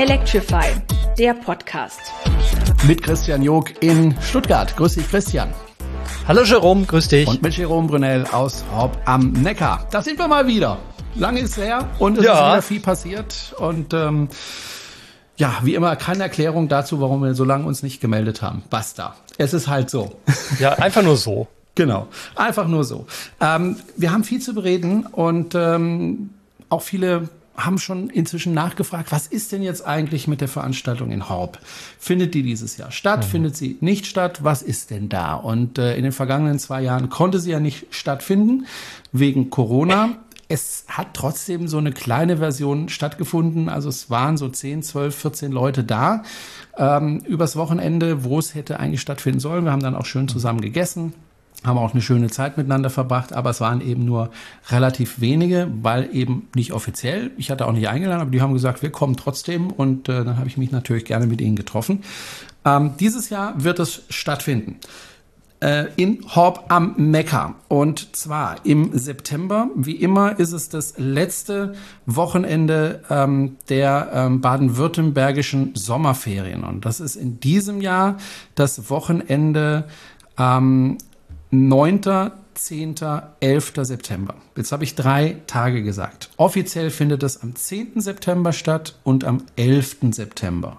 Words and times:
Electrify, 0.00 0.64
der 1.18 1.34
Podcast. 1.34 2.00
Mit 2.86 3.02
Christian 3.02 3.42
Jog 3.42 3.82
in 3.82 4.16
Stuttgart. 4.22 4.74
Grüß 4.74 4.94
dich, 4.94 5.06
Christian. 5.06 5.52
Hallo 6.26 6.42
Jerome, 6.42 6.86
grüß 6.86 7.08
dich. 7.08 7.28
Und 7.28 7.42
mit 7.42 7.54
Jerome 7.54 7.86
Brunel 7.86 8.24
aus 8.32 8.64
Horb 8.74 8.96
am 9.04 9.32
Neckar. 9.32 9.86
Da 9.90 10.00
sind 10.00 10.18
wir 10.18 10.26
mal 10.26 10.46
wieder. 10.46 10.78
Lange 11.16 11.40
ist 11.40 11.58
her 11.58 11.86
und 11.98 12.16
es 12.16 12.24
ja. 12.24 12.32
ist 12.32 12.38
wieder 12.38 12.62
viel 12.62 12.80
passiert. 12.80 13.54
Und 13.58 13.92
ähm, 13.92 14.28
ja, 15.36 15.58
wie 15.64 15.74
immer, 15.74 15.94
keine 15.96 16.22
Erklärung 16.22 16.68
dazu, 16.68 17.02
warum 17.02 17.22
wir 17.22 17.34
so 17.34 17.44
lange 17.44 17.66
uns 17.66 17.82
nicht 17.82 18.00
gemeldet 18.00 18.40
haben. 18.40 18.62
Basta. 18.70 19.16
Es 19.36 19.52
ist 19.52 19.68
halt 19.68 19.90
so. 19.90 20.12
Ja, 20.60 20.72
einfach 20.78 21.02
nur 21.02 21.18
so. 21.18 21.46
Genau, 21.76 22.08
einfach 22.34 22.66
nur 22.66 22.84
so. 22.84 23.06
Ähm, 23.40 23.76
wir 23.96 24.12
haben 24.12 24.24
viel 24.24 24.40
zu 24.40 24.54
bereden 24.54 25.06
und 25.06 25.54
ähm, 25.54 26.30
auch 26.68 26.82
viele 26.82 27.28
haben 27.56 27.78
schon 27.78 28.10
inzwischen 28.10 28.54
nachgefragt, 28.54 29.12
was 29.12 29.26
ist 29.26 29.52
denn 29.52 29.62
jetzt 29.62 29.86
eigentlich 29.86 30.28
mit 30.28 30.40
der 30.40 30.48
Veranstaltung 30.48 31.10
in 31.10 31.28
Horb? 31.28 31.58
Findet 31.98 32.34
die 32.34 32.42
dieses 32.42 32.76
Jahr 32.76 32.90
statt? 32.90 33.20
Mhm. 33.20 33.30
Findet 33.30 33.56
sie 33.56 33.76
nicht 33.80 34.06
statt? 34.06 34.42
Was 34.42 34.62
ist 34.62 34.90
denn 34.90 35.08
da? 35.08 35.34
Und 35.34 35.78
äh, 35.78 35.96
in 35.96 36.02
den 36.02 36.12
vergangenen 36.12 36.58
zwei 36.58 36.82
Jahren 36.82 37.10
konnte 37.10 37.38
sie 37.38 37.50
ja 37.50 37.60
nicht 37.60 37.86
stattfinden 37.90 38.66
wegen 39.12 39.50
Corona. 39.50 40.16
Es 40.48 40.84
hat 40.88 41.14
trotzdem 41.14 41.68
so 41.68 41.78
eine 41.78 41.92
kleine 41.92 42.38
Version 42.38 42.88
stattgefunden. 42.88 43.68
Also 43.68 43.88
es 43.88 44.10
waren 44.10 44.36
so 44.36 44.48
10, 44.48 44.82
12, 44.82 45.14
14 45.14 45.52
Leute 45.52 45.84
da 45.84 46.24
ähm, 46.76 47.18
übers 47.20 47.56
Wochenende, 47.56 48.24
wo 48.24 48.38
es 48.38 48.54
hätte 48.54 48.80
eigentlich 48.80 49.00
stattfinden 49.00 49.40
sollen. 49.40 49.64
Wir 49.64 49.72
haben 49.72 49.82
dann 49.82 49.94
auch 49.94 50.06
schön 50.06 50.28
zusammen 50.28 50.60
gegessen 50.60 51.12
haben 51.64 51.78
auch 51.78 51.92
eine 51.92 52.02
schöne 52.02 52.30
Zeit 52.30 52.56
miteinander 52.56 52.90
verbracht, 52.90 53.32
aber 53.32 53.50
es 53.50 53.60
waren 53.60 53.80
eben 53.80 54.04
nur 54.04 54.30
relativ 54.70 55.20
wenige, 55.20 55.68
weil 55.82 56.08
eben 56.12 56.48
nicht 56.54 56.72
offiziell. 56.72 57.30
Ich 57.36 57.50
hatte 57.50 57.66
auch 57.66 57.72
nicht 57.72 57.88
eingeladen, 57.88 58.22
aber 58.22 58.30
die 58.30 58.40
haben 58.40 58.54
gesagt, 58.54 58.82
wir 58.82 58.90
kommen 58.90 59.16
trotzdem 59.16 59.70
und 59.70 60.08
äh, 60.08 60.24
dann 60.24 60.38
habe 60.38 60.48
ich 60.48 60.56
mich 60.56 60.70
natürlich 60.70 61.04
gerne 61.04 61.26
mit 61.26 61.40
ihnen 61.40 61.56
getroffen. 61.56 62.02
Ähm, 62.64 62.92
dieses 62.98 63.30
Jahr 63.30 63.62
wird 63.62 63.78
es 63.78 64.02
stattfinden 64.08 64.76
äh, 65.60 65.86
in 65.96 66.24
Horb 66.34 66.64
am 66.68 66.94
Neckar. 66.96 67.54
Und 67.68 68.16
zwar 68.16 68.64
im 68.64 68.96
September. 68.98 69.68
Wie 69.76 69.96
immer 69.96 70.38
ist 70.38 70.52
es 70.52 70.68
das 70.68 70.94
letzte 70.96 71.74
Wochenende 72.06 73.02
ähm, 73.10 73.56
der 73.68 74.10
ähm, 74.12 74.40
baden-württembergischen 74.40 75.74
Sommerferien. 75.74 76.64
Und 76.64 76.84
das 76.84 77.00
ist 77.00 77.16
in 77.16 77.40
diesem 77.40 77.80
Jahr 77.80 78.16
das 78.54 78.90
Wochenende 78.90 79.84
ähm, 80.38 80.98
9., 81.50 82.30
10., 82.54 82.94
11. 83.40 83.72
September. 83.82 84.34
Jetzt 84.56 84.70
habe 84.70 84.84
ich 84.84 84.94
drei 84.94 85.36
Tage 85.46 85.82
gesagt. 85.82 86.30
Offiziell 86.36 86.90
findet 86.90 87.22
es 87.22 87.42
am 87.42 87.54
10. 87.54 88.00
September 88.00 88.52
statt 88.52 88.96
und 89.02 89.24
am 89.24 89.42
11. 89.56 89.96
September. 90.12 90.78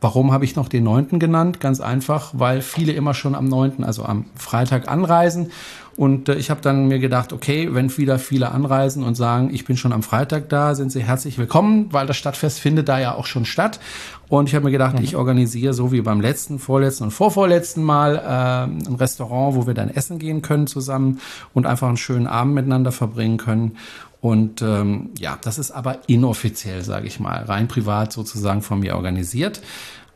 Warum 0.00 0.30
habe 0.30 0.44
ich 0.44 0.54
noch 0.54 0.68
den 0.68 0.84
9. 0.84 1.18
genannt? 1.18 1.58
Ganz 1.58 1.80
einfach, 1.80 2.30
weil 2.32 2.62
viele 2.62 2.92
immer 2.92 3.14
schon 3.14 3.34
am 3.34 3.46
9., 3.46 3.82
also 3.82 4.04
am 4.04 4.26
Freitag 4.36 4.88
anreisen. 4.88 5.50
Und 5.98 6.28
äh, 6.28 6.36
ich 6.36 6.48
habe 6.48 6.60
dann 6.60 6.86
mir 6.86 7.00
gedacht, 7.00 7.32
okay, 7.32 7.74
wenn 7.74 7.94
wieder 7.98 8.20
viele 8.20 8.52
anreisen 8.52 9.02
und 9.02 9.16
sagen, 9.16 9.50
ich 9.52 9.64
bin 9.64 9.76
schon 9.76 9.92
am 9.92 10.04
Freitag 10.04 10.48
da, 10.48 10.76
sind 10.76 10.92
sie 10.92 11.02
herzlich 11.02 11.38
willkommen, 11.38 11.88
weil 11.90 12.06
das 12.06 12.16
Stadtfest 12.16 12.60
findet 12.60 12.88
da 12.88 13.00
ja 13.00 13.16
auch 13.16 13.26
schon 13.26 13.44
statt. 13.44 13.80
Und 14.28 14.48
ich 14.48 14.54
habe 14.54 14.66
mir 14.66 14.70
gedacht, 14.70 14.96
mhm. 14.96 15.02
ich 15.02 15.16
organisiere 15.16 15.74
so 15.74 15.90
wie 15.90 16.00
beim 16.00 16.20
letzten, 16.20 16.60
vorletzten 16.60 17.02
und 17.02 17.10
vorvorletzten 17.10 17.82
Mal 17.82 18.14
äh, 18.14 18.88
ein 18.88 18.94
Restaurant, 18.94 19.56
wo 19.56 19.66
wir 19.66 19.74
dann 19.74 19.90
essen 19.90 20.20
gehen 20.20 20.40
können 20.40 20.68
zusammen 20.68 21.18
und 21.52 21.66
einfach 21.66 21.88
einen 21.88 21.96
schönen 21.96 22.28
Abend 22.28 22.54
miteinander 22.54 22.92
verbringen 22.92 23.36
können. 23.36 23.76
Und 24.20 24.62
ähm, 24.62 25.10
ja, 25.18 25.36
das 25.42 25.58
ist 25.58 25.72
aber 25.72 25.98
inoffiziell, 26.06 26.84
sage 26.84 27.08
ich 27.08 27.18
mal, 27.18 27.42
rein 27.42 27.66
privat 27.66 28.12
sozusagen 28.12 28.62
von 28.62 28.78
mir 28.78 28.94
organisiert. 28.94 29.62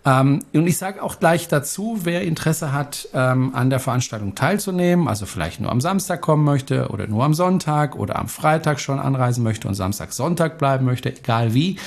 Ähm, 0.04 0.40
und 0.52 0.66
ich 0.66 0.78
sage 0.78 1.02
auch 1.02 1.20
gleich 1.20 1.48
dazu, 1.48 2.00
wer 2.02 2.22
Interesse 2.22 2.72
hat, 2.72 3.08
ähm, 3.14 3.54
an 3.54 3.70
der 3.70 3.78
Veranstaltung 3.78 4.34
teilzunehmen, 4.34 5.06
also 5.06 5.26
vielleicht 5.26 5.60
nur 5.60 5.70
am 5.70 5.80
Samstag 5.80 6.20
kommen 6.20 6.44
möchte 6.44 6.88
oder 6.88 7.06
nur 7.06 7.24
am 7.24 7.34
Sonntag 7.34 7.96
oder 7.96 8.18
am 8.18 8.28
Freitag 8.28 8.80
schon 8.80 8.98
anreisen 8.98 9.44
möchte 9.44 9.68
und 9.68 9.74
Samstag, 9.74 10.12
Sonntag 10.12 10.58
bleiben 10.58 10.84
möchte, 10.84 11.16
egal 11.16 11.54
wie, 11.54 11.78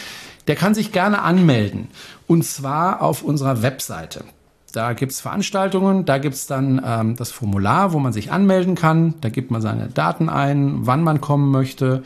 der 0.48 0.56
kann 0.56 0.74
sich 0.74 0.92
gerne 0.92 1.24
anmelden. 1.24 1.90
Und 2.28 2.46
zwar 2.46 3.02
auf 3.02 3.22
unserer 3.22 3.62
Webseite. 3.62 4.24
Da 4.72 4.94
gibt's 4.94 5.22
Veranstaltungen, 5.22 6.06
da 6.06 6.18
gibt's 6.18 6.48
dann 6.48 6.82
ähm, 6.86 7.16
das 7.16 7.32
Formular, 7.32 7.94
wo 7.94 8.00
man 8.00 8.12
sich 8.12 8.32
anmelden 8.32 8.76
kann. 8.76 9.14
Da 9.22 9.30
gibt 9.30 9.50
man 9.50 9.62
seine 9.62 9.88
Daten 9.88 10.28
ein, 10.28 10.80
wann 10.82 11.02
man 11.02 11.22
kommen 11.22 11.50
möchte. 11.50 12.04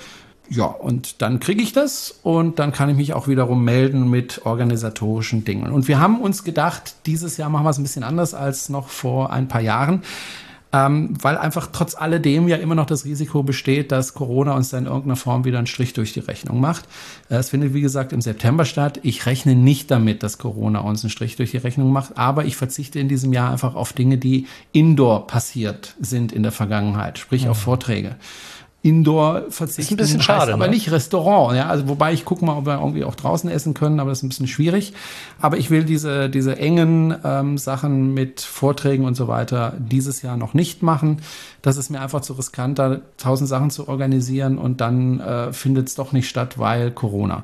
Ja, 0.50 0.66
und 0.66 1.22
dann 1.22 1.40
kriege 1.40 1.62
ich 1.62 1.74
das 1.74 2.20
und 2.24 2.58
dann 2.58 2.72
kann 2.72 2.90
ich 2.90 2.98
mich 2.98 3.14
auch 3.14 3.28
wiederum 3.28 3.64
melden 3.64 4.10
mit 4.10 4.46
organisatorischen 4.46 5.46
Dingen. 5.46 5.72
Und 5.72 5.88
wir 5.88 6.00
haben 6.00 6.20
uns 6.22 6.44
gedacht, 6.44 6.96
dieses 7.06 7.38
Jahr 7.38 7.50
machen 7.50 7.66
wir 7.66 7.70
es 7.70 7.78
ein 7.78 7.84
bisschen 7.84 8.04
anders 8.04 8.34
als 8.34 8.70
noch 8.70 8.90
vor 8.90 9.32
ein 9.32 9.48
paar 9.48 9.62
Jahren 9.62 10.02
ähm, 10.72 11.16
weil 11.20 11.38
einfach 11.38 11.70
trotz 11.72 11.96
alledem 11.96 12.48
ja 12.48 12.58
immer 12.58 12.76
noch 12.76 12.86
das 12.86 13.06
Risiko 13.06 13.42
besteht, 13.42 13.92
dass 13.92 14.14
Corona 14.14 14.54
uns 14.54 14.70
dann 14.70 14.84
in 14.84 14.86
irgendeiner 14.86 15.16
Form 15.16 15.44
wieder 15.44 15.58
einen 15.58 15.68
Strich 15.68 15.94
durch 15.94 16.14
die 16.14 16.20
Rechnung 16.20 16.60
macht. 16.60 16.86
Äh, 17.30 17.36
es 17.36 17.50
findet, 17.50 17.74
wie 17.74 17.82
gesagt, 17.82 18.14
im 18.14 18.22
September 18.22 18.66
statt. 18.66 19.00
Ich 19.02 19.26
rechne 19.26 19.56
nicht 19.56 19.90
damit, 19.90 20.22
dass 20.22 20.38
Corona 20.38 20.82
uns 20.82 21.04
einen 21.04 21.10
Strich 21.10 21.36
durch 21.38 21.52
die 21.52 21.58
Rechnung 21.58 21.92
macht, 21.92 22.18
aber 22.18 22.46
ich 22.46 22.56
verzichte 22.56 23.00
in 23.00 23.08
diesem 23.08 23.34
Jahr 23.34 23.52
einfach 23.52 23.74
auf 23.74 23.94
Dinge, 23.94 24.20
die 24.20 24.46
indoor 24.72 25.26
passiert 25.26 25.96
sind 26.00 26.32
in 26.32 26.44
der 26.44 26.52
Vergangenheit, 26.52 27.18
sprich 27.18 27.46
mhm. 27.46 27.52
auf 27.52 27.58
Vorträge. 27.58 28.16
Indoor 28.82 29.44
verzichten. 29.50 29.82
Ist 29.82 29.92
ein 29.92 29.98
bisschen 29.98 30.22
schade, 30.22 30.54
aber 30.54 30.66
ne? 30.66 30.72
nicht 30.72 30.90
Restaurant. 30.90 31.56
Ja, 31.56 31.68
also 31.68 31.90
wobei 31.90 32.14
ich 32.14 32.24
gucke 32.24 32.46
mal, 32.46 32.58
ob 32.58 32.66
wir 32.66 32.76
irgendwie 32.76 33.04
auch 33.04 33.16
draußen 33.16 33.50
essen 33.50 33.74
können, 33.74 34.00
aber 34.00 34.10
das 34.10 34.20
ist 34.20 34.24
ein 34.24 34.30
bisschen 34.30 34.48
schwierig. 34.48 34.94
Aber 35.42 35.58
ich 35.58 35.70
will 35.70 35.84
diese 35.84 36.30
diese 36.30 36.58
engen 36.58 37.14
ähm, 37.26 37.58
Sachen 37.58 38.14
mit 38.14 38.40
Vorträgen 38.40 39.04
und 39.04 39.16
so 39.16 39.28
weiter 39.28 39.74
dieses 39.78 40.22
Jahr 40.22 40.38
noch 40.38 40.54
nicht 40.54 40.82
machen. 40.82 41.22
Das 41.62 41.76
ist 41.76 41.90
mir 41.90 42.00
einfach 42.00 42.22
zu 42.22 42.34
riskant, 42.34 42.80
da 42.80 43.02
tausend 43.18 43.50
Sachen 43.50 43.70
zu 43.70 43.90
organisieren 43.90 44.58
und 44.58 44.80
dann 44.80 45.20
äh, 45.20 45.52
findet 45.52 45.90
es 45.90 45.96
doch 45.96 46.14
nicht 46.14 46.30
statt, 46.30 46.58
weil 46.58 46.92
Corona. 46.92 47.44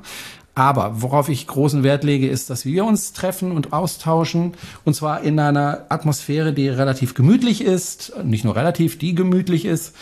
Aber 0.56 1.02
worauf 1.02 1.28
ich 1.28 1.46
großen 1.46 1.82
Wert 1.82 2.02
lege, 2.02 2.30
ist, 2.30 2.48
dass 2.48 2.64
wir 2.64 2.86
uns 2.86 3.12
treffen 3.12 3.52
und 3.52 3.74
austauschen. 3.74 4.54
Und 4.86 4.94
zwar 4.94 5.20
in 5.20 5.38
einer 5.38 5.84
Atmosphäre, 5.90 6.54
die 6.54 6.70
relativ 6.70 7.12
gemütlich 7.12 7.62
ist. 7.62 8.14
Nicht 8.24 8.46
nur 8.46 8.56
relativ, 8.56 8.96
die 8.96 9.14
gemütlich 9.14 9.66
ist 9.66 9.94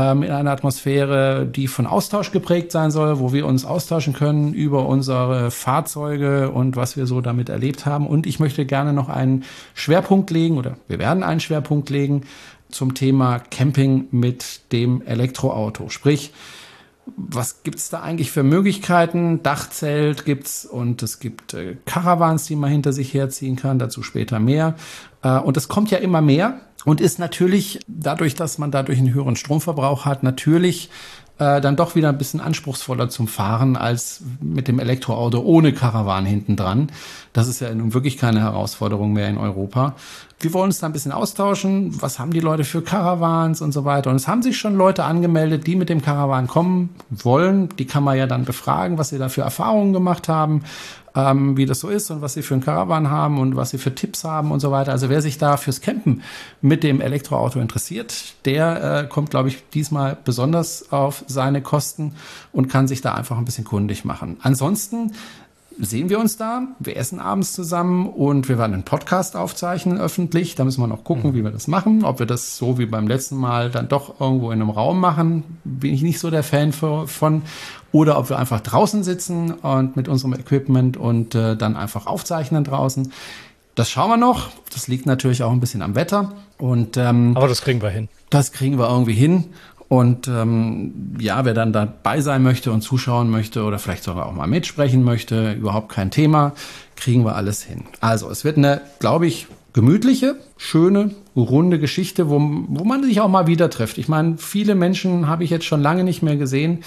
ähm, 0.00 0.22
in 0.22 0.30
einer 0.30 0.50
Atmosphäre, 0.50 1.46
die 1.46 1.68
von 1.68 1.86
Austausch 1.86 2.32
geprägt 2.32 2.72
sein 2.72 2.90
soll, 2.90 3.18
wo 3.18 3.32
wir 3.32 3.46
uns 3.46 3.64
austauschen 3.64 4.14
können 4.14 4.54
über 4.54 4.86
unsere 4.86 5.50
Fahrzeuge 5.50 6.50
und 6.50 6.76
was 6.76 6.96
wir 6.96 7.06
so 7.06 7.20
damit 7.20 7.48
erlebt 7.48 7.84
haben. 7.84 8.06
Und 8.06 8.26
ich 8.26 8.40
möchte 8.40 8.64
gerne 8.64 8.92
noch 8.92 9.08
einen 9.08 9.44
Schwerpunkt 9.74 10.30
legen 10.30 10.56
oder 10.56 10.76
wir 10.88 10.98
werden 10.98 11.22
einen 11.22 11.40
Schwerpunkt 11.40 11.90
legen 11.90 12.22
zum 12.70 12.94
Thema 12.94 13.40
Camping 13.40 14.06
mit 14.10 14.72
dem 14.72 15.02
Elektroauto. 15.02 15.88
Sprich, 15.88 16.32
was 17.16 17.62
gibt's 17.62 17.90
da 17.90 18.00
eigentlich 18.00 18.30
für 18.30 18.44
Möglichkeiten? 18.44 19.42
Dachzelt 19.42 20.24
gibt's 20.24 20.64
und 20.64 21.02
es 21.02 21.18
gibt 21.18 21.54
äh, 21.54 21.76
Caravans, 21.84 22.44
die 22.44 22.56
man 22.56 22.70
hinter 22.70 22.92
sich 22.92 23.12
herziehen 23.12 23.56
kann, 23.56 23.78
dazu 23.78 24.02
später 24.02 24.38
mehr. 24.38 24.76
Äh, 25.22 25.38
und 25.38 25.56
es 25.56 25.68
kommt 25.68 25.90
ja 25.90 25.98
immer 25.98 26.20
mehr 26.20 26.60
und 26.84 27.00
ist 27.00 27.18
natürlich 27.18 27.80
dadurch, 27.86 28.34
dass 28.34 28.58
man 28.58 28.70
dadurch 28.70 28.98
einen 28.98 29.12
höheren 29.12 29.36
Stromverbrauch 29.36 30.04
hat, 30.04 30.22
natürlich 30.22 30.90
äh, 31.38 31.60
dann 31.60 31.76
doch 31.76 31.94
wieder 31.94 32.10
ein 32.10 32.18
bisschen 32.18 32.40
anspruchsvoller 32.40 33.08
zum 33.08 33.26
Fahren 33.26 33.76
als 33.76 34.22
mit 34.40 34.68
dem 34.68 34.78
Elektroauto 34.78 35.40
ohne 35.40 35.72
Karawan 35.72 36.26
hinten 36.26 36.56
dran. 36.56 36.92
Das 37.32 37.48
ist 37.48 37.60
ja 37.60 37.74
nun 37.74 37.94
wirklich 37.94 38.18
keine 38.18 38.40
Herausforderung 38.40 39.12
mehr 39.12 39.28
in 39.28 39.38
Europa. 39.38 39.96
Wir 40.42 40.54
wollen 40.54 40.66
uns 40.66 40.78
da 40.78 40.86
ein 40.86 40.92
bisschen 40.92 41.12
austauschen. 41.12 42.00
Was 42.00 42.18
haben 42.18 42.32
die 42.32 42.40
Leute 42.40 42.64
für 42.64 42.80
Caravans 42.80 43.60
und 43.60 43.72
so 43.72 43.84
weiter? 43.84 44.08
Und 44.08 44.16
es 44.16 44.26
haben 44.26 44.42
sich 44.42 44.56
schon 44.56 44.74
Leute 44.74 45.04
angemeldet, 45.04 45.66
die 45.66 45.76
mit 45.76 45.90
dem 45.90 46.00
Caravan 46.00 46.46
kommen 46.46 46.90
wollen. 47.10 47.68
Die 47.78 47.84
kann 47.84 48.02
man 48.02 48.16
ja 48.16 48.26
dann 48.26 48.46
befragen, 48.46 48.96
was 48.96 49.10
sie 49.10 49.18
da 49.18 49.28
für 49.28 49.42
Erfahrungen 49.42 49.92
gemacht 49.92 50.28
haben 50.28 50.62
ähm, 51.14 51.56
wie 51.56 51.66
das 51.66 51.80
so 51.80 51.88
ist 51.88 52.10
und 52.10 52.22
was 52.22 52.34
sie 52.34 52.42
für 52.42 52.54
einen 52.54 52.62
Caravan 52.62 53.10
haben 53.10 53.38
und 53.38 53.56
was 53.56 53.70
sie 53.70 53.78
für 53.78 53.94
Tipps 53.94 54.24
haben 54.24 54.52
und 54.52 54.60
so 54.60 54.70
weiter. 54.70 54.92
Also 54.92 55.08
wer 55.08 55.22
sich 55.22 55.38
da 55.38 55.56
fürs 55.56 55.80
Campen 55.80 56.22
mit 56.60 56.82
dem 56.82 57.00
Elektroauto 57.00 57.60
interessiert, 57.60 58.34
der 58.44 59.04
äh, 59.04 59.08
kommt, 59.08 59.30
glaube 59.30 59.48
ich, 59.48 59.68
diesmal 59.70 60.16
besonders 60.24 60.92
auf 60.92 61.24
seine 61.26 61.62
Kosten 61.62 62.14
und 62.52 62.68
kann 62.68 62.88
sich 62.88 63.00
da 63.00 63.14
einfach 63.14 63.38
ein 63.38 63.44
bisschen 63.44 63.64
kundig 63.64 64.04
machen. 64.04 64.36
Ansonsten 64.42 65.12
sehen 65.78 66.08
wir 66.08 66.18
uns 66.18 66.36
da. 66.36 66.68
Wir 66.78 66.96
essen 66.96 67.20
abends 67.20 67.52
zusammen 67.52 68.08
und 68.08 68.48
wir 68.48 68.58
werden 68.58 68.74
einen 68.74 68.82
Podcast 68.82 69.36
aufzeichnen 69.36 69.98
öffentlich. 69.98 70.54
Da 70.54 70.64
müssen 70.64 70.82
wir 70.82 70.86
noch 70.86 71.04
gucken, 71.04 71.30
mhm. 71.30 71.34
wie 71.34 71.44
wir 71.44 71.50
das 71.50 71.68
machen. 71.68 72.04
Ob 72.04 72.18
wir 72.18 72.26
das 72.26 72.56
so 72.56 72.78
wie 72.78 72.86
beim 72.86 73.08
letzten 73.08 73.36
Mal 73.36 73.70
dann 73.70 73.88
doch 73.88 74.20
irgendwo 74.20 74.50
in 74.50 74.60
einem 74.60 74.70
Raum 74.70 75.00
machen, 75.00 75.44
bin 75.64 75.94
ich 75.94 76.02
nicht 76.02 76.18
so 76.18 76.30
der 76.30 76.42
Fan 76.42 76.72
für, 76.72 77.06
von. 77.06 77.42
Oder 77.92 78.18
ob 78.18 78.30
wir 78.30 78.38
einfach 78.38 78.60
draußen 78.60 79.02
sitzen 79.02 79.52
und 79.52 79.96
mit 79.96 80.06
unserem 80.06 80.34
Equipment 80.34 80.96
und 80.96 81.34
äh, 81.34 81.56
dann 81.56 81.76
einfach 81.76 82.06
aufzeichnen 82.06 82.62
draußen. 82.62 83.12
Das 83.74 83.90
schauen 83.90 84.10
wir 84.10 84.16
noch. 84.16 84.50
Das 84.72 84.88
liegt 84.88 85.06
natürlich 85.06 85.42
auch 85.42 85.52
ein 85.52 85.60
bisschen 85.60 85.82
am 85.82 85.94
Wetter. 85.94 86.32
Und, 86.58 86.96
ähm, 86.96 87.36
Aber 87.36 87.48
das 87.48 87.62
kriegen 87.62 87.80
wir 87.82 87.88
hin. 87.88 88.08
Das 88.28 88.52
kriegen 88.52 88.78
wir 88.78 88.88
irgendwie 88.88 89.14
hin. 89.14 89.46
Und 89.90 90.28
ähm, 90.28 91.16
ja, 91.18 91.44
wer 91.44 91.52
dann 91.52 91.72
dabei 91.72 92.20
sein 92.20 92.44
möchte 92.44 92.70
und 92.70 92.80
zuschauen 92.80 93.28
möchte 93.28 93.64
oder 93.64 93.80
vielleicht 93.80 94.04
sogar 94.04 94.26
auch 94.26 94.32
mal 94.32 94.46
mitsprechen 94.46 95.02
möchte, 95.02 95.54
überhaupt 95.54 95.88
kein 95.88 96.12
Thema, 96.12 96.52
kriegen 96.94 97.24
wir 97.24 97.34
alles 97.34 97.64
hin. 97.64 97.82
Also 97.98 98.30
es 98.30 98.44
wird 98.44 98.56
eine, 98.56 98.82
glaube 99.00 99.26
ich, 99.26 99.48
gemütliche, 99.72 100.36
schöne, 100.56 101.10
runde 101.34 101.80
Geschichte, 101.80 102.30
wo, 102.30 102.38
wo 102.68 102.84
man 102.84 103.02
sich 103.02 103.20
auch 103.20 103.28
mal 103.28 103.48
wieder 103.48 103.68
trifft. 103.68 103.98
Ich 103.98 104.06
meine, 104.06 104.38
viele 104.38 104.76
Menschen 104.76 105.26
habe 105.26 105.42
ich 105.42 105.50
jetzt 105.50 105.64
schon 105.64 105.82
lange 105.82 106.04
nicht 106.04 106.22
mehr 106.22 106.36
gesehen, 106.36 106.84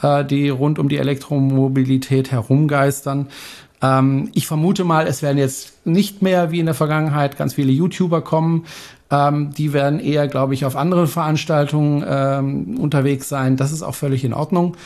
äh, 0.00 0.24
die 0.24 0.48
rund 0.48 0.78
um 0.78 0.88
die 0.88 0.96
Elektromobilität 0.96 2.32
herumgeistern. 2.32 3.26
Ähm, 3.82 4.30
ich 4.32 4.46
vermute 4.46 4.84
mal, 4.84 5.06
es 5.06 5.20
werden 5.20 5.36
jetzt 5.36 5.86
nicht 5.86 6.22
mehr 6.22 6.50
wie 6.50 6.60
in 6.60 6.66
der 6.66 6.74
Vergangenheit 6.74 7.36
ganz 7.36 7.54
viele 7.54 7.72
YouTuber 7.72 8.22
kommen, 8.22 8.64
ähm, 9.10 9.50
die 9.56 9.72
werden 9.72 10.00
eher, 10.00 10.28
glaube 10.28 10.54
ich, 10.54 10.64
auf 10.64 10.76
andere 10.76 11.06
Veranstaltungen 11.06 12.04
ähm, 12.06 12.78
unterwegs 12.78 13.28
sein. 13.28 13.56
Das 13.56 13.72
ist 13.72 13.82
auch 13.82 13.94
völlig 13.94 14.24
in 14.24 14.34
Ordnung. 14.34 14.76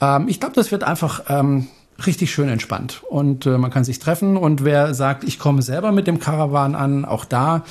Ähm, 0.00 0.28
ich 0.28 0.40
glaube, 0.40 0.54
das 0.54 0.70
wird 0.70 0.84
einfach 0.84 1.24
ähm, 1.28 1.68
richtig 2.06 2.32
schön 2.32 2.48
entspannt 2.48 3.02
und 3.08 3.46
äh, 3.46 3.58
man 3.58 3.70
kann 3.70 3.84
sich 3.84 3.98
treffen. 3.98 4.36
Und 4.36 4.64
wer 4.64 4.94
sagt, 4.94 5.24
ich 5.24 5.38
komme 5.38 5.62
selber 5.62 5.92
mit 5.92 6.06
dem 6.06 6.18
Caravan 6.18 6.74
an, 6.74 7.04
auch 7.04 7.24
da 7.24 7.62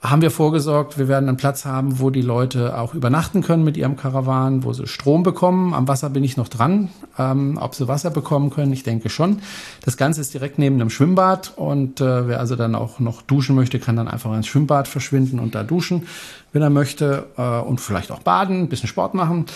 haben 0.00 0.22
wir 0.22 0.30
vorgesorgt, 0.30 0.96
wir 0.96 1.08
werden 1.08 1.28
einen 1.28 1.36
Platz 1.36 1.64
haben, 1.64 1.98
wo 1.98 2.10
die 2.10 2.22
Leute 2.22 2.78
auch 2.78 2.94
übernachten 2.94 3.42
können 3.42 3.64
mit 3.64 3.76
ihrem 3.76 3.96
Karawan, 3.96 4.62
wo 4.62 4.72
sie 4.72 4.86
Strom 4.86 5.24
bekommen. 5.24 5.74
Am 5.74 5.88
Wasser 5.88 6.08
bin 6.08 6.22
ich 6.22 6.36
noch 6.36 6.48
dran. 6.48 6.90
Ähm, 7.18 7.58
ob 7.60 7.74
sie 7.74 7.88
Wasser 7.88 8.10
bekommen 8.10 8.50
können, 8.50 8.72
ich 8.72 8.84
denke 8.84 9.10
schon. 9.10 9.40
Das 9.84 9.96
Ganze 9.96 10.20
ist 10.20 10.32
direkt 10.32 10.58
neben 10.58 10.76
einem 10.76 10.90
Schwimmbad 10.90 11.52
und 11.56 12.00
äh, 12.00 12.28
wer 12.28 12.38
also 12.38 12.54
dann 12.54 12.76
auch 12.76 13.00
noch 13.00 13.22
duschen 13.22 13.56
möchte, 13.56 13.80
kann 13.80 13.96
dann 13.96 14.06
einfach 14.06 14.32
ins 14.34 14.46
Schwimmbad 14.46 14.86
verschwinden 14.86 15.40
und 15.40 15.56
da 15.56 15.64
duschen 15.64 16.06
wenn 16.52 16.62
er 16.62 16.70
möchte, 16.70 17.26
äh, 17.36 17.60
und 17.60 17.80
vielleicht 17.80 18.10
auch 18.10 18.20
baden, 18.20 18.62
ein 18.62 18.68
bisschen 18.68 18.88
Sport 18.88 19.14
machen. 19.14 19.46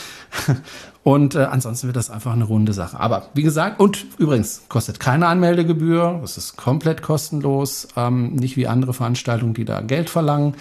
und 1.04 1.34
äh, 1.34 1.40
ansonsten 1.40 1.88
wird 1.88 1.96
das 1.96 2.10
einfach 2.10 2.32
eine 2.32 2.44
runde 2.44 2.72
Sache. 2.72 2.98
Aber 3.00 3.28
wie 3.34 3.42
gesagt, 3.42 3.80
und 3.80 4.06
übrigens 4.18 4.62
kostet 4.68 5.00
keine 5.00 5.26
Anmeldegebühr, 5.26 6.20
es 6.22 6.36
ist 6.36 6.56
komplett 6.56 7.02
kostenlos, 7.02 7.88
ähm, 7.96 8.34
nicht 8.34 8.56
wie 8.56 8.68
andere 8.68 8.94
Veranstaltungen, 8.94 9.54
die 9.54 9.64
da 9.64 9.80
Geld 9.80 10.10
verlangen. 10.10 10.54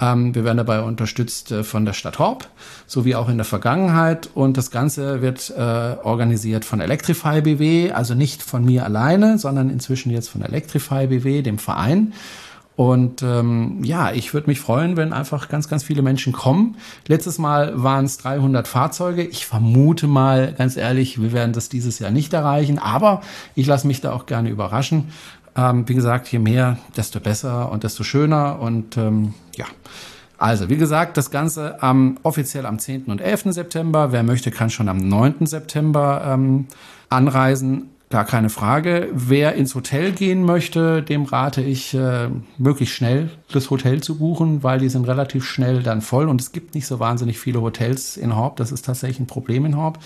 Ähm, 0.00 0.34
wir 0.34 0.44
werden 0.44 0.56
dabei 0.56 0.80
unterstützt 0.80 1.52
äh, 1.52 1.62
von 1.62 1.84
der 1.84 1.92
Stadt 1.92 2.18
Horb, 2.18 2.48
so 2.86 3.04
wie 3.04 3.14
auch 3.14 3.28
in 3.28 3.36
der 3.36 3.44
Vergangenheit. 3.44 4.30
Und 4.34 4.56
das 4.56 4.70
Ganze 4.70 5.20
wird 5.20 5.50
äh, 5.50 5.60
organisiert 6.02 6.64
von 6.64 6.80
Electrify 6.80 7.42
BW, 7.42 7.92
also 7.92 8.14
nicht 8.14 8.42
von 8.42 8.64
mir 8.64 8.84
alleine, 8.84 9.38
sondern 9.38 9.68
inzwischen 9.68 10.10
jetzt 10.10 10.28
von 10.28 10.40
Electrify 10.40 11.06
BW, 11.06 11.42
dem 11.42 11.58
Verein. 11.58 12.14
Und 12.74 13.22
ähm, 13.22 13.84
ja, 13.84 14.12
ich 14.12 14.32
würde 14.32 14.48
mich 14.48 14.60
freuen, 14.60 14.96
wenn 14.96 15.12
einfach 15.12 15.48
ganz, 15.48 15.68
ganz 15.68 15.84
viele 15.84 16.02
Menschen 16.02 16.32
kommen. 16.32 16.76
Letztes 17.06 17.38
Mal 17.38 17.82
waren 17.82 18.06
es 18.06 18.16
300 18.18 18.66
Fahrzeuge. 18.66 19.22
Ich 19.22 19.46
vermute 19.46 20.06
mal, 20.06 20.54
ganz 20.56 20.76
ehrlich, 20.76 21.20
wir 21.20 21.32
werden 21.32 21.52
das 21.52 21.68
dieses 21.68 21.98
Jahr 21.98 22.10
nicht 22.10 22.32
erreichen. 22.32 22.78
Aber 22.78 23.20
ich 23.54 23.66
lasse 23.66 23.86
mich 23.86 24.00
da 24.00 24.12
auch 24.12 24.26
gerne 24.26 24.48
überraschen. 24.48 25.08
Ähm, 25.54 25.86
wie 25.86 25.94
gesagt, 25.94 26.28
je 26.32 26.38
mehr, 26.38 26.78
desto 26.96 27.20
besser 27.20 27.70
und 27.70 27.84
desto 27.84 28.04
schöner. 28.04 28.58
Und 28.60 28.96
ähm, 28.96 29.34
ja, 29.54 29.66
also 30.38 30.68
wie 30.68 30.76
gesagt, 30.76 31.16
das 31.18 31.30
Ganze 31.30 31.76
ähm, 31.82 32.18
offiziell 32.24 32.66
am 32.66 32.78
10. 32.78 33.04
und 33.04 33.20
11. 33.20 33.44
September. 33.50 34.12
Wer 34.12 34.22
möchte, 34.22 34.50
kann 34.50 34.70
schon 34.70 34.88
am 34.88 34.96
9. 34.96 35.46
September 35.46 36.22
ähm, 36.26 36.66
anreisen. 37.10 37.90
Gar 38.12 38.26
keine 38.26 38.50
Frage. 38.50 39.08
Wer 39.14 39.54
ins 39.54 39.74
Hotel 39.74 40.12
gehen 40.12 40.44
möchte, 40.44 41.02
dem 41.02 41.24
rate 41.24 41.62
ich, 41.62 41.94
äh, 41.94 42.28
möglichst 42.58 42.94
schnell 42.94 43.30
das 43.50 43.70
Hotel 43.70 44.02
zu 44.02 44.18
buchen, 44.18 44.62
weil 44.62 44.80
die 44.80 44.90
sind 44.90 45.08
relativ 45.08 45.46
schnell 45.46 45.82
dann 45.82 46.02
voll 46.02 46.28
und 46.28 46.38
es 46.38 46.52
gibt 46.52 46.74
nicht 46.74 46.86
so 46.86 47.00
wahnsinnig 47.00 47.38
viele 47.38 47.62
Hotels 47.62 48.18
in 48.18 48.36
Horb. 48.36 48.56
Das 48.56 48.70
ist 48.70 48.84
tatsächlich 48.84 49.18
ein 49.18 49.26
Problem 49.26 49.64
in 49.64 49.78
Horb. 49.78 49.98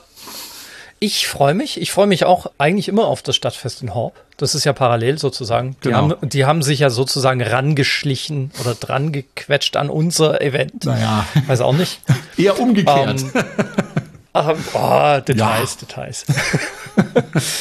Ich 1.03 1.27
freue 1.27 1.55
mich. 1.55 1.81
Ich 1.81 1.91
freue 1.91 2.05
mich 2.05 2.25
auch 2.25 2.51
eigentlich 2.59 2.87
immer 2.87 3.07
auf 3.07 3.23
das 3.23 3.35
Stadtfest 3.35 3.81
in 3.81 3.95
Horb. 3.95 4.13
Das 4.37 4.53
ist 4.53 4.65
ja 4.65 4.73
parallel 4.73 5.17
sozusagen. 5.17 5.75
Die, 5.83 5.87
genau. 5.87 5.97
haben, 5.97 6.29
die 6.29 6.45
haben 6.45 6.61
sich 6.61 6.77
ja 6.77 6.91
sozusagen 6.91 7.41
rangeschlichen 7.41 8.51
oder 8.61 8.75
dran 8.75 9.11
gequetscht 9.11 9.77
an 9.77 9.89
unser 9.89 10.41
Event. 10.41 10.85
Naja. 10.85 11.25
Weiß 11.47 11.61
auch 11.61 11.73
nicht. 11.73 12.01
Eher 12.37 12.59
umgekehrt. 12.59 13.19
Ähm, 13.19 13.31
ach, 14.33 14.53
oh, 14.75 15.21
Details, 15.21 15.77
ja. 15.81 15.87
Details. 15.87 16.25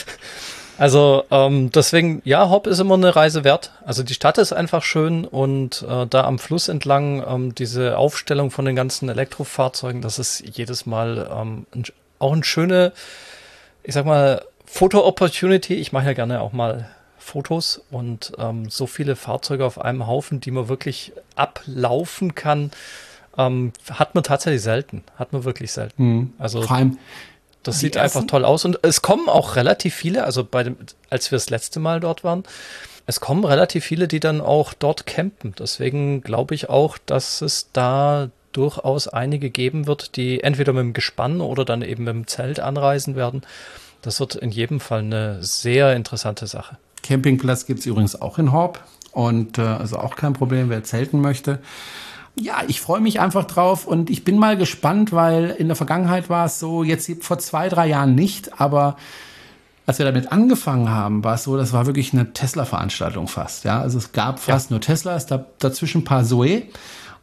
also 0.79 1.25
ähm, 1.31 1.73
deswegen, 1.73 2.21
ja, 2.27 2.51
Hopp 2.51 2.67
ist 2.67 2.79
immer 2.79 2.97
eine 2.97 3.17
Reise 3.17 3.43
wert. 3.43 3.73
Also 3.87 4.03
die 4.03 4.13
Stadt 4.13 4.37
ist 4.37 4.53
einfach 4.53 4.83
schön 4.83 5.25
und 5.25 5.83
äh, 5.89 6.07
da 6.07 6.25
am 6.25 6.39
Fluss 6.39 6.69
entlang 6.69 7.25
ähm, 7.27 7.55
diese 7.55 7.97
Aufstellung 7.97 8.51
von 8.51 8.67
den 8.67 8.77
ganzen 8.77 9.09
Elektrofahrzeugen, 9.09 10.03
das 10.03 10.19
ist 10.19 10.41
jedes 10.41 10.85
Mal 10.85 11.27
ähm, 11.35 11.65
ein, 11.75 11.85
auch 12.19 12.35
eine 12.35 12.45
schöne 12.45 12.93
ich 13.91 13.95
sag 13.95 14.07
mal, 14.07 14.45
Foto-Opportunity. 14.67 15.75
Ich 15.75 15.91
mache 15.91 16.07
ja 16.07 16.13
gerne 16.13 16.43
auch 16.43 16.53
mal 16.53 16.89
Fotos 17.19 17.83
und 17.91 18.31
ähm, 18.39 18.71
so 18.71 18.87
viele 18.87 19.17
Fahrzeuge 19.17 19.67
auf 19.67 19.81
einem 19.81 20.07
Haufen, 20.07 20.39
die 20.39 20.53
man 20.53 20.69
wirklich 20.69 21.11
ablaufen 21.35 22.37
kann, 22.37 22.71
ähm, 23.37 23.73
hat 23.91 24.15
man 24.15 24.23
tatsächlich 24.23 24.63
selten. 24.63 25.03
Hat 25.17 25.33
man 25.33 25.43
wirklich 25.43 25.73
selten. 25.73 26.05
Mhm. 26.05 26.33
Also 26.39 26.63
Vor 26.63 26.77
allem 26.77 26.99
das 27.65 27.81
sieht 27.81 27.97
ersten? 27.97 28.19
einfach 28.19 28.31
toll 28.31 28.45
aus 28.45 28.65
und 28.65 28.79
es 28.83 29.03
kommen 29.03 29.29
auch 29.29 29.57
relativ 29.57 29.93
viele, 29.93 30.23
also 30.23 30.45
bei 30.45 30.63
dem, 30.63 30.77
als 31.11 31.33
wir 31.33 31.37
das 31.37 31.51
letzte 31.51 31.81
Mal 31.81 31.99
dort 31.99 32.23
waren, 32.23 32.45
es 33.07 33.19
kommen 33.19 33.45
relativ 33.45 33.85
viele, 33.85 34.07
die 34.07 34.21
dann 34.21 34.41
auch 34.41 34.73
dort 34.73 35.05
campen. 35.05 35.53
Deswegen 35.59 36.21
glaube 36.21 36.55
ich 36.55 36.69
auch, 36.69 36.97
dass 36.97 37.43
es 37.43 37.71
da 37.73 38.31
durchaus 38.53 39.09
einige 39.09 39.51
geben 39.51 39.87
wird, 39.87 40.17
die 40.17 40.43
entweder 40.43 40.73
mit 40.73 40.83
dem 40.83 40.93
Gespann 40.93 41.41
oder 41.41 41.65
dann 41.65 41.83
eben 41.83 42.05
mit 42.05 42.15
dem 42.15 42.27
Zelt 42.27 42.61
anreisen 42.61 43.17
werden. 43.17 43.43
Das 44.03 44.21
wird 44.21 44.35
in 44.35 44.51
jedem 44.51 44.81
Fall 44.81 45.01
eine 45.01 45.43
sehr 45.43 45.95
interessante 45.95 46.47
Sache. 46.47 46.79
Campingplatz 47.03 47.67
gibt 47.67 47.81
es 47.81 47.87
übrigens 47.87 48.21
auch 48.21 48.39
in 48.39 48.53
Horb 48.53 48.83
und 49.13 49.59
äh, 49.59 49.63
also 49.63 49.99
auch 49.99 50.17
kein 50.17 50.33
Problem, 50.33 50.71
wer 50.71 50.85
zelten 50.85 51.21
möchte. 51.21 51.59
Ja, 52.37 52.63
ich 52.69 52.81
freue 52.81 53.01
mich 53.01 53.21
einfach 53.21 53.45
drauf 53.45 53.87
und 53.87 54.09
ich 54.09 54.25
bin 54.25 54.39
mal 54.39 54.57
gespannt, 54.57 55.13
weil 55.13 55.51
in 55.51 55.67
der 55.67 55.77
Vergangenheit 55.77 56.31
war 56.31 56.47
es 56.47 56.59
so, 56.59 56.85
jetzt 56.85 57.11
vor 57.23 57.39
zwei, 57.39 57.69
drei 57.69 57.89
Jahren 57.89 58.15
nicht, 58.15 58.61
aber 58.61 58.97
als 59.87 59.99
wir 59.99 60.07
damit 60.07 60.31
angefangen 60.31 60.89
haben, 60.89 61.25
war 61.25 61.35
es 61.35 61.43
so, 61.43 61.57
das 61.57 61.73
war 61.73 61.87
wirklich 61.87 62.13
eine 62.13 62.33
Tesla-Veranstaltung 62.33 63.27
fast. 63.27 63.65
Ja, 63.65 63.81
also 63.81 63.99
es 63.99 64.13
gab 64.13 64.39
fast 64.39 64.71
ja. 64.71 64.75
nur 64.75 64.81
Tesla, 64.81 65.17
es 65.17 65.27
gab 65.27 65.59
dazwischen 65.59 66.03
ein 66.03 66.05
paar 66.05 66.25
Zoe 66.25 66.63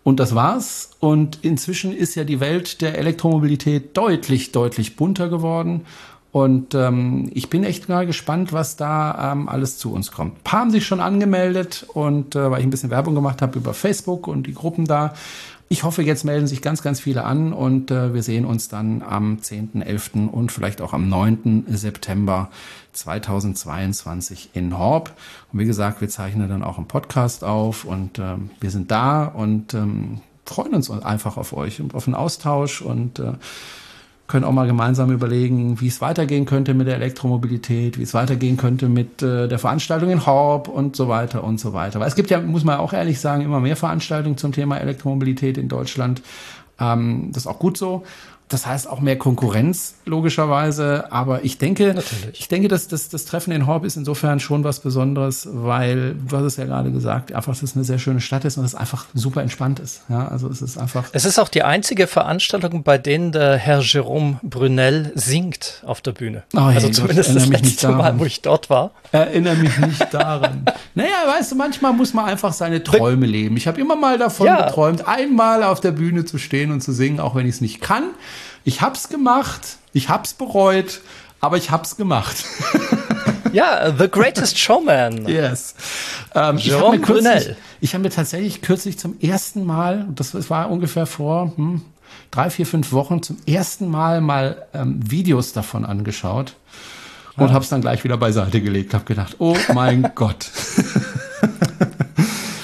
und 0.07 0.21
das 0.21 0.33
war's. 0.33 0.91
Und 1.01 1.39
inzwischen 1.41 1.91
ist 1.91 2.15
ja 2.15 2.23
die 2.23 2.39
Welt 2.39 2.79
der 2.79 2.97
Elektromobilität 2.97 3.97
deutlich, 3.97 4.53
deutlich 4.53 4.95
bunter 4.95 5.27
geworden. 5.27 5.81
Und 6.31 6.73
ähm, 6.75 7.29
ich 7.33 7.49
bin 7.49 7.65
echt 7.65 7.89
mal 7.89 8.05
gespannt, 8.05 8.53
was 8.53 8.77
da 8.77 9.33
ähm, 9.33 9.49
alles 9.49 9.77
zu 9.77 9.91
uns 9.91 10.13
kommt. 10.13 10.37
Ein 10.37 10.43
paar 10.45 10.59
haben 10.61 10.71
sich 10.71 10.85
schon 10.85 11.01
angemeldet 11.01 11.85
und 11.93 12.37
äh, 12.37 12.49
weil 12.49 12.61
ich 12.61 12.65
ein 12.65 12.69
bisschen 12.69 12.89
Werbung 12.89 13.15
gemacht 13.15 13.41
habe 13.41 13.59
über 13.59 13.73
Facebook 13.73 14.29
und 14.29 14.47
die 14.47 14.53
Gruppen 14.53 14.85
da. 14.85 15.13
Ich 15.69 15.83
hoffe, 15.83 16.01
jetzt 16.01 16.23
melden 16.23 16.47
sich 16.47 16.61
ganz, 16.61 16.81
ganz 16.81 17.01
viele 17.01 17.25
an 17.25 17.51
und 17.51 17.91
äh, 17.91 18.13
wir 18.13 18.23
sehen 18.23 18.45
uns 18.45 18.69
dann 18.69 19.01
am 19.01 19.37
10.11. 19.37 20.29
und 20.29 20.51
vielleicht 20.51 20.81
auch 20.81 20.93
am 20.93 21.09
9. 21.09 21.65
September 21.67 22.49
2022 22.93 24.51
in 24.53 24.77
Horb. 24.77 25.11
Und 25.51 25.59
wie 25.59 25.65
gesagt, 25.65 25.99
wir 25.99 26.07
zeichnen 26.07 26.47
dann 26.47 26.63
auch 26.63 26.77
einen 26.77 26.87
Podcast 26.87 27.43
auf 27.43 27.83
und 27.83 28.17
ähm, 28.17 28.49
wir 28.61 28.71
sind 28.71 28.91
da 28.91 29.25
und 29.25 29.73
ähm, 29.73 30.21
freuen 30.45 30.73
uns 30.73 30.89
einfach 30.89 31.35
auf 31.35 31.51
euch 31.51 31.81
und 31.81 31.93
auf 31.95 32.07
einen 32.07 32.15
Austausch 32.15 32.81
und 32.81 33.19
äh, 33.19 33.33
können 34.27 34.43
auch 34.43 34.51
mal 34.51 34.67
gemeinsam 34.67 35.11
überlegen, 35.11 35.79
wie 35.79 35.87
es 35.87 36.01
weitergehen 36.01 36.45
könnte 36.45 36.73
mit 36.73 36.87
der 36.87 36.95
Elektromobilität, 36.95 37.97
wie 37.97 38.03
es 38.03 38.13
weitergehen 38.13 38.57
könnte 38.57 38.89
mit 38.89 39.21
äh, 39.21 39.47
der 39.47 39.57
Veranstaltung 39.57 40.09
in 40.09 40.25
Horb 40.25 40.67
und 40.67 40.95
so 40.95 41.07
weiter 41.07 41.43
und 41.43 41.59
so 41.59 41.73
weiter. 41.73 41.99
Weil 41.99 42.09
es 42.09 42.15
gibt 42.15 42.29
ja, 42.29 42.41
muss 42.41 42.65
man 42.65 42.77
auch 42.77 42.91
ehrlich 42.91 43.21
sagen, 43.21 43.43
immer 43.43 43.61
mehr 43.61 43.77
Veranstaltungen 43.77 44.37
zum 44.37 44.51
Thema 44.51 44.77
Elektromobilität 44.77 45.57
in 45.57 45.69
Deutschland. 45.69 46.21
Ähm, 46.79 47.29
das 47.31 47.43
ist 47.43 47.47
auch 47.47 47.59
gut 47.59 47.77
so. 47.77 48.03
Das 48.49 48.65
heißt 48.65 48.89
auch 48.89 49.01
mehr 49.01 49.17
Konkurrenz, 49.17 49.95
logischerweise. 50.05 51.11
Aber 51.11 51.43
ich 51.43 51.57
denke, 51.57 51.93
Natürlich. 51.93 52.39
ich 52.39 52.47
denke, 52.47 52.69
dass 52.69 52.87
das, 52.87 53.09
das 53.09 53.25
Treffen 53.25 53.51
in 53.51 53.67
Horb 53.67 53.83
ist 53.83 53.97
insofern 53.97 54.39
schon 54.39 54.63
was 54.63 54.79
Besonderes, 54.79 55.49
weil, 55.51 56.15
du 56.15 56.37
hast 56.37 56.43
es 56.43 56.57
ja 56.57 56.65
gerade 56.65 56.91
gesagt, 56.91 57.33
einfach, 57.33 57.53
dass 57.53 57.63
es 57.63 57.75
eine 57.75 57.83
sehr 57.83 57.99
schöne 57.99 58.21
Stadt 58.21 58.45
ist 58.45 58.57
und 58.57 58.63
es 58.63 58.73
einfach 58.73 59.05
super 59.13 59.41
entspannt 59.41 59.79
ist. 59.79 60.01
Ja, 60.07 60.27
also 60.29 60.47
es 60.47 60.61
ist 60.61 60.77
einfach. 60.77 61.05
Es 61.11 61.25
ist 61.25 61.39
auch 61.39 61.49
die 61.49 61.63
einzige 61.63 62.07
Veranstaltung, 62.07 62.83
bei 62.83 62.97
denen 62.97 63.33
der 63.33 63.57
Herr 63.57 63.81
Jérôme 63.81 64.37
Brunel 64.43 65.11
singt 65.15 65.83
auf 65.85 65.99
der 65.99 66.13
Bühne. 66.13 66.43
Oh, 66.55 66.67
hey, 66.67 66.75
also 66.75 66.89
zumindest 66.89 67.33
Gott, 67.33 67.41
das 67.41 67.49
letzte 67.49 67.89
Mal, 67.89 68.17
wo 68.17 68.23
ich 68.23 68.41
dort 68.41 68.69
war. 68.69 68.91
Erinnere 69.11 69.55
mich 69.55 69.77
nicht 69.77 70.13
daran. 70.13 70.63
naja, 70.95 71.09
weißt 71.27 71.51
du, 71.51 71.55
manchmal 71.55 71.91
muss 71.91 72.13
man 72.13 72.25
einfach 72.25 72.53
seine 72.53 72.81
Träume 72.81 73.25
leben. 73.25 73.57
Ich 73.57 73.67
habe 73.67 73.79
immer 73.81 73.97
mal 73.97 74.17
davon 74.17 74.47
ja. 74.47 74.67
geträumt, 74.67 75.05
einmal 75.05 75.63
auf 75.63 75.81
der 75.81 75.91
Bühne 75.91 76.23
zu 76.23 76.37
stehen 76.37 76.71
und 76.71 76.81
zu 76.81 76.93
singen, 76.93 77.19
auch 77.19 77.35
wenn 77.35 77.45
ich 77.45 77.55
es 77.55 77.61
nicht 77.61 77.81
kann. 77.81 78.11
Ich 78.67 78.81
hab's 78.81 79.07
gemacht, 79.07 79.77
ich 79.93 80.09
hab's 80.09 80.33
bereut, 80.33 80.99
aber 81.39 81.55
ich 81.55 81.71
hab's 81.71 81.95
gemacht. 81.95 82.43
ja, 83.53 83.95
The 83.97 84.09
Greatest 84.09 84.59
Showman. 84.59 85.25
Yes. 85.25 85.73
Ähm, 86.35 86.57
ich 86.57 86.73
habe 86.73 86.97
mir, 86.97 87.55
hab 87.81 88.01
mir 88.01 88.09
tatsächlich 88.09 88.61
kürzlich 88.61 88.99
zum 88.99 89.17
ersten 89.21 89.65
Mal, 89.65 90.05
das 90.13 90.49
war 90.49 90.69
ungefähr 90.69 91.05
vor 91.05 91.53
hm, 91.55 91.81
drei, 92.29 92.49
vier, 92.49 92.65
fünf 92.65 92.91
Wochen, 92.91 93.23
zum 93.23 93.37
ersten 93.47 93.87
Mal 93.87 94.19
mal 94.19 94.67
ähm, 94.73 94.99
Videos 95.01 95.53
davon 95.53 95.85
angeschaut 95.85 96.55
und 97.37 97.47
ah. 97.47 97.53
habe 97.53 97.63
es 97.63 97.69
dann 97.69 97.79
gleich 97.79 98.03
wieder 98.03 98.17
beiseite 98.17 98.59
gelegt. 98.59 98.93
Habe 98.93 99.05
gedacht, 99.05 99.37
oh 99.39 99.55
mein 99.73 100.11
Gott. 100.15 100.49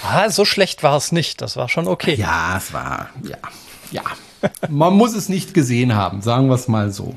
ah, 0.03 0.29
so 0.29 0.43
schlecht 0.43 0.83
war 0.83 0.97
es 0.97 1.13
nicht. 1.13 1.39
Das 1.39 1.55
war 1.55 1.69
schon 1.69 1.87
okay. 1.87 2.15
Ja, 2.15 2.57
es 2.57 2.73
war, 2.73 3.09
ja, 3.23 3.37
ja. 3.91 4.03
Man 4.69 4.93
muss 4.93 5.15
es 5.15 5.29
nicht 5.29 5.53
gesehen 5.53 5.95
haben, 5.95 6.21
sagen 6.21 6.47
wir 6.47 6.55
es 6.55 6.67
mal 6.67 6.91
so. 6.91 7.15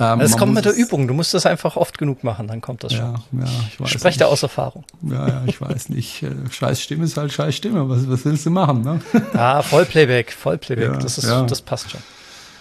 Ähm, 0.00 0.20
es 0.20 0.36
kommt 0.36 0.54
mit 0.54 0.64
der 0.64 0.74
Übung. 0.74 1.06
Du 1.06 1.14
musst 1.14 1.34
das 1.34 1.46
einfach 1.46 1.76
oft 1.76 1.98
genug 1.98 2.24
machen, 2.24 2.48
dann 2.48 2.60
kommt 2.60 2.82
das 2.82 2.92
schon. 2.92 3.14
Ja, 3.32 3.46
ich 3.68 3.80
weiß 3.80 3.90
Sprecht 3.90 4.20
da 4.20 4.26
aus 4.26 4.42
Erfahrung. 4.42 4.84
Ja, 5.02 5.28
ja, 5.28 5.42
ich 5.46 5.60
weiß 5.60 5.90
nicht. 5.90 6.22
Äh, 6.22 6.30
scheiß 6.50 6.80
Stimme 6.80 7.04
ist 7.04 7.16
halt 7.16 7.32
scheiß 7.32 7.54
Stimme. 7.54 7.88
Was, 7.88 8.08
was 8.08 8.24
willst 8.24 8.46
du 8.46 8.50
machen? 8.50 8.82
Ne? 8.82 9.00
Ja, 9.34 9.62
Vollplayback, 9.62 10.32
Vollplayback. 10.32 10.82
Ja, 10.92 10.98
das, 10.98 11.18
ist, 11.18 11.26
ja. 11.26 11.42
das 11.42 11.62
passt 11.62 11.90
schon. 11.90 12.00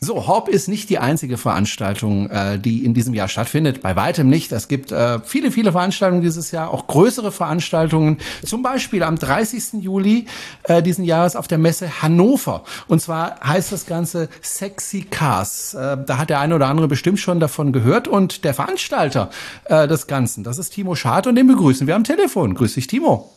So, 0.03 0.25
Hop 0.25 0.49
ist 0.49 0.67
nicht 0.67 0.89
die 0.89 0.97
einzige 0.97 1.37
Veranstaltung, 1.37 2.27
äh, 2.31 2.57
die 2.57 2.83
in 2.83 2.95
diesem 2.95 3.13
Jahr 3.13 3.27
stattfindet. 3.27 3.83
Bei 3.83 3.95
weitem 3.95 4.29
nicht. 4.29 4.51
Es 4.51 4.67
gibt 4.67 4.91
äh, 4.91 5.19
viele, 5.19 5.51
viele 5.51 5.73
Veranstaltungen 5.73 6.23
dieses 6.23 6.49
Jahr, 6.49 6.71
auch 6.71 6.87
größere 6.87 7.31
Veranstaltungen. 7.31 8.17
Zum 8.43 8.63
Beispiel 8.63 9.03
am 9.03 9.19
30. 9.19 9.73
Juli 9.73 10.25
äh, 10.63 10.81
diesen 10.81 11.05
Jahres 11.05 11.35
auf 11.35 11.47
der 11.47 11.59
Messe 11.59 12.01
Hannover. 12.01 12.63
Und 12.87 12.99
zwar 12.99 13.39
heißt 13.41 13.71
das 13.71 13.85
Ganze 13.85 14.27
Sexy 14.41 15.03
Cars. 15.03 15.75
Äh, 15.75 15.97
da 16.03 16.17
hat 16.17 16.31
der 16.31 16.39
eine 16.39 16.55
oder 16.55 16.65
andere 16.65 16.87
bestimmt 16.87 17.19
schon 17.19 17.39
davon 17.39 17.71
gehört. 17.71 18.07
Und 18.07 18.43
der 18.43 18.55
Veranstalter 18.55 19.29
äh, 19.65 19.87
des 19.87 20.07
Ganzen, 20.07 20.43
das 20.43 20.57
ist 20.57 20.71
Timo 20.71 20.95
Schad 20.95 21.27
und 21.27 21.35
den 21.35 21.45
begrüßen 21.45 21.85
wir 21.85 21.95
am 21.95 22.05
Telefon. 22.05 22.55
Grüß 22.55 22.73
dich, 22.73 22.87
Timo. 22.87 23.29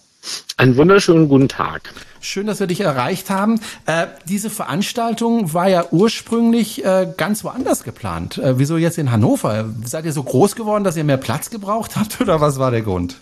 Einen 0.57 0.77
wunderschönen 0.77 1.29
guten 1.29 1.49
Tag. 1.49 1.93
Schön, 2.21 2.47
dass 2.47 2.61
wir 2.61 2.67
dich 2.67 2.81
erreicht 2.81 3.29
haben. 3.29 3.61
Äh, 3.87 4.07
diese 4.27 4.49
Veranstaltung 4.49 5.53
war 5.53 5.69
ja 5.69 5.85
ursprünglich 5.91 6.85
äh, 6.85 7.13
ganz 7.17 7.45
woanders 7.45 7.85
geplant. 7.85 8.39
Äh, 8.39 8.59
wieso 8.59 8.77
jetzt 8.77 8.97
in 8.97 9.11
Hannover? 9.11 9.67
Seid 9.85 10.07
ihr 10.07 10.13
so 10.13 10.23
groß 10.23 10.57
geworden, 10.57 10.85
dass 10.85 10.97
ihr 10.97 11.05
mehr 11.05 11.19
Platz 11.19 11.51
gebraucht 11.51 11.97
habt 11.97 12.21
oder 12.21 12.41
was 12.41 12.59
war 12.59 12.71
der 12.71 12.83
Grund? 12.83 13.17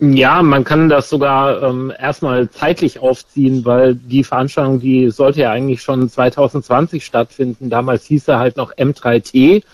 Ja, 0.00 0.42
man 0.42 0.62
kann 0.62 0.88
das 0.88 1.10
sogar 1.10 1.60
ähm, 1.62 1.92
erstmal 1.98 2.48
zeitlich 2.50 3.00
aufziehen, 3.00 3.64
weil 3.64 3.96
die 3.96 4.22
Veranstaltung, 4.22 4.78
die 4.78 5.10
sollte 5.10 5.40
ja 5.40 5.50
eigentlich 5.50 5.82
schon 5.82 6.08
2020 6.08 7.04
stattfinden. 7.04 7.68
Damals 7.68 8.04
hieß 8.04 8.28
er 8.28 8.38
halt 8.38 8.56
noch 8.56 8.72
M3T 8.74 9.64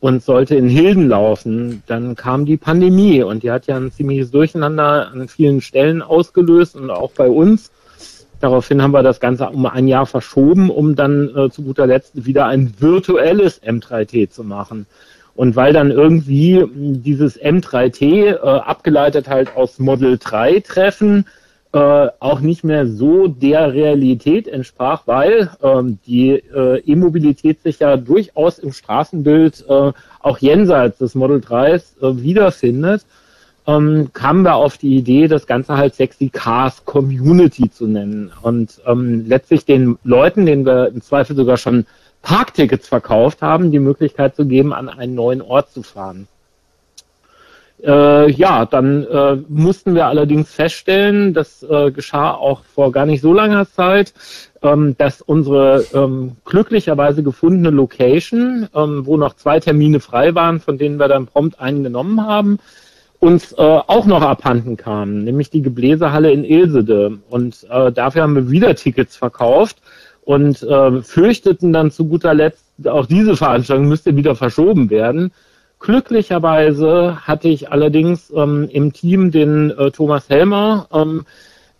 und 0.00 0.22
sollte 0.22 0.56
in 0.56 0.68
Hilden 0.68 1.08
laufen. 1.08 1.82
Dann 1.86 2.16
kam 2.16 2.46
die 2.46 2.56
Pandemie 2.56 3.22
und 3.22 3.42
die 3.42 3.50
hat 3.50 3.66
ja 3.66 3.76
ein 3.76 3.92
ziemliches 3.92 4.30
Durcheinander 4.30 5.10
an 5.12 5.28
vielen 5.28 5.60
Stellen 5.60 6.02
ausgelöst 6.02 6.74
und 6.74 6.90
auch 6.90 7.12
bei 7.12 7.28
uns. 7.28 7.70
Daraufhin 8.40 8.80
haben 8.80 8.92
wir 8.92 9.02
das 9.02 9.20
Ganze 9.20 9.50
um 9.50 9.66
ein 9.66 9.86
Jahr 9.86 10.06
verschoben, 10.06 10.70
um 10.70 10.96
dann 10.96 11.28
äh, 11.36 11.50
zu 11.50 11.62
guter 11.62 11.86
Letzt 11.86 12.24
wieder 12.24 12.46
ein 12.46 12.72
virtuelles 12.78 13.62
M3T 13.62 14.30
zu 14.30 14.42
machen. 14.42 14.86
Und 15.34 15.56
weil 15.56 15.74
dann 15.74 15.90
irgendwie 15.90 16.66
dieses 16.74 17.38
M3T, 17.40 18.32
äh, 18.32 18.36
abgeleitet 18.38 19.28
halt 19.28 19.54
aus 19.56 19.78
Model 19.78 20.18
3 20.18 20.60
Treffen, 20.60 21.26
äh, 21.72 22.08
auch 22.18 22.40
nicht 22.40 22.64
mehr 22.64 22.86
so 22.86 23.28
der 23.28 23.72
Realität 23.72 24.48
entsprach, 24.48 25.02
weil 25.06 25.50
ähm, 25.62 25.98
die 26.06 26.30
äh, 26.30 26.80
E-Mobilität 26.84 27.62
sich 27.62 27.78
ja 27.78 27.96
durchaus 27.96 28.58
im 28.58 28.72
Straßenbild 28.72 29.64
äh, 29.68 29.92
auch 30.20 30.38
jenseits 30.38 30.98
des 30.98 31.14
Model 31.14 31.38
3s 31.38 32.00
äh, 32.02 32.22
wiederfindet, 32.22 33.06
ähm, 33.66 34.10
kamen 34.12 34.42
wir 34.42 34.56
auf 34.56 34.78
die 34.78 34.96
Idee, 34.96 35.28
das 35.28 35.46
Ganze 35.46 35.76
halt 35.76 35.94
Sexy 35.94 36.28
Cars 36.28 36.84
Community 36.84 37.70
zu 37.70 37.86
nennen 37.86 38.32
und 38.42 38.80
ähm, 38.86 39.24
letztlich 39.26 39.64
den 39.64 39.96
Leuten, 40.02 40.46
denen 40.46 40.66
wir 40.66 40.88
im 40.88 41.02
Zweifel 41.02 41.36
sogar 41.36 41.56
schon 41.56 41.86
Parktickets 42.22 42.88
verkauft 42.88 43.42
haben, 43.42 43.70
die 43.70 43.78
Möglichkeit 43.78 44.34
zu 44.34 44.44
geben, 44.44 44.72
an 44.72 44.88
einen 44.88 45.14
neuen 45.14 45.40
Ort 45.40 45.70
zu 45.70 45.82
fahren. 45.82 46.26
Äh, 47.82 48.30
ja, 48.32 48.66
dann 48.66 49.04
äh, 49.04 49.36
mussten 49.48 49.94
wir 49.94 50.06
allerdings 50.06 50.52
feststellen, 50.52 51.32
das 51.32 51.62
äh, 51.62 51.90
geschah 51.90 52.32
auch 52.32 52.62
vor 52.64 52.92
gar 52.92 53.06
nicht 53.06 53.22
so 53.22 53.32
langer 53.32 53.66
Zeit, 53.68 54.12
ähm, 54.62 54.96
dass 54.98 55.22
unsere 55.22 55.84
ähm, 55.94 56.32
glücklicherweise 56.44 57.22
gefundene 57.22 57.70
Location, 57.70 58.68
ähm, 58.74 59.06
wo 59.06 59.16
noch 59.16 59.34
zwei 59.34 59.60
Termine 59.60 60.00
frei 60.00 60.34
waren, 60.34 60.60
von 60.60 60.76
denen 60.76 60.98
wir 60.98 61.08
dann 61.08 61.26
prompt 61.26 61.58
einen 61.60 61.82
genommen 61.82 62.26
haben, 62.26 62.58
uns 63.18 63.52
äh, 63.52 63.56
auch 63.56 64.06
noch 64.06 64.22
abhanden 64.22 64.76
kam, 64.76 65.24
nämlich 65.24 65.50
die 65.50 65.62
Gebläsehalle 65.62 66.32
in 66.32 66.44
Ilsede. 66.44 67.18
Und 67.30 67.66
äh, 67.70 67.92
dafür 67.92 68.22
haben 68.22 68.34
wir 68.34 68.50
wieder 68.50 68.74
Tickets 68.74 69.16
verkauft 69.16 69.78
und 70.22 70.62
äh, 70.62 71.02
fürchteten 71.02 71.72
dann 71.72 71.90
zu 71.90 72.06
guter 72.06 72.34
Letzt, 72.34 72.64
auch 72.86 73.06
diese 73.06 73.36
Veranstaltung 73.36 73.88
müsste 73.88 74.16
wieder 74.16 74.34
verschoben 74.36 74.90
werden. 74.90 75.32
Glücklicherweise 75.80 77.26
hatte 77.26 77.48
ich 77.48 77.72
allerdings 77.72 78.30
ähm, 78.36 78.68
im 78.70 78.92
Team 78.92 79.30
den 79.30 79.70
äh, 79.70 79.90
Thomas 79.90 80.28
Helmer, 80.28 80.86
ähm, 80.92 81.24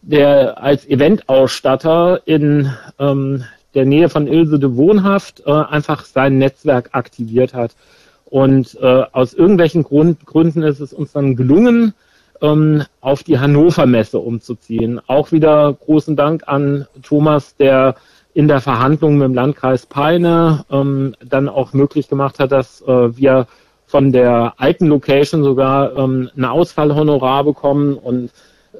der 0.00 0.62
als 0.62 0.86
Eventausstatter 0.86 2.22
in 2.24 2.72
ähm, 2.98 3.44
der 3.74 3.84
Nähe 3.84 4.08
von 4.08 4.26
Ilse 4.26 4.58
de 4.58 4.74
Wohnhaft 4.74 5.42
äh, 5.44 5.52
einfach 5.52 6.06
sein 6.06 6.38
Netzwerk 6.38 6.88
aktiviert 6.92 7.52
hat. 7.52 7.76
Und 8.24 8.78
äh, 8.80 9.04
aus 9.12 9.34
irgendwelchen 9.34 9.82
Grund, 9.82 10.24
Gründen 10.24 10.62
ist 10.62 10.80
es 10.80 10.94
uns 10.94 11.12
dann 11.12 11.36
gelungen, 11.36 11.92
ähm, 12.40 12.84
auf 13.02 13.22
die 13.22 13.38
Hannover 13.38 13.84
Messe 13.84 14.18
umzuziehen. 14.18 14.98
Auch 15.08 15.30
wieder 15.30 15.74
großen 15.74 16.16
Dank 16.16 16.44
an 16.46 16.86
Thomas, 17.02 17.54
der 17.56 17.96
in 18.32 18.48
der 18.48 18.62
Verhandlung 18.62 19.18
mit 19.18 19.26
dem 19.26 19.34
Landkreis 19.34 19.84
Peine 19.84 20.64
ähm, 20.70 21.14
dann 21.22 21.50
auch 21.50 21.74
möglich 21.74 22.08
gemacht 22.08 22.38
hat, 22.38 22.52
dass 22.52 22.80
äh, 22.82 23.16
wir 23.16 23.46
von 23.90 24.12
der 24.12 24.54
alten 24.56 24.86
Location 24.86 25.42
sogar 25.42 25.96
ähm, 25.96 26.30
ein 26.36 26.44
Ausfallhonorar 26.44 27.42
bekommen 27.42 27.94
und 27.94 28.30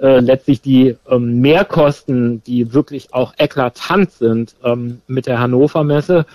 äh, 0.01 0.21
letztlich 0.21 0.61
die 0.61 0.97
ähm, 1.11 1.41
Mehrkosten, 1.41 2.45
die 2.45 2.73
wirklich 2.73 3.13
auch 3.13 3.35
eklatant 3.37 4.13
sind 4.13 4.55
ähm, 4.65 5.01
mit 5.09 5.27
der 5.27 5.41
Hannover 5.41 5.83
Messe, 5.83 6.27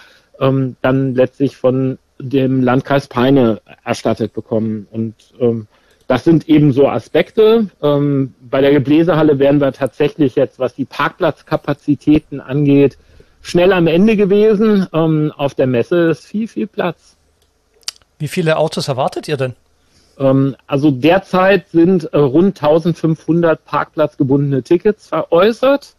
ähm, 0.42 0.76
dann 0.82 1.16
letztlich 1.16 1.56
von 1.56 1.98
dem 2.20 2.64
Landkreis 2.64 3.08
Peine 3.08 3.62
erstattet 3.86 4.34
bekommen. 4.34 4.88
Und 4.92 5.16
ähm, 5.40 5.68
das 6.08 6.26
sind 6.26 6.50
eben 6.50 6.74
so 6.74 6.90
Aspekte. 6.90 7.68
Ähm, 7.82 8.34
bei 8.42 8.60
der 8.60 8.74
Gebläsehalle 8.74 9.40
wären 9.40 9.62
wir 9.62 9.72
tatsächlich 9.72 10.36
jetzt, 10.36 10.60
was 10.60 10.76
die 10.76 10.86
Parkplatzkapazitäten 10.86 12.42
angeht, 12.42 12.98
schnell 13.42 13.72
am 13.72 13.88
Ende 13.88 14.18
gewesen. 14.18 14.86
Ähm, 14.94 15.32
auf 15.38 15.56
der 15.56 15.68
Messe 15.68 16.10
ist 16.10 16.26
viel, 16.26 16.50
viel 16.50 16.68
Platz. 16.68 17.15
Wie 18.18 18.28
viele 18.28 18.58
Autos 18.58 18.88
erwartet 18.88 19.28
ihr 19.28 19.38
denn? 19.38 19.56
Ähm, 20.18 20.56
also 20.68 20.92
derzeit 20.92 21.70
sind 21.70 22.06
äh, 22.14 22.18
rund 22.18 22.62
1500 22.62 23.64
parkplatzgebundene 23.66 24.64
Tickets 24.64 25.08
veräußert. 25.08 25.96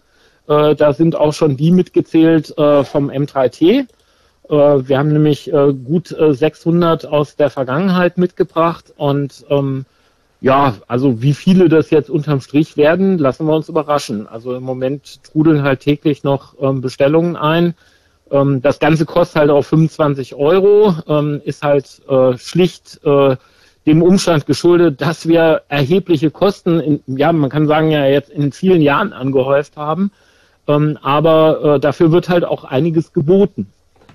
Äh, 0.49 0.75
da 0.75 0.93
sind 0.93 1.17
auch 1.17 1.33
schon 1.33 1.57
die 1.57 1.71
mitgezählt 1.71 2.57
äh, 2.57 2.85
vom 2.85 3.11
M3T. 3.11 3.87
wir 4.49 4.99
haben 4.99 5.13
nämlich 5.13 5.51
gut 5.85 6.15
600 6.17 7.05
aus 7.05 7.35
der 7.35 7.51
Vergangenheit 7.51 8.17
mitgebracht 8.17 8.93
und 8.97 9.45
ähm, 9.51 9.87
ja, 10.41 10.77
also 10.87 11.21
wie 11.21 11.35
viele 11.35 11.69
das 11.69 11.91
jetzt 11.91 12.11
unterm 12.11 12.41
Strich 12.41 12.77
werden, 12.77 13.19
lassen 13.19 13.49
wir 13.49 13.57
uns 13.57 13.69
überraschen. 13.69 14.29
Also 14.29 14.55
im 14.55 14.63
Moment 14.63 15.25
trudeln 15.25 15.65
halt 15.65 15.81
täglich 15.81 16.23
noch 16.23 16.55
ähm, 16.61 16.81
Bestellungen 16.81 17.35
ein 17.35 17.75
Ähm, 18.31 18.63
das 18.63 18.79
Ganze 18.79 19.07
kostet 19.07 19.37
halt 19.37 19.51
auch 19.51 19.63
25 19.63 20.35
Euro, 20.35 20.95
ähm, 21.09 21.41
ist 21.45 21.63
halt 21.63 22.03
äh, 22.09 22.37
schlicht 22.39 23.01
äh, 23.05 23.37
dem 23.87 24.03
Umstand 24.03 24.47
geschuldet, 24.47 25.01
dass 25.01 25.29
wir 25.29 25.63
erhebliche 25.69 26.31
Kosten, 26.31 26.81
in, 26.81 27.03
ja, 27.07 27.33
man 27.33 27.51
kann 27.51 27.69
sagen, 27.69 27.91
ja 27.91 28.05
jetzt 28.07 28.31
in 28.31 28.53
vielen 28.53 28.83
Jahren 28.83 29.13
angehäuft 29.13 29.77
haben. 29.77 30.11
Ähm, 30.69 30.99
aber 31.03 31.77
äh, 31.77 31.81
dafür 31.81 32.11
wird 32.11 32.29
halt 32.29 32.45
auch 32.45 32.65
einiges 32.65 33.13
geboten. 33.13 33.71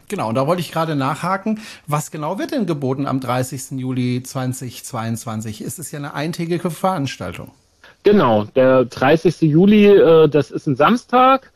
Genau, 0.09 0.27
und 0.27 0.35
da 0.35 0.45
wollte 0.45 0.59
ich 0.59 0.73
gerade 0.73 0.97
nachhaken. 0.97 1.61
Was 1.87 2.11
genau 2.11 2.37
wird 2.37 2.51
denn 2.51 2.65
geboten 2.65 3.07
am 3.07 3.21
30. 3.21 3.79
Juli 3.79 4.21
2022? 4.21 5.61
Ist 5.61 5.79
es 5.79 5.91
ja 5.91 5.99
eine 5.99 6.13
eintägige 6.13 6.69
Veranstaltung. 6.69 7.51
Genau, 8.03 8.43
der 8.43 8.83
30. 8.83 9.41
Juli, 9.41 9.85
äh, 9.85 10.27
das 10.27 10.51
ist 10.51 10.67
ein 10.67 10.75
Samstag. 10.75 11.51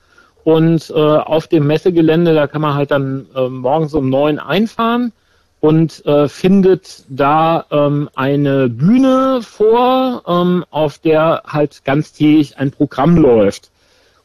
Und 0.45 0.91
äh, 0.91 0.93
auf 0.93 1.47
dem 1.47 1.65
Messegelände, 1.65 2.35
da 2.35 2.45
kann 2.45 2.61
man 2.61 2.75
halt 2.75 2.91
dann 2.91 3.25
äh, 3.35 3.49
morgens 3.49 3.95
um 3.95 4.09
neun 4.09 4.37
einfahren 4.37 5.11
und 5.59 6.05
äh, 6.05 6.27
findet 6.27 7.03
da 7.09 7.65
ähm, 7.71 8.11
eine 8.13 8.69
Bühne 8.69 9.39
vor, 9.41 10.21
ähm, 10.27 10.63
auf 10.69 10.99
der 10.99 11.41
halt 11.47 11.83
ganztägig 11.83 12.59
ein 12.59 12.69
Programm 12.69 13.17
läuft. 13.17 13.71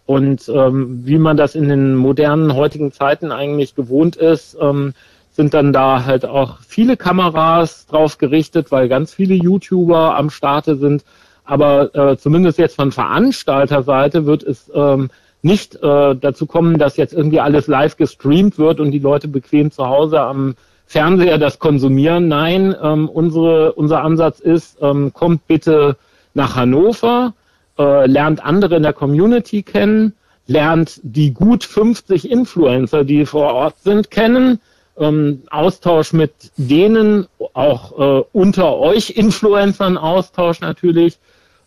Und 0.04 0.46
ähm, 0.50 1.06
wie 1.06 1.16
man 1.16 1.38
das 1.38 1.54
in 1.54 1.70
den 1.70 1.96
modernen 1.96 2.54
heutigen 2.54 2.92
Zeiten 2.92 3.32
eigentlich 3.32 3.74
gewohnt 3.74 4.16
ist, 4.16 4.58
ähm, 4.60 4.92
sind 5.30 5.54
dann 5.54 5.72
da 5.72 6.04
halt 6.04 6.26
auch 6.26 6.58
viele 6.68 6.98
Kameras 6.98 7.86
drauf 7.86 8.18
gerichtet, 8.18 8.70
weil 8.70 8.90
ganz 8.90 9.14
viele 9.14 9.36
YouTuber 9.36 10.18
am 10.18 10.28
Starte 10.28 10.76
sind. 10.76 11.02
Aber 11.44 11.94
äh, 11.94 12.18
zumindest 12.18 12.58
jetzt 12.58 12.76
von 12.76 12.92
Veranstalterseite 12.92 14.26
wird 14.26 14.42
es 14.42 14.70
ähm, 14.74 15.08
nicht 15.42 15.76
äh, 15.76 16.14
dazu 16.14 16.46
kommen, 16.46 16.78
dass 16.78 16.96
jetzt 16.96 17.14
irgendwie 17.14 17.40
alles 17.40 17.66
live 17.66 17.96
gestreamt 17.96 18.58
wird 18.58 18.80
und 18.80 18.90
die 18.90 18.98
Leute 18.98 19.28
bequem 19.28 19.70
zu 19.70 19.86
Hause 19.86 20.20
am 20.20 20.54
Fernseher 20.86 21.38
das 21.38 21.58
konsumieren. 21.58 22.28
Nein, 22.28 22.74
ähm, 22.82 23.08
unsere, 23.08 23.72
unser 23.72 24.02
Ansatz 24.02 24.40
ist, 24.40 24.78
ähm, 24.80 25.12
kommt 25.12 25.46
bitte 25.46 25.96
nach 26.34 26.56
Hannover, 26.56 27.34
äh, 27.78 28.06
lernt 28.06 28.44
andere 28.44 28.76
in 28.76 28.82
der 28.82 28.92
Community 28.92 29.62
kennen, 29.62 30.14
lernt 30.46 31.00
die 31.02 31.32
gut 31.32 31.64
50 31.64 32.30
Influencer, 32.30 33.04
die 33.04 33.24
vor 33.24 33.54
Ort 33.54 33.76
sind, 33.82 34.10
kennen, 34.10 34.60
ähm, 34.98 35.42
Austausch 35.50 36.12
mit 36.12 36.32
denen, 36.56 37.26
auch 37.54 37.98
äh, 37.98 38.24
unter 38.32 38.76
euch 38.76 39.10
Influencern 39.10 39.96
Austausch 39.96 40.60
natürlich 40.60 41.18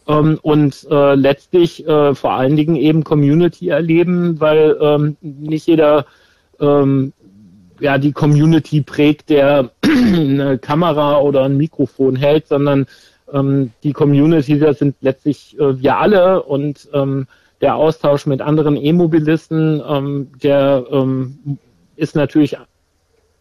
ähm, 0.08 0.40
und 0.42 0.88
äh, 0.90 1.16
letztlich 1.16 1.88
äh, 1.88 2.16
vor 2.16 2.34
allen 2.34 2.56
Dingen 2.56 2.76
eben 2.76 3.04
Community 3.04 3.70
erleben, 3.70 4.40
weil 4.40 4.78
ähm, 4.80 5.18
nicht 5.22 5.68
jeder 5.68 6.06
ähm, 6.60 7.14
ja 7.80 7.98
die 7.98 8.12
Community 8.12 8.82
prägt, 8.82 9.30
der 9.30 9.72
eine 9.84 10.58
Kamera 10.58 11.20
oder 11.20 11.44
ein 11.44 11.58
Mikrofon 11.58 12.16
hält, 12.16 12.48
sondern 12.48 12.86
ähm, 13.32 13.72
die 13.84 13.94
Community, 13.94 14.60
das 14.60 14.80
sind 14.80 14.96
letztlich 15.02 15.58
äh, 15.60 15.82
wir 15.82 15.98
alle 15.98 16.44
und 16.44 16.88
ähm, 16.94 17.28
der 17.62 17.76
Austausch 17.76 18.26
mit 18.26 18.42
anderen 18.42 18.76
E-Mobilisten, 18.76 19.82
ähm, 19.88 20.32
der 20.42 20.86
ähm, 20.92 21.58
ist 21.96 22.16
natürlich 22.16 22.58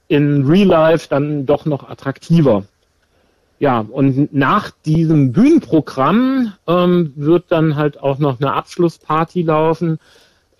in 0.08 0.46
Real 0.46 0.68
Life 0.68 1.08
dann 1.08 1.46
doch 1.46 1.64
noch 1.64 1.88
attraktiver. 1.88 2.64
Ja, 3.62 3.86
und 3.88 4.34
nach 4.34 4.72
diesem 4.84 5.30
Bühnenprogramm 5.30 6.52
ähm, 6.66 7.12
wird 7.14 7.44
dann 7.52 7.76
halt 7.76 7.96
auch 8.00 8.18
noch 8.18 8.40
eine 8.40 8.54
Abschlussparty 8.54 9.42
laufen 9.42 10.00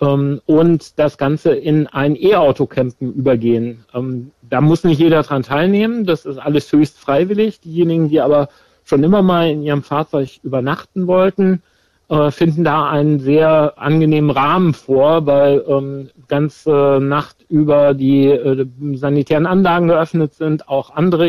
ähm, 0.00 0.40
und 0.46 1.00
das 1.00 1.18
Ganze 1.18 1.50
in 1.50 1.88
ein 1.88 2.14
E-Auto-Campen 2.14 3.12
übergehen. 3.12 3.84
Ähm, 3.92 4.30
da 4.48 4.60
muss 4.60 4.84
nicht 4.84 5.00
jeder 5.00 5.24
dran 5.24 5.42
teilnehmen, 5.42 6.06
das 6.06 6.24
ist 6.24 6.38
alles 6.38 6.70
höchst 6.70 6.96
freiwillig. 6.96 7.58
Diejenigen, 7.58 8.08
die 8.08 8.20
aber 8.20 8.48
schon 8.84 9.02
immer 9.02 9.22
mal 9.22 9.50
in 9.50 9.64
ihrem 9.64 9.82
Fahrzeug 9.82 10.38
übernachten 10.44 11.08
wollten, 11.08 11.60
äh, 12.08 12.30
finden 12.30 12.62
da 12.62 12.88
einen 12.88 13.18
sehr 13.18 13.72
angenehmen 13.78 14.30
Rahmen 14.30 14.74
vor, 14.74 15.26
weil 15.26 15.64
ähm, 15.66 16.10
ganze 16.28 17.00
Nacht 17.02 17.44
über 17.48 17.94
die 17.94 18.26
äh, 18.28 18.64
sanitären 18.94 19.46
Anlagen 19.46 19.88
geöffnet 19.88 20.34
sind, 20.34 20.68
auch 20.68 20.90
andere 20.90 21.28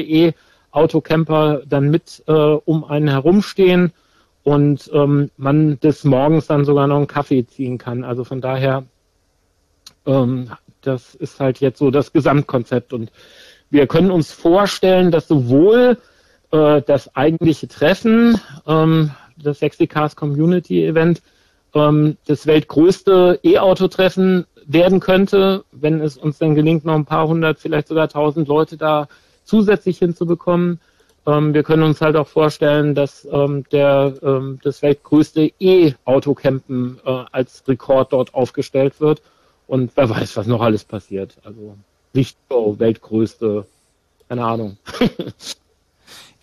E-Autocamper 0.74 1.62
dann 1.68 1.90
mit 1.90 2.24
äh, 2.28 2.32
um 2.32 2.84
einen 2.84 3.08
herumstehen 3.08 3.94
und 4.44 4.90
ähm, 4.94 5.30
man 5.38 5.80
des 5.80 6.04
Morgens 6.04 6.48
dann 6.48 6.66
sogar 6.66 6.88
noch 6.88 6.98
einen 6.98 7.08
Kaffee 7.08 7.46
ziehen 7.46 7.78
kann. 7.78 8.04
Also 8.04 8.24
von 8.24 8.42
daher, 8.42 8.84
ähm, 10.06 10.50
das 10.82 11.16
ist 11.16 11.40
halt 11.40 11.60
jetzt 11.60 11.80
so 11.80 11.92
das 11.92 12.12
Gesamtkonzept 12.12 12.94
und 12.94 13.12
wir 13.70 13.88
können 13.88 14.12
uns 14.12 14.32
vorstellen, 14.32 15.12
dass 15.12 15.28
sowohl 15.28 15.98
äh, 16.52 16.82
das 16.82 17.16
eigentliche 17.16 17.68
Treffen, 17.68 18.40
ähm, 18.68 19.12
das 19.38 19.60
Sexy-Cars 19.60 20.16
Community 20.16 20.86
Event, 20.86 21.22
ähm, 21.74 22.18
das 22.28 22.46
weltgrößte 22.46 23.40
E-Auto-Treffen 23.44 24.46
werden 24.66 25.00
könnte, 25.00 25.64
wenn 25.72 26.02
es 26.02 26.18
uns 26.18 26.38
dann 26.38 26.56
gelingt, 26.56 26.86
noch 26.86 26.96
ein 26.96 27.06
paar 27.06 27.28
hundert, 27.28 27.60
vielleicht 27.60 27.88
sogar 27.88 28.08
tausend 28.10 28.48
Leute 28.48 28.78
da 28.78 29.08
zusätzlich 29.44 30.00
hinzubekommen. 30.00 30.80
Ähm, 31.26 31.54
wir 31.54 31.64
können 31.64 31.84
uns 31.84 32.02
halt 32.02 32.16
auch 32.16 32.28
vorstellen, 32.28 32.96
dass 32.96 33.28
ähm, 33.32 33.64
der, 33.72 34.14
ähm, 34.22 34.60
das 34.64 34.82
weltgrößte 34.82 35.52
E-Autocampen 35.60 37.00
äh, 37.06 37.24
als 37.32 37.64
Rekord 37.68 38.14
dort 38.14 38.34
aufgestellt 38.34 39.00
wird. 39.00 39.22
Und 39.68 39.92
wer 39.96 40.10
weiß, 40.10 40.36
was 40.36 40.48
noch 40.48 40.62
alles 40.62 40.84
passiert. 40.84 41.38
Also 41.44 41.78
nicht 42.14 42.38
so 42.50 42.78
weltgrößte, 42.80 43.66
keine 44.28 44.46
Ahnung. 44.46 44.78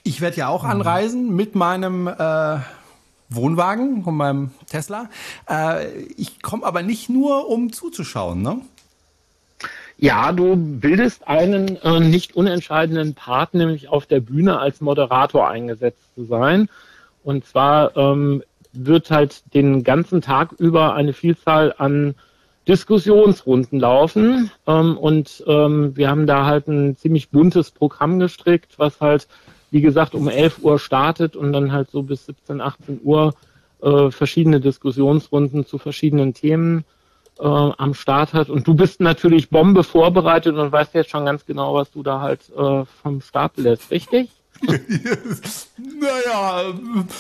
Ich 0.03 0.21
werde 0.21 0.39
ja 0.39 0.49
auch 0.49 0.65
anreisen 0.65 1.37
mit 1.37 1.55
meinem 1.55 2.09
äh, 2.09 2.59
Wohnwagen 3.29 4.03
und 4.03 4.17
meinem 4.17 4.51
Tesla. 4.67 5.11
Äh, 5.49 5.89
ich 6.17 6.41
komme 6.43 6.65
aber 6.65 6.83
nicht 6.83 7.11
nur, 7.11 7.49
um 7.49 7.73
zuzuschauen, 7.73 8.41
ne? 8.41 8.63
Ja, 10.01 10.33
du 10.33 10.57
bildest 10.57 11.29
einen 11.29 11.77
äh, 11.83 12.01
nicht 12.01 12.35
unentscheidenden 12.35 13.15
Part, 13.15 13.53
nämlich 13.55 13.89
auf 13.89 14.07
der 14.07 14.21
Bühne 14.21 14.59
als 14.59 14.81
Moderator 14.81 15.49
eingesetzt 15.49 16.15
zu 16.15 16.25
sein. 16.25 16.71
Und 17.23 17.45
zwar 17.45 17.95
ähm, 17.97 18.43
wird 18.73 19.11
halt 19.11 19.43
den 19.53 19.85
ganzen 19.85 20.23
Tag 20.23 20.53
über 20.53 20.95
eine 20.95 21.13
Vielzahl 21.13 21.75
an 21.77 22.15
Diskussionsrunden 22.67 23.79
laufen. 23.79 24.51
Ähm, 24.67 24.97
und 24.97 25.45
ähm, 25.47 25.95
wir 25.97 26.09
haben 26.09 26.27
da 26.27 26.47
halt 26.47 26.67
ein 26.67 26.97
ziemlich 26.97 27.29
buntes 27.29 27.71
Programm 27.71 28.19
gestrickt, 28.19 28.79
was 28.79 29.01
halt 29.01 29.29
wie 29.71 29.81
gesagt, 29.81 30.15
um 30.15 30.29
11 30.29 30.63
Uhr 30.63 30.79
startet 30.79 31.37
und 31.37 31.53
dann 31.53 31.73
halt 31.73 31.91
so 31.91 32.03
bis 32.03 32.27
17, 32.27 32.61
18 32.61 33.01
Uhr 33.05 33.35
äh, 33.83 34.11
verschiedene 34.11 34.61
Diskussionsrunden 34.61 35.65
zu 35.65 35.79
verschiedenen 35.79 36.35
Themen 36.35 36.85
äh, 37.41 37.45
am 37.45 37.95
Start 37.95 38.33
hat. 38.35 38.49
Und 38.49 38.67
du 38.67 38.75
bist 38.75 39.01
natürlich 39.01 39.51
Bombe 39.51 39.85
vorbereitet 39.85 40.57
und 40.57 40.73
weißt 40.73 40.95
jetzt 40.95 41.11
schon 41.11 41.25
ganz 41.25 41.45
genau, 41.47 41.75
was 41.75 41.91
du 41.91 42.03
da 42.03 42.21
halt 42.21 42.41
äh, 42.57 42.85
vom 43.03 43.21
Stapel 43.21 43.65
lässt, 43.65 43.91
richtig? 43.91 44.31
naja, 46.01 46.75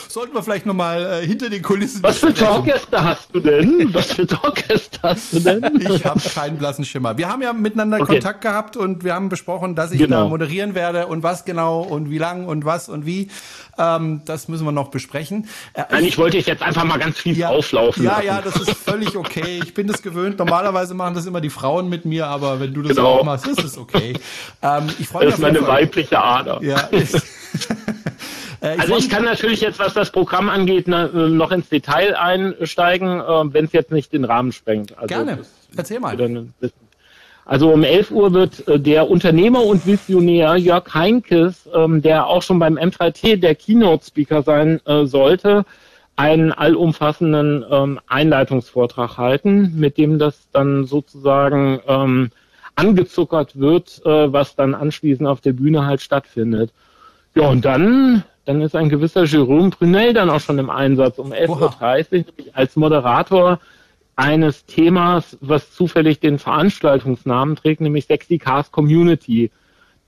sollten 0.08 0.34
wir 0.34 0.42
vielleicht 0.42 0.66
nochmal 0.66 1.22
äh, 1.22 1.26
hinter 1.26 1.48
den 1.48 1.62
Kulissen. 1.62 2.02
Was 2.02 2.18
für 2.18 2.34
Talkgäste 2.34 3.02
hast 3.02 3.34
du 3.34 3.40
denn? 3.40 3.88
Was 3.94 4.12
für 4.12 4.26
Talkgäste 4.26 4.98
hast 5.02 5.32
du 5.32 5.40
denn? 5.40 5.80
Ich 5.80 6.04
habe 6.04 6.20
keinen 6.20 6.58
blassen 6.58 6.84
Schimmer. 6.84 7.16
Wir 7.16 7.28
haben 7.28 7.40
ja 7.40 7.52
miteinander 7.52 8.00
okay. 8.00 8.14
Kontakt 8.14 8.42
gehabt 8.42 8.76
und 8.76 9.04
wir 9.04 9.14
haben 9.14 9.28
besprochen, 9.30 9.74
dass 9.74 9.92
ich 9.92 9.98
genau. 9.98 10.24
da 10.24 10.28
moderieren 10.28 10.74
werde 10.74 11.06
und 11.06 11.22
was 11.22 11.44
genau 11.44 11.80
und 11.80 12.10
wie 12.10 12.18
lang 12.18 12.46
und 12.46 12.64
was 12.64 12.88
und 12.88 13.06
wie. 13.06 13.30
Ähm, 13.78 14.20
das 14.26 14.48
müssen 14.48 14.66
wir 14.66 14.72
noch 14.72 14.88
besprechen. 14.88 15.48
Äh, 15.72 15.84
Nein, 15.90 16.04
ich 16.04 16.18
wollte 16.18 16.36
dich 16.36 16.46
jetzt 16.46 16.62
einfach 16.62 16.84
mal 16.84 16.98
ganz 16.98 17.18
viel 17.18 17.36
ja, 17.36 17.48
auflaufen. 17.48 18.04
Ja, 18.04 18.16
lassen. 18.16 18.26
ja, 18.26 18.42
das 18.42 18.56
ist 18.56 18.70
völlig 18.72 19.16
okay. 19.16 19.60
Ich 19.62 19.72
bin 19.72 19.86
das 19.86 20.02
gewöhnt. 20.02 20.38
Normalerweise 20.38 20.92
machen 20.92 21.14
das 21.14 21.24
immer 21.24 21.40
die 21.40 21.50
Frauen 21.50 21.88
mit 21.88 22.04
mir, 22.04 22.26
aber 22.26 22.60
wenn 22.60 22.74
du 22.74 22.82
das 22.82 22.96
genau. 22.96 23.20
auch 23.20 23.24
machst, 23.24 23.46
ist 23.46 23.64
es 23.64 23.78
okay. 23.78 24.14
Ähm, 24.62 24.88
ich 24.98 25.08
freue 25.08 25.26
mich. 25.26 25.36
Das 25.36 25.38
ist 25.38 25.42
meine 25.42 25.66
weibliche 25.66 26.22
Ader. 26.22 26.62
Ja. 26.62 26.88
Äh, 28.60 28.76
also 28.78 28.96
ich 28.96 29.08
kann 29.08 29.24
natürlich 29.24 29.60
jetzt, 29.60 29.78
was 29.78 29.94
das 29.94 30.10
Programm 30.10 30.48
angeht, 30.48 30.86
noch 30.86 31.50
ins 31.50 31.68
Detail 31.68 32.14
einsteigen, 32.16 33.20
äh, 33.20 33.54
wenn 33.54 33.64
es 33.64 33.72
jetzt 33.72 33.90
nicht 33.90 34.12
den 34.12 34.24
Rahmen 34.24 34.52
sprengt. 34.52 34.96
Also 34.96 35.06
Gerne, 35.06 35.38
erzähl 35.76 36.00
mal. 36.00 36.16
Also 37.46 37.72
um 37.72 37.82
11 37.82 38.10
Uhr 38.10 38.32
wird 38.32 38.68
äh, 38.68 38.78
der 38.78 39.10
Unternehmer 39.10 39.64
und 39.64 39.86
Visionär 39.86 40.56
Jörg 40.56 40.94
Heinkes, 40.94 41.68
ähm, 41.74 42.02
der 42.02 42.26
auch 42.26 42.42
schon 42.42 42.58
beim 42.58 42.78
M3T 42.78 43.36
der 43.36 43.54
Keynote-Speaker 43.54 44.42
sein 44.42 44.80
sollte, 45.04 45.64
einen 46.16 46.52
allumfassenden 46.52 47.64
ähm, 47.70 48.00
Einleitungsvortrag 48.08 49.16
halten, 49.16 49.72
mit 49.76 49.96
dem 49.96 50.18
das 50.18 50.48
dann 50.52 50.84
sozusagen 50.84 51.80
ähm, 51.86 52.30
angezuckert 52.76 53.58
wird, 53.58 54.00
was 54.04 54.54
dann 54.54 54.74
anschließend 54.74 55.28
auf 55.28 55.40
der 55.42 55.52
Bühne 55.52 55.84
halt 55.84 56.00
stattfindet. 56.00 56.72
Ja, 57.40 57.48
und 57.48 57.64
dann, 57.64 58.22
dann 58.44 58.60
ist 58.60 58.76
ein 58.76 58.90
gewisser 58.90 59.24
Jerome 59.24 59.70
Brunel 59.70 60.12
dann 60.12 60.28
auch 60.28 60.40
schon 60.40 60.58
im 60.58 60.68
Einsatz 60.68 61.18
um 61.18 61.32
11.30 61.32 62.18
Uhr 62.18 62.24
als 62.52 62.76
Moderator 62.76 63.58
eines 64.14 64.66
Themas, 64.66 65.38
was 65.40 65.72
zufällig 65.72 66.20
den 66.20 66.38
Veranstaltungsnamen 66.38 67.56
trägt, 67.56 67.80
nämlich 67.80 68.04
Sexy 68.04 68.36
Cars 68.36 68.70
Community. 68.70 69.50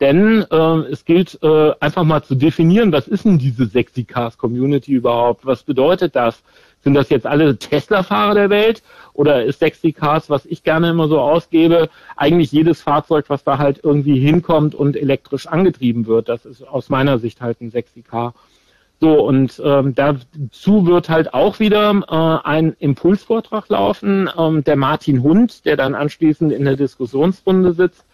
Denn 0.01 0.45
äh, 0.51 0.57
es 0.91 1.07
gilt 1.07 1.39
äh, 1.43 1.73
einfach 1.81 2.05
mal 2.05 2.23
zu 2.23 2.35
definieren, 2.35 2.93
was 2.93 3.09
ist 3.09 3.25
denn 3.25 3.39
diese 3.39 3.65
Sexy 3.65 4.05
Cars 4.05 4.37
Community 4.37 4.93
überhaupt? 4.93 5.47
Was 5.47 5.63
bedeutet 5.63 6.15
das? 6.15 6.43
Sind 6.83 6.95
das 6.95 7.11
jetzt 7.11 7.27
alle 7.27 7.57
Tesla-Fahrer 7.57 8.35
der 8.35 8.51
Welt? 8.51 8.83
Oder 9.15 9.45
ist 9.45 9.61
Sexy 9.61 9.93
Cars, 9.93 10.31
was 10.31 10.47
ich 10.47 10.63
gerne 10.63 10.91
immer 10.91 11.07
so 11.09 11.21
ausgebe, 11.21 11.89
eigentlich 12.17 12.51
jedes 12.51 12.81
Fahrzeug, 12.81 13.27
was 13.29 13.45
da 13.45 13.59
halt 13.59 13.81
irgendwie 13.83 14.19
hinkommt 14.19 14.75
und 14.75 14.97
elektrisch 14.97 15.47
angetrieben 15.47 16.07
wird? 16.07 16.29
Das 16.29 16.45
ist 16.45 16.67
aus 16.67 16.89
meiner 16.89 17.19
Sicht 17.19 17.41
halt 17.41 17.61
ein 17.61 17.71
Sexy 17.71 18.03
Car. 18.03 18.35
So, 19.01 19.21
und 19.21 19.61
ähm, 19.65 19.97
dazu 19.97 20.87
wird 20.87 21.09
halt 21.09 21.35
auch 21.35 21.59
wieder 21.59 21.91
äh, 21.91 22.49
ein 22.49 22.77
Impulsvortrag 22.79 23.69
laufen. 23.69 24.31
Ähm, 24.39 24.63
der 24.63 24.77
Martin 24.77 25.25
Hund, 25.25 25.65
der 25.65 25.77
dann 25.77 25.97
anschließend 25.97 26.53
in 26.53 26.65
der 26.65 26.77
Diskussionsrunde 26.77 27.73
sitzt. 27.73 28.05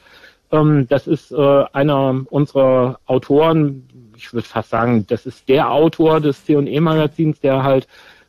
Ähm, 0.50 0.88
das 0.88 1.06
ist 1.06 1.30
äh, 1.30 1.64
einer 1.74 2.24
unserer 2.30 3.00
Autoren, 3.04 3.86
ich 4.16 4.32
würde 4.32 4.48
fast 4.48 4.70
sagen, 4.70 5.06
das 5.06 5.26
ist 5.26 5.48
der 5.50 5.70
Autor 5.70 6.20
des 6.20 6.46
C&E-Magazins, 6.46 7.38
der 7.40 7.62
halt 7.64 7.86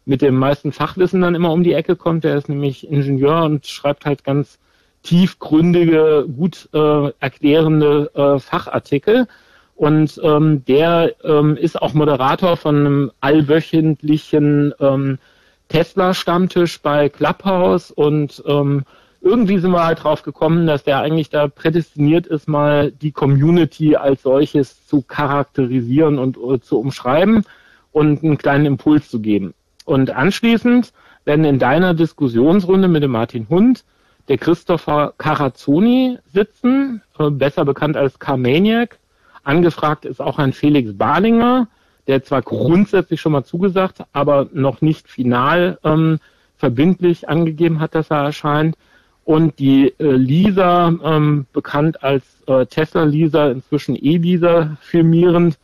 mit 0.10 0.24
dem 0.24 0.36
meisten 0.36 0.72
Fachwissen 0.72 1.22
dann 1.22 1.36
immer 1.36 1.52
um 1.54 1.64
die 1.64 1.74
Ecke 1.74 1.96
kommt. 1.96 2.24
Der 2.24 2.36
ist 2.36 2.50
nämlich 2.50 2.90
Ingenieur 2.90 3.44
und 3.44 3.68
schreibt 3.68 4.08
halt 4.08 4.24
ganz 4.24 4.58
tiefgründige, 5.04 6.26
gut 6.36 6.68
äh, 6.74 7.12
erklärende 7.20 8.10
äh, 8.16 8.40
Fachartikel. 8.40 9.28
Und 9.76 10.20
ähm, 10.24 10.66
der 10.66 11.14
ähm, 11.24 11.56
ist 11.56 11.80
auch 11.80 11.94
Moderator 11.94 12.58
von 12.58 12.76
einem 12.76 13.12
allwöchentlichen 13.22 14.74
ähm, 14.80 15.20
Tesla-Stammtisch 15.68 16.82
bei 16.82 17.08
Clubhouse. 17.10 17.92
Und 17.92 18.44
ähm, 18.48 18.86
irgendwie 19.22 19.60
sind 19.60 19.72
wir 19.72 19.86
halt 19.86 20.04
drauf 20.04 20.24
gekommen, 20.24 20.66
dass 20.66 20.84
der 20.84 21.02
eigentlich 21.02 21.30
da 21.30 21.48
prädestiniert 21.48 22.26
ist, 22.26 22.48
mal 22.48 22.92
die 22.92 23.12
Community 23.12 23.96
als 23.96 24.24
solches 24.24 24.88
zu 24.88 25.04
charakterisieren 25.04 26.18
und 26.18 26.36
uh, 26.36 26.58
zu 26.58 26.80
umschreiben 26.80 27.46
und 27.92 28.24
einen 28.24 28.40
kleinen 28.40 28.66
Impuls 28.66 29.08
zu 29.08 29.20
geben. 29.20 29.54
Und 29.90 30.12
anschließend 30.12 30.94
werden 31.26 31.46
in 31.46 31.58
deiner 31.58 31.96
Diskussionsrunde 31.96 32.88
mit 32.88 33.02
dem 33.02 33.10
Martin 33.10 33.50
Hund 33.50 33.86
der 34.28 34.38
Christopher 34.38 35.16
Carazzoni 35.18 36.20
sitzen, 36.32 37.02
äh, 37.18 37.32
besser 37.32 37.66
bekannt 37.66 37.98
als 37.98 38.20
Carmaniac, 38.20 39.00
Angefragt 39.44 40.06
ist 40.06 40.22
auch 40.22 40.38
ein 40.38 40.54
Felix 40.54 40.96
Barlinger, 40.96 41.68
der 42.06 42.24
zwar 42.24 42.44
grundsätzlich 42.44 43.20
schon 43.20 43.32
mal 43.32 43.44
zugesagt, 43.44 44.04
aber 44.14 44.48
noch 44.54 44.82
nicht 44.82 45.08
final 45.08 45.80
ähm, 45.84 46.20
verbindlich 46.58 47.28
angegeben 47.28 47.80
hat, 47.80 47.96
dass 47.96 48.12
er 48.12 48.26
erscheint. 48.26 48.78
Und 49.26 49.58
die 49.58 49.96
äh, 49.98 50.04
Lisa, 50.12 50.90
ähm, 51.04 51.48
bekannt 51.52 52.04
als 52.04 52.24
äh, 52.46 52.68
Tesla-Lisa, 52.68 53.50
inzwischen 53.50 53.96
E-Lisa 53.96 54.78
firmierend, 54.82 55.58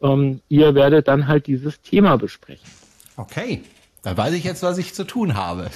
ähm, 0.00 0.40
ihr 0.48 0.76
werdet 0.76 1.08
dann 1.08 1.26
halt 1.26 1.48
dieses 1.48 1.82
Thema 1.82 2.16
besprechen. 2.16 2.81
Okay, 3.16 3.62
dann 4.02 4.16
weiß 4.16 4.34
ich 4.34 4.44
jetzt, 4.44 4.62
was 4.62 4.78
ich 4.78 4.94
zu 4.94 5.04
tun 5.04 5.34
habe. 5.34 5.70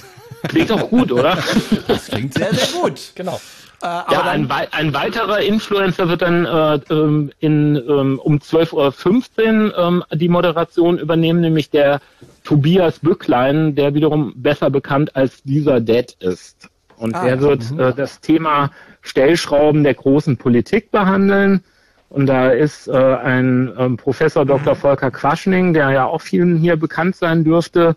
Klingt 0.47 0.69
doch 0.69 0.89
gut, 0.89 1.11
oder? 1.11 1.37
Das 1.87 2.07
klingt 2.07 2.33
sehr, 2.33 2.53
sehr 2.53 2.81
gut. 2.81 3.13
Genau. 3.15 3.39
Äh, 3.81 3.85
ja, 3.85 4.23
ein, 4.23 4.49
ein, 4.49 4.93
weiterer 4.93 5.39
Influencer 5.41 6.09
wird 6.09 6.23
dann 6.23 6.45
äh, 6.45 6.79
ähm, 6.89 7.31
in, 7.39 7.75
ähm, 7.75 8.19
um 8.19 8.37
12.15 8.39 8.73
Uhr 8.73 9.77
ähm, 9.77 10.03
die 10.13 10.29
Moderation 10.29 10.97
übernehmen, 10.97 11.41
nämlich 11.41 11.69
der 11.69 12.01
Tobias 12.43 12.99
Bücklein, 12.99 13.75
der 13.75 13.93
wiederum 13.93 14.33
besser 14.35 14.71
bekannt 14.71 15.15
als 15.15 15.43
dieser 15.43 15.79
Dead 15.79 16.11
ist. 16.19 16.69
Und 16.97 17.13
ah, 17.15 17.23
der 17.23 17.39
wird 17.39 17.69
mhm. 17.69 17.79
äh, 17.79 17.93
das 17.93 18.19
Thema 18.19 18.71
Stellschrauben 19.01 19.83
der 19.83 19.93
großen 19.93 20.37
Politik 20.37 20.89
behandeln. 20.89 21.63
Und 22.09 22.27
da 22.27 22.49
ist 22.49 22.87
äh, 22.87 22.91
ein 22.91 23.71
ähm, 23.77 23.97
Professor 23.97 24.45
Dr. 24.45 24.73
Mhm. 24.73 24.77
Volker 24.77 25.11
Quaschning, 25.11 25.73
der 25.73 25.91
ja 25.91 26.05
auch 26.05 26.21
vielen 26.21 26.57
hier 26.57 26.77
bekannt 26.77 27.15
sein 27.15 27.43
dürfte, 27.43 27.95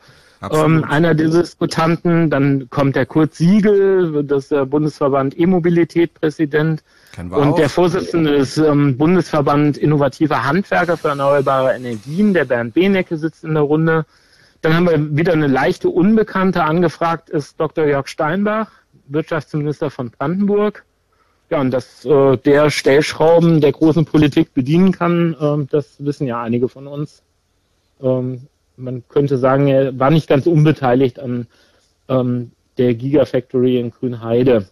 ähm, 0.50 0.84
einer 0.84 1.14
der 1.14 1.28
Diskutanten. 1.28 2.30
Dann 2.30 2.68
kommt 2.70 2.96
der 2.96 3.06
Kurt 3.06 3.34
Siegel, 3.34 4.24
das 4.24 4.44
ist 4.44 4.52
der 4.52 4.66
Bundesverband 4.66 5.38
E-Mobilität 5.38 6.14
Präsident. 6.14 6.82
Und 7.18 7.32
auch. 7.32 7.56
der 7.56 7.68
Vorsitzende 7.68 8.38
des 8.38 8.56
ähm, 8.56 8.96
Bundesverband 8.96 9.76
Innovativer 9.76 10.44
Handwerker 10.44 10.96
für 10.96 11.08
erneuerbare 11.08 11.74
Energien, 11.74 12.34
der 12.34 12.44
Bernd 12.44 12.74
Benecke, 12.74 13.16
sitzt 13.16 13.44
in 13.44 13.54
der 13.54 13.64
Runde. 13.64 14.06
Dann 14.62 14.74
haben 14.74 14.88
wir 14.88 15.16
wieder 15.16 15.32
eine 15.32 15.46
leichte 15.46 15.88
Unbekannte 15.88 16.64
angefragt, 16.64 17.30
ist 17.30 17.58
Dr. 17.58 17.86
Jörg 17.86 18.08
Steinbach, 18.08 18.70
Wirtschaftsminister 19.08 19.90
von 19.90 20.10
Brandenburg. 20.10 20.84
Ja, 21.50 21.60
und 21.60 21.72
dass 21.72 22.04
äh, 22.04 22.36
der 22.38 22.70
Stellschrauben 22.70 23.60
der 23.60 23.72
großen 23.72 24.04
Politik 24.04 24.54
bedienen 24.54 24.92
kann, 24.92 25.34
äh, 25.40 25.66
das 25.68 25.96
wissen 25.98 26.28
ja 26.28 26.40
einige 26.40 26.68
von 26.68 26.86
uns. 26.86 27.22
Ähm, 28.00 28.42
man 28.76 29.02
könnte 29.08 29.36
sagen, 29.36 29.66
er 29.66 29.98
war 29.98 30.10
nicht 30.10 30.28
ganz 30.28 30.46
unbeteiligt 30.46 31.18
an 31.18 31.48
ähm, 32.08 32.52
der 32.78 32.94
Gigafactory 32.94 33.80
in 33.80 33.90
Grünheide. 33.90 34.66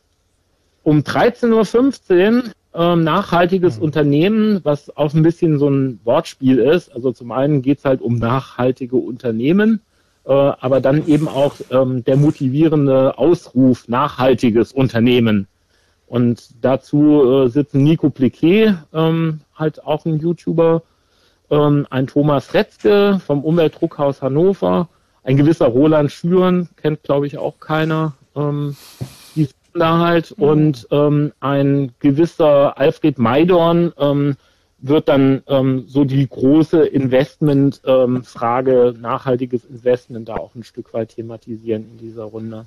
Um 0.84 1.00
13.15 1.00 2.36
Uhr 2.36 2.42
ähm, 2.74 3.02
nachhaltiges 3.02 3.78
mhm. 3.78 3.82
Unternehmen, 3.82 4.60
was 4.62 4.96
auch 4.96 5.12
ein 5.14 5.24
bisschen 5.24 5.58
so 5.58 5.68
ein 5.68 5.98
Wortspiel 6.04 6.58
ist. 6.58 6.94
Also 6.94 7.10
zum 7.10 7.32
einen 7.32 7.60
geht 7.60 7.78
es 7.78 7.84
halt 7.84 8.00
um 8.00 8.18
nachhaltige 8.18 8.96
Unternehmen, 8.96 9.80
äh, 10.26 10.32
aber 10.32 10.80
dann 10.80 11.08
eben 11.08 11.26
auch 11.26 11.56
ähm, 11.70 12.04
der 12.04 12.16
motivierende 12.16 13.18
Ausruf 13.18 13.88
nachhaltiges 13.88 14.72
Unternehmen. 14.72 15.48
Und 16.08 16.64
dazu 16.64 17.44
äh, 17.44 17.48
sitzen 17.48 17.82
Nico 17.82 18.08
Pliquet, 18.08 18.74
ähm, 18.94 19.40
halt 19.54 19.84
auch 19.84 20.06
ein 20.06 20.18
YouTuber, 20.18 20.82
ähm, 21.50 21.86
ein 21.90 22.06
Thomas 22.06 22.54
Retzke 22.54 23.20
vom 23.24 23.44
Umweltdruckhaus 23.44 24.22
Hannover, 24.22 24.88
ein 25.22 25.36
gewisser 25.36 25.66
Roland 25.66 26.10
Schüren, 26.10 26.70
kennt 26.76 27.02
glaube 27.02 27.26
ich 27.26 27.36
auch 27.36 27.60
keiner, 27.60 28.14
ähm, 28.34 28.74
die 29.36 29.48
da 29.74 29.98
halt, 29.98 30.36
mhm. 30.36 30.44
und 30.44 30.88
ähm, 30.90 31.32
ein 31.40 31.92
gewisser 31.98 32.78
Alfred 32.78 33.18
Maidorn 33.18 33.92
ähm, 33.98 34.36
wird 34.80 35.08
dann 35.08 35.42
ähm, 35.48 35.84
so 35.88 36.04
die 36.04 36.26
große 36.26 36.86
Investmentfrage, 36.86 38.94
ähm, 38.94 39.00
nachhaltiges 39.00 39.64
Investment 39.64 40.28
da 40.28 40.36
auch 40.36 40.54
ein 40.54 40.62
Stück 40.62 40.94
weit 40.94 41.10
thematisieren 41.10 41.84
in 41.92 41.98
dieser 41.98 42.24
Runde. 42.24 42.66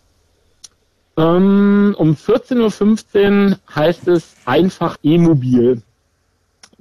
Ähm, 1.21 1.95
um 1.97 2.15
14.15 2.15 3.51
Uhr 3.51 3.59
heißt 3.75 4.07
es 4.07 4.35
einfach 4.45 4.97
E-Mobil 5.03 5.81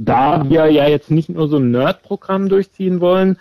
da 0.01 0.49
wir 0.49 0.71
ja 0.71 0.89
jetzt 0.89 1.11
nicht 1.11 1.29
nur 1.29 1.49
so 1.49 1.59
ein 1.59 1.71
Nerd-Programm 1.71 2.49
durchziehen 2.49 3.01
wollen, 3.01 3.39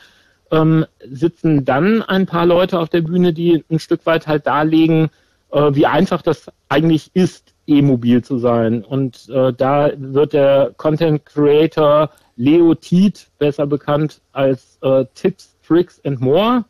ähm, 0.52 0.86
sitzen 1.10 1.64
dann 1.64 2.02
ein 2.02 2.26
paar 2.26 2.46
Leute 2.46 2.80
auf 2.80 2.90
der 2.90 3.02
Bühne, 3.02 3.32
die 3.32 3.64
ein 3.72 3.80
Stück 3.80 4.06
weit 4.06 4.28
halt 4.28 4.46
darlegen, 4.46 5.10
äh, 5.52 5.74
wie 5.74 5.86
einfach 5.86 6.22
das 6.22 6.52
eigentlich 6.68 7.12
ist, 7.14 7.54
E-Mobil 7.66 8.24
zu 8.24 8.40
sein. 8.40 8.84
Und 8.84 9.30
äh, 9.30 9.54
da 9.54 9.92
wird 9.96 10.34
der 10.34 10.74
Content 10.76 11.26
Creator 11.26 12.10
Leo 12.36 12.76
Tiet, 12.76 13.28
besser 13.38 13.66
bekannt 13.66 14.20
als 14.34 14.78
äh, 14.82 15.06
Tips, 15.16 15.56
Tricks 15.66 16.02
and 16.04 16.20
More, 16.20 16.66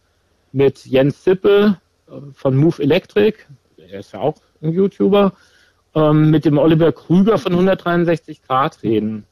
mit 0.52 0.86
Jens 0.86 1.24
Zippe 1.24 1.78
äh, 2.08 2.12
von 2.34 2.56
Move 2.56 2.84
Electric, 2.84 3.38
er 3.92 4.00
ist 4.00 4.14
ja 4.14 4.20
auch 4.20 4.36
ein 4.62 4.72
YouTuber, 4.72 5.34
ähm, 5.96 6.30
mit 6.30 6.46
dem 6.46 6.58
Oliver 6.58 6.92
Krüger 6.92 7.38
von 7.38 7.54
163 7.54 8.42
Grad 8.44 8.84
reden. 8.84 9.26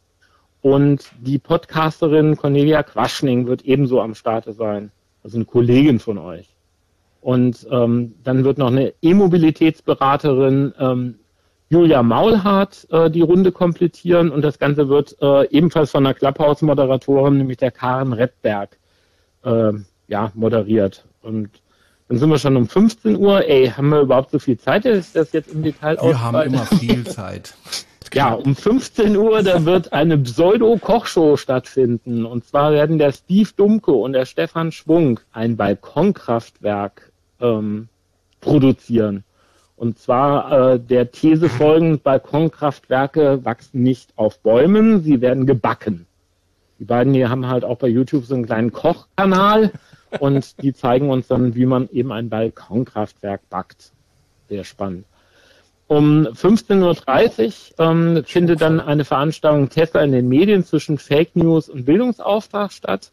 Und 0.62 1.12
die 1.20 1.38
Podcasterin 1.38 2.36
Cornelia 2.36 2.84
Quaschning 2.84 3.48
wird 3.48 3.64
ebenso 3.64 4.02
am 4.02 4.16
Starte 4.16 4.54
sein. 4.54 4.92
Also 5.24 5.38
eine 5.38 5.46
Kollegin 5.46 6.00
von 6.00 6.18
euch. 6.18 6.48
Und 7.22 7.68
ähm, 7.72 8.16
dann 8.24 8.44
wird 8.44 8.58
noch 8.58 8.68
eine 8.72 8.94
E-Mobilitätsberaterin 9.02 10.74
ähm, 10.80 11.16
Julia 11.70 12.02
Maulhardt 12.02 12.88
äh, 12.92 13.10
die 13.10 13.22
Runde 13.22 13.52
komplettieren 13.52 14.30
und 14.30 14.42
das 14.42 14.58
Ganze 14.58 14.88
wird 14.88 15.18
äh, 15.22 15.50
ebenfalls 15.50 15.92
von 15.92 16.06
einer 16.06 16.14
Clubhouse-Moderatorin, 16.14 17.38
nämlich 17.38 17.58
der 17.58 17.72
Karen 17.72 18.14
Redberg, 18.14 18.78
äh, 19.44 19.74
ja, 20.08 20.32
moderiert. 20.34 21.06
Und 21.22 21.50
dann 22.08 22.18
sind 22.20 22.30
wir 22.30 22.40
schon 22.40 22.56
um 22.56 22.68
15 22.68 23.18
Uhr. 23.18 23.48
Ey, 23.48 23.68
haben 23.70 23.90
wir 23.90 24.02
überhaupt 24.02 24.32
so 24.32 24.40
viel 24.40 24.58
Zeit, 24.58 24.86
dass 24.86 25.12
das 25.12 25.34
jetzt 25.34 25.52
im 25.52 25.64
Detail 25.64 25.98
Wir 26.02 26.22
haben 26.22 26.42
immer 26.42 26.66
viel 26.66 27.06
Zeit. 27.06 27.54
Ja, 28.14 28.34
um 28.34 28.56
15 28.56 29.18
Uhr, 29.18 29.44
da 29.44 29.66
wird 29.66 29.92
eine 29.92 30.18
Pseudo-Kochshow 30.18 31.36
stattfinden. 31.36 32.26
Und 32.26 32.46
zwar 32.46 32.72
werden 32.72 32.98
der 32.98 33.12
Steve 33.12 33.50
Dumke 33.54 33.92
und 33.92 34.14
der 34.14 34.26
Stefan 34.26 34.72
Schwung 34.72 35.20
ein 35.34 35.58
Balkonkraftwerk 35.58 37.12
ähm, 37.42 37.90
produzieren. 38.40 39.26
Und 39.76 40.00
zwar 40.00 40.74
äh, 40.74 40.80
der 40.80 41.12
These 41.12 41.50
folgend, 41.50 42.04
Balkonkraftwerke 42.04 43.44
wachsen 43.44 43.84
nicht 43.84 44.12
auf 44.16 44.40
Bäumen, 44.40 45.04
sie 45.04 45.20
werden 45.20 45.46
gebacken. 45.46 46.08
Die 46.80 46.86
beiden 46.86 47.14
hier 47.14 47.30
haben 47.30 47.48
halt 47.48 47.66
auch 47.66 47.78
bei 47.78 47.88
YouTube 47.88 48.26
so 48.26 48.36
einen 48.36 48.46
kleinen 48.46 48.72
Kochkanal 48.72 49.72
und 50.20 50.62
die 50.62 50.74
zeigen 50.74 51.10
uns 51.10 51.28
dann, 51.28 51.56
wie 51.56 51.66
man 51.66 51.90
eben 51.92 52.12
ein 52.12 52.30
Balkonkraftwerk 52.30 53.42
backt. 53.50 53.92
sehr 54.50 54.64
spannend. 54.64 55.06
Um 55.88 56.28
15.30 56.28 57.46
Uhr 57.80 57.86
ähm, 57.86 58.24
findet 58.26 58.62
dann 58.62 58.82
eine 58.82 59.06
Veranstaltung 59.06 59.70
Tesla 59.70 60.02
in 60.02 60.12
den 60.12 60.28
Medien 60.28 60.66
zwischen 60.66 60.98
Fake 60.98 61.36
News 61.36 61.70
und 61.70 61.86
Bildungsauftrag 61.86 62.74
statt. 62.74 63.12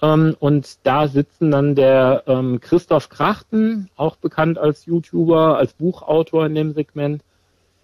Ähm, 0.00 0.36
und 0.38 0.78
da 0.84 1.08
sitzen 1.08 1.50
dann 1.50 1.74
der 1.74 2.22
ähm, 2.26 2.60
Christoph 2.60 3.08
Krachten, 3.08 3.90
auch 3.96 4.14
bekannt 4.14 4.58
als 4.58 4.86
YouTuber, 4.86 5.58
als 5.58 5.72
Buchautor 5.72 6.46
in 6.46 6.54
dem 6.54 6.72
Segment, 6.72 7.22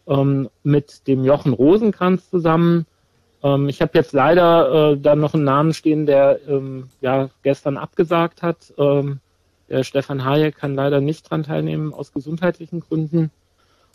ähm, 0.07 0.49
mit 0.63 1.09
dem 1.09 1.25
Jochen 1.25 1.53
Rosenkranz 1.53 2.31
zusammen. 2.31 2.87
Ähm, 3.45 3.69
ich 3.69 3.81
habe 3.81 3.93
jetzt 3.95 4.13
leider 4.13 4.93
äh, 4.93 4.99
da 4.99 5.15
noch 5.15 5.35
einen 5.35 5.45
Namen 5.45 5.73
stehen, 5.73 6.07
der 6.07 6.41
ähm, 6.49 6.89
ja 7.01 7.31
gestern 7.45 7.77
abgesagt 7.77 8.43
hat. 8.43 8.75
Ähm, 8.77 9.21
der 9.69 9.85
Stefan 9.85 10.25
Hayek 10.25 10.57
kann 10.57 10.75
leider 10.75 11.01
nicht 11.01 11.31
dran 11.31 11.45
teilnehmen 11.45 11.95
aus 11.95 12.13
gesundheitlichen 12.13 12.81
Gründen. 12.81 13.31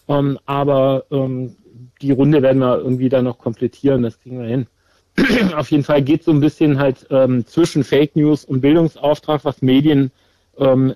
aber 0.08 1.04
die 2.02 2.12
Runde 2.12 2.42
werden 2.42 2.58
wir 2.58 2.80
irgendwie 2.80 3.10
da 3.10 3.22
noch 3.22 3.38
komplettieren, 3.38 4.02
das 4.02 4.20
kriegen 4.20 4.40
wir 4.40 4.48
hin. 4.48 4.68
auf 5.56 5.72
jeden 5.72 5.84
Fall 5.84 6.02
geht 6.02 6.24
so 6.24 6.32
ein 6.32 6.40
bisschen 6.40 6.80
halt 6.80 7.08
ähm, 7.10 7.46
zwischen 7.46 7.84
Fake 7.84 8.16
News 8.16 8.46
und 8.46 8.62
Bildungsauftrag, 8.62 9.44
was 9.46 9.62
Medien 9.62 10.12
ähm, 10.58 10.96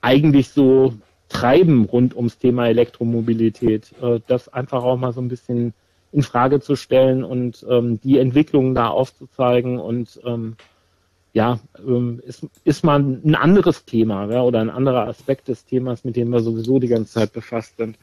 eigentlich 0.00 0.50
so 0.50 0.94
treiben 1.28 1.84
rund 1.84 2.14
ums 2.14 2.38
Thema 2.38 2.68
Elektromobilität. 2.68 3.92
Äh, 4.00 4.20
das 4.26 4.48
einfach 4.48 4.82
auch 4.82 4.96
mal 4.96 5.12
so 5.12 5.20
ein 5.20 5.28
bisschen 5.28 5.72
in 6.14 6.22
Frage 6.22 6.60
zu 6.60 6.76
stellen 6.76 7.24
und 7.24 7.66
ähm, 7.68 8.00
die 8.00 8.18
Entwicklungen 8.18 8.74
da 8.74 8.88
aufzuzeigen 8.88 9.78
und 9.78 10.20
ähm, 10.24 10.56
ja, 11.32 11.58
ähm, 11.84 12.22
ist, 12.24 12.46
ist 12.62 12.84
mal 12.84 13.00
ein 13.00 13.34
anderes 13.34 13.84
Thema 13.84 14.30
ja, 14.30 14.42
oder 14.42 14.60
ein 14.60 14.70
anderer 14.70 15.08
Aspekt 15.08 15.48
des 15.48 15.64
Themas, 15.64 16.04
mit 16.04 16.14
dem 16.14 16.30
wir 16.30 16.40
sowieso 16.40 16.78
die 16.78 16.88
ganze 16.88 17.14
Zeit 17.14 17.32
befasst 17.32 17.76
sind. 17.76 17.98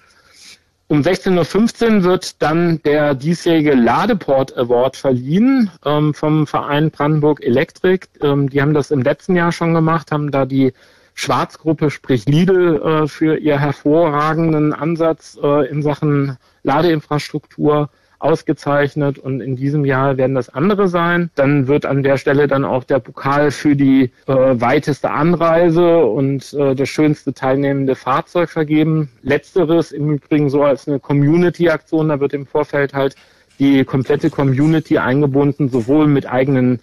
Um 0.90 1.00
16.15 1.00 2.00
Uhr 2.00 2.04
wird 2.04 2.42
dann 2.42 2.82
der 2.84 3.16
diesjährige 3.16 3.76
Ladeport 3.76 4.58
Award 4.58 4.98
verliehen 4.98 5.72
ähm, 5.86 6.14
vom 6.14 6.46
Verein 6.46 6.92
Brandenburg 6.92 7.42
Elektrik. 7.42 8.10
Ähm, 8.22 8.50
die 8.50 8.62
haben 8.62 8.74
das 8.74 8.92
im 8.92 9.02
letzten 9.02 9.38
Jahr 9.38 9.54
schon 9.54 9.74
gemacht, 9.74 10.12
haben 10.12 10.32
da 10.32 10.46
die 10.46 10.74
Schwarzgruppe, 11.14 11.92
sprich 11.92 12.26
Lidl, 12.26 12.82
äh, 12.82 13.08
für 13.08 13.38
ihr 13.38 13.58
hervorragenden 13.58 14.74
Ansatz 14.74 15.40
äh, 15.42 15.70
in 15.70 15.82
Sachen 15.82 16.38
Ladeinfrastruktur 16.64 17.90
ausgezeichnet 18.22 19.18
und 19.18 19.42
in 19.42 19.56
diesem 19.56 19.86
Jahr 19.86 20.18
werden 20.18 20.36
das 20.36 20.50
andere 20.50 20.88
sein. 20.88 21.32
Dann 21.36 21.68
wird 21.68 21.86
an 21.86 22.04
der 22.04 22.18
Stelle 22.18 22.48
dann 22.48 22.66
auch 22.66 22.84
der 22.84 23.00
Pokal 23.00 23.52
für 23.52 23.76
die 23.76 24.12
äh, 24.28 24.34
weiteste 24.36 25.12
Anreise 25.12 26.06
und 26.06 26.54
äh, 26.54 26.76
das 26.76 26.90
schönste 26.90 27.34
teilnehmende 27.34 27.96
Fahrzeug 27.96 28.50
vergeben. 28.50 29.10
Letzteres 29.24 29.92
im 29.92 30.12
Übrigen 30.12 30.50
so 30.50 30.64
als 30.64 30.88
eine 30.88 31.00
Community-Aktion, 31.00 32.10
da 32.10 32.20
wird 32.20 32.34
im 32.34 32.46
Vorfeld 32.46 32.94
halt 32.94 33.16
die 33.60 33.84
komplette 33.84 34.30
Community 34.30 34.98
eingebunden, 34.98 35.70
sowohl 35.70 36.08
mit 36.08 36.26
eigenen 36.26 36.80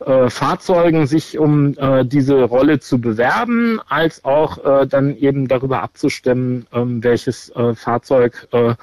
äh, 0.00 0.30
Fahrzeugen 0.30 1.06
sich 1.06 1.38
um 1.38 1.76
äh, 1.76 2.04
diese 2.04 2.42
Rolle 2.44 2.78
zu 2.78 3.00
bewerben, 3.00 3.80
als 3.88 4.24
auch 4.24 4.64
äh, 4.64 4.86
dann 4.86 5.16
eben 5.16 5.48
darüber 5.48 5.82
abzustimmen, 5.82 6.66
ähm, 6.72 7.02
welches 7.02 7.50
äh, 7.56 7.74
Fahrzeug 7.74 8.46
äh, 8.52 8.74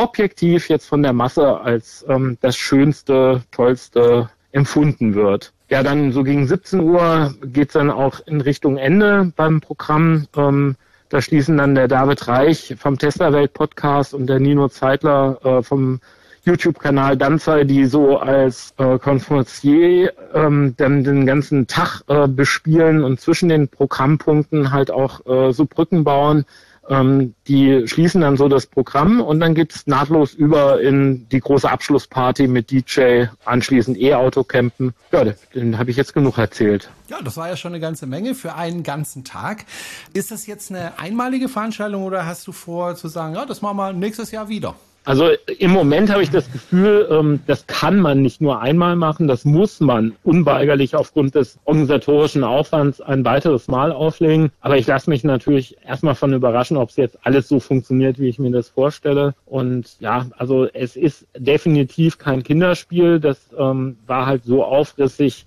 objektiv 0.00 0.68
jetzt 0.68 0.86
von 0.86 1.02
der 1.02 1.12
Masse 1.12 1.60
als 1.60 2.04
ähm, 2.08 2.38
das 2.40 2.56
schönste, 2.56 3.42
tollste 3.50 4.30
empfunden 4.52 5.14
wird. 5.14 5.52
Ja, 5.68 5.82
dann 5.82 6.12
so 6.12 6.24
gegen 6.24 6.46
17 6.46 6.80
Uhr 6.80 7.34
geht's 7.44 7.74
dann 7.74 7.90
auch 7.90 8.20
in 8.26 8.40
Richtung 8.40 8.76
Ende 8.76 9.32
beim 9.36 9.60
Programm. 9.60 10.26
Ähm, 10.36 10.76
da 11.10 11.20
schließen 11.20 11.56
dann 11.56 11.74
der 11.74 11.86
David 11.86 12.26
Reich 12.26 12.74
vom 12.78 12.98
Tesla 12.98 13.32
Welt 13.32 13.52
Podcast 13.52 14.14
und 14.14 14.26
der 14.26 14.40
Nino 14.40 14.68
Zeitler 14.68 15.38
äh, 15.44 15.62
vom 15.62 16.00
YouTube-Kanal 16.44 17.16
Danzai, 17.16 17.64
die 17.64 17.84
so 17.84 18.18
als 18.18 18.72
äh, 18.78 18.98
Konferencier 18.98 20.12
ähm, 20.34 20.74
dann 20.76 21.04
den 21.04 21.26
ganzen 21.26 21.66
Tag 21.66 22.02
äh, 22.08 22.26
bespielen 22.26 23.04
und 23.04 23.20
zwischen 23.20 23.48
den 23.48 23.68
Programmpunkten 23.68 24.72
halt 24.72 24.90
auch 24.90 25.24
äh, 25.26 25.52
so 25.52 25.66
Brücken 25.66 26.02
bauen, 26.02 26.46
ähm, 26.90 27.34
die 27.46 27.86
schließen 27.86 28.20
dann 28.20 28.36
so 28.36 28.48
das 28.48 28.66
Programm 28.66 29.20
und 29.20 29.40
dann 29.40 29.54
geht's 29.54 29.86
nahtlos 29.86 30.34
über 30.34 30.80
in 30.80 31.28
die 31.30 31.38
große 31.38 31.70
Abschlussparty 31.70 32.48
mit 32.48 32.70
DJ, 32.70 33.26
anschließend 33.44 33.96
E-Auto 33.98 34.42
campen. 34.42 34.92
Ja, 35.12 35.24
den 35.54 35.78
habe 35.78 35.90
ich 35.90 35.96
jetzt 35.96 36.12
genug 36.12 36.36
erzählt. 36.36 36.90
Ja, 37.08 37.22
das 37.22 37.36
war 37.36 37.48
ja 37.48 37.56
schon 37.56 37.72
eine 37.72 37.80
ganze 37.80 38.06
Menge 38.06 38.34
für 38.34 38.54
einen 38.54 38.82
ganzen 38.82 39.24
Tag. 39.24 39.64
Ist 40.12 40.32
das 40.32 40.46
jetzt 40.46 40.70
eine 40.70 40.98
einmalige 40.98 41.48
Veranstaltung 41.48 42.02
oder 42.02 42.26
hast 42.26 42.46
du 42.46 42.52
vor 42.52 42.96
zu 42.96 43.08
sagen, 43.08 43.36
ja, 43.36 43.46
das 43.46 43.62
machen 43.62 43.76
wir 43.76 43.92
nächstes 43.92 44.32
Jahr 44.32 44.48
wieder? 44.48 44.74
Also 45.04 45.30
im 45.58 45.70
Moment 45.70 46.10
habe 46.10 46.22
ich 46.22 46.30
das 46.30 46.52
Gefühl, 46.52 47.08
ähm, 47.10 47.40
das 47.46 47.66
kann 47.66 48.00
man 48.00 48.20
nicht 48.20 48.42
nur 48.42 48.60
einmal 48.60 48.96
machen, 48.96 49.28
das 49.28 49.46
muss 49.46 49.80
man 49.80 50.14
unweigerlich 50.24 50.94
aufgrund 50.94 51.34
des 51.34 51.58
organisatorischen 51.64 52.44
Aufwands 52.44 53.00
ein 53.00 53.24
weiteres 53.24 53.66
Mal 53.66 53.92
auflegen. 53.92 54.50
Aber 54.60 54.76
ich 54.76 54.86
lasse 54.86 55.08
mich 55.08 55.24
natürlich 55.24 55.76
erstmal 55.86 56.14
von 56.14 56.34
überraschen, 56.34 56.76
ob 56.76 56.90
es 56.90 56.96
jetzt 56.96 57.18
alles 57.22 57.48
so 57.48 57.60
funktioniert, 57.60 58.18
wie 58.18 58.28
ich 58.28 58.38
mir 58.38 58.50
das 58.50 58.68
vorstelle. 58.68 59.34
Und 59.46 59.96
ja, 60.00 60.26
also 60.36 60.66
es 60.66 60.96
ist 60.96 61.26
definitiv 61.34 62.18
kein 62.18 62.42
Kinderspiel. 62.42 63.20
Das 63.20 63.40
ähm, 63.56 63.96
war 64.06 64.26
halt 64.26 64.44
so 64.44 64.62
aufrissig, 64.62 65.46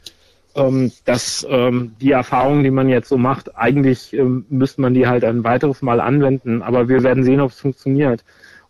ähm, 0.55 0.91
dass 1.05 1.45
die 2.01 2.11
Erfahrungen, 2.11 2.63
die 2.63 2.71
man 2.71 2.89
jetzt 2.89 3.09
so 3.09 3.17
macht, 3.17 3.55
eigentlich 3.55 4.15
müsste 4.49 4.81
man 4.81 4.93
die 4.93 5.07
halt 5.07 5.23
ein 5.23 5.43
weiteres 5.43 5.81
Mal 5.81 5.99
anwenden. 5.99 6.61
Aber 6.61 6.89
wir 6.89 7.03
werden 7.03 7.23
sehen, 7.23 7.39
ob 7.39 7.51
es 7.51 7.59
funktioniert. 7.59 8.23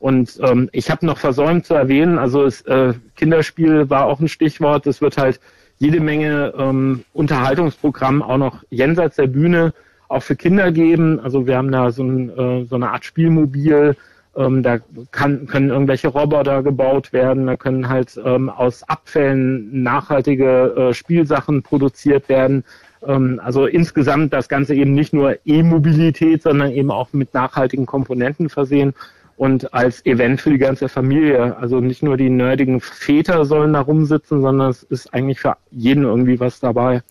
Und 0.04 0.38
ähm, 0.44 0.68
ich 0.74 0.92
habe 0.92 1.06
noch 1.06 1.18
versäumt 1.18 1.66
zu 1.66 1.76
erwähnen, 1.76 2.20
also 2.20 2.44
es, 2.44 2.60
äh, 2.64 2.94
Kinderspiel 3.16 3.90
war 3.90 4.06
auch 4.08 4.20
ein 4.20 4.28
Stichwort. 4.28 4.86
Es 4.86 5.00
wird 5.00 5.18
halt 5.18 5.40
jede 5.78 6.02
Menge 6.02 6.54
ähm, 6.58 7.06
Unterhaltungsprogramm 7.14 8.22
auch 8.22 8.38
noch 8.38 8.64
jenseits 8.70 9.16
der 9.16 9.28
Bühne 9.28 9.74
auch 10.10 10.22
für 10.22 10.36
Kinder 10.36 10.74
geben. 10.74 11.22
Also 11.22 11.48
wir 11.48 11.56
haben 11.56 11.72
da 11.72 11.90
so, 11.90 12.04
ein, 12.04 12.30
äh, 12.32 12.66
so 12.66 12.76
eine 12.76 12.92
Art 12.92 13.06
Spielmobil. 13.06 13.96
Ähm, 14.36 14.62
da 14.62 14.80
kann, 15.12 15.48
können 15.48 15.70
irgendwelche 15.70 16.10
Roboter 16.10 16.64
gebaut 16.64 17.14
werden. 17.14 17.48
Da 17.48 17.56
können 17.56 17.88
halt 17.88 18.20
ähm, 18.26 18.50
aus 18.50 18.84
Abfällen 18.84 19.84
nachhaltige 19.84 20.90
äh, 20.90 20.94
Spielsachen 20.94 21.64
produziert 21.64 22.28
werden. 22.28 22.66
Ähm, 23.08 23.40
also 23.42 23.68
insgesamt 23.68 24.34
das 24.34 24.50
Ganze 24.50 24.76
eben 24.76 24.96
nicht 24.96 25.14
nur 25.14 25.38
E-Mobilität, 25.46 26.44
sondern 26.44 26.72
eben 26.72 26.92
auch 26.92 27.14
mit 27.14 27.34
nachhaltigen 27.34 27.86
Komponenten 27.86 28.50
versehen 28.50 28.94
und 29.38 29.74
als 29.74 30.06
Event 30.06 30.42
für 30.42 30.52
die 30.52 30.58
ganze 30.58 30.90
Familie. 30.90 31.58
Also 31.58 31.80
nicht 31.80 32.04
nur 32.04 32.18
die 32.18 32.30
nerdigen 32.30 32.80
Väter 32.80 33.46
sollen 33.46 33.74
da 33.74 33.82
rumsitzen, 33.82 34.42
sondern 34.42 34.70
es 34.70 34.84
ist 34.84 35.14
eigentlich 35.14 35.40
für 35.40 35.58
jeden 35.72 36.04
irgendwie 36.04 36.40
was 36.40 36.60
dabei. 36.60 37.02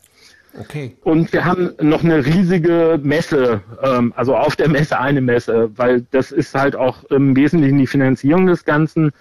Okay. 0.59 0.95
Und 1.03 1.33
wir 1.33 1.45
haben 1.45 1.73
noch 1.81 2.05
eine 2.05 2.25
riesige 2.25 3.01
Messe, 3.03 3.63
ähm, 3.83 4.13
also 4.17 4.37
auf 4.37 4.55
der 4.55 4.69
Messe 4.69 4.99
eine 4.99 5.23
Messe, 5.23 5.71
weil 5.77 6.05
das 6.11 6.31
ist 6.31 6.55
halt 6.55 6.77
auch 6.77 7.05
im 7.05 7.35
Wesentlichen 7.35 7.79
die 7.79 7.87
Finanzierung 7.87 8.47
des 8.47 8.65
Ganzen. 8.65 9.13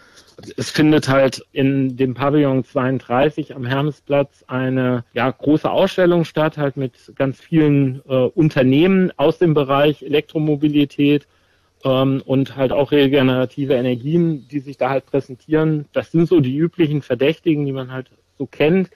Es 0.57 0.71
findet 0.71 1.07
halt 1.07 1.45
in 1.53 1.95
dem 1.95 2.15
Pavillon 2.15 2.65
32 2.65 3.55
am 3.55 3.65
Hermesplatz 3.65 4.43
eine 4.47 5.05
ja, 5.13 5.29
große 5.31 5.69
Ausstellung 5.69 6.25
statt, 6.25 6.57
halt 6.57 6.75
mit 6.75 7.13
ganz 7.15 7.39
vielen 7.39 8.01
äh, 8.09 8.13
Unternehmen 8.13 9.11
aus 9.15 9.37
dem 9.37 9.53
Bereich 9.53 10.03
Elektromobilität 10.03 11.27
ähm, 11.83 12.21
und 12.25 12.55
halt 12.55 12.71
auch 12.71 12.91
regenerative 12.91 13.73
Energien, 13.73 14.47
die 14.49 14.59
sich 14.59 14.77
da 14.77 14.89
halt 14.89 15.05
präsentieren. 15.05 15.85
Das 15.93 16.11
sind 16.11 16.27
so 16.27 16.39
die 16.39 16.55
üblichen 16.55 17.01
Verdächtigen, 17.01 17.65
die 17.65 17.71
man 17.71 17.91
halt 17.91 18.11
so 18.37 18.45
kennt 18.45 18.89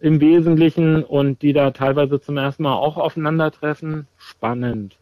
im 0.00 0.20
Wesentlichen 0.20 1.02
und 1.02 1.42
die 1.42 1.52
da 1.52 1.70
teilweise 1.70 2.20
zum 2.20 2.36
ersten 2.36 2.64
Mal 2.64 2.74
auch 2.74 2.96
aufeinandertreffen. 2.96 4.06
Spannend. 4.16 4.98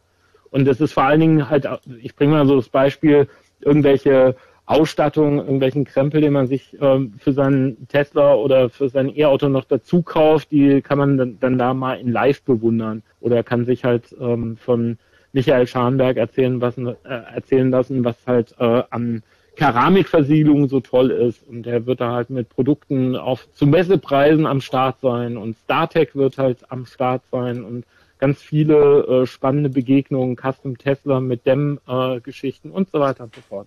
Und 0.50 0.68
es 0.68 0.80
ist 0.80 0.92
vor 0.92 1.02
allen 1.02 1.20
Dingen 1.20 1.50
halt, 1.50 1.68
ich 2.00 2.14
bringe 2.14 2.32
mal 2.32 2.46
so 2.46 2.56
das 2.56 2.68
Beispiel, 2.68 3.28
irgendwelche 3.60 4.36
Ausstattung, 4.66 5.38
irgendwelchen 5.38 5.84
Krempel, 5.84 6.20
den 6.20 6.32
man 6.32 6.46
sich 6.46 6.76
ähm, 6.80 7.14
für 7.18 7.32
seinen 7.32 7.86
Tesla 7.88 8.34
oder 8.34 8.70
für 8.70 8.88
sein 8.88 9.14
E-Auto 9.14 9.48
noch 9.48 9.64
dazu 9.64 10.02
kauft, 10.02 10.52
die 10.52 10.80
kann 10.80 10.98
man 10.98 11.18
dann, 11.18 11.38
dann 11.40 11.58
da 11.58 11.74
mal 11.74 11.94
in 11.94 12.10
live 12.10 12.42
bewundern 12.42 13.02
oder 13.20 13.42
kann 13.42 13.66
sich 13.66 13.84
halt 13.84 14.14
ähm, 14.18 14.56
von 14.56 14.98
Michael 15.34 15.66
Scharnberg 15.66 16.16
erzählen, 16.16 16.60
was, 16.60 16.78
äh, 16.78 16.94
erzählen 17.04 17.70
lassen, 17.70 18.04
was 18.04 18.16
halt 18.26 18.54
äh, 18.58 18.82
an 18.90 19.22
Keramikversiegelung 19.56 20.68
so 20.68 20.80
toll 20.80 21.10
ist. 21.10 21.46
Und 21.48 21.66
er 21.66 21.86
wird 21.86 22.00
da 22.00 22.12
halt 22.12 22.30
mit 22.30 22.48
Produkten 22.48 23.16
auf 23.16 23.46
zu 23.52 23.66
Messepreisen 23.66 24.46
am 24.46 24.60
Start 24.60 24.96
sein 25.02 25.36
und 25.36 25.56
StarTech 25.64 26.14
wird 26.14 26.38
halt 26.38 26.70
am 26.70 26.86
Start 26.86 27.22
sein 27.30 27.64
und 27.64 27.84
ganz 28.18 28.40
viele 28.40 29.06
äh, 29.06 29.26
spannende 29.26 29.68
Begegnungen, 29.68 30.36
Custom 30.36 30.78
Tesla 30.78 31.20
mit 31.20 31.46
Dem-Geschichten 31.46 32.70
äh, 32.70 32.72
und 32.72 32.90
so 32.90 33.00
weiter 33.00 33.24
und 33.24 33.34
so 33.34 33.40
fort. 33.42 33.66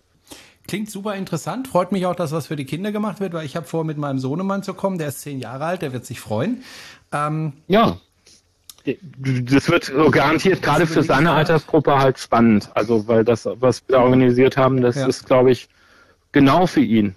Klingt 0.67 0.89
super 0.89 1.15
interessant. 1.15 1.67
Freut 1.67 1.91
mich 1.91 2.05
auch, 2.05 2.15
dass 2.15 2.31
was 2.31 2.47
für 2.47 2.57
die 2.57 2.65
Kinder 2.65 2.91
gemacht 2.91 3.19
wird, 3.19 3.33
weil 3.33 3.45
ich 3.45 3.55
habe 3.55 3.65
vor, 3.65 3.83
mit 3.83 3.97
meinem 3.97 4.19
Sohnemann 4.19 4.63
zu 4.63 4.73
kommen. 4.73 4.97
Der 4.97 5.09
ist 5.09 5.21
zehn 5.21 5.39
Jahre 5.39 5.65
alt, 5.65 5.81
der 5.81 5.93
wird 5.93 6.05
sich 6.05 6.19
freuen. 6.19 6.63
Ähm, 7.13 7.53
ja. 7.67 7.97
Das 9.17 9.69
wird 9.69 9.91
garantiert 10.11 10.61
gerade 10.61 10.87
für 10.87 11.03
seine 11.03 11.31
Altersgruppe 11.31 11.97
halt 11.97 12.19
spannend. 12.19 12.69
Also, 12.73 13.07
weil 13.07 13.23
das, 13.23 13.47
was 13.59 13.83
wir 13.87 13.97
da 13.97 14.03
organisiert 14.03 14.57
haben, 14.57 14.81
das 14.81 14.95
ja. 14.95 15.07
ist, 15.07 15.25
glaube 15.25 15.51
ich, 15.51 15.69
genau 16.31 16.67
für 16.67 16.81
ihn. 16.81 17.15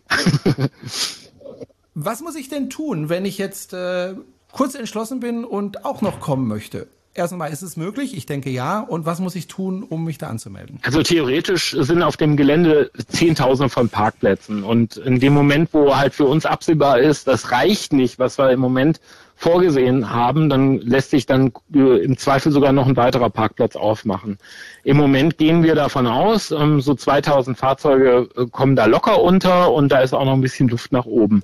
was 1.94 2.20
muss 2.20 2.36
ich 2.36 2.48
denn 2.48 2.70
tun, 2.70 3.08
wenn 3.08 3.24
ich 3.24 3.38
jetzt 3.38 3.72
äh, 3.72 4.14
kurz 4.52 4.74
entschlossen 4.74 5.20
bin 5.20 5.44
und 5.44 5.84
auch 5.84 6.02
noch 6.02 6.20
kommen 6.20 6.48
möchte? 6.48 6.88
Erstmal, 7.12 7.52
ist 7.52 7.62
es 7.62 7.76
möglich? 7.76 8.16
Ich 8.16 8.26
denke 8.26 8.50
ja. 8.50 8.80
Und 8.80 9.04
was 9.04 9.18
muss 9.18 9.34
ich 9.34 9.48
tun, 9.48 9.82
um 9.82 10.04
mich 10.04 10.18
da 10.18 10.28
anzumelden? 10.28 10.78
Also 10.82 11.02
theoretisch 11.02 11.76
sind 11.78 12.02
auf 12.02 12.16
dem 12.16 12.36
Gelände 12.36 12.90
Zehntausende 13.08 13.68
von 13.68 13.88
Parkplätzen. 13.88 14.62
Und 14.62 14.96
in 14.96 15.18
dem 15.18 15.32
Moment, 15.32 15.70
wo 15.72 15.96
halt 15.96 16.14
für 16.14 16.26
uns 16.26 16.46
absehbar 16.46 17.00
ist, 17.00 17.26
das 17.26 17.50
reicht 17.50 17.92
nicht, 17.92 18.20
was 18.20 18.38
wir 18.38 18.50
im 18.50 18.60
Moment 18.60 19.00
vorgesehen 19.34 20.10
haben, 20.10 20.50
dann 20.50 20.78
lässt 20.78 21.10
sich 21.10 21.24
dann 21.24 21.52
äh, 21.74 22.04
im 22.04 22.18
Zweifel 22.18 22.52
sogar 22.52 22.72
noch 22.72 22.86
ein 22.86 22.96
weiterer 22.96 23.30
Parkplatz 23.30 23.74
aufmachen. 23.74 24.38
Im 24.84 24.98
Moment 24.98 25.38
gehen 25.38 25.62
wir 25.62 25.74
davon 25.74 26.06
aus, 26.06 26.50
ähm, 26.50 26.82
so 26.82 26.94
2000 26.94 27.56
Fahrzeuge 27.56 28.28
äh, 28.36 28.46
kommen 28.50 28.76
da 28.76 28.84
locker 28.84 29.22
unter 29.22 29.72
und 29.72 29.90
da 29.90 30.00
ist 30.00 30.12
auch 30.12 30.26
noch 30.26 30.34
ein 30.34 30.42
bisschen 30.42 30.68
Luft 30.68 30.92
nach 30.92 31.06
oben. 31.06 31.42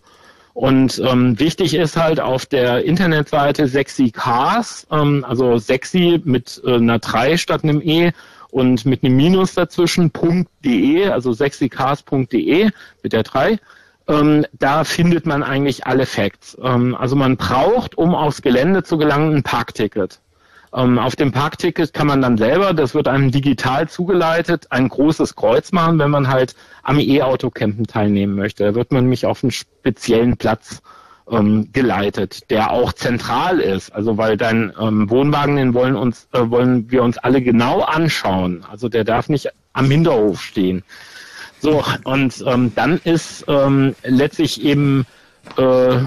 Und 0.56 1.02
ähm, 1.04 1.38
wichtig 1.38 1.74
ist 1.74 1.98
halt 1.98 2.18
auf 2.18 2.46
der 2.46 2.82
Internetseite 2.82 3.68
Sexy 3.68 4.10
Cars, 4.10 4.86
ähm, 4.90 5.22
also 5.28 5.58
sexy 5.58 6.18
mit 6.24 6.62
äh, 6.64 6.76
einer 6.76 6.98
3 6.98 7.36
statt 7.36 7.62
einem 7.62 7.82
E 7.82 8.12
und 8.52 8.86
mit 8.86 9.04
einem 9.04 9.16
Minus 9.16 9.52
dazwischen, 9.52 10.10
.de, 10.64 11.08
also 11.08 11.34
sexycars.de 11.34 12.70
mit 13.02 13.12
der 13.12 13.22
3. 13.22 13.58
Ähm, 14.08 14.46
da 14.54 14.84
findet 14.84 15.26
man 15.26 15.42
eigentlich 15.42 15.86
alle 15.86 16.06
Facts. 16.06 16.56
Ähm, 16.62 16.94
also 16.94 17.16
man 17.16 17.36
braucht, 17.36 17.98
um 17.98 18.14
aufs 18.14 18.40
Gelände 18.40 18.82
zu 18.82 18.96
gelangen, 18.96 19.36
ein 19.36 19.42
Parkticket. 19.42 20.20
Ähm, 20.76 20.98
auf 20.98 21.16
dem 21.16 21.32
Parkticket 21.32 21.94
kann 21.94 22.06
man 22.06 22.20
dann 22.20 22.36
selber, 22.36 22.74
das 22.74 22.94
wird 22.94 23.08
einem 23.08 23.30
digital 23.30 23.88
zugeleitet, 23.88 24.66
ein 24.70 24.90
großes 24.90 25.34
Kreuz 25.34 25.72
machen, 25.72 25.98
wenn 25.98 26.10
man 26.10 26.28
halt 26.28 26.54
am 26.82 26.98
E-Auto-Campen 27.00 27.86
teilnehmen 27.86 28.34
möchte. 28.34 28.64
Da 28.64 28.74
wird 28.74 28.92
man 28.92 29.04
nämlich 29.04 29.24
auf 29.24 29.42
einen 29.42 29.52
speziellen 29.52 30.36
Platz 30.36 30.82
ähm, 31.30 31.70
geleitet, 31.72 32.50
der 32.50 32.72
auch 32.72 32.92
zentral 32.92 33.58
ist. 33.58 33.90
Also 33.90 34.18
weil 34.18 34.36
dein 34.36 34.70
ähm, 34.78 35.08
Wohnwagen, 35.08 35.56
den 35.56 35.72
wollen 35.72 35.96
uns, 35.96 36.28
äh, 36.32 36.50
wollen 36.50 36.90
wir 36.90 37.02
uns 37.02 37.16
alle 37.16 37.40
genau 37.40 37.80
anschauen. 37.80 38.62
Also 38.70 38.90
der 38.90 39.04
darf 39.04 39.30
nicht 39.30 39.48
am 39.72 39.90
Hinterhof 39.90 40.42
stehen. 40.42 40.84
So, 41.60 41.82
und 42.04 42.44
ähm, 42.46 42.72
dann 42.74 43.00
ist 43.02 43.46
ähm, 43.48 43.94
letztlich 44.04 44.62
eben 44.62 45.06
äh, 45.56 46.00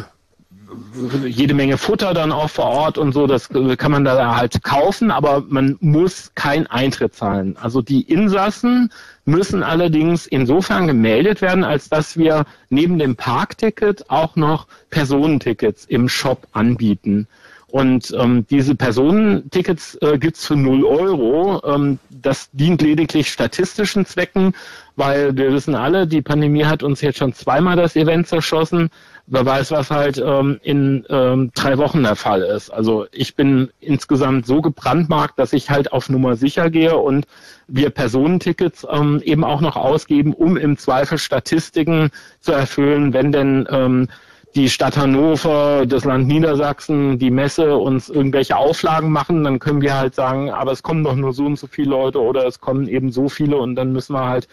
jede 1.26 1.54
Menge 1.54 1.78
Futter 1.78 2.14
dann 2.14 2.32
auch 2.32 2.50
vor 2.50 2.66
Ort 2.66 2.98
und 2.98 3.14
so, 3.14 3.28
das 3.28 3.50
kann 3.50 3.92
man 3.92 4.06
da 4.06 4.36
halt 4.36 4.64
kaufen, 4.64 5.12
aber 5.12 5.44
man 5.48 5.78
muss 5.80 6.32
kein 6.36 6.68
Eintritt 6.68 7.16
zahlen. 7.16 7.58
Also 7.60 7.82
die 7.82 8.02
Insassen 8.02 8.92
müssen 9.26 9.64
allerdings 9.64 10.28
insofern 10.28 10.88
gemeldet 10.88 11.42
werden, 11.42 11.64
als 11.64 11.90
dass 11.90 12.18
wir 12.18 12.46
neben 12.70 13.00
dem 13.00 13.16
Parkticket 13.16 14.10
auch 14.10 14.36
noch 14.36 14.68
Personentickets 14.90 15.86
im 15.86 16.10
Shop 16.10 16.48
anbieten. 16.52 17.28
Und 17.72 18.16
ähm, 18.18 18.48
diese 18.50 18.74
Personentickets 18.74 19.96
äh, 20.02 20.18
gibt's 20.18 20.48
für 20.48 20.56
0 20.56 20.84
Euro. 20.86 21.62
Ähm, 21.64 22.00
das 22.10 22.50
dient 22.52 22.82
lediglich 22.82 23.30
statistischen 23.30 24.08
Zwecken, 24.08 24.54
weil 24.96 25.38
wir 25.38 25.54
wissen 25.54 25.76
alle, 25.76 26.08
die 26.08 26.24
Pandemie 26.24 26.66
hat 26.66 26.82
uns 26.82 27.02
jetzt 27.02 27.20
schon 27.20 27.34
zweimal 27.34 27.76
das 27.76 27.96
Event 27.96 28.28
zerschossen. 28.28 28.90
Wer 29.32 29.46
weiß, 29.46 29.70
was 29.70 29.92
halt 29.92 30.18
ähm, 30.18 30.60
in 30.64 31.06
ähm, 31.08 31.52
drei 31.54 31.78
Wochen 31.78 32.02
der 32.02 32.16
Fall 32.16 32.42
ist. 32.42 32.72
Also 32.72 33.06
ich 33.12 33.36
bin 33.36 33.70
insgesamt 33.80 34.48
so 34.48 34.60
gebrandmarkt, 34.60 35.38
dass 35.38 35.54
ich 35.54 35.70
halt 35.70 35.94
auf 35.94 36.10
Nummer 36.10 36.36
sicher 36.36 36.72
gehe 36.72 36.98
und 36.98 37.28
wir 37.68 37.92
Personentickets 37.92 38.88
ähm, 38.90 39.22
eben 39.24 39.44
auch 39.44 39.62
noch 39.62 39.76
ausgeben, 39.76 40.34
um 40.34 40.58
im 40.58 40.78
Zweifel 40.78 41.20
Statistiken 41.20 42.10
zu 42.40 42.54
erfüllen, 42.54 43.14
wenn 43.14 43.32
denn 43.32 43.68
ähm, 43.70 44.08
die 44.56 44.68
Stadt 44.68 44.98
Hannover, 44.98 45.86
das 45.86 46.06
Land 46.06 46.28
Niedersachsen, 46.28 47.20
die 47.20 47.30
Messe 47.30 47.78
uns 47.78 48.10
irgendwelche 48.10 48.58
Auflagen 48.58 49.12
machen, 49.12 49.44
dann 49.44 49.60
können 49.60 49.82
wir 49.82 49.96
halt 49.96 50.16
sagen, 50.16 50.50
aber 50.50 50.72
es 50.72 50.82
kommen 50.82 51.04
doch 51.04 51.16
nur 51.16 51.34
so 51.34 51.46
und 51.46 51.60
so 51.60 51.68
viele 51.68 51.92
Leute 51.92 52.20
oder 52.20 52.48
es 52.48 52.60
kommen 52.60 52.88
eben 52.88 53.12
so 53.12 53.30
viele 53.30 53.58
und 53.58 53.76
dann 53.76 53.94
müssen 53.94 54.16
wir 54.16 54.26
halt 54.26 54.48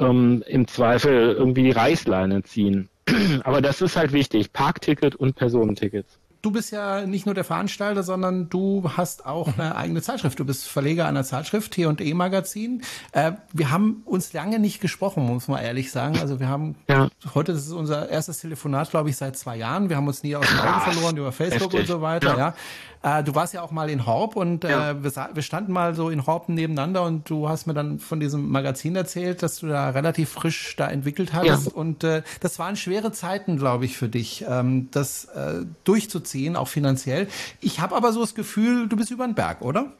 ähm, 0.00 0.42
im 0.48 0.66
Zweifel 0.66 1.36
irgendwie 1.38 1.62
die 1.62 1.70
Reißleine 1.70 2.42
ziehen. 2.42 2.88
aber 3.44 3.60
das 3.60 3.80
ist 3.80 3.96
halt 3.96 4.12
wichtig, 4.12 4.52
Parkticket 4.52 5.14
und 5.16 5.34
Personentickets 5.36 6.18
du 6.42 6.50
bist 6.50 6.72
ja 6.72 7.06
nicht 7.06 7.26
nur 7.26 7.34
der 7.34 7.44
Veranstalter, 7.44 8.02
sondern 8.02 8.48
du 8.48 8.90
hast 8.96 9.26
auch 9.26 9.58
eine 9.58 9.76
eigene 9.76 10.02
Zeitschrift. 10.02 10.38
Du 10.38 10.44
bist 10.44 10.68
Verleger 10.68 11.06
einer 11.06 11.24
Zeitschrift, 11.24 11.72
T&E 11.72 12.14
Magazin. 12.14 12.82
Äh, 13.12 13.32
wir 13.52 13.70
haben 13.70 14.02
uns 14.04 14.32
lange 14.32 14.58
nicht 14.58 14.80
gesprochen, 14.80 15.24
muss 15.24 15.48
man 15.48 15.62
ehrlich 15.62 15.90
sagen. 15.90 16.18
Also 16.18 16.40
wir 16.40 16.48
haben, 16.48 16.76
ja. 16.88 17.08
heute 17.34 17.52
ist 17.52 17.70
unser 17.72 18.08
erstes 18.08 18.38
Telefonat, 18.38 18.90
glaube 18.90 19.10
ich, 19.10 19.16
seit 19.16 19.36
zwei 19.36 19.56
Jahren. 19.56 19.88
Wir 19.88 19.96
haben 19.96 20.06
uns 20.06 20.22
nie 20.22 20.36
aus 20.36 20.46
den 20.46 20.58
Augen 20.58 20.80
verloren 20.80 21.16
über 21.16 21.32
Facebook 21.32 21.72
Heftig. 21.72 21.80
und 21.80 21.86
so 21.86 22.00
weiter, 22.00 22.30
ja. 22.30 22.38
ja. 22.38 22.54
Äh, 23.02 23.22
du 23.22 23.34
warst 23.34 23.54
ja 23.54 23.62
auch 23.62 23.70
mal 23.70 23.90
in 23.90 24.06
Horb 24.06 24.36
und 24.36 24.64
äh, 24.64 24.70
ja. 24.70 25.02
wir, 25.02 25.30
wir, 25.32 25.42
standen 25.42 25.72
mal 25.72 25.94
so 25.94 26.10
in 26.10 26.26
Horb 26.26 26.48
nebeneinander 26.48 27.04
und 27.04 27.30
du 27.30 27.48
hast 27.48 27.66
mir 27.66 27.74
dann 27.74 27.98
von 28.00 28.18
diesem 28.18 28.48
Magazin 28.48 28.96
erzählt, 28.96 29.42
dass 29.42 29.60
du 29.60 29.68
da 29.68 29.90
relativ 29.90 30.30
frisch 30.30 30.74
da 30.76 30.88
entwickelt 30.88 31.32
hast. 31.32 31.66
Ja. 31.66 31.72
Und 31.72 32.02
äh, 32.02 32.22
das 32.40 32.58
waren 32.58 32.76
schwere 32.76 33.12
Zeiten, 33.12 33.56
glaube 33.56 33.84
ich, 33.84 33.96
für 33.96 34.08
dich, 34.08 34.44
ähm, 34.48 34.88
das 34.90 35.26
äh, 35.26 35.64
durchzuziehen, 35.84 36.56
auch 36.56 36.68
finanziell. 36.68 37.28
Ich 37.60 37.80
habe 37.80 37.94
aber 37.94 38.12
so 38.12 38.20
das 38.20 38.34
Gefühl, 38.34 38.88
du 38.88 38.96
bist 38.96 39.10
über 39.10 39.26
den 39.26 39.34
Berg, 39.34 39.62
oder? 39.62 39.92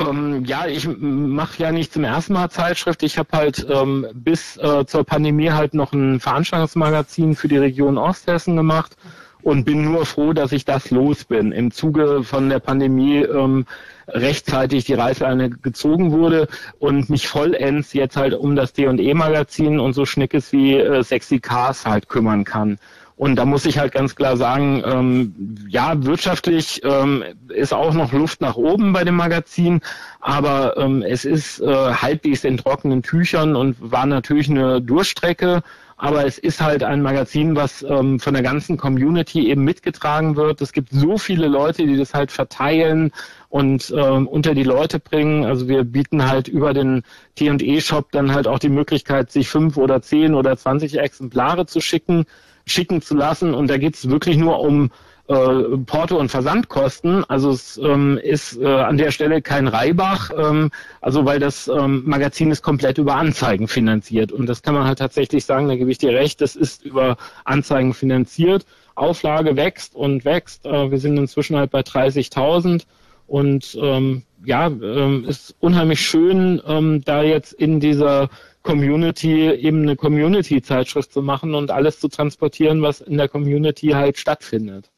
Ähm, 0.00 0.44
ja, 0.44 0.66
ich 0.66 0.88
mache 0.88 1.62
ja 1.62 1.72
nicht 1.72 1.92
zum 1.92 2.04
ersten 2.04 2.32
Mal 2.32 2.50
Zeitschrift. 2.50 3.02
Ich 3.02 3.18
habe 3.18 3.28
halt 3.32 3.66
ähm, 3.68 4.06
bis 4.14 4.56
äh, 4.56 4.84
zur 4.86 5.04
Pandemie 5.04 5.50
halt 5.50 5.74
noch 5.74 5.92
ein 5.92 6.20
Veranstaltungsmagazin 6.20 7.34
für 7.34 7.48
die 7.48 7.58
Region 7.58 7.98
Osthessen 7.98 8.56
gemacht 8.56 8.96
und 9.42 9.64
bin 9.64 9.84
nur 9.84 10.06
froh, 10.06 10.32
dass 10.32 10.52
ich 10.52 10.64
das 10.64 10.90
los 10.90 11.24
bin. 11.24 11.52
Im 11.52 11.70
Zuge 11.70 12.22
von 12.22 12.48
der 12.48 12.58
Pandemie 12.58 13.18
ähm, 13.18 13.66
rechtzeitig 14.08 14.84
die 14.84 14.94
Reißleine 14.94 15.50
gezogen 15.50 16.12
wurde 16.12 16.48
und 16.78 17.10
mich 17.10 17.28
vollends 17.28 17.92
jetzt 17.92 18.16
halt 18.16 18.34
um 18.34 18.56
das 18.56 18.72
D&E-Magazin 18.72 19.80
und 19.80 19.92
so 19.92 20.04
Schnickes 20.06 20.52
wie 20.52 20.74
äh, 20.76 21.02
Sexy 21.02 21.38
Cars 21.38 21.86
halt 21.86 22.08
kümmern 22.08 22.44
kann. 22.44 22.78
Und 23.20 23.36
da 23.36 23.44
muss 23.44 23.66
ich 23.66 23.78
halt 23.78 23.92
ganz 23.92 24.16
klar 24.16 24.38
sagen, 24.38 24.82
ähm, 24.82 25.66
ja, 25.68 26.02
wirtschaftlich 26.06 26.80
ähm, 26.84 27.22
ist 27.50 27.74
auch 27.74 27.92
noch 27.92 28.12
Luft 28.12 28.40
nach 28.40 28.56
oben 28.56 28.94
bei 28.94 29.04
dem 29.04 29.16
Magazin, 29.16 29.82
aber 30.20 30.78
ähm, 30.78 31.02
es 31.02 31.26
ist 31.26 31.60
äh, 31.60 31.66
halbwegs 31.66 32.44
in 32.44 32.56
trockenen 32.56 33.02
Tüchern 33.02 33.56
und 33.56 33.76
war 33.78 34.06
natürlich 34.06 34.48
eine 34.48 34.80
Durchstrecke 34.80 35.62
aber 36.00 36.24
es 36.24 36.38
ist 36.38 36.62
halt 36.62 36.82
ein 36.82 37.02
Magazin, 37.02 37.56
was 37.56 37.82
ähm, 37.82 38.18
von 38.18 38.32
der 38.32 38.42
ganzen 38.42 38.78
Community 38.78 39.50
eben 39.50 39.64
mitgetragen 39.64 40.34
wird. 40.34 40.62
Es 40.62 40.72
gibt 40.72 40.88
so 40.92 41.18
viele 41.18 41.46
Leute, 41.46 41.86
die 41.86 41.98
das 41.98 42.14
halt 42.14 42.32
verteilen 42.32 43.12
und 43.50 43.92
ähm, 43.94 44.26
unter 44.26 44.54
die 44.54 44.62
Leute 44.62 44.98
bringen. 44.98 45.44
Also 45.44 45.68
wir 45.68 45.84
bieten 45.84 46.26
halt 46.26 46.48
über 46.48 46.72
den 46.72 47.02
T&E-Shop 47.34 48.12
dann 48.12 48.32
halt 48.32 48.48
auch 48.48 48.58
die 48.58 48.70
Möglichkeit, 48.70 49.30
sich 49.30 49.50
fünf 49.50 49.76
oder 49.76 50.00
zehn 50.00 50.34
oder 50.34 50.56
zwanzig 50.56 50.98
Exemplare 50.98 51.66
zu 51.66 51.82
schicken, 51.82 52.24
schicken 52.64 53.02
zu 53.02 53.14
lassen. 53.14 53.52
Und 53.52 53.68
da 53.68 53.76
geht 53.76 53.94
es 53.94 54.08
wirklich 54.08 54.38
nur 54.38 54.58
um 54.60 54.90
äh, 55.30 55.76
Porto- 55.86 56.18
und 56.18 56.28
Versandkosten. 56.28 57.24
Also 57.28 57.50
es 57.50 57.78
ähm, 57.78 58.18
ist 58.20 58.60
äh, 58.60 58.66
an 58.66 58.96
der 58.96 59.12
Stelle 59.12 59.40
kein 59.40 59.68
Reibach, 59.68 60.30
ähm, 60.36 60.72
also 61.00 61.24
weil 61.24 61.38
das 61.38 61.68
ähm, 61.68 62.02
Magazin 62.04 62.50
ist 62.50 62.62
komplett 62.62 62.98
über 62.98 63.14
Anzeigen 63.14 63.68
finanziert. 63.68 64.32
Und 64.32 64.46
das 64.46 64.62
kann 64.62 64.74
man 64.74 64.84
halt 64.84 64.98
tatsächlich 64.98 65.44
sagen, 65.44 65.68
da 65.68 65.76
gebe 65.76 65.90
ich 65.90 65.98
dir 65.98 66.12
recht, 66.12 66.40
das 66.40 66.56
ist 66.56 66.84
über 66.84 67.16
Anzeigen 67.44 67.94
finanziert. 67.94 68.66
Auflage 68.96 69.54
wächst 69.54 69.94
und 69.94 70.24
wächst. 70.24 70.66
Äh, 70.66 70.90
wir 70.90 70.98
sind 70.98 71.16
inzwischen 71.16 71.56
halt 71.56 71.70
bei 71.70 71.80
30.000. 71.80 72.82
Und 73.28 73.78
ähm, 73.80 74.24
ja, 74.44 74.66
ähm, 74.66 75.24
ist 75.28 75.54
unheimlich 75.60 76.00
schön, 76.00 76.60
ähm, 76.66 77.02
da 77.04 77.22
jetzt 77.22 77.52
in 77.52 77.78
dieser 77.78 78.30
Community 78.62 79.48
eben 79.52 79.82
eine 79.82 79.94
Community-Zeitschrift 79.94 81.12
zu 81.12 81.22
machen 81.22 81.54
und 81.54 81.70
alles 81.70 82.00
zu 82.00 82.08
transportieren, 82.08 82.82
was 82.82 83.00
in 83.00 83.16
der 83.16 83.28
Community 83.28 83.90
halt 83.90 84.18
stattfindet. 84.18 84.90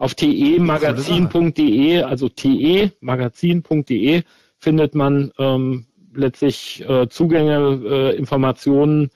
Auf 0.00 0.14
temagazin.de, 0.14 2.02
also 2.02 2.30
temagazin.de 2.30 4.22
findet 4.58 4.94
man 4.94 5.30
ähm, 5.38 5.84
letztlich 6.14 6.82
äh, 6.88 7.06
Zugänge, 7.10 7.82
äh, 7.84 8.16
Informationen, 8.16 9.10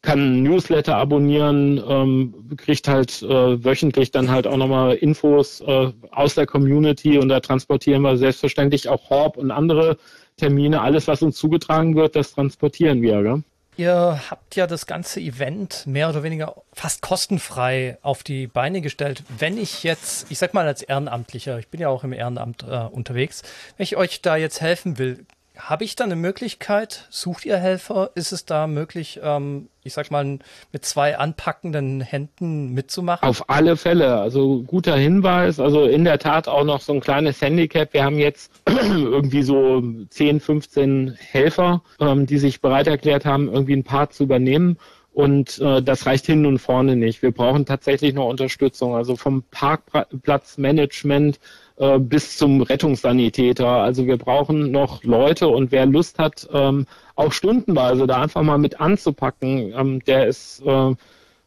kann 0.00 0.44
Newsletter 0.44 0.96
abonnieren, 0.96 1.82
ähm, 1.88 2.54
kriegt 2.56 2.86
halt 2.86 3.20
äh, 3.22 3.64
wöchentlich 3.64 4.12
dann 4.12 4.30
halt 4.30 4.46
auch 4.46 4.56
nochmal 4.56 4.94
Infos 4.94 5.60
äh, 5.60 5.90
aus 6.12 6.36
der 6.36 6.46
Community 6.46 7.18
und 7.18 7.30
da 7.30 7.40
transportieren 7.40 8.02
wir 8.02 8.16
selbstverständlich 8.16 8.88
auch 8.88 9.10
Horb 9.10 9.38
und 9.38 9.50
andere 9.50 9.98
Termine. 10.36 10.82
Alles, 10.82 11.08
was 11.08 11.20
uns 11.20 11.36
zugetragen 11.36 11.96
wird, 11.96 12.14
das 12.14 12.32
transportieren 12.32 13.02
wir. 13.02 13.20
Gell? 13.24 13.42
Ihr 13.78 14.20
habt 14.28 14.56
ja 14.56 14.66
das 14.66 14.86
ganze 14.86 15.20
Event 15.20 15.86
mehr 15.86 16.08
oder 16.08 16.22
weniger 16.22 16.56
fast 16.72 17.00
kostenfrei 17.00 17.96
auf 18.02 18.22
die 18.24 18.48
Beine 18.48 18.80
gestellt. 18.80 19.22
Wenn 19.38 19.56
ich 19.56 19.84
jetzt, 19.84 20.30
ich 20.30 20.38
sag 20.38 20.52
mal 20.52 20.66
als 20.66 20.82
Ehrenamtlicher, 20.82 21.58
ich 21.58 21.68
bin 21.68 21.80
ja 21.80 21.88
auch 21.88 22.02
im 22.02 22.12
Ehrenamt 22.12 22.64
äh, 22.64 22.66
unterwegs, 22.66 23.42
wenn 23.76 23.84
ich 23.84 23.96
euch 23.96 24.20
da 24.20 24.36
jetzt 24.36 24.60
helfen 24.60 24.98
will, 24.98 25.24
habe 25.58 25.84
ich 25.84 25.96
da 25.96 26.04
eine 26.04 26.16
Möglichkeit? 26.16 27.06
Sucht 27.10 27.44
ihr 27.44 27.56
Helfer? 27.56 28.10
Ist 28.14 28.32
es 28.32 28.44
da 28.44 28.66
möglich, 28.66 29.20
ähm, 29.22 29.68
ich 29.82 29.92
sag 29.92 30.10
mal, 30.10 30.38
mit 30.72 30.84
zwei 30.84 31.18
anpackenden 31.18 32.00
Händen 32.00 32.72
mitzumachen? 32.72 33.28
Auf 33.28 33.50
alle 33.50 33.76
Fälle. 33.76 34.18
Also 34.18 34.62
guter 34.62 34.96
Hinweis. 34.96 35.58
Also 35.58 35.84
in 35.84 36.04
der 36.04 36.18
Tat 36.18 36.46
auch 36.48 36.64
noch 36.64 36.80
so 36.80 36.92
ein 36.92 37.00
kleines 37.00 37.40
Handicap. 37.40 37.92
Wir 37.92 38.04
haben 38.04 38.18
jetzt 38.18 38.52
irgendwie 38.66 39.42
so 39.42 39.82
10, 40.10 40.40
15 40.40 41.16
Helfer, 41.18 41.82
ähm, 42.00 42.26
die 42.26 42.38
sich 42.38 42.60
bereit 42.60 42.86
erklärt 42.86 43.24
haben, 43.24 43.52
irgendwie 43.52 43.74
ein 43.76 43.84
Part 43.84 44.14
zu 44.14 44.22
übernehmen. 44.22 44.78
Und 45.12 45.58
äh, 45.58 45.82
das 45.82 46.06
reicht 46.06 46.26
hin 46.26 46.46
und 46.46 46.60
vorne 46.60 46.94
nicht. 46.94 47.22
Wir 47.22 47.32
brauchen 47.32 47.66
tatsächlich 47.66 48.14
noch 48.14 48.28
Unterstützung. 48.28 48.94
Also 48.94 49.16
vom 49.16 49.42
Parkplatzmanagement 49.50 51.40
äh, 51.78 51.98
bis 51.98 52.36
zum 52.36 52.62
Rettungssanitäter. 52.62 53.68
Also 53.68 54.06
wir 54.06 54.16
brauchen 54.16 54.70
noch 54.70 55.04
Leute 55.04 55.48
und 55.48 55.70
wer 55.70 55.86
Lust 55.86 56.18
hat, 56.18 56.48
ähm, 56.52 56.86
auch 57.14 57.32
stundenweise 57.32 58.06
da 58.06 58.22
einfach 58.22 58.42
mal 58.42 58.58
mit 58.58 58.80
anzupacken, 58.80 59.72
ähm, 59.76 60.04
der 60.04 60.26
ist 60.26 60.60
äh, 60.64 60.94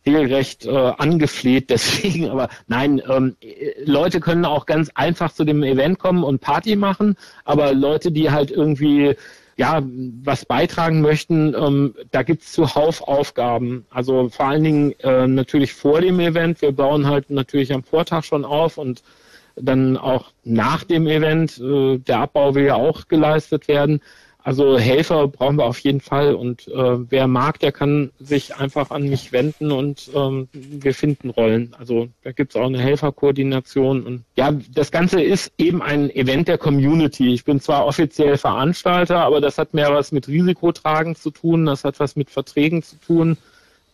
regelrecht 0.06 0.66
äh, 0.66 0.70
angefleht 0.70 1.70
deswegen. 1.70 2.30
Aber 2.30 2.50
nein, 2.68 3.02
ähm, 3.10 3.36
Leute 3.84 4.20
können 4.20 4.46
auch 4.46 4.66
ganz 4.66 4.90
einfach 4.96 5.34
zu 5.34 5.44
dem 5.44 5.64
Event 5.64 6.00
kommen 6.00 6.24
und 6.24 6.40
Party 6.40 6.76
machen, 6.76 7.16
aber 7.44 7.74
Leute, 7.74 8.12
die 8.12 8.32
halt 8.32 8.52
irgendwie 8.52 9.16
ja, 9.58 9.84
was 10.24 10.46
beitragen 10.46 11.02
möchten, 11.02 11.54
ähm, 11.54 11.94
da 12.12 12.24
gibt's 12.24 12.54
zuhauf 12.54 13.02
Aufgaben. 13.02 13.86
Also 13.92 14.30
vor 14.30 14.48
allen 14.48 14.64
Dingen 14.64 14.92
äh, 15.02 15.28
natürlich 15.28 15.74
vor 15.74 16.02
dem 16.02 16.20
Event. 16.20 16.62
Wir 16.62 16.72
bauen 16.72 17.06
halt 17.06 17.30
natürlich 17.30 17.72
am 17.74 17.84
Vortag 17.84 18.24
schon 18.24 18.46
auf 18.46 18.78
und 18.78 19.04
dann 19.56 19.98
auch 19.98 20.32
nach 20.44 20.84
dem 20.84 21.08
Event. 21.08 21.60
Äh, 21.60 21.98
der 22.00 22.20
Abbau 22.20 22.56
will 22.56 22.66
ja 22.66 22.76
auch 22.76 23.08
geleistet 23.08 23.68
werden. 23.68 24.02
Also 24.44 24.80
Helfer 24.80 25.28
brauchen 25.28 25.58
wir 25.58 25.66
auf 25.66 25.78
jeden 25.80 26.02
Fall 26.02 26.34
und 26.34 26.68
äh, 26.68 27.12
wer 27.12 27.28
mag, 27.28 27.60
der 27.60 27.72
kann 27.72 28.12
sich 28.20 28.56
einfach 28.56 28.90
an 28.90 29.08
mich 29.08 29.32
wenden 29.32 29.72
und 29.72 30.10
ähm, 30.16 30.48
wir 30.52 30.96
finden 30.96 31.30
Rollen. 31.30 31.76
Also 31.78 32.08
da 32.24 32.32
gibt 32.32 32.56
es 32.56 32.60
auch 32.60 32.66
eine 32.66 32.80
Helferkoordination 32.80 34.04
und 34.04 34.24
ja, 34.36 34.52
das 34.74 34.92
Ganze 34.92 35.22
ist 35.22 35.52
eben 35.60 35.84
ein 35.84 36.10
Event 36.10 36.48
der 36.48 36.58
Community. 36.58 37.34
Ich 37.34 37.46
bin 37.46 37.60
zwar 37.60 37.86
offiziell 37.86 38.36
Veranstalter, 38.38 39.20
aber 39.20 39.42
das 39.42 39.60
hat 39.60 39.76
mehr 39.76 39.94
was 39.94 40.12
mit 40.12 40.28
Risikotragen 40.28 41.16
zu 41.16 41.30
tun, 41.30 41.68
das 41.68 41.84
hat 41.84 42.00
was 42.00 42.16
mit 42.16 42.32
Verträgen 42.32 42.82
zu 42.82 42.96
tun. 42.96 43.38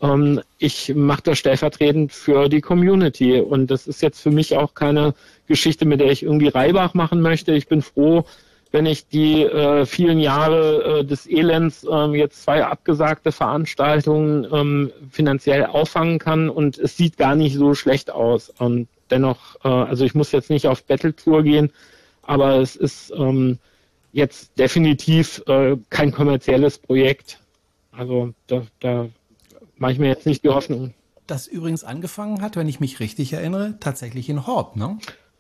Ähm, 0.01 0.39
ich 0.59 0.93
mache 0.95 1.23
das 1.23 1.39
stellvertretend 1.39 2.13
für 2.13 2.47
die 2.47 2.61
Community 2.61 3.41
und 3.41 3.67
das 3.69 3.85
ist 3.85 4.01
jetzt 4.01 4.21
für 4.21 4.31
mich 4.31 4.55
auch 4.55 4.75
keine 4.75 5.13
Geschichte, 5.47 5.85
mit 5.85 5.99
der 5.99 6.11
ich 6.11 6.23
irgendwie 6.23 6.49
Reibach 6.49 6.93
machen 6.93 7.21
möchte. 7.21 7.53
Ich 7.53 7.67
bin 7.67 7.81
froh, 7.81 8.25
wenn 8.71 8.85
ich 8.85 9.07
die 9.07 9.43
äh, 9.43 9.85
vielen 9.85 10.19
Jahre 10.19 10.99
äh, 10.99 11.05
des 11.05 11.25
Elends 11.25 11.85
äh, 11.89 12.17
jetzt 12.17 12.43
zwei 12.43 12.65
abgesagte 12.65 13.31
Veranstaltungen 13.31 14.47
ähm, 14.51 14.91
finanziell 15.09 15.65
auffangen 15.65 16.19
kann 16.19 16.49
und 16.49 16.77
es 16.77 16.97
sieht 16.97 17.17
gar 17.17 17.35
nicht 17.35 17.55
so 17.55 17.73
schlecht 17.73 18.11
aus. 18.11 18.49
Und 18.59 18.87
dennoch, 19.09 19.55
äh, 19.63 19.69
also 19.69 20.05
ich 20.05 20.15
muss 20.15 20.31
jetzt 20.31 20.49
nicht 20.49 20.67
auf 20.67 20.83
Battle 20.83 21.15
Tour 21.15 21.43
gehen, 21.43 21.71
aber 22.23 22.57
es 22.57 22.75
ist 22.75 23.13
ähm, 23.15 23.57
jetzt 24.11 24.57
definitiv 24.59 25.41
äh, 25.47 25.77
kein 25.89 26.11
kommerzielles 26.11 26.77
Projekt. 26.77 27.39
Also 27.91 28.33
da, 28.47 28.63
da 28.79 29.07
mache 29.77 29.93
ich 29.93 29.99
mir 29.99 30.07
jetzt 30.07 30.25
nicht 30.25 30.43
die 30.43 30.49
Hoffnung. 30.49 30.93
Das 31.25 31.47
übrigens 31.47 31.83
angefangen 31.83 32.41
hat, 32.41 32.55
wenn 32.55 32.69
ich 32.69 32.79
mich 32.79 32.99
richtig 32.99 33.33
erinnere, 33.33 33.75
tatsächlich 33.79 34.29
in 34.29 34.47
Horb, 34.47 34.75
ne? 34.75 34.97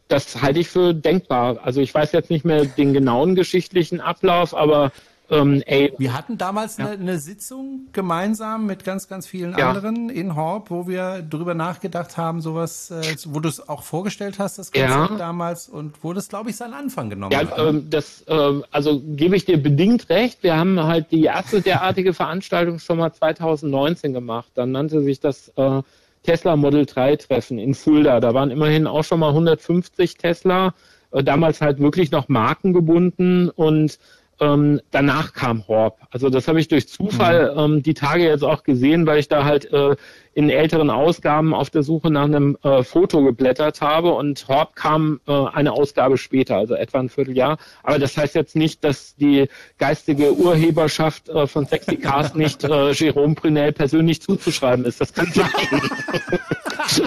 Das 0.07 0.41
halte 0.41 0.59
ich 0.59 0.69
für 0.69 0.93
denkbar. 0.93 1.59
Also 1.63 1.81
ich 1.81 1.93
weiß 1.93 2.11
jetzt 2.11 2.29
nicht 2.29 2.45
mehr 2.45 2.65
den 2.65 2.93
genauen 2.93 3.35
geschichtlichen 3.35 3.99
Ablauf, 4.01 4.55
aber 4.55 4.91
ähm, 5.29 5.61
ey. 5.65 5.93
Wir 5.97 6.13
hatten 6.13 6.37
damals 6.37 6.77
ja. 6.77 6.85
eine, 6.85 7.01
eine, 7.01 7.19
Sitzung 7.19 7.87
gemeinsam 7.91 8.65
mit 8.65 8.85
ganz, 8.85 9.09
ganz 9.09 9.27
vielen 9.27 9.57
ja. 9.57 9.69
anderen 9.69 10.09
in 10.09 10.35
Horb, 10.35 10.69
wo 10.69 10.87
wir 10.87 11.21
drüber 11.21 11.53
nachgedacht 11.53 12.15
haben, 12.15 12.41
sowas, 12.41 12.91
äh, 12.91 13.15
wo 13.27 13.41
du 13.41 13.49
es 13.49 13.67
auch 13.67 13.83
vorgestellt 13.83 14.39
hast, 14.39 14.57
das 14.57 14.71
Konzept 14.71 14.91
ja. 15.11 15.17
damals 15.17 15.67
und 15.67 15.95
wo 16.01 16.13
das, 16.13 16.29
glaube 16.29 16.49
ich, 16.49 16.55
seinen 16.55 16.73
Anfang 16.73 17.09
genommen 17.09 17.33
ja, 17.33 17.39
hat. 17.39 17.57
Ähm, 17.57 17.89
das, 17.89 18.23
äh, 18.27 18.61
also 18.71 19.01
gebe 19.05 19.35
ich 19.35 19.43
dir 19.43 19.61
bedingt 19.61 20.09
recht. 20.09 20.43
Wir 20.43 20.55
haben 20.55 20.81
halt 20.81 21.11
die 21.11 21.23
erste 21.23 21.61
derartige 21.61 22.13
Veranstaltung 22.13 22.79
schon 22.79 22.97
mal 22.97 23.11
2019 23.11 24.13
gemacht. 24.13 24.49
Dann 24.55 24.71
nannte 24.71 25.01
sich 25.01 25.19
das 25.19 25.51
äh, 25.57 25.81
Tesla 26.27 26.57
Model 26.57 26.85
3 26.85 27.15
Treffen 27.15 27.57
in 27.57 27.73
Fulda. 27.73 28.19
Da 28.19 28.33
waren 28.33 28.51
immerhin 28.51 28.85
auch 28.85 29.05
schon 29.05 29.21
mal 29.21 29.29
150 29.29 30.15
Tesla, 30.15 30.73
äh, 31.11 31.23
damals 31.23 31.61
halt 31.61 31.79
wirklich 31.79 32.11
noch 32.11 32.27
markengebunden 32.27 33.49
und 33.49 33.97
ähm, 34.41 34.81
danach 34.91 35.31
kam 35.31 35.65
Horb. 35.69 35.99
Also 36.11 36.29
das 36.29 36.49
habe 36.49 36.59
ich 36.59 36.67
durch 36.67 36.89
Zufall 36.89 37.53
mhm. 37.53 37.59
ähm, 37.75 37.83
die 37.83 37.93
Tage 37.93 38.25
jetzt 38.25 38.43
auch 38.43 38.63
gesehen, 38.63 39.05
weil 39.07 39.19
ich 39.19 39.29
da 39.29 39.45
halt 39.45 39.71
äh, 39.71 39.95
in 40.37 40.51
älteren 40.51 40.91
Ausgaben 40.91 41.55
auf 41.55 41.71
der 41.71 41.81
Suche 41.81 42.11
nach 42.11 42.25
einem 42.25 42.59
äh, 42.61 42.83
Foto 42.83 43.23
geblättert 43.23 43.81
habe 43.81 44.13
und 44.13 44.47
Horb 44.47 44.75
kam 44.75 45.19
äh, 45.27 45.31
eine 45.31 45.71
Ausgabe 45.71 46.19
später, 46.19 46.57
also 46.57 46.75
etwa 46.75 46.99
ein 46.99 47.09
Vierteljahr. 47.09 47.57
Aber 47.81 47.97
das 47.97 48.15
heißt 48.15 48.35
jetzt 48.35 48.55
nicht, 48.55 48.83
dass 48.83 49.15
die 49.15 49.49
geistige 49.79 50.35
Urheberschaft 50.35 51.27
äh, 51.29 51.47
von 51.47 51.65
Sexy 51.65 51.97
Cars 51.97 52.35
nicht 52.35 52.63
äh, 52.63 52.91
Jerome 52.91 53.33
Brunel 53.33 53.71
persönlich 53.71 54.21
zuzuschreiben 54.21 54.85
ist. 54.85 55.01
Das 55.01 55.11
kann 55.11 55.25
sein. 55.33 55.49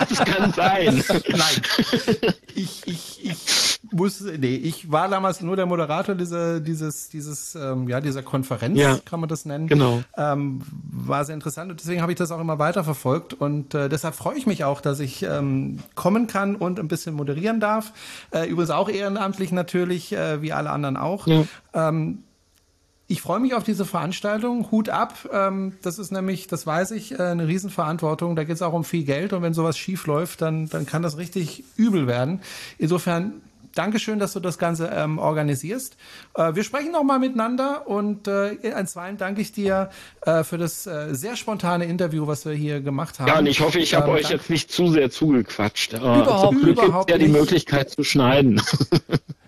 das 0.09 0.25
kann 0.25 0.53
sein. 0.53 1.05
Nein. 1.29 1.63
Ich, 2.57 2.83
ich, 2.85 3.25
ich 3.25 3.79
muss, 3.93 4.21
nee, 4.21 4.57
ich 4.57 4.91
war 4.91 5.09
damals 5.09 5.41
nur 5.41 5.57
der 5.57 5.67
Moderator 5.67 6.15
dieser, 6.15 6.61
dieses, 6.61 7.09
dieses, 7.09 7.55
ähm, 7.55 7.89
ja, 7.89 8.01
dieser 8.01 8.23
Konferenz, 8.23 8.79
ja, 8.79 8.99
kann 9.05 9.21
man 9.21 9.29
das 9.29 9.45
nennen. 9.45 9.67
Genau. 9.67 10.03
Ähm, 10.17 10.63
war 10.91 11.25
sehr 11.25 11.35
interessant 11.35 11.71
und 11.71 11.81
deswegen 11.81 12.03
habe 12.03 12.13
ich 12.13 12.19
das 12.19 12.31
auch 12.31 12.41
immer 12.41 12.59
weiter 12.59 12.85
verfolgt 13.21 13.35
und 13.35 13.75
äh, 13.75 13.89
deshalb 13.89 14.15
freue 14.15 14.37
ich 14.37 14.47
mich 14.47 14.65
auch, 14.65 14.81
dass 14.81 15.01
ich 15.01 15.23
ähm, 15.23 15.79
kommen 15.95 16.27
kann 16.27 16.57
und 16.57 16.79
ein 16.79 16.89
bisschen 16.89 17.15
moderieren 17.15 17.61
darf. 17.61 17.93
Äh, 18.31 18.49
übrigens 18.49 18.71
auch 18.71 18.89
ehrenamtlich 18.89 19.53
natürlich, 19.53 20.13
äh, 20.13 20.43
wie 20.43 20.53
alle 20.53 20.71
anderen 20.71 20.97
auch. 20.97 21.27
Ja. 21.27 21.45
Ähm, 21.75 22.25
ich 23.07 23.23
freue 23.23 23.41
mich 23.41 23.55
auf 23.55 23.65
diese 23.65 23.85
Veranstaltung. 23.85 24.71
Hut 24.71 24.89
ab. 24.89 25.29
Ähm, 25.33 25.73
das 25.83 25.99
ist 25.99 26.13
nämlich, 26.13 26.47
das 26.47 26.65
weiß 26.65 26.93
ich, 26.93 27.19
äh, 27.19 27.23
eine 27.23 27.49
Riesenverantwortung. 27.49 28.37
Da 28.37 28.45
geht 28.45 28.55
es 28.55 28.63
auch 28.63 28.73
um 28.73 28.85
viel 28.85 29.05
Geld 29.05 29.33
und 29.33 29.43
wenn 29.43 29.53
sowas 29.53 29.77
schief 29.77 30.07
läuft, 30.07 30.43
dann, 30.43 30.69
dann 30.69 30.87
kann 30.87 31.03
das 31.03 31.17
richtig 31.17 31.65
übel 31.77 32.07
werden. 32.07 32.41
Insofern 32.79 33.43
Dankeschön, 33.75 34.19
dass 34.19 34.33
du 34.33 34.41
das 34.41 34.59
Ganze 34.59 34.91
ähm, 34.95 35.19
organisierst. 35.19 35.97
Äh, 36.35 36.55
wir 36.55 36.65
sprechen 36.65 36.93
noch 36.93 37.05
mal 37.05 37.19
miteinander 37.19 37.87
und 37.87 38.29
äh, 38.29 38.73
ein 38.75 38.87
zweiten 38.87 39.17
danke 39.17 39.41
ich 39.41 39.53
dir 39.53 39.91
äh, 40.23 40.45
für 40.45 40.59
das 40.59 40.87
äh, 40.87 41.15
sehr 41.15 41.37
spontane 41.37 41.85
Interview, 41.85 42.27
was 42.27 42.45
wir 42.45 42.53
hier 42.53 42.81
gemacht 42.81 43.21
haben. 43.21 43.29
Ja, 43.29 43.39
und 43.39 43.47
ich 43.47 43.61
hoffe, 43.61 43.79
ich 43.79 43.95
habe 43.95 44.09
ähm, 44.09 44.15
euch 44.15 44.31
jetzt 44.31 44.51
nicht 44.51 44.73
zu 44.73 44.89
sehr 44.89 45.11
zugequatscht. 45.11 45.95
Äh, 45.95 45.97
überhaupt, 45.99 46.55
Zum 46.55 46.63
Glück 46.63 46.83
überhaupt 46.83 47.11
ja 47.11 47.19
die 47.19 47.29
Möglichkeit 47.29 47.91
zu 47.91 48.05
schneiden. 48.05 48.61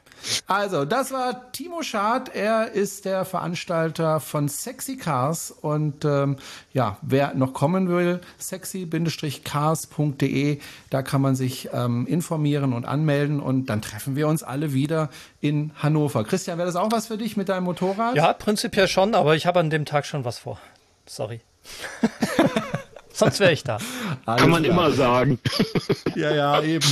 Also, 0.47 0.85
das 0.85 1.13
war 1.13 1.53
Timo 1.53 1.83
Schad. 1.83 2.35
Er 2.35 2.73
ist 2.73 3.05
der 3.05 3.25
Veranstalter 3.25 4.21
von 4.21 4.49
Sexy 4.49 4.97
Cars. 4.97 5.51
Und 5.51 6.05
ähm, 6.05 6.37
ja, 6.73 6.99
wer 7.03 7.35
noch 7.35 7.53
kommen 7.53 7.89
will, 7.89 8.21
sexy-cars.de, 8.41 10.61
da 10.91 11.03
kann 11.03 11.21
man 11.21 11.35
sich 11.35 11.69
ähm, 11.73 12.07
informieren 12.07 12.73
und 12.73 12.85
anmelden. 12.85 13.41
Und 13.41 13.67
dann 13.67 13.83
treffen 13.83 14.17
wir 14.17 14.29
uns 14.29 14.43
alle 14.43 14.73
wieder 14.73 15.11
in 15.41 15.73
Hannover. 15.83 16.25
Christian, 16.25 16.59
wäre 16.59 16.67
das 16.67 16.77
auch 16.77 16.93
was 16.93 17.09
für 17.09 17.19
dich 17.19 17.37
mit 17.37 17.49
deinem 17.49 17.65
Motorrad? 17.65 18.15
Ja, 18.15 18.33
prinzipiell 18.33 18.89
schon, 18.89 19.15
aber 19.15 19.37
ich 19.37 19.47
habe 19.47 19.61
an 19.61 19.71
dem 19.71 19.85
Tag 19.85 20.07
schon 20.07 20.25
was 20.25 20.39
vor. 20.39 20.59
Sorry. 21.07 21.41
Sonst 23.13 23.41
wäre 23.41 23.53
ich 23.53 23.63
da. 23.63 23.79
Alles 24.25 24.41
Kann 24.41 24.51
man 24.51 24.63
klar. 24.63 24.75
immer 24.75 24.91
sagen. 24.93 25.39
ja, 26.15 26.35
ja, 26.35 26.63
eben. 26.63 26.87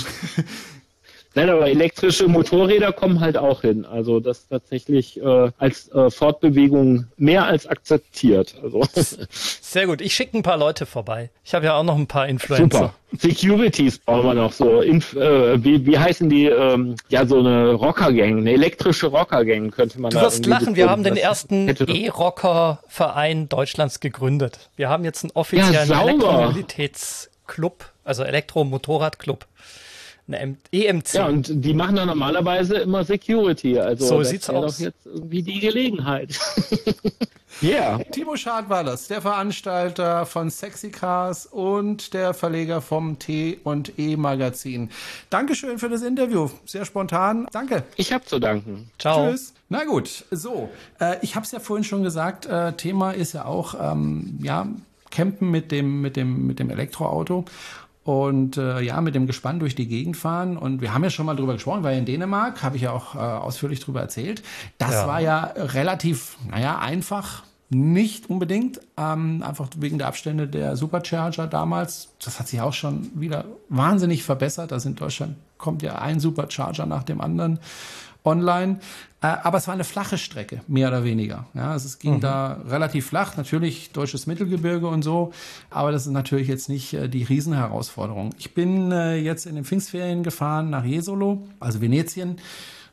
Nein, 1.34 1.48
aber 1.48 1.68
elektrische 1.68 2.26
Motorräder 2.26 2.92
kommen 2.92 3.20
halt 3.20 3.36
auch 3.36 3.60
hin. 3.60 3.84
Also 3.84 4.18
das 4.18 4.48
tatsächlich 4.48 5.20
äh, 5.22 5.50
als 5.58 5.88
äh, 5.92 6.10
Fortbewegung 6.10 7.06
mehr 7.16 7.44
als 7.44 7.68
akzeptiert. 7.68 8.56
Also. 8.60 8.82
Sehr 9.30 9.86
gut. 9.86 10.00
Ich 10.00 10.12
schicke 10.14 10.36
ein 10.36 10.42
paar 10.42 10.56
Leute 10.56 10.86
vorbei. 10.86 11.30
Ich 11.44 11.54
habe 11.54 11.66
ja 11.66 11.76
auch 11.76 11.84
noch 11.84 11.96
ein 11.96 12.08
paar 12.08 12.26
Influencer. 12.26 12.78
Super. 12.78 12.94
Securities 13.16 13.98
brauchen 13.98 14.26
wir 14.26 14.34
noch 14.34 14.52
so. 14.52 14.80
Inf 14.80 15.14
äh, 15.14 15.62
wie, 15.62 15.86
wie 15.86 15.98
heißen 15.98 16.28
die? 16.28 16.46
Ähm, 16.46 16.96
ja, 17.10 17.24
so 17.24 17.38
eine 17.38 17.74
Rockergang, 17.74 18.38
eine 18.38 18.52
elektrische 18.52 19.06
Rockergang 19.06 19.70
könnte 19.70 20.00
man 20.00 20.10
du 20.10 20.20
wirst 20.20 20.46
lachen, 20.46 20.74
wir 20.74 20.88
haben 20.88 21.04
den 21.04 21.16
ersten 21.16 21.68
E-Rocker-Verein 21.68 23.48
Deutschlands 23.48 24.00
gegründet. 24.00 24.70
Wir 24.76 24.88
haben 24.88 25.04
jetzt 25.04 25.24
einen 25.24 25.32
offiziellen 25.34 25.88
ja, 25.90 26.02
Elektromobilitätsclub, 26.02 27.84
also 28.04 28.24
Elektromotorradclub 28.24 29.46
eine 30.34 30.56
EMC. 30.72 31.14
Ja, 31.14 31.26
und 31.26 31.50
die 31.52 31.74
machen 31.74 31.96
dann 31.96 32.08
normalerweise 32.08 32.76
immer 32.76 33.04
Security. 33.04 33.78
Also 33.78 34.06
so 34.06 34.22
sieht's 34.22 34.48
aus. 34.48 34.78
doch 34.78 34.84
jetzt 34.84 35.06
irgendwie 35.06 35.42
die 35.42 35.60
Gelegenheit. 35.60 36.38
Yeah. 37.62 37.98
Timo 38.10 38.36
Schad 38.36 38.70
war 38.70 38.84
das, 38.84 39.08
der 39.08 39.20
Veranstalter 39.20 40.24
von 40.24 40.48
Sexy 40.48 40.90
Cars 40.90 41.44
und 41.44 42.14
der 42.14 42.32
Verleger 42.32 42.80
vom 42.80 43.18
T 43.18 43.58
und 43.64 43.98
E 43.98 44.16
Magazin. 44.16 44.88
Dankeschön 45.28 45.78
für 45.78 45.90
das 45.90 46.00
Interview. 46.00 46.48
Sehr 46.64 46.86
spontan. 46.86 47.46
Danke. 47.52 47.82
Ich 47.96 48.14
habe 48.14 48.24
zu 48.24 48.38
danken. 48.38 48.90
Ciao. 48.98 49.30
Tschüss. 49.30 49.52
Na 49.68 49.84
gut, 49.84 50.24
so. 50.30 50.70
Äh, 51.00 51.16
ich 51.20 51.36
habe 51.36 51.44
es 51.44 51.52
ja 51.52 51.60
vorhin 51.60 51.84
schon 51.84 52.02
gesagt, 52.02 52.46
äh, 52.46 52.72
Thema 52.72 53.10
ist 53.10 53.34
ja 53.34 53.44
auch, 53.44 53.74
ähm, 53.78 54.38
ja, 54.42 54.66
Campen 55.10 55.50
mit 55.50 55.70
dem, 55.70 56.00
mit 56.00 56.16
dem, 56.16 56.46
mit 56.46 56.60
dem 56.60 56.70
Elektroauto 56.70 57.44
und 58.04 58.56
äh, 58.56 58.80
ja, 58.80 59.00
mit 59.00 59.14
dem 59.14 59.26
Gespann 59.26 59.60
durch 59.60 59.74
die 59.74 59.86
Gegend 59.86 60.16
fahren. 60.16 60.56
Und 60.56 60.80
wir 60.80 60.94
haben 60.94 61.04
ja 61.04 61.10
schon 61.10 61.26
mal 61.26 61.36
drüber 61.36 61.54
gesprochen, 61.54 61.82
weil 61.82 61.98
in 61.98 62.06
Dänemark 62.06 62.62
habe 62.62 62.76
ich 62.76 62.82
ja 62.82 62.92
auch 62.92 63.14
äh, 63.14 63.18
ausführlich 63.18 63.80
drüber 63.80 64.00
erzählt. 64.00 64.42
Das 64.78 64.92
ja. 64.92 65.06
war 65.06 65.20
ja 65.20 65.52
relativ, 65.56 66.36
naja, 66.48 66.78
einfach. 66.78 67.44
Nicht 67.72 68.28
unbedingt, 68.28 68.80
ähm, 68.96 69.44
einfach 69.46 69.68
wegen 69.76 69.98
der 69.98 70.08
Abstände 70.08 70.48
der 70.48 70.76
Supercharger 70.76 71.46
damals. 71.46 72.08
Das 72.20 72.40
hat 72.40 72.48
sich 72.48 72.60
auch 72.60 72.72
schon 72.72 73.08
wieder 73.14 73.44
wahnsinnig 73.68 74.24
verbessert. 74.24 74.72
Also 74.72 74.88
in 74.88 74.96
Deutschland 74.96 75.36
kommt 75.56 75.82
ja 75.82 76.00
ein 76.00 76.18
Supercharger 76.18 76.86
nach 76.86 77.04
dem 77.04 77.20
anderen 77.20 77.60
online. 78.24 78.80
Äh, 79.22 79.26
aber 79.26 79.58
es 79.58 79.66
war 79.66 79.74
eine 79.74 79.84
flache 79.84 80.18
Strecke, 80.18 80.62
mehr 80.66 80.88
oder 80.88 81.04
weniger. 81.04 81.46
Ja, 81.54 81.72
also 81.72 81.86
es 81.86 81.98
ging 81.98 82.16
mhm. 82.16 82.20
da 82.20 82.60
relativ 82.68 83.06
flach, 83.06 83.36
natürlich 83.36 83.92
deutsches 83.92 84.26
Mittelgebirge 84.26 84.86
und 84.86 85.02
so, 85.02 85.32
aber 85.68 85.92
das 85.92 86.06
ist 86.06 86.12
natürlich 86.12 86.48
jetzt 86.48 86.68
nicht 86.68 86.94
äh, 86.94 87.08
die 87.08 87.24
Riesenherausforderung. 87.24 88.30
Ich 88.38 88.54
bin 88.54 88.92
äh, 88.92 89.16
jetzt 89.16 89.46
in 89.46 89.54
den 89.54 89.64
Pfingstferien 89.64 90.22
gefahren 90.22 90.70
nach 90.70 90.84
Jesolo, 90.84 91.46
also 91.60 91.80
Venetien 91.80 92.38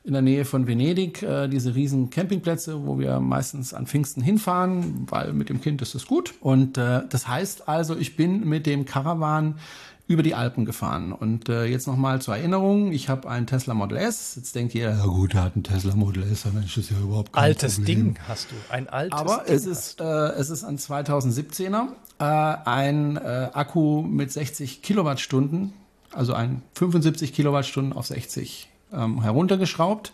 in 0.07 0.13
der 0.13 0.21
Nähe 0.21 0.45
von 0.45 0.67
Venedig, 0.67 1.21
äh, 1.21 1.49
diese 1.49 1.75
riesen 1.75 2.09
Campingplätze, 2.09 2.85
wo 2.85 2.97
wir 2.97 3.19
meistens 3.19 3.73
an 3.73 3.87
Pfingsten 3.87 4.21
hinfahren, 4.21 5.05
weil 5.09 5.33
mit 5.33 5.49
dem 5.49 5.59
Kind 5.59 5.81
ist 5.81 5.95
es 5.95 6.07
gut. 6.07 6.33
Und 6.39 6.77
äh, 6.77 7.01
das 7.09 7.27
heißt 7.27 7.67
also, 7.67 7.97
ich 7.97 8.15
bin 8.15 8.47
mit 8.47 8.65
dem 8.65 8.85
Caravan 8.85 9.55
über 10.07 10.23
die 10.23 10.35
Alpen 10.35 10.65
gefahren. 10.65 11.11
Und 11.11 11.49
äh, 11.49 11.65
jetzt 11.65 11.85
nochmal 11.85 12.21
zur 12.21 12.37
Erinnerung, 12.37 12.93
ich 12.93 13.09
habe 13.09 13.29
einen 13.29 13.45
Tesla 13.45 13.73
Model 13.73 13.97
S. 13.97 14.35
Jetzt 14.35 14.55
denkt 14.55 14.73
ihr, 14.73 14.89
ja 14.89 15.05
gut, 15.05 15.35
er 15.35 15.43
hat 15.43 15.55
einen 15.55 15.63
Tesla 15.63 15.95
Model 15.95 16.23
S, 16.23 16.43
dann 16.43 16.63
ist 16.63 16.77
das 16.77 16.89
ja 16.89 16.97
überhaupt 16.97 17.33
kein 17.33 17.43
Altes 17.43 17.75
Problem. 17.75 17.95
Ding 17.95 18.19
hast 18.27 18.51
du, 18.51 18.55
ein 18.69 18.87
altes 18.87 19.19
Aber 19.19 19.43
Ding 19.45 19.55
es 19.55 19.65
ist, 19.65 19.99
äh, 19.99 20.03
es 20.03 20.49
ist 20.49 20.63
ein 20.63 20.77
2017er, 20.77 21.87
äh, 22.19 22.23
ein 22.23 23.17
äh, 23.17 23.49
Akku 23.53 24.01
mit 24.01 24.31
60 24.31 24.81
Kilowattstunden, 24.81 25.73
also 26.13 26.33
ein 26.33 26.61
75 26.75 27.33
Kilowattstunden 27.33 27.91
auf 27.91 28.07
60 28.07 28.69
ähm, 28.93 29.21
heruntergeschraubt. 29.21 30.13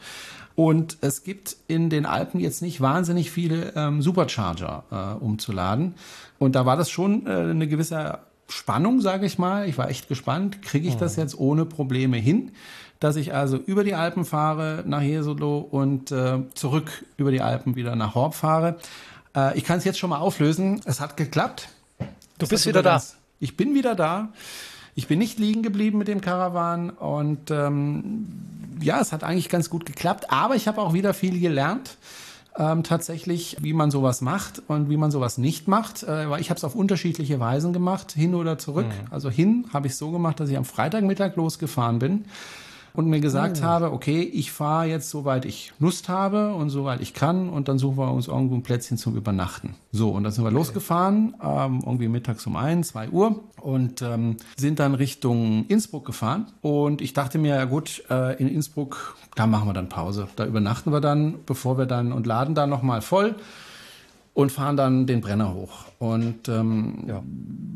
Und 0.55 0.97
es 1.01 1.23
gibt 1.23 1.55
in 1.67 1.89
den 1.89 2.05
Alpen 2.05 2.39
jetzt 2.39 2.61
nicht 2.61 2.79
wahnsinnig 2.79 3.31
viele 3.31 3.73
ähm, 3.75 4.03
Supercharger 4.03 4.83
äh, 5.19 5.23
umzuladen. 5.23 5.95
Und 6.37 6.55
da 6.55 6.65
war 6.65 6.77
das 6.77 6.91
schon 6.91 7.25
äh, 7.25 7.31
eine 7.31 7.67
gewisse 7.67 8.19
Spannung, 8.47 9.01
sage 9.01 9.25
ich 9.25 9.37
mal. 9.37 9.67
Ich 9.67 9.77
war 9.77 9.89
echt 9.89 10.07
gespannt, 10.07 10.61
kriege 10.61 10.87
ich 10.87 10.95
das 10.95 11.15
jetzt 11.15 11.37
ohne 11.37 11.65
Probleme 11.65 12.17
hin, 12.17 12.51
dass 12.99 13.15
ich 13.15 13.33
also 13.33 13.57
über 13.57 13.83
die 13.83 13.95
Alpen 13.95 14.25
fahre 14.25 14.83
nach 14.85 15.01
Jesolo 15.01 15.57
und 15.59 16.11
äh, 16.11 16.39
zurück 16.53 17.05
über 17.17 17.31
die 17.31 17.41
Alpen 17.41 17.75
wieder 17.75 17.95
nach 17.95 18.15
Horb 18.15 18.35
fahre. 18.35 18.77
Äh, 19.35 19.57
ich 19.57 19.63
kann 19.63 19.77
es 19.77 19.85
jetzt 19.85 19.99
schon 19.99 20.09
mal 20.09 20.19
auflösen. 20.19 20.81
Es 20.85 20.99
hat 20.99 21.17
geklappt. 21.17 21.69
Du 22.37 22.47
bist 22.47 22.65
wieder 22.65 22.83
da. 22.83 23.01
Ich 23.39 23.57
bin 23.57 23.73
wieder 23.73 23.95
da. 23.95 24.29
Ich 24.95 25.07
bin 25.07 25.19
nicht 25.19 25.39
liegen 25.39 25.63
geblieben 25.63 25.97
mit 25.97 26.07
dem 26.07 26.21
Karawan 26.21 26.91
und 26.91 27.49
ähm, 27.49 28.27
ja, 28.79 28.99
es 28.99 29.11
hat 29.11 29.23
eigentlich 29.23 29.49
ganz 29.49 29.69
gut 29.69 29.85
geklappt, 29.85 30.29
aber 30.29 30.55
ich 30.55 30.67
habe 30.67 30.81
auch 30.81 30.93
wieder 30.93 31.13
viel 31.13 31.39
gelernt 31.39 31.97
ähm, 32.57 32.83
tatsächlich, 32.83 33.57
wie 33.61 33.73
man 33.73 33.91
sowas 33.91 34.21
macht 34.21 34.61
und 34.67 34.89
wie 34.89 34.97
man 34.97 35.11
sowas 35.11 35.37
nicht 35.37 35.67
macht. 35.67 36.03
Äh, 36.03 36.29
weil 36.29 36.41
ich 36.41 36.49
habe 36.49 36.57
es 36.57 36.63
auf 36.63 36.75
unterschiedliche 36.75 37.39
Weisen 37.39 37.73
gemacht, 37.73 38.11
hin 38.11 38.35
oder 38.35 38.57
zurück. 38.57 38.87
Mhm. 38.87 39.11
Also 39.11 39.29
hin 39.29 39.65
habe 39.73 39.87
ich 39.87 39.95
so 39.95 40.11
gemacht, 40.11 40.39
dass 40.39 40.49
ich 40.49 40.57
am 40.57 40.65
Freitagmittag 40.65 41.35
losgefahren 41.35 41.99
bin 41.99 42.25
und 42.93 43.07
mir 43.07 43.19
gesagt 43.19 43.59
oh. 43.61 43.65
habe, 43.65 43.91
okay, 43.91 44.21
ich 44.21 44.51
fahre 44.51 44.85
jetzt 44.85 45.09
soweit 45.09 45.45
ich 45.45 45.73
Lust 45.79 46.09
habe 46.09 46.53
und 46.53 46.69
soweit 46.69 47.01
ich 47.01 47.13
kann 47.13 47.49
und 47.49 47.67
dann 47.67 47.79
suchen 47.79 47.97
wir 47.97 48.11
uns 48.11 48.27
irgendwo 48.27 48.55
ein 48.55 48.63
Plätzchen 48.63 48.97
zum 48.97 49.15
Übernachten. 49.15 49.75
So, 49.91 50.09
und 50.09 50.23
dann 50.23 50.31
sind 50.31 50.43
wir 50.43 50.49
okay. 50.49 50.57
losgefahren, 50.57 51.35
ähm, 51.43 51.81
irgendwie 51.85 52.07
mittags 52.07 52.45
um 52.45 52.55
ein, 52.55 52.83
zwei 52.83 53.09
Uhr 53.09 53.39
und 53.61 54.01
ähm, 54.01 54.37
sind 54.55 54.79
dann 54.79 54.95
Richtung 54.95 55.65
Innsbruck 55.67 56.05
gefahren 56.05 56.47
und 56.61 57.01
ich 57.01 57.13
dachte 57.13 57.37
mir, 57.37 57.55
ja 57.55 57.65
gut, 57.65 58.03
äh, 58.09 58.39
in 58.41 58.47
Innsbruck, 58.47 59.15
da 59.35 59.47
machen 59.47 59.67
wir 59.67 59.73
dann 59.73 59.89
Pause. 59.89 60.27
Da 60.35 60.45
übernachten 60.45 60.91
wir 60.91 61.01
dann, 61.01 61.35
bevor 61.45 61.77
wir 61.77 61.85
dann 61.85 62.11
und 62.11 62.27
laden 62.27 62.55
dann 62.55 62.69
nochmal 62.69 63.01
voll 63.01 63.35
und 64.33 64.51
fahren 64.51 64.77
dann 64.77 65.07
den 65.07 65.21
Brenner 65.21 65.53
hoch. 65.53 65.85
Und 65.99 66.47
ähm, 66.49 67.05
ja. 67.07 67.23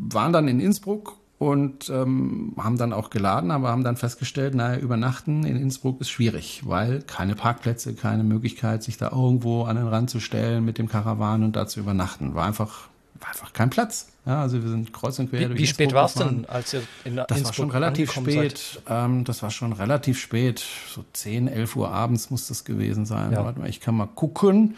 waren 0.09 0.33
dann 0.33 0.47
in 0.47 0.59
Innsbruck 0.59 1.17
und 1.39 1.89
ähm, 1.89 2.53
haben 2.57 2.77
dann 2.77 2.93
auch 2.93 3.09
geladen, 3.11 3.51
aber 3.51 3.69
haben 3.69 3.83
dann 3.83 3.95
festgestellt, 3.95 4.55
naja, 4.55 4.79
übernachten 4.79 5.45
in 5.45 5.55
Innsbruck 5.55 6.01
ist 6.01 6.09
schwierig, 6.09 6.63
weil 6.65 7.03
keine 7.03 7.35
Parkplätze, 7.35 7.93
keine 7.93 8.23
Möglichkeit, 8.23 8.81
sich 8.81 8.97
da 8.97 9.11
irgendwo 9.11 9.63
an 9.63 9.75
den 9.75 9.87
Rand 9.87 10.09
zu 10.09 10.19
stellen 10.19 10.65
mit 10.65 10.79
dem 10.79 10.89
Karawan 10.89 11.43
und 11.43 11.55
da 11.55 11.67
zu 11.67 11.79
übernachten. 11.79 12.33
War 12.33 12.45
einfach, 12.45 12.87
war 13.19 13.29
einfach 13.29 13.53
kein 13.53 13.69
Platz. 13.69 14.07
Ja, 14.25 14.41
also 14.41 14.61
wir 14.61 14.69
sind 14.69 14.91
kreuz 14.91 15.19
und 15.19 15.29
quer 15.29 15.41
wie, 15.41 15.45
durch 15.45 15.59
Wie 15.59 15.67
spät 15.67 15.93
war 15.93 16.05
es 16.05 16.15
denn, 16.15 16.45
als 16.47 16.73
ihr 16.73 16.81
in 17.05 17.15
Das 17.15 17.27
Innsbruck 17.29 17.45
war 17.45 17.53
schon 17.53 17.71
relativ 17.71 18.11
spät. 18.11 18.81
Ähm, 18.89 19.23
das 19.23 19.43
war 19.43 19.51
schon 19.51 19.73
relativ 19.73 20.19
spät. 20.19 20.65
So 20.89 21.05
10, 21.13 21.47
11 21.47 21.75
Uhr 21.75 21.91
abends 21.91 22.31
muss 22.31 22.47
das 22.47 22.65
gewesen 22.65 23.05
sein. 23.05 23.31
Ja. 23.31 23.45
Warte 23.45 23.59
mal, 23.59 23.69
ich 23.69 23.79
kann 23.79 23.95
mal 23.95 24.07
gucken. 24.07 24.75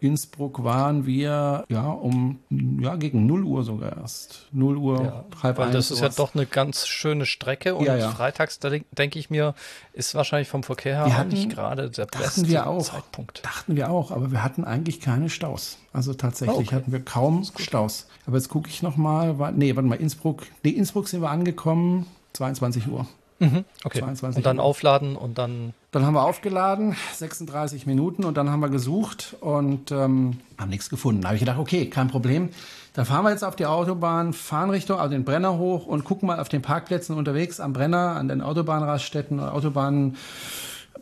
Innsbruck 0.00 0.62
waren 0.62 1.06
wir 1.06 1.64
ja 1.68 1.90
um 1.90 2.40
ja 2.80 2.96
gegen 2.96 3.26
0 3.26 3.44
Uhr 3.44 3.64
sogar 3.64 3.96
erst. 3.96 4.46
0 4.52 4.76
Uhr, 4.76 5.02
ja, 5.02 5.24
halb 5.42 5.58
weil 5.58 5.70
Das 5.72 5.90
ist 5.90 6.00
ja 6.00 6.08
doch 6.08 6.34
eine 6.34 6.46
ganz 6.46 6.86
schöne 6.86 7.26
Strecke 7.26 7.74
und 7.74 7.86
ja, 7.86 7.96
ja. 7.96 8.10
freitags, 8.10 8.58
da 8.58 8.70
denke 8.70 9.18
ich 9.18 9.30
mir, 9.30 9.54
ist 9.92 10.14
wahrscheinlich 10.14 10.48
vom 10.48 10.62
Verkehr 10.62 11.06
her 11.06 11.16
hatten, 11.16 11.30
nicht 11.30 11.50
gerade 11.50 11.90
der 11.90 12.06
beste 12.06 12.46
Zeitpunkt. 12.46 13.44
Dachten 13.44 13.76
wir 13.76 13.90
auch, 13.90 14.10
aber 14.10 14.30
wir 14.30 14.42
hatten 14.42 14.64
eigentlich 14.64 15.00
keine 15.00 15.30
Staus. 15.30 15.78
Also 15.92 16.14
tatsächlich 16.14 16.56
oh, 16.56 16.60
okay. 16.60 16.76
hatten 16.76 16.92
wir 16.92 17.00
kaum 17.00 17.44
Staus. 17.56 18.06
Aber 18.26 18.36
jetzt 18.36 18.48
gucke 18.48 18.68
ich 18.68 18.82
nochmal, 18.82 19.34
nee, 19.52 19.74
warte 19.74 19.88
mal, 19.88 19.96
Innsbruck, 19.96 20.46
nee, 20.62 20.70
Innsbruck 20.70 21.08
sind 21.08 21.22
wir 21.22 21.30
angekommen, 21.30 22.06
22 22.34 22.88
Uhr. 22.88 23.06
Mhm, 23.40 23.64
okay. 23.84 24.00
22 24.00 24.38
und 24.38 24.46
dann 24.46 24.58
Uhr. 24.58 24.64
aufladen 24.64 25.16
und 25.16 25.38
dann. 25.38 25.72
Dann 25.90 26.04
haben 26.04 26.14
wir 26.14 26.24
aufgeladen, 26.24 26.96
36 27.14 27.86
Minuten 27.86 28.24
und 28.24 28.36
dann 28.36 28.50
haben 28.50 28.60
wir 28.60 28.68
gesucht 28.68 29.36
und 29.40 29.90
ähm, 29.90 30.38
haben 30.58 30.68
nichts 30.68 30.90
gefunden. 30.90 31.22
Da 31.22 31.28
habe 31.28 31.36
ich 31.36 31.40
gedacht, 31.40 31.58
okay, 31.58 31.88
kein 31.88 32.08
Problem. 32.08 32.50
Dann 32.92 33.06
fahren 33.06 33.24
wir 33.24 33.30
jetzt 33.30 33.44
auf 33.44 33.56
die 33.56 33.64
Autobahn, 33.64 34.32
fahren 34.32 34.70
Richtung, 34.70 34.98
also 34.98 35.12
den 35.12 35.24
Brenner 35.24 35.56
hoch 35.56 35.86
und 35.86 36.04
gucken 36.04 36.26
mal 36.26 36.40
auf 36.40 36.48
den 36.48 36.62
Parkplätzen 36.62 37.16
unterwegs 37.16 37.60
am 37.60 37.72
Brenner, 37.72 38.16
an 38.16 38.28
den 38.28 38.42
Autobahnraststätten, 38.42 39.40
Autobahnen. 39.40 40.16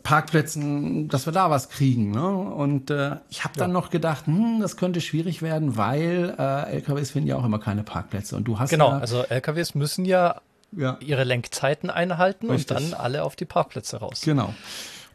Parkplätzen, 0.03 1.09
dass 1.09 1.25
wir 1.25 1.33
da 1.33 1.49
was 1.49 1.67
kriegen. 1.67 2.11
Ne? 2.11 2.25
Und 2.25 2.91
äh, 2.91 3.17
ich 3.29 3.43
habe 3.43 3.55
dann 3.57 3.71
ja. 3.71 3.73
noch 3.73 3.89
gedacht, 3.89 4.25
hm, 4.25 4.61
das 4.61 4.77
könnte 4.77 5.01
schwierig 5.01 5.41
werden, 5.41 5.75
weil 5.75 6.33
äh, 6.39 6.75
LKWs 6.75 7.11
finden 7.11 7.27
ja 7.27 7.35
auch 7.35 7.43
immer 7.43 7.59
keine 7.59 7.83
Parkplätze. 7.83 8.37
Und 8.37 8.45
du 8.45 8.57
hast 8.57 8.69
genau, 8.69 8.91
ja, 8.91 8.99
also 8.99 9.23
LKWs 9.23 9.75
müssen 9.75 10.05
ja 10.05 10.39
ja. 10.71 10.97
ihre 10.99 11.23
Lenkzeiten 11.23 11.89
einhalten 11.89 12.49
Richtig. 12.49 12.77
und 12.77 12.91
dann 12.91 12.99
alle 12.99 13.23
auf 13.23 13.35
die 13.35 13.45
Parkplätze 13.45 13.97
raus. 13.97 14.21
Genau. 14.21 14.53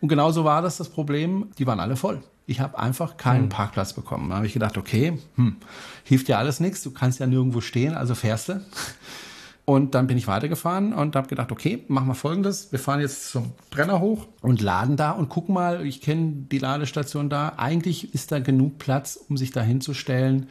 Und 0.00 0.09
genauso 0.09 0.44
war 0.44 0.62
das 0.62 0.78
das 0.78 0.88
Problem, 0.88 1.50
die 1.59 1.66
waren 1.66 1.80
alle 1.80 1.96
voll. 1.96 2.22
Ich 2.46 2.61
habe 2.61 2.78
einfach 2.78 3.16
keinen 3.16 3.44
hm. 3.44 3.48
Parkplatz 3.50 3.92
bekommen. 3.92 4.30
Da 4.30 4.36
habe 4.36 4.46
ich 4.46 4.53
gedacht, 4.53 4.76
okay, 4.76 5.18
hm, 5.36 5.57
hilft 6.05 6.28
ja 6.28 6.38
alles 6.38 6.59
nichts, 6.59 6.82
du 6.82 6.90
kannst 6.90 7.20
ja 7.20 7.26
nirgendwo 7.26 7.61
stehen, 7.61 7.94
also 7.94 8.14
fährst 8.14 8.48
du. 8.48 8.61
Und 9.64 9.94
dann 9.94 10.09
bin 10.09 10.18
ich 10.18 10.26
weitergefahren 10.26 10.92
und 10.92 11.14
habe 11.14 11.28
gedacht, 11.28 11.53
okay, 11.53 11.84
machen 11.86 12.09
wir 12.09 12.16
folgendes. 12.16 12.72
Wir 12.72 12.80
fahren 12.80 13.00
jetzt 13.00 13.30
zum 13.30 13.53
Brenner 13.70 14.00
hoch 14.00 14.26
und 14.40 14.61
laden 14.61 14.96
da 14.96 15.12
und 15.12 15.28
gucken 15.28 15.55
mal, 15.55 15.86
ich 15.86 16.00
kenne 16.00 16.32
die 16.50 16.59
Ladestation 16.59 17.30
da. 17.30 17.53
Eigentlich 17.59 18.12
ist 18.12 18.32
da 18.32 18.40
genug 18.40 18.78
Platz, 18.78 19.16
um 19.28 19.36
sich 19.36 19.53
da 19.53 19.62
hinzustellen 19.62 20.48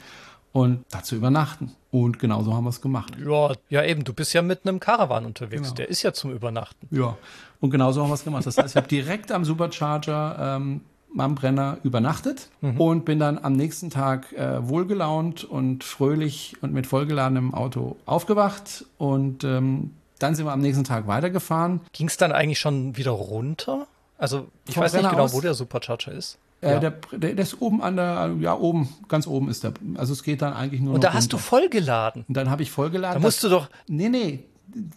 und 0.53 0.83
da 0.91 1.03
zu 1.03 1.15
übernachten. 1.15 1.71
Und 1.91 2.19
genauso 2.19 2.53
haben 2.53 2.63
wir 2.63 2.69
es 2.69 2.81
gemacht. 2.81 3.13
Ja, 3.23 3.53
ja, 3.69 3.83
eben. 3.83 4.03
Du 4.03 4.13
bist 4.13 4.33
ja 4.33 4.41
mit 4.41 4.65
einem 4.65 4.79
Caravan 4.79 5.25
unterwegs. 5.25 5.63
Genau. 5.63 5.75
Der 5.75 5.89
ist 5.89 6.03
ja 6.03 6.13
zum 6.13 6.31
Übernachten. 6.31 6.87
Ja. 6.89 7.17
Und 7.59 7.69
genauso 7.69 8.01
haben 8.01 8.09
wir 8.09 8.15
es 8.15 8.23
gemacht. 8.23 8.45
Das 8.45 8.57
heißt, 8.57 8.69
ich 8.69 8.75
habe 8.77 8.87
direkt 8.87 9.31
am 9.31 9.43
Supercharger 9.43 10.57
ähm, 10.57 10.81
am 11.17 11.35
Brenner 11.35 11.77
übernachtet 11.83 12.49
mhm. 12.61 12.79
und 12.79 13.05
bin 13.05 13.19
dann 13.19 13.37
am 13.37 13.53
nächsten 13.53 13.89
Tag 13.89 14.31
äh, 14.33 14.67
wohlgelaunt 14.67 15.43
und 15.43 15.83
fröhlich 15.83 16.55
und 16.61 16.73
mit 16.73 16.87
vollgeladenem 16.87 17.53
Auto 17.53 17.97
aufgewacht 18.05 18.85
und 18.97 19.43
ähm, 19.43 19.91
dann 20.19 20.35
sind 20.35 20.45
wir 20.45 20.51
am 20.51 20.61
nächsten 20.61 20.83
Tag 20.83 21.07
weitergefahren. 21.07 21.81
Ging 21.93 22.07
es 22.07 22.15
dann 22.15 22.31
eigentlich 22.31 22.59
schon 22.59 22.95
wieder 22.95 23.11
runter? 23.11 23.87
Also 24.17 24.47
ich 24.67 24.75
Vom 24.75 24.83
weiß 24.83 24.93
nicht 24.93 25.09
genau, 25.09 25.33
wo 25.33 25.41
der 25.41 25.53
Supercharger 25.53 26.11
ist. 26.11 26.37
Äh, 26.61 26.73
ja. 26.73 26.79
der, 26.79 26.91
der, 27.11 27.33
der, 27.33 27.43
ist 27.43 27.59
oben 27.59 27.81
an 27.81 27.95
der, 27.95 28.35
ja, 28.39 28.55
oben, 28.55 28.89
ganz 29.07 29.25
oben 29.25 29.49
ist 29.49 29.63
der. 29.63 29.73
Also 29.95 30.13
es 30.13 30.21
geht 30.21 30.41
dann 30.41 30.53
eigentlich 30.53 30.81
nur 30.81 30.93
Und 30.93 31.03
da 31.03 31.13
hast 31.13 31.25
runter. 31.25 31.37
du 31.37 31.43
vollgeladen. 31.43 32.25
Und 32.27 32.37
dann 32.37 32.49
habe 32.49 32.61
ich 32.61 32.71
vollgeladen. 32.71 33.19
Da 33.21 33.25
musst 33.25 33.43
das, 33.43 33.49
du 33.49 33.55
doch. 33.55 33.69
Nee, 33.87 34.09
nee. 34.09 34.43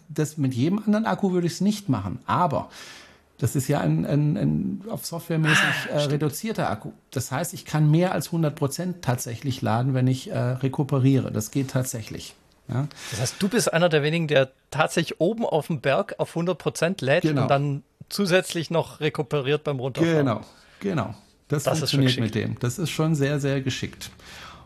Das 0.07 0.37
mit 0.37 0.53
jedem 0.53 0.79
anderen 0.79 1.05
Akku 1.05 1.33
würde 1.33 1.47
ich 1.47 1.53
es 1.53 1.61
nicht 1.61 1.89
machen. 1.89 2.19
Aber 2.27 2.69
Das 3.37 3.55
ist 3.55 3.67
ja 3.67 3.81
ein, 3.81 4.05
ein, 4.05 4.37
ein 4.37 4.81
auf 4.89 5.05
softwaremäßig 5.05 5.57
ah, 5.91 5.95
äh, 5.95 6.03
reduzierter 6.03 6.69
Akku. 6.69 6.91
Das 7.11 7.31
heißt, 7.31 7.53
ich 7.53 7.65
kann 7.65 7.91
mehr 7.91 8.13
als 8.13 8.27
100 8.27 8.55
Prozent 8.55 9.01
tatsächlich 9.01 9.61
laden, 9.61 9.93
wenn 9.93 10.07
ich 10.07 10.31
äh, 10.31 10.37
rekuperiere. 10.37 11.31
Das 11.31 11.51
geht 11.51 11.71
tatsächlich. 11.71 12.35
Ja. 12.69 12.87
Das 13.11 13.19
heißt, 13.19 13.35
du 13.39 13.49
bist 13.49 13.73
einer 13.73 13.89
der 13.89 14.03
wenigen, 14.03 14.27
der 14.27 14.51
tatsächlich 14.71 15.19
oben 15.19 15.45
auf 15.45 15.67
dem 15.67 15.81
Berg 15.81 16.15
auf 16.19 16.29
100 16.29 16.57
Prozent 16.57 17.01
lädt 17.01 17.23
genau. 17.23 17.43
und 17.43 17.47
dann 17.49 17.83
zusätzlich 18.09 18.69
noch 18.69 18.99
rekuperiert 18.99 19.63
beim 19.63 19.79
Runterfahren. 19.79 20.17
Genau, 20.17 20.41
genau. 20.79 21.15
Das, 21.47 21.63
das 21.63 21.79
funktioniert 21.79 22.19
mit 22.19 22.35
dem. 22.35 22.57
Das 22.59 22.79
ist 22.79 22.89
schon 22.89 23.15
sehr, 23.15 23.39
sehr 23.39 23.61
geschickt. 23.61 24.11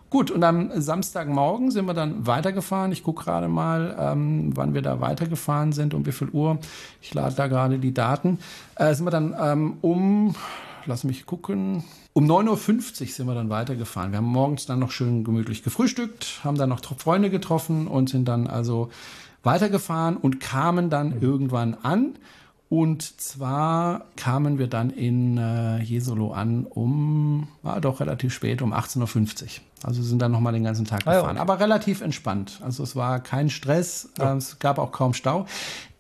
Gut, 0.10 0.32
und 0.32 0.44
am 0.44 0.72
Samstagmorgen 0.74 1.70
sind 1.70 1.86
wir 1.86 1.94
dann 1.94 2.26
weitergefahren. 2.26 2.92
Ich 2.92 3.04
gucke 3.04 3.26
gerade 3.26 3.48
mal, 3.48 3.96
ähm, 4.00 4.52
wann 4.56 4.74
wir 4.74 4.82
da 4.82 5.02
weitergefahren 5.02 5.72
sind, 5.72 5.94
um 5.94 6.06
wie 6.08 6.12
viel 6.12 6.30
Uhr. 6.30 6.58
Ich 7.00 7.14
lade 7.14 7.36
da 7.36 7.46
gerade 7.46 7.78
die 7.78 7.94
Daten. 7.94 8.40
Äh, 8.76 8.96
sind 8.96 9.06
wir 9.06 9.12
dann 9.12 9.36
ähm, 9.40 9.78
um, 9.82 10.36
lass 10.88 11.04
mich 11.04 11.28
gucken, 11.28 11.84
um 12.14 12.26
9.50 12.26 13.02
Uhr 13.02 13.08
sind 13.08 13.28
wir 13.28 13.36
dann 13.36 13.52
weitergefahren. 13.52 14.12
Wir 14.12 14.18
haben 14.18 14.26
morgens 14.26 14.66
dann 14.66 14.80
noch 14.80 14.90
schön 14.90 15.24
gemütlich 15.24 15.62
gefrühstückt, 15.62 16.40
haben 16.44 16.58
dann 16.58 16.70
noch 16.70 16.82
Freunde 16.98 17.30
getroffen 17.30 17.88
und 17.88 18.10
sind 18.10 18.28
dann 18.28 18.48
also 18.48 18.90
weitergefahren 19.44 20.18
und 20.18 20.40
kamen 20.40 20.90
dann 20.90 21.22
irgendwann 21.22 21.76
an. 21.84 22.16
Und 22.70 23.20
zwar 23.20 24.06
kamen 24.16 24.60
wir 24.60 24.68
dann 24.68 24.92
in 24.92 25.38
äh, 25.38 25.80
Jesolo 25.80 26.34
an 26.34 26.66
um, 26.66 27.48
war 27.64 27.82
doch 27.82 28.00
relativ 28.00 28.32
spät, 28.32 28.62
um 28.62 28.74
18.50 28.74 29.44
Uhr. 29.44 29.50
Also 29.82 30.04
sind 30.04 30.22
dann 30.22 30.32
nochmal 30.32 30.54
den 30.54 30.64
ganzen 30.64 30.86
Tag 30.86 31.00
gefahren. 31.00 31.16
Ah, 31.16 31.24
ja, 31.24 31.32
okay. 31.32 31.40
Aber 31.40 31.60
relativ 31.60 32.02
entspannt. 32.02 32.60
Also 32.64 32.84
es 32.84 32.96
war 32.96 33.22
kein 33.22 33.50
Stress, 33.50 34.10
ja. 34.20 34.34
äh, 34.34 34.38
es 34.38 34.60
gab 34.60 34.78
auch 34.78 34.92
kaum 34.92 35.16
Stau. 35.16 35.48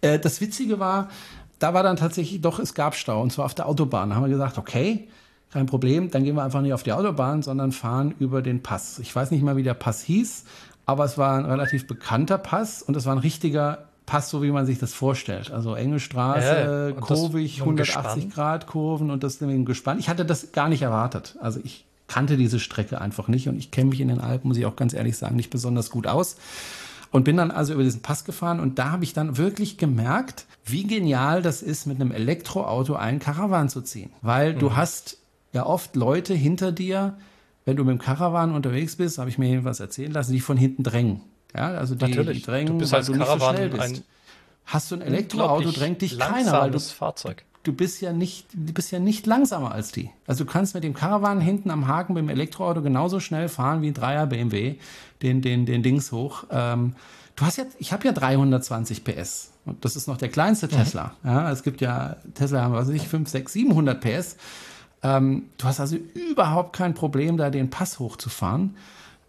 Äh, 0.01 0.19
das 0.19 0.41
Witzige 0.41 0.79
war, 0.79 1.09
da 1.57 1.73
war 1.73 1.81
dann 1.81 1.97
tatsächlich 1.97 2.39
doch, 2.41 2.59
es 2.59 2.75
gab 2.75 2.93
Stau 2.93 3.19
und 3.19 3.31
zwar 3.31 3.45
auf 3.45 3.55
der 3.55 3.67
Autobahn. 3.67 4.09
Da 4.09 4.15
haben 4.15 4.23
wir 4.23 4.29
gesagt, 4.29 4.59
okay, 4.59 5.07
kein 5.51 5.65
Problem, 5.65 6.11
dann 6.11 6.23
gehen 6.23 6.35
wir 6.35 6.43
einfach 6.43 6.61
nicht 6.61 6.73
auf 6.73 6.83
die 6.83 6.93
Autobahn, 6.93 7.41
sondern 7.41 7.71
fahren 7.71 8.13
über 8.19 8.43
den 8.43 8.61
Pass. 8.61 8.99
Ich 8.99 9.15
weiß 9.15 9.31
nicht 9.31 9.41
mal, 9.41 9.57
wie 9.57 9.63
der 9.63 9.73
Pass 9.73 10.03
hieß, 10.03 10.43
aber 10.85 11.05
es 11.05 11.17
war 11.17 11.39
ein 11.39 11.45
relativ 11.45 11.87
bekannter 11.87 12.37
Pass 12.37 12.83
und 12.83 12.95
es 12.95 13.07
war 13.07 13.15
ein 13.15 13.19
richtiger 13.19 13.88
Pass, 14.09 14.31
so 14.31 14.41
wie 14.41 14.49
man 14.49 14.65
sich 14.65 14.79
das 14.79 14.91
vorstellt. 14.95 15.51
Also 15.51 15.75
enge 15.75 15.99
Straße, 15.99 16.93
ja, 16.95 16.99
kurvig, 16.99 17.61
180 17.61 18.31
Grad 18.31 18.65
Kurven 18.65 19.11
und 19.11 19.23
das 19.23 19.39
mit 19.39 19.51
dem 19.51 19.65
Gespann. 19.65 19.99
Ich 19.99 20.09
hatte 20.09 20.25
das 20.25 20.51
gar 20.51 20.67
nicht 20.67 20.81
erwartet. 20.81 21.35
Also 21.39 21.59
ich 21.63 21.85
kannte 22.07 22.35
diese 22.35 22.59
Strecke 22.59 22.99
einfach 22.99 23.27
nicht 23.27 23.47
und 23.47 23.55
ich 23.55 23.69
kenne 23.69 23.91
mich 23.91 24.01
in 24.01 24.07
den 24.07 24.19
Alpen, 24.19 24.47
muss 24.47 24.57
ich 24.57 24.65
auch 24.65 24.75
ganz 24.75 24.95
ehrlich 24.95 25.15
sagen, 25.15 25.35
nicht 25.35 25.51
besonders 25.51 25.91
gut 25.91 26.07
aus. 26.07 26.37
Und 27.11 27.23
bin 27.23 27.37
dann 27.37 27.51
also 27.51 27.73
über 27.73 27.83
diesen 27.83 28.01
Pass 28.01 28.25
gefahren 28.25 28.59
und 28.59 28.79
da 28.79 28.89
habe 28.89 29.03
ich 29.03 29.13
dann 29.13 29.37
wirklich 29.37 29.77
gemerkt, 29.77 30.45
wie 30.65 30.87
genial 30.87 31.43
das 31.43 31.61
ist, 31.61 31.85
mit 31.85 32.01
einem 32.01 32.11
Elektroauto 32.11 32.95
einen 32.95 33.19
Karawan 33.19 33.69
zu 33.69 33.81
ziehen. 33.81 34.09
Weil 34.23 34.55
mhm. 34.55 34.59
du 34.59 34.75
hast 34.75 35.17
ja 35.53 35.67
oft 35.67 35.95
Leute 35.95 36.33
hinter 36.33 36.71
dir, 36.71 37.15
wenn 37.63 37.77
du 37.77 37.83
mit 37.83 37.91
dem 37.91 38.01
Karawan 38.01 38.55
unterwegs 38.55 38.95
bist, 38.95 39.19
habe 39.19 39.29
ich 39.29 39.37
mir 39.37 39.49
jedenfalls 39.49 39.79
erzählen 39.79 40.11
lassen, 40.11 40.33
die 40.33 40.39
von 40.39 40.57
hinten 40.57 40.81
drängen. 40.81 41.21
Ja, 41.55 41.69
also 41.69 41.95
die, 41.95 42.05
Natürlich. 42.05 42.39
die 42.39 42.45
drängen, 42.45 42.73
du 42.73 42.77
bist 42.79 42.91
weil 42.91 43.03
du 43.03 43.13
nicht 43.13 43.25
Karawan 43.25 43.39
so 43.39 43.55
schnell 43.55 43.69
bist. 43.69 43.83
Ein 43.83 44.03
Hast 44.69 44.91
du 44.91 44.95
ein 44.95 45.01
Elektroauto, 45.01 45.71
drängt 45.71 46.03
dich 46.03 46.19
keiner, 46.19 46.51
weil 46.53 46.69
du, 46.69 46.79
Fahrzeug. 46.79 47.43
du 47.63 47.73
bist 47.73 48.01
ja 48.01 48.13
nicht, 48.13 48.45
du 48.53 48.71
bist 48.71 48.91
ja 48.91 48.99
nicht 48.99 49.25
langsamer 49.25 49.71
als 49.71 49.91
die. 49.91 50.11
Also 50.27 50.43
du 50.43 50.51
kannst 50.51 50.75
mit 50.75 50.83
dem 50.83 50.93
Caravan 50.93 51.41
hinten 51.41 51.71
am 51.71 51.87
Haken 51.87 52.13
mit 52.13 52.21
dem 52.21 52.29
Elektroauto 52.29 52.83
genauso 52.83 53.19
schnell 53.19 53.49
fahren 53.49 53.81
wie 53.81 53.87
ein 53.87 53.95
Dreier 53.95 54.27
BMW, 54.27 54.75
den, 55.23 55.41
den, 55.41 55.65
den 55.65 55.81
Dings 55.81 56.11
hoch. 56.11 56.43
Ähm, 56.51 56.93
du 57.35 57.45
hast 57.45 57.57
ja, 57.57 57.63
ich 57.79 57.93
habe 57.93 58.05
ja 58.05 58.11
320 58.11 59.03
PS. 59.03 59.53
Und 59.65 59.83
das 59.83 59.95
ist 59.95 60.07
noch 60.07 60.17
der 60.17 60.29
kleinste 60.29 60.67
mhm. 60.67 60.71
Tesla. 60.71 61.13
Ja, 61.23 61.51
es 61.51 61.63
gibt 61.63 61.81
ja, 61.81 62.17
Tesla 62.35 62.61
haben, 62.61 62.75
was 62.75 62.89
weiß 62.89 62.95
ich, 62.95 63.07
5, 63.07 63.27
6, 63.27 63.51
700 63.51 63.99
PS. 63.99 64.37
Ähm, 65.01 65.49
du 65.57 65.65
hast 65.65 65.79
also 65.79 65.95
überhaupt 65.95 66.73
kein 66.73 66.93
Problem, 66.93 67.37
da 67.37 67.49
den 67.49 67.71
Pass 67.71 67.97
hochzufahren. 67.97 68.75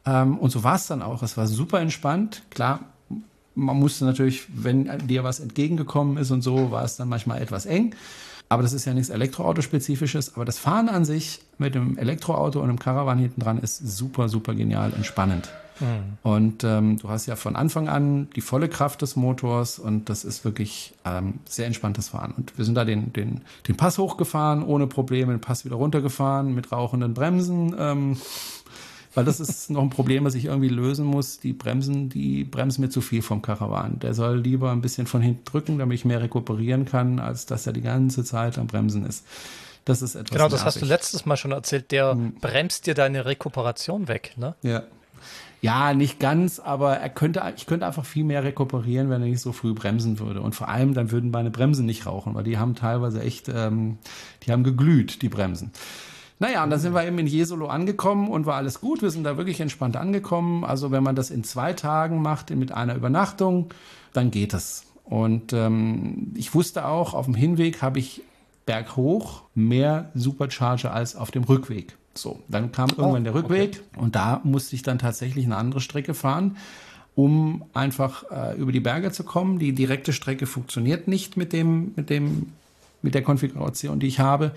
Ähm, 0.07 0.39
und 0.39 0.51
so 0.51 0.65
war 0.65 0.77
es 0.77 0.87
dann 0.87 1.03
auch. 1.03 1.23
Es 1.23 1.37
war 1.37 1.47
super 1.47 1.81
entspannt. 1.81 2.43
Klar, 2.51 2.81
man 3.55 3.79
musste 3.79 4.05
natürlich, 4.05 4.47
wenn 4.55 5.07
dir 5.07 5.25
was 5.25 5.41
entgegengekommen 5.41 6.17
ist 6.17 6.31
und 6.31 6.43
so, 6.43 6.71
war 6.71 6.85
es 6.85 6.97
dann 6.97 7.09
manchmal 7.09 7.43
etwas 7.43 7.67
eng. 7.67 7.95
Aber 8.49 8.63
das 8.65 8.73
ist 8.73 8.85
ja 8.85 8.95
nichts 8.95 9.11
Elektroautospezifisches. 9.11 10.35
Aber 10.35 10.45
das 10.45 10.59
Fahren 10.59 10.89
an 10.89 11.05
sich 11.05 11.41
mit 11.59 11.75
dem 11.75 11.97
Elektroauto 11.99 12.59
und 12.59 12.69
einem 12.69 12.79
Caravan 12.79 13.19
hinten 13.19 13.41
dran 13.41 13.59
ist 13.59 13.79
super, 13.79 14.29
super 14.29 14.55
genial 14.55 14.93
entspannend. 14.93 15.51
Mhm. 15.79 16.19
Und 16.23 16.65
ähm, 16.65 16.99
du 16.99 17.09
hast 17.09 17.27
ja 17.27 17.37
von 17.37 17.57
Anfang 17.57 17.89
an 17.89 18.29
die 18.37 18.41
volle 18.41 18.69
Kraft 18.69 19.03
des 19.03 19.17
Motors 19.17 19.79
und 19.79 20.09
das 20.09 20.25
ist 20.25 20.45
wirklich 20.45 20.95
ähm, 21.05 21.35
sehr 21.45 21.67
entspanntes 21.67 22.09
Fahren. 22.09 22.35
Und 22.37 22.57
wir 22.59 22.65
sind 22.65 22.75
da 22.75 22.85
den, 22.85 23.13
den, 23.13 23.43
den 23.67 23.77
Pass 23.77 23.99
hochgefahren, 23.99 24.63
ohne 24.65 24.87
Probleme, 24.87 25.33
den 25.33 25.41
Pass 25.41 25.65
wieder 25.65 25.77
runtergefahren 25.77 26.55
mit 26.55 26.73
rauchenden 26.73 27.15
Bremsen. 27.15 27.75
Ähm, 27.79 28.17
weil 29.15 29.25
das 29.25 29.41
ist 29.41 29.71
noch 29.71 29.83
ein 29.83 29.91
Problem, 29.91 30.25
was 30.25 30.35
ich 30.35 30.45
irgendwie 30.45 30.69
lösen 30.69 31.05
muss. 31.05 31.41
Die 31.41 31.53
Bremsen, 31.53 32.09
die 32.09 32.45
bremsen 32.45 32.83
mir 32.83 32.91
zu 32.91 33.01
viel 33.01 33.23
vom 33.23 33.43
Karawan. 33.43 33.99
Der 33.99 34.15
soll 34.15 34.39
lieber 34.39 34.71
ein 34.71 34.81
bisschen 34.81 35.07
von 35.07 35.21
hinten 35.21 35.45
drücken, 35.45 35.79
damit 35.79 35.97
ich 35.97 36.05
mehr 36.05 36.23
rekuperieren 36.23 36.85
kann, 36.85 37.19
als 37.19 37.47
dass 37.47 37.67
er 37.67 37.73
die 37.73 37.83
ganze 37.83 38.25
Zeit 38.25 38.59
am 38.59 38.69
Bremsen 38.69 39.05
ist. 39.05 39.25
Das 39.85 40.03
ist 40.03 40.15
etwas. 40.15 40.31
Genau, 40.31 40.45
das 40.45 40.61
nervig. 40.61 40.67
hast 40.67 40.83
du 40.83 40.87
letztes 40.87 41.27
Mal 41.27 41.37
schon 41.37 41.51
erzählt. 41.53 41.91
Der 41.91 42.13
hm. 42.13 42.35
bremst 42.41 42.87
dir 42.87 42.95
deine 42.95 43.25
Rekuperation 43.25 44.09
weg, 44.09 44.35
ne? 44.37 44.55
Ja. 44.63 44.83
Ja, 45.63 45.93
nicht 45.93 46.19
ganz, 46.19 46.59
aber 46.59 46.97
er 46.97 47.11
könnte, 47.11 47.43
ich 47.55 47.67
könnte 47.67 47.85
einfach 47.85 48.07
viel 48.07 48.25
mehr 48.25 48.45
rekuperieren, 48.45 49.11
wenn 49.11 49.21
er 49.21 49.29
nicht 49.29 49.43
so 49.43 49.53
früh 49.53 49.75
bremsen 49.75 50.19
würde. 50.19 50.41
Und 50.41 50.55
vor 50.55 50.69
allem, 50.69 50.95
dann 50.95 51.11
würden 51.11 51.31
meine 51.31 51.51
Bremsen 51.51 51.85
nicht 51.85 52.07
rauchen, 52.07 52.35
weil 52.35 52.45
die 52.45 52.57
haben 52.57 52.75
teilweise 52.75 53.21
echt, 53.21 53.51
ähm, 53.51 53.99
die 54.43 54.53
haben 54.53 54.65
geglüht, 54.65 55.21
die 55.21 55.29
Bremsen. 55.29 55.71
Naja, 56.41 56.65
und 56.65 56.71
dann 56.71 56.81
sind 56.81 56.95
wir 56.95 57.07
eben 57.07 57.19
in 57.19 57.27
Jesolo 57.27 57.67
angekommen 57.69 58.29
und 58.29 58.47
war 58.47 58.57
alles 58.57 58.81
gut. 58.81 59.03
Wir 59.03 59.11
sind 59.11 59.25
da 59.25 59.37
wirklich 59.37 59.61
entspannt 59.61 59.97
angekommen. 59.97 60.65
Also 60.65 60.91
wenn 60.91 61.03
man 61.03 61.15
das 61.15 61.31
in 61.31 61.45
zwei 61.45 61.75
Tagen 61.75 62.23
macht, 62.23 62.51
mit 62.51 62.73
einer 62.73 62.95
Übernachtung, 62.95 63.67
dann 64.15 64.31
geht 64.31 64.55
es. 64.55 64.87
Und 65.05 65.53
ähm, 65.53 66.33
ich 66.35 66.55
wusste 66.55 66.87
auch, 66.87 67.13
auf 67.13 67.27
dem 67.27 67.35
Hinweg 67.35 67.83
habe 67.83 67.99
ich 67.99 68.23
berghoch 68.65 69.43
mehr 69.55 70.11
Supercharger 70.15 70.95
als 70.95 71.15
auf 71.15 71.31
dem 71.31 71.45
Rückweg. 71.45 71.97
So, 72.15 72.41
dann 72.49 72.73
kam 72.73 72.89
oh, 72.93 73.01
irgendwann 73.01 73.25
der 73.25 73.35
Rückweg 73.35 73.83
okay. 73.93 74.01
und 74.01 74.17
da 74.17 74.41
musste 74.43 74.75
ich 74.77 74.83
dann 74.83 74.99
tatsächlich 74.99 75.45
eine 75.45 75.57
andere 75.57 75.81
Strecke 75.81 76.15
fahren, 76.15 76.57
um 77.15 77.65
einfach 77.75 78.25
äh, 78.31 78.57
über 78.57 78.73
die 78.73 78.81
Berge 78.81 79.13
zu 79.13 79.25
kommen. 79.25 79.59
Die 79.59 79.73
direkte 79.73 80.15
Strecke 80.15 80.47
funktioniert 80.47 81.07
nicht 81.07 81.37
mit 81.37 81.53
dem, 81.53 81.93
mit 81.97 82.09
dem, 82.09 82.53
mit 83.03 83.15
der 83.15 83.23
Konfiguration, 83.23 84.01
die 84.01 84.07
ich 84.07 84.21
habe. 84.21 84.53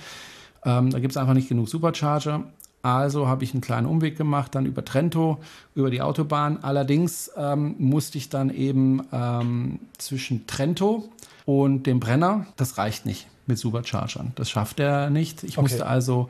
Ähm, 0.66 0.90
da 0.90 1.00
gibt 1.00 1.12
es 1.12 1.18
einfach 1.18 1.34
nicht 1.34 1.50
genug 1.50 1.70
Supercharger. 1.70 2.44
Also 2.82 3.28
habe 3.28 3.46
ich 3.46 3.54
einen 3.54 3.62
kleinen 3.62 3.88
Umweg 3.88 4.18
gemacht, 4.18 4.56
dann 4.56 4.66
über 4.66 4.84
Trento, 4.84 5.38
über 5.74 5.90
die 5.90 6.02
Autobahn. 6.02 6.60
Allerdings 6.62 7.32
ähm, 7.38 7.76
musste 7.80 8.18
ich 8.18 8.28
dann 8.28 8.50
eben 8.50 9.02
ähm, 9.14 9.80
zwischen 9.98 10.48
Trento 10.48 11.08
und 11.46 11.88
dem 11.88 12.02
Brenner, 12.02 12.46
das 12.58 12.78
reicht 12.78 13.06
nicht 13.06 13.28
mit 13.46 13.58
Superchargern. 13.58 14.34
Das 14.36 14.50
schafft 14.50 14.82
er 14.82 15.10
nicht. 15.10 15.44
Ich 15.44 15.58
okay. 15.58 15.62
musste 15.62 15.86
also 15.86 16.30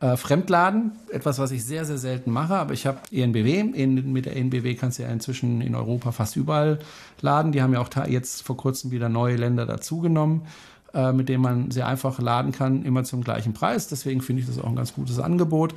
äh, 0.00 0.18
fremdladen, 0.18 0.92
etwas, 1.10 1.38
was 1.38 1.50
ich 1.50 1.64
sehr, 1.64 1.86
sehr 1.86 1.96
selten 1.96 2.30
mache, 2.30 2.56
aber 2.56 2.74
ich 2.74 2.86
habe 2.86 2.98
ENBW. 3.10 3.60
In, 3.60 4.12
mit 4.12 4.26
der 4.26 4.36
ENBW 4.36 4.74
kannst 4.74 4.98
du 4.98 5.04
ja 5.04 5.08
inzwischen 5.08 5.62
in 5.62 5.74
Europa 5.74 6.12
fast 6.12 6.36
überall 6.36 6.80
laden. 7.22 7.52
Die 7.52 7.62
haben 7.62 7.72
ja 7.72 7.80
auch 7.80 7.88
jetzt 8.06 8.42
vor 8.42 8.58
kurzem 8.58 8.90
wieder 8.90 9.08
neue 9.08 9.36
Länder 9.36 9.64
dazugenommen. 9.64 10.42
Äh, 10.94 11.12
mit 11.12 11.28
dem 11.28 11.40
man 11.40 11.72
sehr 11.72 11.88
einfach 11.88 12.20
laden 12.20 12.52
kann, 12.52 12.84
immer 12.84 13.02
zum 13.02 13.24
gleichen 13.24 13.52
Preis. 13.52 13.88
Deswegen 13.88 14.20
finde 14.20 14.42
ich 14.42 14.46
das 14.46 14.60
auch 14.60 14.68
ein 14.68 14.76
ganz 14.76 14.94
gutes 14.94 15.18
Angebot. 15.18 15.74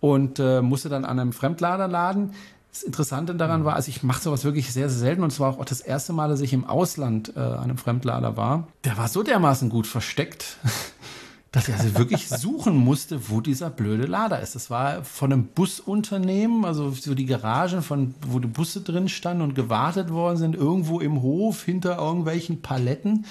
Und 0.00 0.40
äh, 0.40 0.60
musste 0.60 0.88
dann 0.88 1.04
an 1.04 1.20
einem 1.20 1.32
Fremdlader 1.32 1.86
laden. 1.86 2.32
Das 2.72 2.82
Interessante 2.82 3.36
daran 3.36 3.64
war, 3.64 3.76
also 3.76 3.88
ich 3.88 4.02
mache 4.02 4.20
sowas 4.20 4.44
wirklich 4.44 4.72
sehr, 4.72 4.88
sehr 4.88 4.98
selten 4.98 5.22
und 5.22 5.30
zwar 5.30 5.58
auch 5.58 5.64
das 5.64 5.80
erste 5.80 6.12
Mal, 6.12 6.28
dass 6.28 6.40
ich 6.40 6.52
im 6.52 6.64
Ausland 6.64 7.32
äh, 7.36 7.38
an 7.38 7.64
einem 7.64 7.78
Fremdlader 7.78 8.36
war. 8.36 8.66
Der 8.84 8.98
war 8.98 9.06
so 9.08 9.22
dermaßen 9.22 9.70
gut 9.70 9.86
versteckt, 9.86 10.58
dass 11.52 11.68
ich 11.68 11.74
also 11.74 11.96
wirklich 11.96 12.28
suchen 12.28 12.76
musste, 12.76 13.30
wo 13.30 13.40
dieser 13.40 13.70
blöde 13.70 14.06
Lader 14.06 14.40
ist. 14.40 14.56
Das 14.56 14.68
war 14.68 15.04
von 15.04 15.32
einem 15.32 15.46
Busunternehmen, 15.46 16.64
also 16.64 16.90
so 16.90 17.14
die 17.14 17.26
Garagen, 17.26 17.82
von 17.82 18.14
wo 18.26 18.40
die 18.40 18.48
Busse 18.48 18.80
drin 18.80 19.08
standen 19.08 19.42
und 19.42 19.54
gewartet 19.54 20.10
worden 20.10 20.36
sind, 20.36 20.56
irgendwo 20.56 20.98
im 20.98 21.22
Hof 21.22 21.62
hinter 21.62 21.98
irgendwelchen 21.98 22.62
Paletten 22.62 23.26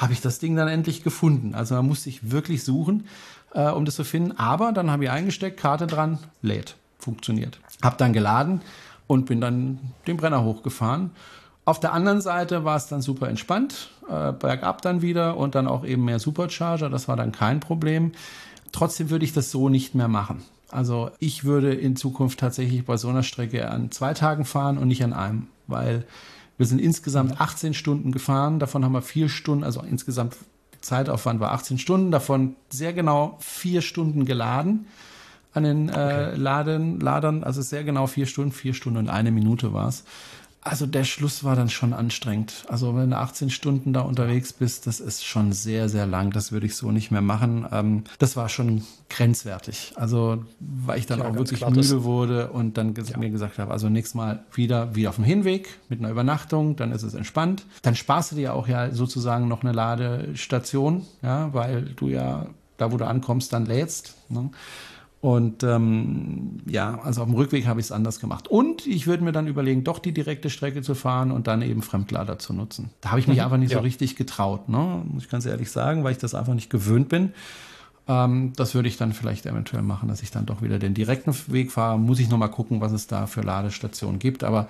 habe 0.00 0.14
ich 0.14 0.22
das 0.22 0.38
Ding 0.38 0.56
dann 0.56 0.68
endlich 0.68 1.04
gefunden. 1.04 1.54
Also 1.54 1.74
man 1.74 1.86
musste 1.86 2.08
ich 2.08 2.30
wirklich 2.30 2.64
suchen, 2.64 3.06
äh, 3.52 3.68
um 3.68 3.84
das 3.84 3.96
zu 3.96 4.04
finden. 4.04 4.32
Aber 4.32 4.72
dann 4.72 4.90
habe 4.90 5.04
ich 5.04 5.10
eingesteckt, 5.10 5.60
Karte 5.60 5.86
dran, 5.86 6.18
lädt, 6.40 6.76
funktioniert. 6.98 7.60
Hab 7.82 7.98
dann 7.98 8.14
geladen 8.14 8.62
und 9.06 9.26
bin 9.26 9.40
dann 9.40 9.78
den 10.06 10.16
Brenner 10.16 10.42
hochgefahren. 10.42 11.10
Auf 11.66 11.80
der 11.80 11.92
anderen 11.92 12.22
Seite 12.22 12.64
war 12.64 12.76
es 12.76 12.86
dann 12.86 13.02
super 13.02 13.28
entspannt, 13.28 13.90
äh, 14.08 14.32
bergab 14.32 14.80
dann 14.80 15.02
wieder 15.02 15.36
und 15.36 15.54
dann 15.54 15.68
auch 15.68 15.84
eben 15.84 16.04
mehr 16.04 16.18
Supercharger. 16.18 16.88
Das 16.88 17.06
war 17.06 17.16
dann 17.16 17.32
kein 17.32 17.60
Problem. 17.60 18.12
Trotzdem 18.72 19.10
würde 19.10 19.26
ich 19.26 19.34
das 19.34 19.50
so 19.50 19.68
nicht 19.68 19.94
mehr 19.94 20.08
machen. 20.08 20.42
Also 20.70 21.10
ich 21.18 21.44
würde 21.44 21.74
in 21.74 21.96
Zukunft 21.96 22.40
tatsächlich 22.40 22.86
bei 22.86 22.96
so 22.96 23.08
einer 23.08 23.22
Strecke 23.22 23.68
an 23.68 23.90
zwei 23.90 24.14
Tagen 24.14 24.46
fahren 24.46 24.78
und 24.78 24.88
nicht 24.88 25.04
an 25.04 25.12
einem, 25.12 25.48
weil 25.66 26.06
wir 26.60 26.66
sind 26.66 26.78
insgesamt 26.78 27.40
18 27.40 27.72
Stunden 27.72 28.12
gefahren, 28.12 28.58
davon 28.58 28.84
haben 28.84 28.92
wir 28.92 29.00
vier 29.00 29.30
Stunden, 29.30 29.64
also 29.64 29.80
insgesamt 29.80 30.36
Zeitaufwand 30.82 31.40
war 31.40 31.52
18 31.52 31.78
Stunden, 31.78 32.10
davon 32.10 32.54
sehr 32.68 32.92
genau 32.92 33.38
vier 33.40 33.80
Stunden 33.80 34.26
geladen 34.26 34.84
an 35.54 35.64
den 35.64 35.88
äh, 35.88 35.92
okay. 35.92 36.36
Laden, 36.36 37.00
Ladern, 37.00 37.44
also 37.44 37.62
sehr 37.62 37.82
genau 37.82 38.06
vier 38.06 38.26
Stunden, 38.26 38.52
vier 38.52 38.74
Stunden 38.74 38.98
und 38.98 39.08
eine 39.08 39.30
Minute 39.30 39.72
war's. 39.72 40.04
Also 40.62 40.86
der 40.86 41.04
Schluss 41.04 41.42
war 41.42 41.56
dann 41.56 41.70
schon 41.70 41.94
anstrengend. 41.94 42.64
Also 42.68 42.94
wenn 42.94 43.10
du 43.10 43.16
18 43.16 43.48
Stunden 43.48 43.94
da 43.94 44.02
unterwegs 44.02 44.52
bist, 44.52 44.86
das 44.86 45.00
ist 45.00 45.24
schon 45.24 45.52
sehr, 45.52 45.88
sehr 45.88 46.06
lang. 46.06 46.32
Das 46.32 46.52
würde 46.52 46.66
ich 46.66 46.76
so 46.76 46.92
nicht 46.92 47.10
mehr 47.10 47.22
machen. 47.22 47.66
Ähm, 47.72 48.04
das 48.18 48.36
war 48.36 48.50
schon 48.50 48.82
grenzwertig. 49.08 49.94
Also 49.96 50.44
weil 50.60 50.98
ich 50.98 51.06
dann 51.06 51.20
ja, 51.20 51.28
auch 51.28 51.34
wirklich 51.34 51.60
klar, 51.60 51.70
müde 51.70 52.04
wurde 52.04 52.50
und 52.50 52.76
dann 52.76 52.94
ja. 52.94 53.16
mir 53.16 53.30
gesagt 53.30 53.58
habe, 53.58 53.72
also 53.72 53.88
nächstes 53.88 54.14
Mal 54.14 54.44
wieder 54.52 54.94
wie 54.94 55.08
auf 55.08 55.14
dem 55.14 55.24
Hinweg 55.24 55.78
mit 55.88 56.00
einer 56.00 56.10
Übernachtung, 56.10 56.76
dann 56.76 56.92
ist 56.92 57.04
es 57.04 57.14
entspannt. 57.14 57.64
Dann 57.80 57.94
sparst 57.94 58.32
du 58.32 58.36
dir 58.36 58.54
auch 58.54 58.68
ja 58.68 58.90
sozusagen 58.92 59.48
noch 59.48 59.62
eine 59.62 59.72
Ladestation, 59.72 61.06
ja, 61.22 61.54
weil 61.54 61.84
du 61.96 62.08
ja 62.08 62.46
da, 62.76 62.92
wo 62.92 62.96
du 62.96 63.06
ankommst, 63.06 63.52
dann 63.52 63.66
lädst. 63.66 64.14
Ne? 64.28 64.50
Und 65.20 65.62
ähm, 65.64 66.60
ja, 66.66 66.98
also 67.02 67.20
auf 67.20 67.28
dem 67.28 67.36
Rückweg 67.36 67.66
habe 67.66 67.78
ich 67.78 67.86
es 67.86 67.92
anders 67.92 68.20
gemacht. 68.20 68.48
Und 68.48 68.86
ich 68.86 69.06
würde 69.06 69.22
mir 69.22 69.32
dann 69.32 69.48
überlegen, 69.48 69.84
doch 69.84 69.98
die 69.98 70.12
direkte 70.12 70.48
Strecke 70.48 70.80
zu 70.80 70.94
fahren 70.94 71.30
und 71.30 71.46
dann 71.46 71.60
eben 71.60 71.82
Fremdlader 71.82 72.38
zu 72.38 72.54
nutzen. 72.54 72.88
Da 73.02 73.10
habe 73.10 73.20
ich 73.20 73.28
mich 73.28 73.36
mhm, 73.36 73.44
einfach 73.44 73.58
nicht 73.58 73.72
ja. 73.72 73.78
so 73.78 73.82
richtig 73.82 74.16
getraut, 74.16 74.70
ne? 74.70 75.02
muss 75.04 75.24
ich 75.24 75.28
ganz 75.28 75.44
ehrlich 75.44 75.70
sagen, 75.70 76.04
weil 76.04 76.12
ich 76.12 76.18
das 76.18 76.34
einfach 76.34 76.54
nicht 76.54 76.70
gewöhnt 76.70 77.10
bin. 77.10 77.34
Ähm, 78.08 78.54
das 78.56 78.74
würde 78.74 78.88
ich 78.88 78.96
dann 78.96 79.12
vielleicht 79.12 79.44
eventuell 79.44 79.82
machen, 79.82 80.08
dass 80.08 80.22
ich 80.22 80.30
dann 80.30 80.46
doch 80.46 80.62
wieder 80.62 80.78
den 80.78 80.94
direkten 80.94 81.34
Weg 81.48 81.70
fahre. 81.70 81.98
Muss 81.98 82.18
ich 82.18 82.30
nochmal 82.30 82.50
gucken, 82.50 82.80
was 82.80 82.92
es 82.92 83.06
da 83.06 83.26
für 83.26 83.42
Ladestationen 83.42 84.18
gibt. 84.18 84.42
Aber 84.42 84.68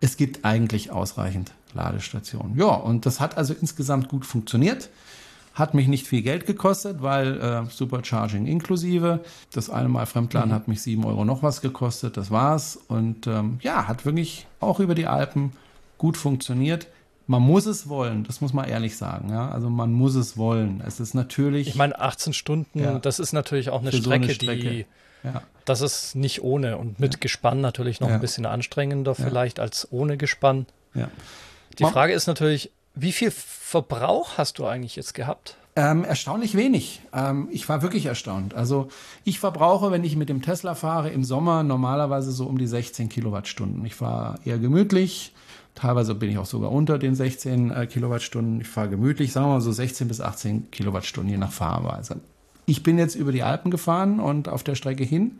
es 0.00 0.16
gibt 0.16 0.46
eigentlich 0.46 0.90
ausreichend 0.90 1.52
Ladestationen. 1.74 2.56
Ja, 2.56 2.68
und 2.68 3.04
das 3.04 3.20
hat 3.20 3.36
also 3.36 3.54
insgesamt 3.58 4.08
gut 4.08 4.24
funktioniert. 4.24 4.88
Hat 5.54 5.74
mich 5.74 5.88
nicht 5.88 6.06
viel 6.06 6.22
Geld 6.22 6.46
gekostet, 6.46 7.02
weil 7.02 7.40
äh, 7.40 7.70
Supercharging 7.70 8.46
inklusive. 8.46 9.20
Das 9.52 9.68
eine 9.68 9.88
Mal 9.88 10.06
Fremdladen 10.06 10.50
mhm. 10.50 10.54
hat 10.54 10.68
mich 10.68 10.82
sieben 10.82 11.04
Euro 11.04 11.24
noch 11.24 11.42
was 11.42 11.60
gekostet, 11.60 12.16
das 12.16 12.30
war's. 12.30 12.78
Und 12.88 13.26
ähm, 13.26 13.58
ja, 13.60 13.88
hat 13.88 14.04
wirklich 14.04 14.46
auch 14.60 14.80
über 14.80 14.94
die 14.94 15.06
Alpen 15.06 15.52
gut 15.98 16.16
funktioniert. 16.16 16.86
Man 17.26 17.42
muss 17.42 17.66
es 17.66 17.88
wollen, 17.88 18.24
das 18.24 18.40
muss 18.40 18.52
man 18.52 18.68
ehrlich 18.68 18.96
sagen. 18.96 19.30
Ja? 19.30 19.50
Also 19.50 19.70
man 19.70 19.92
muss 19.92 20.14
es 20.14 20.36
wollen. 20.36 20.82
Es 20.86 20.98
ist 20.98 21.14
natürlich. 21.14 21.68
Ich 21.68 21.74
meine, 21.76 21.98
18 21.98 22.32
Stunden, 22.32 22.78
ja, 22.78 22.98
das 22.98 23.18
ist 23.18 23.32
natürlich 23.32 23.70
auch 23.70 23.80
eine 23.80 23.90
Strecke, 23.90 24.04
so 24.04 24.10
eine 24.10 24.30
Strecke, 24.30 24.70
die. 24.70 24.86
Ja. 25.22 25.42
Das 25.64 25.80
ist 25.80 26.16
nicht 26.16 26.42
ohne 26.42 26.78
und 26.78 26.98
mit. 26.98 27.20
Gespann 27.20 27.60
natürlich 27.60 28.00
noch 28.00 28.08
ein 28.08 28.20
bisschen 28.20 28.46
anstrengender 28.46 29.14
vielleicht 29.14 29.60
als 29.60 29.86
ohne 29.92 30.16
Gespann. 30.16 30.66
Ja. 30.94 31.08
Die 31.78 31.84
Frage 31.84 32.12
ist 32.12 32.26
natürlich, 32.26 32.70
wie 33.00 33.12
viel 33.12 33.30
Verbrauch 33.30 34.36
hast 34.36 34.58
du 34.58 34.66
eigentlich 34.66 34.96
jetzt 34.96 35.14
gehabt? 35.14 35.56
Ähm, 35.76 36.04
erstaunlich 36.04 36.56
wenig. 36.56 37.00
Ähm, 37.14 37.48
ich 37.50 37.68
war 37.68 37.80
wirklich 37.82 38.06
erstaunt. 38.06 38.54
Also 38.54 38.88
ich 39.24 39.38
verbrauche, 39.38 39.90
wenn 39.90 40.04
ich 40.04 40.16
mit 40.16 40.28
dem 40.28 40.42
Tesla 40.42 40.74
fahre, 40.74 41.10
im 41.10 41.24
Sommer 41.24 41.62
normalerweise 41.62 42.32
so 42.32 42.46
um 42.46 42.58
die 42.58 42.66
16 42.66 43.08
Kilowattstunden. 43.08 43.84
Ich 43.86 43.94
fahre 43.94 44.38
eher 44.44 44.58
gemütlich. 44.58 45.32
Teilweise 45.76 46.14
bin 46.14 46.30
ich 46.30 46.38
auch 46.38 46.46
sogar 46.46 46.72
unter 46.72 46.98
den 46.98 47.14
16 47.14 47.70
äh, 47.70 47.86
Kilowattstunden. 47.86 48.60
Ich 48.60 48.68
fahre 48.68 48.90
gemütlich, 48.90 49.32
sagen 49.32 49.46
wir 49.46 49.54
mal 49.54 49.60
so 49.60 49.72
16 49.72 50.08
bis 50.08 50.20
18 50.20 50.70
Kilowattstunden, 50.70 51.30
je 51.30 51.38
nach 51.38 51.52
Fahrweise. 51.52 52.20
Ich 52.66 52.82
bin 52.82 52.98
jetzt 52.98 53.14
über 53.14 53.32
die 53.32 53.42
Alpen 53.42 53.70
gefahren 53.70 54.20
und 54.20 54.48
auf 54.48 54.62
der 54.62 54.74
Strecke 54.74 55.04
hin 55.04 55.38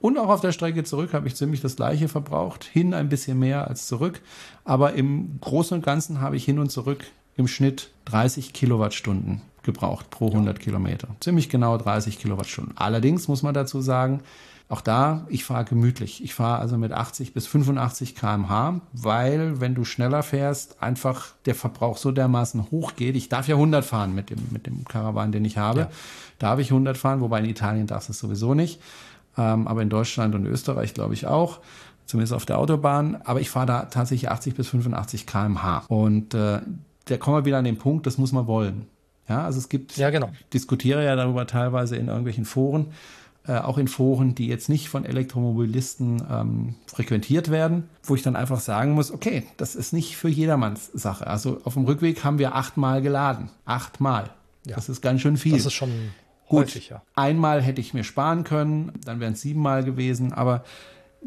und 0.00 0.18
auch 0.18 0.28
auf 0.28 0.40
der 0.40 0.52
Strecke 0.52 0.84
zurück 0.84 1.14
habe 1.14 1.26
ich 1.26 1.36
ziemlich 1.36 1.60
das 1.60 1.76
gleiche 1.76 2.08
verbraucht. 2.08 2.64
Hin 2.64 2.94
ein 2.94 3.08
bisschen 3.08 3.38
mehr 3.38 3.68
als 3.68 3.86
zurück. 3.86 4.20
Aber 4.64 4.92
im 4.92 5.38
Großen 5.40 5.76
und 5.76 5.84
Ganzen 5.84 6.20
habe 6.20 6.36
ich 6.36 6.44
hin 6.44 6.58
und 6.58 6.70
zurück 6.70 7.04
im 7.36 7.48
Schnitt 7.48 7.90
30 8.06 8.52
Kilowattstunden 8.52 9.42
gebraucht 9.62 10.10
pro 10.10 10.28
100 10.28 10.58
ja. 10.58 10.64
Kilometer. 10.64 11.08
Ziemlich 11.20 11.48
genau 11.48 11.76
30 11.76 12.18
Kilowattstunden. 12.18 12.76
Allerdings 12.76 13.28
muss 13.28 13.42
man 13.42 13.54
dazu 13.54 13.80
sagen, 13.80 14.20
auch 14.68 14.80
da, 14.80 15.26
ich 15.28 15.44
fahre 15.44 15.64
gemütlich. 15.64 16.24
Ich 16.24 16.34
fahre 16.34 16.60
also 16.60 16.76
mit 16.76 16.92
80 16.92 17.32
bis 17.32 17.46
85 17.46 18.16
kmh, 18.16 18.80
weil 18.92 19.60
wenn 19.60 19.74
du 19.76 19.84
schneller 19.84 20.24
fährst, 20.24 20.82
einfach 20.82 21.34
der 21.46 21.54
Verbrauch 21.54 21.98
so 21.98 22.10
dermaßen 22.10 22.70
hoch 22.72 22.96
geht. 22.96 23.14
Ich 23.14 23.28
darf 23.28 23.46
ja 23.46 23.54
100 23.54 23.84
fahren 23.84 24.14
mit 24.14 24.30
dem, 24.30 24.38
mit 24.50 24.66
dem 24.66 24.84
Caravan, 24.84 25.30
den 25.30 25.44
ich 25.44 25.56
habe. 25.56 25.80
Ja. 25.80 25.90
Darf 26.38 26.58
ich 26.58 26.70
100 26.70 26.98
fahren, 26.98 27.20
wobei 27.20 27.38
in 27.40 27.44
Italien 27.44 27.86
darfst 27.86 28.08
du 28.08 28.12
es 28.12 28.18
sowieso 28.18 28.54
nicht 28.54 28.80
ähm, 29.36 29.68
aber 29.68 29.82
in 29.82 29.90
Deutschland 29.90 30.34
und 30.34 30.46
Österreich 30.46 30.94
glaube 30.94 31.14
ich 31.14 31.26
auch 31.26 31.60
zumindest 32.06 32.32
auf 32.32 32.46
der 32.46 32.58
Autobahn. 32.58 33.20
Aber 33.24 33.40
ich 33.40 33.50
fahre 33.50 33.66
da 33.66 33.82
tatsächlich 33.86 34.30
80 34.30 34.54
bis 34.54 34.68
85 34.68 35.26
km/h. 35.26 35.84
Und 35.88 36.34
äh, 36.34 36.60
da 37.06 37.16
kommen 37.18 37.36
wir 37.36 37.44
wieder 37.44 37.58
an 37.58 37.64
den 37.64 37.78
Punkt, 37.78 38.06
das 38.06 38.18
muss 38.18 38.32
man 38.32 38.46
wollen. 38.46 38.86
Ja, 39.28 39.44
also 39.44 39.58
es 39.58 39.68
gibt, 39.68 39.96
ja, 39.96 40.10
genau. 40.10 40.30
diskutiere 40.52 41.04
ja 41.04 41.16
darüber 41.16 41.46
teilweise 41.46 41.96
in 41.96 42.06
irgendwelchen 42.06 42.44
Foren, 42.44 42.92
äh, 43.46 43.58
auch 43.58 43.76
in 43.76 43.88
Foren, 43.88 44.36
die 44.36 44.46
jetzt 44.46 44.68
nicht 44.68 44.88
von 44.88 45.04
Elektromobilisten 45.04 46.22
ähm, 46.30 46.74
frequentiert 46.86 47.50
werden, 47.50 47.88
wo 48.04 48.14
ich 48.14 48.22
dann 48.22 48.36
einfach 48.36 48.60
sagen 48.60 48.92
muss, 48.92 49.10
okay, 49.10 49.44
das 49.56 49.74
ist 49.74 49.92
nicht 49.92 50.16
für 50.16 50.28
jedermanns 50.28 50.92
Sache. 50.94 51.26
Also 51.26 51.60
auf 51.64 51.74
dem 51.74 51.84
Rückweg 51.84 52.22
haben 52.22 52.38
wir 52.38 52.54
achtmal 52.54 53.02
geladen. 53.02 53.50
Achtmal. 53.64 54.30
Ja. 54.64 54.76
Das 54.76 54.88
ist 54.88 55.00
ganz 55.00 55.20
schön 55.20 55.36
viel. 55.36 55.52
Das 55.52 55.66
ist 55.66 55.74
schon 55.74 55.90
Gut, 56.48 56.66
Häufig, 56.66 56.90
ja. 56.90 57.02
einmal 57.14 57.60
hätte 57.60 57.80
ich 57.80 57.92
mir 57.92 58.04
sparen 58.04 58.44
können, 58.44 58.92
dann 59.04 59.20
wären 59.20 59.32
es 59.32 59.40
siebenmal 59.40 59.82
gewesen, 59.84 60.32
aber 60.32 60.62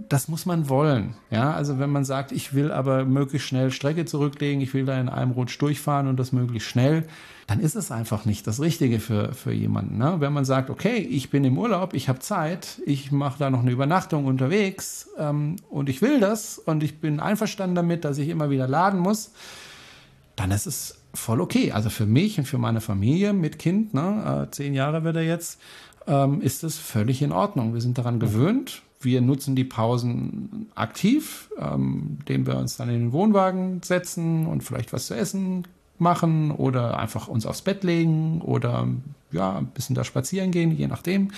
das 0.08 0.28
muss 0.28 0.46
man 0.46 0.70
wollen. 0.70 1.16
Ja, 1.30 1.54
also 1.54 1.80
wenn 1.80 1.90
man 1.90 2.06
sagt, 2.06 2.32
ich 2.32 2.54
will 2.54 2.72
aber 2.72 3.06
möglichst 3.06 3.48
schnell 3.48 3.72
Strecke 3.72 4.06
zurücklegen, 4.06 4.62
ich 4.62 4.74
will 4.74 4.86
da 4.86 5.00
in 5.00 5.10
einem 5.10 5.32
Rutsch 5.32 5.60
durchfahren 5.60 6.08
und 6.08 6.18
das 6.18 6.32
möglichst 6.32 6.70
schnell, 6.70 7.06
dann 7.48 7.60
ist 7.60 7.76
es 7.76 7.92
einfach 7.92 8.26
nicht 8.26 8.48
das 8.48 8.62
Richtige 8.62 9.00
für, 9.00 9.34
für 9.34 9.52
jemanden. 9.52 9.98
Ne? 9.98 10.18
Wenn 10.20 10.32
man 10.32 10.46
sagt, 10.46 10.70
okay, 10.70 10.98
ich 10.98 11.30
bin 11.30 11.44
im 11.44 11.58
Urlaub, 11.58 11.94
ich 11.94 12.08
habe 12.08 12.20
Zeit, 12.20 12.80
ich 12.86 13.12
mache 13.12 13.40
da 13.40 13.50
noch 13.50 13.62
eine 13.62 13.72
Übernachtung 13.72 14.26
unterwegs 14.26 15.10
ähm, 15.18 15.58
und 15.70 15.90
ich 15.90 16.02
will 16.02 16.20
das 16.20 16.60
und 16.60 16.84
ich 16.84 17.02
bin 17.02 17.20
einverstanden 17.20 17.76
damit, 17.76 18.06
dass 18.06 18.20
ich 18.20 18.30
immer 18.30 18.50
wieder 18.50 18.68
laden 18.68 19.00
muss, 19.00 19.32
dann 20.36 20.52
ist 20.52 20.68
es 20.68 20.99
voll 21.14 21.42
okay. 21.42 21.72
Also 21.72 21.90
für 21.90 22.06
mich 22.06 22.38
und 22.38 22.46
für 22.46 22.58
meine 22.58 22.82
Familie 22.82 23.34
mit 23.34 23.60
Kind, 23.60 23.94
ne, 23.94 24.48
äh, 24.48 24.52
zehn 24.52 24.74
Jahre 24.74 25.04
wird 25.04 25.16
er 25.16 25.24
jetzt, 25.24 25.60
ähm, 26.08 26.42
ist 26.42 26.64
es 26.64 26.78
völlig 26.78 27.22
in 27.22 27.32
Ordnung. 27.32 27.74
Wir 27.74 27.82
sind 27.82 27.98
daran 27.98 28.20
gewöhnt. 28.20 28.82
Wir 29.02 29.22
nutzen 29.22 29.56
die 29.56 29.64
Pausen 29.64 30.70
aktiv, 30.76 31.50
ähm, 31.58 32.18
indem 32.20 32.48
wir 32.48 32.58
uns 32.58 32.76
dann 32.78 32.90
in 32.90 33.00
den 33.00 33.12
Wohnwagen 33.14 33.82
setzen 33.82 34.46
und 34.46 34.64
vielleicht 34.64 34.92
was 34.92 35.08
zu 35.08 35.16
essen 35.16 35.66
machen 36.00 36.52
oder 36.52 36.98
einfach 36.98 37.28
uns 37.28 37.46
aufs 37.46 37.62
Bett 37.62 37.84
legen 37.84 38.42
oder 38.42 38.88
ja, 39.32 39.58
ein 39.58 39.68
bisschen 39.68 39.96
da 39.96 40.04
spazieren 40.04 40.52
gehen, 40.52 40.76
je 40.76 40.88
nachdem. 40.88 41.32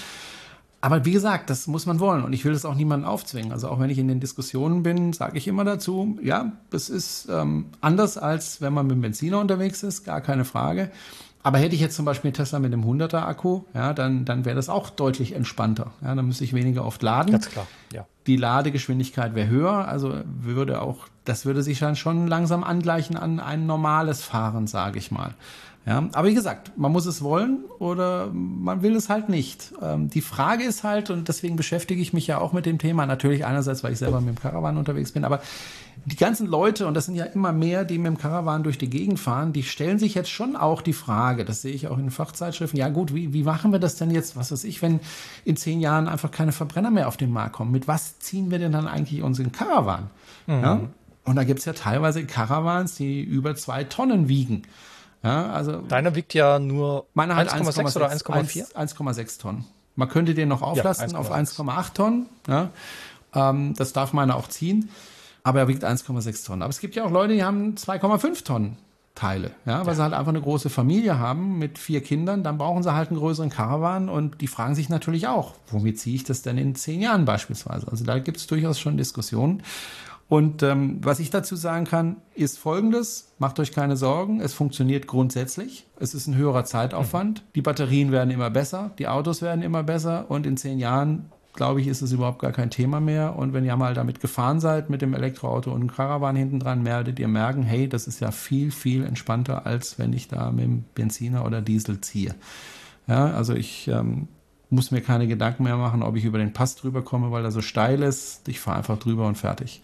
Aber 0.81 1.05
wie 1.05 1.11
gesagt, 1.11 1.51
das 1.51 1.67
muss 1.67 1.85
man 1.85 1.99
wollen 1.99 2.23
und 2.23 2.33
ich 2.33 2.43
will 2.43 2.53
das 2.53 2.65
auch 2.65 2.73
niemandem 2.73 3.07
aufzwingen. 3.07 3.51
Also 3.51 3.69
auch 3.69 3.79
wenn 3.79 3.91
ich 3.91 3.99
in 3.99 4.07
den 4.07 4.19
Diskussionen 4.19 4.81
bin, 4.81 5.13
sage 5.13 5.37
ich 5.37 5.47
immer 5.47 5.63
dazu, 5.63 6.17
ja, 6.23 6.53
das 6.71 6.89
ist 6.89 7.29
ähm, 7.29 7.67
anders 7.81 8.17
als 8.17 8.61
wenn 8.61 8.73
man 8.73 8.87
mit 8.87 8.95
dem 8.95 9.01
Benziner 9.01 9.39
unterwegs 9.39 9.83
ist, 9.83 10.05
gar 10.05 10.21
keine 10.21 10.43
Frage. 10.43 10.89
Aber 11.43 11.57
hätte 11.57 11.73
ich 11.75 11.81
jetzt 11.81 11.95
zum 11.95 12.05
Beispiel 12.05 12.29
einen 12.29 12.35
Tesla 12.35 12.59
mit 12.59 12.71
einem 12.73 12.83
100er 12.83 13.23
Akku, 13.23 13.61
ja, 13.73 13.93
dann, 13.93 14.25
dann 14.25 14.45
wäre 14.45 14.55
das 14.55 14.69
auch 14.69 14.89
deutlich 14.89 15.33
entspannter. 15.33 15.91
Ja, 16.01 16.13
dann 16.13 16.25
müsste 16.25 16.43
ich 16.43 16.53
weniger 16.53 16.85
oft 16.85 17.01
laden. 17.01 17.31
Ganz 17.31 17.49
klar, 17.49 17.67
ja. 17.93 18.05
Die 18.27 18.35
Ladegeschwindigkeit 18.35 19.33
wäre 19.33 19.47
höher, 19.47 19.87
also 19.87 20.21
würde 20.25 20.81
auch, 20.81 21.07
das 21.25 21.45
würde 21.45 21.63
sich 21.63 21.79
dann 21.79 21.95
schon 21.95 22.27
langsam 22.27 22.63
angleichen 22.63 23.17
an 23.17 23.39
ein 23.39 23.65
normales 23.65 24.21
Fahren, 24.23 24.67
sage 24.67 24.99
ich 24.99 25.09
mal. 25.09 25.33
Ja, 25.83 26.07
aber 26.13 26.27
wie 26.27 26.35
gesagt, 26.35 26.77
man 26.77 26.91
muss 26.91 27.07
es 27.07 27.23
wollen 27.23 27.63
oder 27.79 28.29
man 28.31 28.83
will 28.83 28.95
es 28.95 29.09
halt 29.09 29.29
nicht. 29.29 29.73
Ähm, 29.81 30.11
die 30.11 30.21
Frage 30.21 30.63
ist 30.63 30.83
halt, 30.83 31.09
und 31.09 31.27
deswegen 31.27 31.55
beschäftige 31.55 31.99
ich 31.99 32.13
mich 32.13 32.27
ja 32.27 32.37
auch 32.37 32.53
mit 32.53 32.67
dem 32.67 32.77
Thema, 32.77 33.07
natürlich 33.07 33.45
einerseits, 33.45 33.83
weil 33.83 33.93
ich 33.93 33.97
selber 33.97 34.21
mit 34.21 34.35
dem 34.35 34.39
Caravan 34.39 34.77
unterwegs 34.77 35.11
bin, 35.11 35.25
aber 35.25 35.41
die 36.05 36.17
ganzen 36.17 36.45
Leute, 36.45 36.85
und 36.85 36.93
das 36.93 37.05
sind 37.05 37.15
ja 37.15 37.25
immer 37.25 37.51
mehr, 37.51 37.83
die 37.83 37.97
mit 37.97 38.07
dem 38.07 38.17
Caravan 38.19 38.61
durch 38.61 38.77
die 38.77 38.91
Gegend 38.91 39.19
fahren, 39.19 39.53
die 39.53 39.63
stellen 39.63 39.97
sich 39.97 40.13
jetzt 40.13 40.29
schon 40.29 40.55
auch 40.55 40.83
die 40.83 40.93
Frage, 40.93 41.45
das 41.45 41.63
sehe 41.63 41.73
ich 41.73 41.87
auch 41.87 41.97
in 41.97 42.11
Fachzeitschriften, 42.11 42.79
ja 42.79 42.89
gut, 42.89 43.15
wie, 43.15 43.33
wie 43.33 43.43
machen 43.43 43.71
wir 43.71 43.79
das 43.79 43.95
denn 43.95 44.11
jetzt, 44.11 44.35
was 44.35 44.51
weiß 44.51 44.63
ich, 44.65 44.83
wenn 44.83 44.99
in 45.45 45.57
zehn 45.57 45.79
Jahren 45.79 46.07
einfach 46.07 46.29
keine 46.29 46.51
Verbrenner 46.51 46.91
mehr 46.91 47.07
auf 47.07 47.17
den 47.17 47.31
Markt 47.31 47.53
kommen? 47.53 47.71
Mit 47.71 47.87
was 47.87 48.19
ziehen 48.19 48.51
wir 48.51 48.59
denn 48.59 48.71
dann 48.71 48.87
eigentlich 48.87 49.23
unseren 49.23 49.51
Caravan? 49.51 50.11
Mhm. 50.45 50.61
Ja? 50.61 50.79
Und 51.23 51.35
da 51.35 51.43
gibt's 51.43 51.65
ja 51.65 51.73
teilweise 51.73 52.23
Caravans, 52.25 52.95
die 52.95 53.21
über 53.21 53.55
zwei 53.55 53.83
Tonnen 53.83 54.27
wiegen. 54.27 54.63
Ja, 55.23 55.51
also 55.51 55.81
Deiner 55.81 56.15
wiegt 56.15 56.33
ja 56.33 56.59
nur 56.59 57.05
1,6 57.15 57.95
oder 57.95 58.11
1,4? 58.11 58.73
1,6 58.73 59.39
Tonnen. 59.39 59.65
Man 59.95 60.09
könnte 60.09 60.33
den 60.33 60.49
noch 60.49 60.61
auflassen 60.61 61.11
ja, 61.11 61.17
auf 61.17 61.31
1,8 61.31 61.93
Tonnen. 61.93 62.25
Ja, 62.47 62.69
ähm, 63.35 63.73
das 63.75 63.93
darf 63.93 64.13
meiner 64.13 64.35
auch 64.35 64.47
ziehen. 64.47 64.89
Aber 65.43 65.59
er 65.59 65.67
wiegt 65.67 65.83
1,6 65.83 66.45
Tonnen. 66.45 66.61
Aber 66.61 66.69
es 66.69 66.79
gibt 66.79 66.95
ja 66.95 67.03
auch 67.03 67.11
Leute, 67.11 67.33
die 67.33 67.43
haben 67.43 67.75
2,5 67.75 68.43
Tonnen 68.43 68.77
Teile, 69.13 69.51
ja, 69.65 69.81
weil 69.81 69.87
ja. 69.87 69.95
sie 69.95 70.03
halt 70.03 70.13
einfach 70.13 70.29
eine 70.29 70.41
große 70.41 70.69
Familie 70.69 71.19
haben 71.19 71.59
mit 71.59 71.77
vier 71.77 72.01
Kindern, 72.01 72.43
dann 72.43 72.57
brauchen 72.57 72.81
sie 72.81 72.93
halt 72.93 73.09
einen 73.09 73.19
größeren 73.19 73.49
Caravan 73.49 74.07
und 74.07 74.39
die 74.39 74.47
fragen 74.47 74.73
sich 74.73 74.87
natürlich 74.87 75.27
auch, 75.27 75.53
womit 75.67 75.99
ziehe 75.99 76.15
ich 76.15 76.23
das 76.23 76.43
denn 76.43 76.57
in 76.57 76.75
zehn 76.75 77.01
Jahren 77.01 77.25
beispielsweise? 77.25 77.87
Also 77.91 78.05
da 78.05 78.19
gibt 78.19 78.37
es 78.37 78.47
durchaus 78.47 78.79
schon 78.79 78.95
Diskussionen. 78.95 79.63
Und 80.31 80.63
ähm, 80.63 80.99
was 81.01 81.19
ich 81.19 81.29
dazu 81.29 81.57
sagen 81.57 81.83
kann, 81.83 82.15
ist 82.35 82.57
folgendes, 82.57 83.33
macht 83.37 83.59
euch 83.59 83.73
keine 83.73 83.97
Sorgen, 83.97 84.39
es 84.39 84.53
funktioniert 84.53 85.05
grundsätzlich. 85.05 85.87
Es 85.99 86.13
ist 86.13 86.25
ein 86.27 86.37
höherer 86.37 86.63
Zeitaufwand. 86.63 87.43
Die 87.53 87.61
Batterien 87.61 88.13
werden 88.13 88.31
immer 88.31 88.49
besser, 88.49 88.91
die 88.97 89.09
Autos 89.09 89.41
werden 89.41 89.61
immer 89.61 89.83
besser 89.83 90.31
und 90.31 90.47
in 90.47 90.55
zehn 90.55 90.79
Jahren 90.79 91.25
glaube 91.51 91.81
ich, 91.81 91.87
ist 91.87 92.01
es 92.01 92.13
überhaupt 92.13 92.39
gar 92.39 92.53
kein 92.53 92.69
Thema 92.69 93.01
mehr. 93.01 93.35
Und 93.35 93.51
wenn 93.51 93.65
ihr 93.65 93.75
mal 93.75 93.93
damit 93.93 94.21
gefahren 94.21 94.61
seid 94.61 94.89
mit 94.89 95.01
dem 95.01 95.13
Elektroauto 95.13 95.69
und 95.69 95.81
einem 95.81 95.91
Caravan 95.91 96.37
hinten 96.37 96.61
dran, 96.61 96.85
werdet 96.85 97.19
ihr 97.19 97.27
merken, 97.27 97.63
hey, 97.63 97.89
das 97.89 98.07
ist 98.07 98.21
ja 98.21 98.31
viel, 98.31 98.71
viel 98.71 99.03
entspannter, 99.03 99.65
als 99.65 99.99
wenn 99.99 100.13
ich 100.13 100.29
da 100.29 100.49
mit 100.49 100.63
dem 100.63 100.85
Benziner 100.95 101.45
oder 101.45 101.61
Diesel 101.61 101.99
ziehe. 101.99 102.35
Ja, 103.05 103.33
also 103.33 103.53
ich 103.53 103.89
ähm, 103.89 104.29
muss 104.69 104.91
mir 104.91 105.01
keine 105.01 105.27
Gedanken 105.27 105.63
mehr 105.63 105.75
machen, 105.75 106.01
ob 106.01 106.15
ich 106.15 106.23
über 106.23 106.37
den 106.37 106.53
Pass 106.53 106.77
drüber 106.77 107.01
komme, 107.01 107.33
weil 107.33 107.43
er 107.43 107.51
so 107.51 107.61
steil 107.61 108.01
ist. 108.01 108.47
Ich 108.47 108.61
fahre 108.61 108.77
einfach 108.77 108.97
drüber 108.97 109.27
und 109.27 109.37
fertig. 109.37 109.81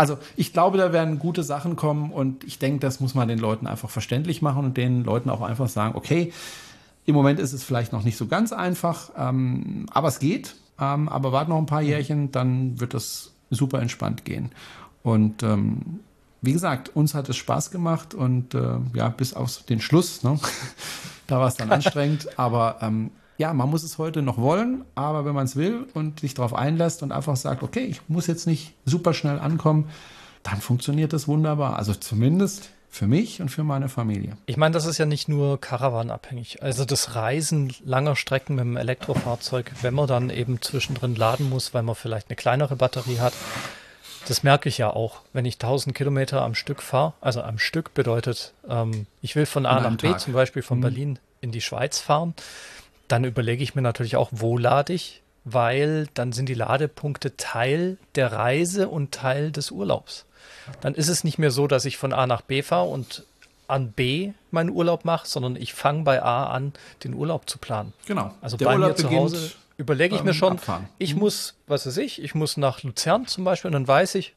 Also 0.00 0.16
ich 0.34 0.54
glaube, 0.54 0.78
da 0.78 0.94
werden 0.94 1.18
gute 1.18 1.42
Sachen 1.42 1.76
kommen 1.76 2.10
und 2.10 2.42
ich 2.44 2.58
denke, 2.58 2.80
das 2.80 3.00
muss 3.00 3.14
man 3.14 3.28
den 3.28 3.38
Leuten 3.38 3.66
einfach 3.66 3.90
verständlich 3.90 4.40
machen 4.40 4.64
und 4.64 4.78
den 4.78 5.04
Leuten 5.04 5.28
auch 5.28 5.42
einfach 5.42 5.68
sagen, 5.68 5.94
okay, 5.94 6.32
im 7.04 7.14
Moment 7.14 7.38
ist 7.38 7.52
es 7.52 7.64
vielleicht 7.64 7.92
noch 7.92 8.02
nicht 8.02 8.16
so 8.16 8.26
ganz 8.26 8.54
einfach, 8.54 9.10
ähm, 9.14 9.84
aber 9.90 10.08
es 10.08 10.18
geht. 10.18 10.56
Ähm, 10.80 11.10
aber 11.10 11.32
wart 11.32 11.50
noch 11.50 11.58
ein 11.58 11.66
paar 11.66 11.82
Jährchen, 11.82 12.32
dann 12.32 12.80
wird 12.80 12.94
das 12.94 13.32
super 13.50 13.82
entspannt 13.82 14.24
gehen. 14.24 14.52
Und 15.02 15.42
ähm, 15.42 16.00
wie 16.40 16.54
gesagt, 16.54 16.96
uns 16.96 17.12
hat 17.14 17.28
es 17.28 17.36
Spaß 17.36 17.70
gemacht 17.70 18.14
und 18.14 18.54
äh, 18.54 18.78
ja, 18.94 19.10
bis 19.10 19.34
auf 19.34 19.64
den 19.64 19.82
Schluss, 19.82 20.22
ne? 20.22 20.40
da 21.26 21.40
war 21.40 21.48
es 21.48 21.56
dann 21.56 21.70
anstrengend, 21.70 22.38
aber 22.38 22.78
ähm, 22.80 23.10
ja, 23.40 23.54
man 23.54 23.70
muss 23.70 23.82
es 23.84 23.96
heute 23.96 24.20
noch 24.20 24.36
wollen, 24.36 24.84
aber 24.94 25.24
wenn 25.24 25.34
man 25.34 25.46
es 25.46 25.56
will 25.56 25.86
und 25.94 26.20
sich 26.20 26.34
darauf 26.34 26.54
einlässt 26.54 27.02
und 27.02 27.10
einfach 27.10 27.36
sagt, 27.36 27.62
okay, 27.62 27.84
ich 27.84 28.02
muss 28.06 28.26
jetzt 28.26 28.46
nicht 28.46 28.74
super 28.84 29.14
schnell 29.14 29.38
ankommen, 29.38 29.88
dann 30.42 30.60
funktioniert 30.60 31.14
das 31.14 31.26
wunderbar. 31.26 31.76
Also 31.76 31.94
zumindest 31.94 32.68
für 32.90 33.06
mich 33.06 33.40
und 33.40 33.48
für 33.48 33.64
meine 33.64 33.88
Familie. 33.88 34.36
Ich 34.44 34.58
meine, 34.58 34.74
das 34.74 34.84
ist 34.84 34.98
ja 34.98 35.06
nicht 35.06 35.26
nur 35.30 35.58
Caravan-abhängig. 35.58 36.62
Also 36.62 36.84
das 36.84 37.14
Reisen 37.14 37.72
langer 37.82 38.14
Strecken 38.14 38.56
mit 38.56 38.64
dem 38.64 38.76
Elektrofahrzeug, 38.76 39.72
wenn 39.80 39.94
man 39.94 40.06
dann 40.06 40.28
eben 40.28 40.60
zwischendrin 40.60 41.16
laden 41.16 41.48
muss, 41.48 41.72
weil 41.72 41.82
man 41.82 41.94
vielleicht 41.94 42.28
eine 42.28 42.36
kleinere 42.36 42.76
Batterie 42.76 43.20
hat, 43.20 43.32
das 44.28 44.42
merke 44.42 44.68
ich 44.68 44.76
ja 44.76 44.90
auch, 44.90 45.22
wenn 45.32 45.46
ich 45.46 45.54
1000 45.54 45.96
Kilometer 45.96 46.42
am 46.42 46.54
Stück 46.54 46.82
fahre. 46.82 47.14
Also 47.22 47.40
am 47.40 47.58
Stück 47.58 47.94
bedeutet, 47.94 48.52
ähm, 48.68 49.06
ich 49.22 49.34
will 49.34 49.46
von 49.46 49.64
A 49.64 49.80
nach 49.80 49.96
B, 49.96 50.14
zum 50.18 50.34
Beispiel 50.34 50.60
von 50.60 50.76
mhm. 50.76 50.82
Berlin 50.82 51.18
in 51.40 51.52
die 51.52 51.62
Schweiz 51.62 52.00
fahren 52.00 52.34
dann 53.10 53.24
überlege 53.24 53.62
ich 53.62 53.74
mir 53.74 53.82
natürlich 53.82 54.16
auch, 54.16 54.28
wo 54.32 54.56
lade 54.56 54.92
ich, 54.92 55.22
weil 55.44 56.06
dann 56.14 56.32
sind 56.32 56.48
die 56.48 56.54
Ladepunkte 56.54 57.36
Teil 57.36 57.98
der 58.14 58.32
Reise 58.32 58.88
und 58.88 59.12
Teil 59.12 59.52
des 59.52 59.70
Urlaubs. 59.70 60.26
Dann 60.80 60.94
ist 60.94 61.08
es 61.08 61.24
nicht 61.24 61.38
mehr 61.38 61.50
so, 61.50 61.66
dass 61.66 61.84
ich 61.84 61.96
von 61.96 62.12
A 62.12 62.26
nach 62.26 62.42
B 62.42 62.62
fahre 62.62 62.88
und 62.88 63.24
an 63.66 63.92
B 63.92 64.32
meinen 64.50 64.70
Urlaub 64.70 65.04
mache, 65.04 65.26
sondern 65.26 65.56
ich 65.56 65.74
fange 65.74 66.02
bei 66.02 66.22
A 66.22 66.46
an, 66.46 66.72
den 67.04 67.14
Urlaub 67.14 67.48
zu 67.48 67.58
planen. 67.58 67.92
Genau. 68.06 68.34
Also 68.40 68.56
der 68.56 68.66
bei 68.66 68.74
Urlaub 68.74 68.90
mir 68.90 68.96
zu 68.96 69.10
Hause 69.10 69.52
überlege 69.76 70.14
ich 70.14 70.22
mir 70.22 70.34
schon, 70.34 70.54
abfahren. 70.54 70.88
ich 70.98 71.14
mhm. 71.14 71.20
muss, 71.20 71.54
was 71.66 71.86
weiß 71.86 71.96
ich, 71.96 72.22
ich 72.22 72.34
muss 72.34 72.56
nach 72.56 72.82
Luzern 72.82 73.26
zum 73.26 73.44
Beispiel 73.44 73.68
und 73.68 73.72
dann 73.72 73.88
weiß 73.88 74.16
ich, 74.16 74.34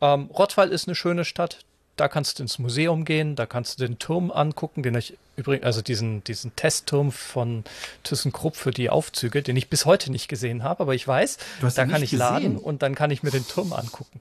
ähm, 0.00 0.26
Rottweil 0.26 0.70
ist 0.70 0.88
eine 0.88 0.94
schöne 0.94 1.24
Stadt, 1.24 1.58
da 2.00 2.08
kannst 2.08 2.38
du 2.38 2.42
ins 2.42 2.58
Museum 2.58 3.04
gehen, 3.04 3.36
da 3.36 3.46
kannst 3.46 3.78
du 3.80 3.86
den 3.86 3.98
Turm 3.98 4.30
angucken, 4.30 4.82
den 4.82 4.94
ich 4.94 5.18
übrigens, 5.36 5.64
also 5.64 5.82
diesen, 5.82 6.24
diesen 6.24 6.54
Testturm 6.56 7.12
von 7.12 7.64
ThyssenKrupp 8.04 8.56
für 8.56 8.70
die 8.70 8.90
Aufzüge, 8.90 9.42
den 9.42 9.56
ich 9.56 9.68
bis 9.68 9.86
heute 9.86 10.10
nicht 10.10 10.28
gesehen 10.28 10.62
habe, 10.62 10.80
aber 10.80 10.94
ich 10.94 11.06
weiß, 11.06 11.38
da 11.60 11.86
kann 11.86 12.02
ich 12.02 12.10
gesehen. 12.10 12.18
laden 12.18 12.56
und 12.56 12.82
dann 12.82 12.94
kann 12.94 13.10
ich 13.10 13.22
mir 13.22 13.30
den 13.30 13.46
Turm 13.46 13.72
angucken. 13.72 14.20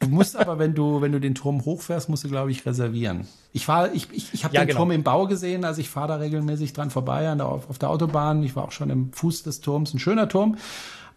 Du 0.00 0.08
musst 0.08 0.34
aber, 0.34 0.58
wenn 0.58 0.74
du, 0.74 1.00
wenn 1.00 1.12
du 1.12 1.20
den 1.20 1.36
Turm 1.36 1.64
hochfährst, 1.64 2.08
musst 2.08 2.24
du, 2.24 2.28
glaube 2.28 2.50
ich, 2.50 2.66
reservieren. 2.66 3.28
Ich 3.52 3.68
war, 3.68 3.94
ich, 3.94 4.08
ich, 4.10 4.34
ich 4.34 4.44
habe 4.44 4.52
ja, 4.52 4.62
den 4.62 4.68
genau. 4.68 4.80
Turm 4.80 4.90
im 4.90 5.04
Bau 5.04 5.28
gesehen, 5.28 5.64
also 5.64 5.80
ich 5.80 5.88
fahre 5.88 6.08
da 6.08 6.16
regelmäßig 6.16 6.72
dran 6.72 6.90
vorbei 6.90 7.28
an 7.28 7.38
der, 7.38 7.46
auf 7.46 7.78
der 7.78 7.88
Autobahn. 7.88 8.42
Ich 8.42 8.56
war 8.56 8.64
auch 8.64 8.72
schon 8.72 8.90
im 8.90 9.12
Fuß 9.12 9.44
des 9.44 9.60
Turms, 9.60 9.94
ein 9.94 10.00
schöner 10.00 10.28
Turm. 10.28 10.56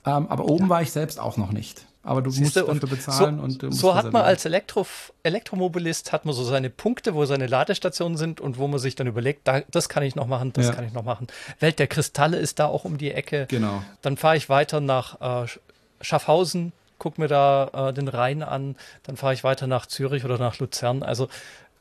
Ähm, 0.05 0.27
aber 0.29 0.45
oben 0.45 0.65
ja. 0.65 0.69
war 0.69 0.81
ich 0.83 0.91
selbst 0.91 1.19
auch 1.19 1.38
noch 1.38 1.51
nicht. 1.51 1.88
Aber 2.05 2.21
du 2.21 2.29
Siehste, 2.29 2.61
musst 2.61 2.83
dafür 2.83 2.89
bezahlen 2.95 3.37
so, 3.37 3.43
und 3.43 3.63
du 3.63 3.71
So 3.71 3.95
hat 3.95 4.13
man 4.13 4.21
als 4.21 4.45
Elektro, 4.45 4.85
Elektromobilist 5.23 6.11
hat 6.11 6.23
man 6.25 6.35
so 6.35 6.43
seine 6.43 6.69
Punkte, 6.69 7.15
wo 7.15 7.25
seine 7.25 7.47
Ladestationen 7.47 8.15
sind 8.15 8.39
und 8.39 8.59
wo 8.59 8.67
man 8.67 8.79
sich 8.79 8.93
dann 8.93 9.07
überlegt, 9.07 9.47
da, 9.47 9.61
das 9.71 9.89
kann 9.89 10.03
ich 10.03 10.15
noch 10.15 10.27
machen, 10.27 10.53
das 10.53 10.67
ja. 10.67 10.73
kann 10.73 10.85
ich 10.85 10.93
noch 10.93 11.03
machen. 11.03 11.25
Welt 11.59 11.79
der 11.79 11.87
Kristalle 11.87 12.37
ist 12.37 12.59
da 12.59 12.67
auch 12.67 12.85
um 12.85 12.99
die 12.99 13.11
Ecke. 13.11 13.47
Genau. 13.49 13.81
Dann 14.03 14.17
fahre 14.17 14.37
ich 14.37 14.49
weiter 14.49 14.81
nach 14.81 15.45
äh, 15.45 15.47
Schaffhausen, 15.99 16.73
guck 16.99 17.17
mir 17.17 17.27
da 17.27 17.89
äh, 17.89 17.93
den 17.93 18.07
Rhein 18.07 18.43
an, 18.43 18.75
dann 19.03 19.17
fahre 19.17 19.33
ich 19.33 19.43
weiter 19.43 19.65
nach 19.65 19.87
Zürich 19.87 20.25
oder 20.25 20.37
nach 20.37 20.59
Luzern. 20.59 21.01
Also 21.01 21.27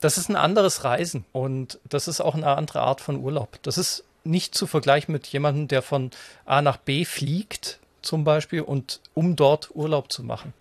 das 0.00 0.16
ist 0.16 0.30
ein 0.30 0.36
anderes 0.36 0.84
Reisen 0.84 1.26
und 1.32 1.78
das 1.86 2.08
ist 2.08 2.22
auch 2.22 2.34
eine 2.34 2.46
andere 2.46 2.80
Art 2.80 3.02
von 3.02 3.22
Urlaub. 3.22 3.58
Das 3.62 3.76
ist 3.76 4.04
nicht 4.24 4.54
zu 4.54 4.66
vergleichen 4.66 5.12
mit 5.12 5.26
jemandem, 5.26 5.68
der 5.68 5.82
von 5.82 6.10
A 6.46 6.62
nach 6.62 6.78
B 6.78 7.04
fliegt 7.04 7.78
zum 8.04 8.24
Beispiel 8.24 8.60
und 8.60 9.00
um 9.14 9.36
dort 9.36 9.74
Urlaub 9.74 10.12
zu 10.12 10.22
machen. 10.22 10.52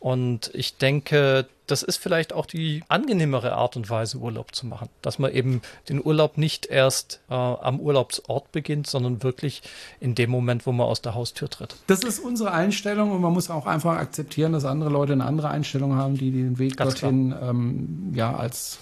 Und 0.00 0.52
ich 0.54 0.76
denke, 0.76 1.48
das 1.66 1.82
ist 1.82 1.96
vielleicht 1.96 2.32
auch 2.32 2.46
die 2.46 2.82
angenehmere 2.88 3.52
Art 3.54 3.76
und 3.76 3.90
Weise, 3.90 4.18
Urlaub 4.18 4.54
zu 4.54 4.66
machen. 4.66 4.88
Dass 5.02 5.18
man 5.18 5.32
eben 5.32 5.60
den 5.88 6.04
Urlaub 6.04 6.38
nicht 6.38 6.66
erst 6.66 7.20
äh, 7.28 7.34
am 7.34 7.80
Urlaubsort 7.80 8.52
beginnt, 8.52 8.86
sondern 8.86 9.22
wirklich 9.22 9.62
in 10.00 10.14
dem 10.14 10.30
Moment, 10.30 10.66
wo 10.66 10.72
man 10.72 10.86
aus 10.86 11.02
der 11.02 11.14
Haustür 11.14 11.50
tritt. 11.50 11.76
Das 11.88 12.04
ist 12.04 12.20
unsere 12.20 12.52
Einstellung 12.52 13.10
und 13.10 13.20
man 13.20 13.32
muss 13.32 13.50
auch 13.50 13.66
einfach 13.66 13.96
akzeptieren, 13.96 14.52
dass 14.52 14.64
andere 14.64 14.90
Leute 14.90 15.14
eine 15.14 15.24
andere 15.24 15.48
Einstellung 15.48 15.96
haben, 15.96 16.16
die 16.16 16.30
den 16.30 16.58
Weg 16.58 16.76
Ganz 16.76 16.94
dorthin 16.94 17.34
ähm, 17.42 18.12
ja 18.14 18.34
als 18.34 18.78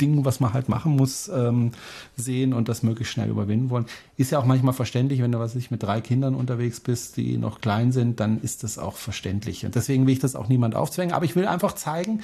Ding, 0.00 0.24
was 0.24 0.40
man 0.40 0.52
halt 0.52 0.68
machen 0.68 0.96
muss, 0.96 1.28
ähm, 1.28 1.72
sehen 2.16 2.52
und 2.52 2.68
das 2.68 2.82
möglichst 2.82 3.12
schnell 3.12 3.28
überwinden 3.28 3.70
wollen. 3.70 3.86
Ist 4.16 4.32
ja 4.32 4.38
auch 4.38 4.44
manchmal 4.44 4.74
verständlich, 4.74 5.22
wenn 5.22 5.32
du 5.32 5.38
was 5.38 5.54
ich 5.54 5.70
mit 5.70 5.82
drei 5.82 6.00
Kindern 6.00 6.34
unterwegs 6.34 6.80
bist, 6.80 7.16
die 7.16 7.36
noch 7.36 7.60
klein 7.60 7.92
sind, 7.92 8.20
dann 8.20 8.40
ist 8.40 8.62
das 8.62 8.78
auch 8.78 8.96
verständlich. 8.96 9.64
Und 9.64 9.74
deswegen 9.74 10.06
will 10.06 10.12
ich 10.12 10.18
das 10.18 10.36
auch 10.36 10.48
niemand 10.48 10.74
aufzwängen. 10.74 11.14
Aber 11.14 11.24
ich 11.24 11.36
will 11.36 11.46
einfach 11.46 11.72
zeigen, 11.72 12.22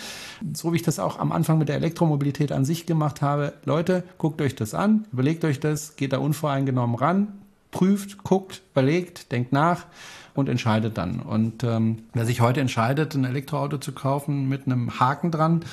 so 0.53 0.73
wie 0.73 0.77
ich 0.77 0.83
das 0.83 0.99
auch 0.99 1.19
am 1.19 1.33
Anfang 1.33 1.59
mit 1.59 1.69
der 1.69 1.77
Elektromobilität 1.77 2.53
an 2.53 2.65
sich 2.65 2.87
gemacht 2.87 3.23
habe, 3.23 3.55
Leute, 3.65 4.05
guckt 4.19 4.41
euch 4.41 4.55
das 4.55 4.75
an, 4.75 5.07
überlegt 5.13 5.45
euch 5.45 5.61
das, 5.61 5.97
geht 5.97 6.13
da 6.13 6.19
unvoreingenommen 6.19 6.97
ran, 6.97 7.29
prüft, 7.71 8.23
guckt, 8.25 8.63
überlegt, 8.73 9.33
denkt 9.33 9.53
nach 9.53 9.87
und 10.35 10.49
entscheidet 10.49 10.99
dann. 10.99 11.21
Und 11.21 11.65
ähm, 11.65 12.05
wer 12.13 12.27
sich 12.27 12.41
heute 12.41 12.61
entscheidet, 12.61 13.15
ein 13.15 13.25
Elektroauto 13.25 13.79
zu 13.79 13.93
kaufen 13.93 14.49
mit 14.49 14.67
einem 14.67 15.01
Haken 15.01 15.31
dran, 15.31 15.65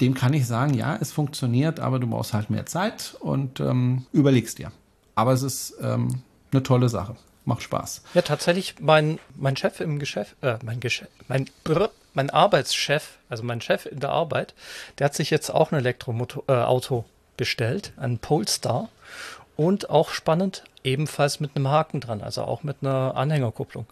dem 0.00 0.14
kann 0.14 0.32
ich 0.32 0.46
sagen, 0.46 0.74
ja, 0.74 0.96
es 1.00 1.12
funktioniert, 1.12 1.80
aber 1.80 1.98
du 1.98 2.06
brauchst 2.06 2.32
halt 2.32 2.50
mehr 2.50 2.66
Zeit 2.66 3.16
und 3.20 3.60
ähm, 3.60 4.06
überlegst 4.12 4.58
dir. 4.58 4.72
Aber 5.14 5.32
es 5.32 5.42
ist 5.42 5.74
ähm, 5.82 6.22
eine 6.52 6.62
tolle 6.62 6.88
Sache. 6.88 7.16
Macht 7.44 7.62
Spaß. 7.62 8.02
Ja, 8.14 8.22
tatsächlich, 8.22 8.76
mein, 8.80 9.18
mein 9.34 9.56
Chef 9.56 9.80
im 9.80 9.98
Geschäft, 9.98 10.36
äh, 10.42 10.58
mein 10.62 10.78
Geschäft, 10.78 11.10
mein, 11.28 11.48
mein 12.12 12.30
Arbeitschef, 12.30 13.18
also 13.28 13.42
mein 13.42 13.60
Chef 13.60 13.86
in 13.86 14.00
der 14.00 14.10
Arbeit, 14.10 14.54
der 14.98 15.06
hat 15.06 15.14
sich 15.14 15.30
jetzt 15.30 15.50
auch 15.50 15.72
ein 15.72 15.78
Elektroauto 15.78 16.98
äh, 16.98 17.36
bestellt, 17.36 17.92
ein 17.96 18.18
Polestar. 18.18 18.88
Und 19.56 19.90
auch 19.90 20.10
spannend, 20.10 20.64
ebenfalls 20.84 21.40
mit 21.40 21.54
einem 21.54 21.68
Haken 21.68 22.00
dran, 22.00 22.22
also 22.22 22.44
auch 22.44 22.62
mit 22.62 22.78
einer 22.80 23.14
Anhängerkupplung. 23.14 23.86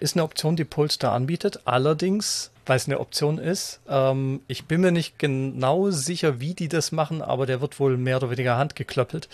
Ist 0.00 0.16
eine 0.16 0.24
Option, 0.24 0.56
die 0.56 0.64
Polestar 0.64 1.12
anbietet. 1.12 1.60
Allerdings 1.66 2.50
weil 2.66 2.76
es 2.76 2.86
eine 2.86 3.00
Option 3.00 3.38
ist. 3.38 3.80
Ähm, 3.88 4.40
ich 4.48 4.66
bin 4.66 4.80
mir 4.80 4.92
nicht 4.92 5.18
genau 5.18 5.90
sicher, 5.90 6.40
wie 6.40 6.54
die 6.54 6.68
das 6.68 6.92
machen, 6.92 7.22
aber 7.22 7.46
der 7.46 7.60
wird 7.60 7.78
wohl 7.80 7.96
mehr 7.96 8.16
oder 8.16 8.30
weniger 8.30 8.56
handgeklöppelt, 8.56 9.28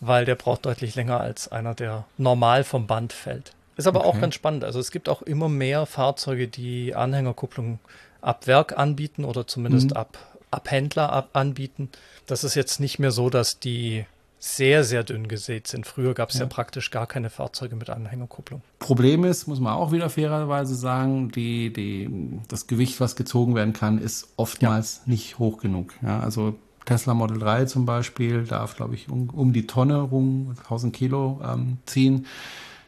weil 0.00 0.24
der 0.24 0.34
braucht 0.34 0.66
deutlich 0.66 0.94
länger 0.94 1.20
als 1.20 1.50
einer, 1.50 1.74
der 1.74 2.04
normal 2.18 2.64
vom 2.64 2.86
Band 2.86 3.12
fällt. 3.12 3.52
Ist 3.76 3.86
aber 3.86 4.00
okay. 4.00 4.08
auch 4.08 4.20
ganz 4.20 4.34
spannend. 4.34 4.64
Also 4.64 4.80
es 4.80 4.90
gibt 4.90 5.08
auch 5.08 5.22
immer 5.22 5.48
mehr 5.48 5.86
Fahrzeuge, 5.86 6.48
die 6.48 6.94
Anhängerkupplung 6.94 7.78
ab 8.20 8.46
Werk 8.46 8.78
anbieten 8.78 9.24
oder 9.24 9.46
zumindest 9.46 9.90
mhm. 9.90 9.96
ab, 9.96 10.18
ab 10.50 10.70
Händler 10.70 11.12
ab 11.12 11.30
anbieten. 11.32 11.90
Das 12.26 12.44
ist 12.44 12.54
jetzt 12.54 12.80
nicht 12.80 12.98
mehr 12.98 13.10
so, 13.10 13.30
dass 13.30 13.58
die 13.58 14.04
sehr, 14.44 14.82
sehr 14.82 15.04
dünn 15.04 15.28
gesät 15.28 15.68
sind. 15.68 15.86
Früher 15.86 16.14
gab 16.14 16.30
es 16.30 16.34
ja. 16.34 16.42
ja. 16.42 16.46
praktisch 16.48 16.90
gar 16.90 17.06
keine 17.06 17.30
Fahrzeuge 17.30 17.76
mit 17.76 17.88
Anhängerkupplung. 17.88 18.60
Problem 18.80 19.22
ist, 19.24 19.46
muss 19.46 19.60
man 19.60 19.74
auch 19.74 19.92
wieder 19.92 20.10
fairerweise 20.10 20.74
sagen, 20.74 21.30
die, 21.30 21.72
die, 21.72 22.10
das 22.48 22.66
Gewicht, 22.66 23.00
was 23.00 23.14
gezogen 23.14 23.54
werden 23.54 23.72
kann, 23.72 23.98
ist 23.98 24.32
oftmals 24.36 25.02
ja. 25.06 25.12
nicht 25.12 25.38
hoch 25.38 25.58
genug. 25.58 25.94
Ja, 26.02 26.18
also 26.18 26.56
Tesla 26.86 27.14
Model 27.14 27.38
3 27.38 27.66
zum 27.66 27.86
Beispiel 27.86 28.42
darf, 28.42 28.74
glaube 28.74 28.96
ich, 28.96 29.08
um, 29.08 29.30
um, 29.30 29.52
die 29.52 29.68
Tonne 29.68 30.00
rum, 30.00 30.56
1000 30.58 30.92
Kilo 30.92 31.40
ähm, 31.44 31.78
ziehen. 31.86 32.26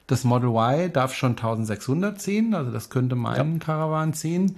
Das 0.09 0.25
Model 0.25 0.49
Y 0.49 0.93
darf 0.93 1.15
schon 1.15 1.33
1600 1.37 2.21
ziehen, 2.21 2.55
also 2.55 2.73
das 2.73 2.91
könnte 2.91 3.15
meinen 3.15 3.55
ja. 3.55 3.59
Caravan 3.61 4.13
ziehen. 4.13 4.57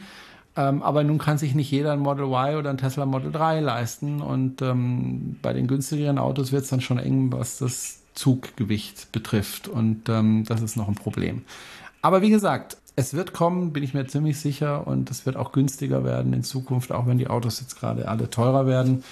Ähm, 0.57 0.83
aber 0.83 1.05
nun 1.05 1.19
kann 1.19 1.37
sich 1.39 1.55
nicht 1.55 1.71
jeder 1.71 1.93
ein 1.93 1.99
Model 1.99 2.25
Y 2.25 2.57
oder 2.57 2.71
ein 2.71 2.79
Tesla 2.79 3.05
Model 3.05 3.31
3 3.31 3.61
leisten. 3.61 4.23
Und 4.23 4.63
ähm, 4.63 5.37
bei 5.43 5.53
den 5.53 5.67
günstigeren 5.67 6.19
Autos 6.19 6.51
wird 6.53 6.65
es 6.65 6.71
dann 6.71 6.81
schon 6.81 6.99
eng, 6.99 7.31
was 7.33 7.59
das 7.59 8.01
Zuggewicht 8.15 9.13
betrifft. 9.13 9.69
Und 9.69 10.09
ähm, 10.09 10.45
das 10.49 10.63
ist 10.63 10.77
noch 10.77 10.89
ein 10.89 10.95
Problem. 10.95 11.43
Aber 12.01 12.23
wie 12.23 12.31
gesagt, 12.31 12.79
es 12.97 13.13
wird 13.13 13.35
kommen, 13.35 13.75
bin 13.75 13.83
ich 13.83 13.93
mir 13.93 14.07
ziemlich 14.07 14.41
sicher. 14.41 14.87
Und 14.87 15.11
es 15.11 15.27
wird 15.27 15.37
auch 15.37 15.53
günstiger 15.53 16.05
werden 16.05 16.33
in 16.33 16.43
Zukunft, 16.43 16.91
auch 16.91 17.07
wenn 17.07 17.19
die 17.19 17.29
Autos 17.29 17.61
jetzt 17.61 17.79
gerade 17.79 18.09
alle 18.09 18.31
teurer 18.31 18.67
werden. 18.67 19.05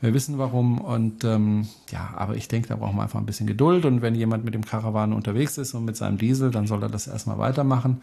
Wir 0.00 0.14
wissen 0.14 0.38
warum. 0.38 0.80
Und 0.80 1.24
ähm, 1.24 1.66
ja, 1.90 2.14
aber 2.16 2.36
ich 2.36 2.46
denke, 2.46 2.68
da 2.68 2.76
brauchen 2.76 2.96
wir 2.96 3.02
einfach 3.02 3.18
ein 3.18 3.26
bisschen 3.26 3.48
Geduld. 3.48 3.84
Und 3.84 4.02
wenn 4.02 4.14
jemand 4.14 4.44
mit 4.44 4.54
dem 4.54 4.64
Karawan 4.64 5.12
unterwegs 5.12 5.58
ist 5.58 5.74
und 5.74 5.84
mit 5.84 5.96
seinem 5.96 6.18
Diesel, 6.18 6.52
dann 6.52 6.68
soll 6.68 6.82
er 6.84 6.88
das 6.88 7.08
erstmal 7.08 7.38
weitermachen. 7.38 8.02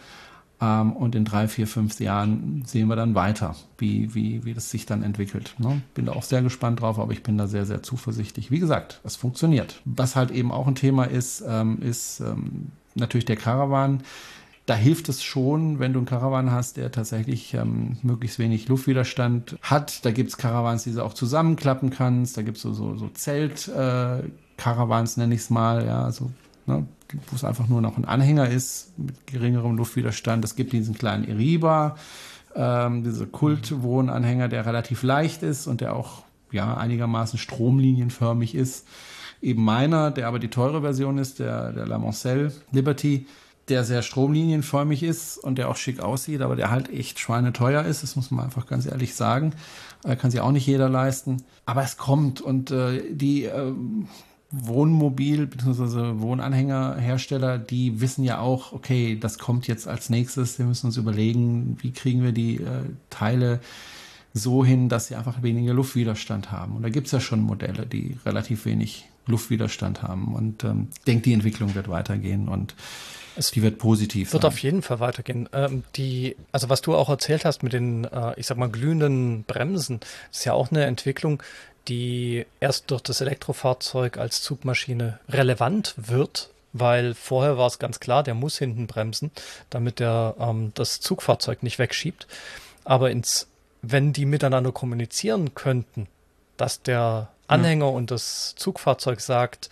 Ähm, 0.61 0.93
und 0.93 1.15
in 1.15 1.25
drei, 1.25 1.47
vier, 1.47 1.67
fünf 1.67 1.99
Jahren 1.99 2.63
sehen 2.65 2.87
wir 2.87 2.95
dann 2.95 3.15
weiter, 3.15 3.55
wie, 3.77 4.13
wie, 4.13 4.45
wie 4.45 4.53
das 4.53 4.69
sich 4.69 4.85
dann 4.85 5.03
entwickelt. 5.03 5.55
Ne? 5.57 5.81
Bin 5.93 6.05
da 6.05 6.13
auch 6.13 6.23
sehr 6.23 6.41
gespannt 6.41 6.81
drauf, 6.81 6.99
aber 6.99 7.13
ich 7.13 7.23
bin 7.23 7.37
da 7.37 7.47
sehr, 7.47 7.65
sehr 7.65 7.83
zuversichtlich. 7.83 8.51
Wie 8.51 8.59
gesagt, 8.59 9.01
es 9.03 9.15
funktioniert. 9.15 9.81
Was 9.85 10.15
halt 10.15 10.31
eben 10.31 10.51
auch 10.51 10.67
ein 10.67 10.75
Thema 10.75 11.05
ist, 11.05 11.43
ähm, 11.47 11.81
ist 11.81 12.19
ähm, 12.19 12.71
natürlich 12.95 13.25
der 13.25 13.37
Karawan 13.37 14.03
da 14.69 14.75
hilft 14.75 15.09
es 15.09 15.23
schon, 15.23 15.79
wenn 15.79 15.93
du 15.93 15.99
einen 15.99 16.05
Karawan 16.05 16.51
hast, 16.51 16.77
der 16.77 16.91
tatsächlich 16.91 17.55
ähm, 17.55 17.97
möglichst 18.03 18.37
wenig 18.37 18.67
Luftwiderstand 18.67 19.57
hat. 19.63 20.05
Da 20.05 20.11
gibt 20.11 20.29
es 20.29 20.37
Karawans, 20.37 20.83
die 20.83 20.93
du 20.93 21.03
auch 21.03 21.15
zusammenklappen 21.15 21.89
kannst. 21.89 22.37
Da 22.37 22.43
gibt 22.43 22.57
es 22.57 22.63
so, 22.63 22.73
so, 22.73 22.95
so 22.95 23.09
Zelt-Karawans, 23.09 25.17
äh, 25.17 25.21
nenne 25.21 25.33
ich 25.33 25.41
es 25.41 25.49
mal, 25.49 25.87
ja, 25.87 26.03
also, 26.03 26.29
ne, 26.67 26.85
wo 27.29 27.35
es 27.35 27.43
einfach 27.43 27.67
nur 27.67 27.81
noch 27.81 27.97
ein 27.97 28.05
Anhänger 28.05 28.49
ist 28.49 28.97
mit 28.97 29.27
geringerem 29.27 29.77
Luftwiderstand. 29.77 30.43
Es 30.45 30.55
gibt 30.55 30.73
diesen 30.73 30.95
kleinen 30.95 31.23
Iriba, 31.23 31.95
ähm, 32.55 33.03
diese 33.03 33.25
Kultwohnanhänger, 33.27 34.47
der 34.47 34.65
relativ 34.65 35.03
leicht 35.03 35.43
ist 35.43 35.67
und 35.67 35.81
der 35.81 35.95
auch 35.95 36.23
ja 36.51 36.75
einigermaßen 36.75 37.39
stromlinienförmig 37.39 38.55
ist. 38.55 38.87
Eben 39.41 39.63
meiner, 39.63 40.11
der 40.11 40.27
aber 40.27 40.39
die 40.39 40.49
teure 40.49 40.81
Version 40.81 41.17
ist, 41.17 41.39
der, 41.39 41.71
der 41.71 41.87
La 41.87 41.97
Mancelle 41.97 42.51
Liberty 42.71 43.25
der 43.69 43.83
sehr 43.83 44.01
stromlinienförmig 44.01 45.03
ist 45.03 45.37
und 45.37 45.57
der 45.57 45.69
auch 45.69 45.75
schick 45.75 45.99
aussieht, 45.99 46.41
aber 46.41 46.55
der 46.55 46.71
halt 46.71 46.89
echt 46.91 47.19
schweineteuer 47.19 47.83
ist. 47.83 48.03
Das 48.03 48.15
muss 48.15 48.31
man 48.31 48.45
einfach 48.45 48.67
ganz 48.67 48.85
ehrlich 48.85 49.15
sagen. 49.15 49.53
Äh, 50.03 50.15
kann 50.15 50.31
sich 50.31 50.41
auch 50.41 50.51
nicht 50.51 50.65
jeder 50.65 50.89
leisten. 50.89 51.43
Aber 51.65 51.83
es 51.83 51.97
kommt 51.97 52.41
und 52.41 52.71
äh, 52.71 53.03
die 53.11 53.45
äh, 53.45 53.73
Wohnmobil- 54.51 55.45
bzw. 55.45 56.19
Wohnanhängerhersteller, 56.21 57.59
die 57.59 58.01
wissen 58.01 58.23
ja 58.23 58.39
auch, 58.39 58.73
okay, 58.73 59.17
das 59.19 59.37
kommt 59.37 59.67
jetzt 59.67 59.87
als 59.87 60.09
nächstes. 60.09 60.57
Wir 60.57 60.65
müssen 60.65 60.87
uns 60.87 60.97
überlegen, 60.97 61.77
wie 61.81 61.91
kriegen 61.91 62.23
wir 62.23 62.31
die 62.31 62.55
äh, 62.55 62.83
Teile 63.09 63.59
so 64.33 64.63
hin, 64.65 64.89
dass 64.89 65.07
sie 65.07 65.15
einfach 65.15 65.41
weniger 65.43 65.73
Luftwiderstand 65.73 66.51
haben. 66.51 66.75
Und 66.75 66.83
da 66.83 66.89
gibt 66.89 67.07
es 67.07 67.13
ja 67.13 67.19
schon 67.19 67.41
Modelle, 67.41 67.85
die 67.85 68.17
relativ 68.25 68.65
wenig 68.65 69.05
Luftwiderstand 69.27 70.01
haben. 70.03 70.33
Und 70.33 70.63
ähm, 70.63 70.87
ich 70.97 71.03
denke, 71.05 71.23
die 71.23 71.33
Entwicklung 71.33 71.75
wird 71.75 71.87
weitergehen 71.87 72.47
und 72.47 72.75
es 73.35 73.51
die 73.51 73.61
wird 73.61 73.77
positiv 73.77 74.33
Wird 74.33 74.43
sein. 74.43 74.51
auf 74.51 74.57
jeden 74.59 74.81
Fall 74.81 74.99
weitergehen. 74.99 75.47
Ähm, 75.53 75.83
die, 75.95 76.35
also 76.51 76.69
was 76.69 76.81
du 76.81 76.95
auch 76.95 77.09
erzählt 77.09 77.45
hast 77.45 77.63
mit 77.63 77.73
den, 77.73 78.03
äh, 78.05 78.33
ich 78.37 78.47
sag 78.47 78.57
mal, 78.57 78.69
glühenden 78.69 79.43
Bremsen, 79.43 79.99
ist 80.31 80.45
ja 80.45 80.53
auch 80.53 80.71
eine 80.71 80.85
Entwicklung, 80.85 81.41
die 81.89 82.45
erst 82.59 82.91
durch 82.91 83.01
das 83.01 83.21
Elektrofahrzeug 83.21 84.17
als 84.17 84.41
Zugmaschine 84.41 85.19
relevant 85.27 85.95
wird, 85.97 86.49
weil 86.71 87.15
vorher 87.15 87.57
war 87.57 87.67
es 87.67 87.79
ganz 87.79 87.99
klar, 87.99 88.23
der 88.23 88.35
muss 88.35 88.57
hinten 88.57 88.87
bremsen, 88.87 89.31
damit 89.69 89.99
er 89.99 90.35
ähm, 90.39 90.71
das 90.75 91.01
Zugfahrzeug 91.01 91.63
nicht 91.63 91.79
wegschiebt. 91.79 92.27
Aber 92.85 93.09
ins, 93.09 93.47
wenn 93.81 94.13
die 94.13 94.25
miteinander 94.25 94.71
kommunizieren 94.71 95.55
könnten, 95.55 96.07
dass 96.57 96.81
der 96.81 97.29
Anhänger 97.47 97.85
ja. 97.85 97.91
und 97.91 98.11
das 98.11 98.53
Zugfahrzeug 98.55 99.19
sagt, 99.19 99.69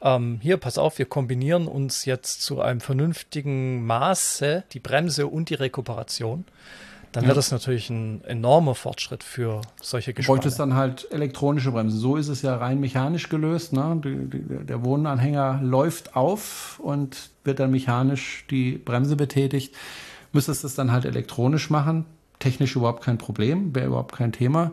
ähm, 0.00 0.38
hier, 0.40 0.56
pass 0.56 0.78
auf, 0.78 0.98
wir 0.98 1.06
kombinieren 1.06 1.66
uns 1.66 2.04
jetzt 2.04 2.42
zu 2.42 2.60
einem 2.60 2.80
vernünftigen 2.80 3.84
Maße 3.84 4.64
die 4.72 4.80
Bremse 4.80 5.26
und 5.26 5.50
die 5.50 5.54
Rekuperation. 5.54 6.44
Dann 7.12 7.24
ja. 7.24 7.28
wird 7.28 7.38
das 7.38 7.50
natürlich 7.50 7.90
ein 7.90 8.22
enormer 8.24 8.74
Fortschritt 8.74 9.22
für 9.22 9.62
solche 9.80 10.12
Gespanne. 10.12 10.38
Du 10.38 10.42
wolltest 10.42 10.60
dann 10.60 10.74
halt 10.74 11.10
elektronische 11.10 11.72
Bremsen. 11.72 11.98
So 11.98 12.16
ist 12.16 12.28
es 12.28 12.42
ja 12.42 12.56
rein 12.56 12.80
mechanisch 12.80 13.28
gelöst. 13.28 13.72
Ne? 13.72 14.00
Die, 14.04 14.38
die, 14.38 14.66
der 14.66 14.84
Wohnanhänger 14.84 15.60
läuft 15.62 16.16
auf 16.16 16.80
und 16.80 17.30
wird 17.44 17.60
dann 17.60 17.70
mechanisch 17.70 18.44
die 18.50 18.72
Bremse 18.72 19.16
betätigt. 19.16 19.74
Müsstest 20.32 20.64
es 20.64 20.74
dann 20.74 20.92
halt 20.92 21.04
elektronisch 21.04 21.70
machen. 21.70 22.04
Technisch 22.38 22.76
überhaupt 22.76 23.02
kein 23.02 23.18
Problem, 23.18 23.74
wäre 23.74 23.86
überhaupt 23.86 24.14
kein 24.14 24.32
Thema 24.32 24.72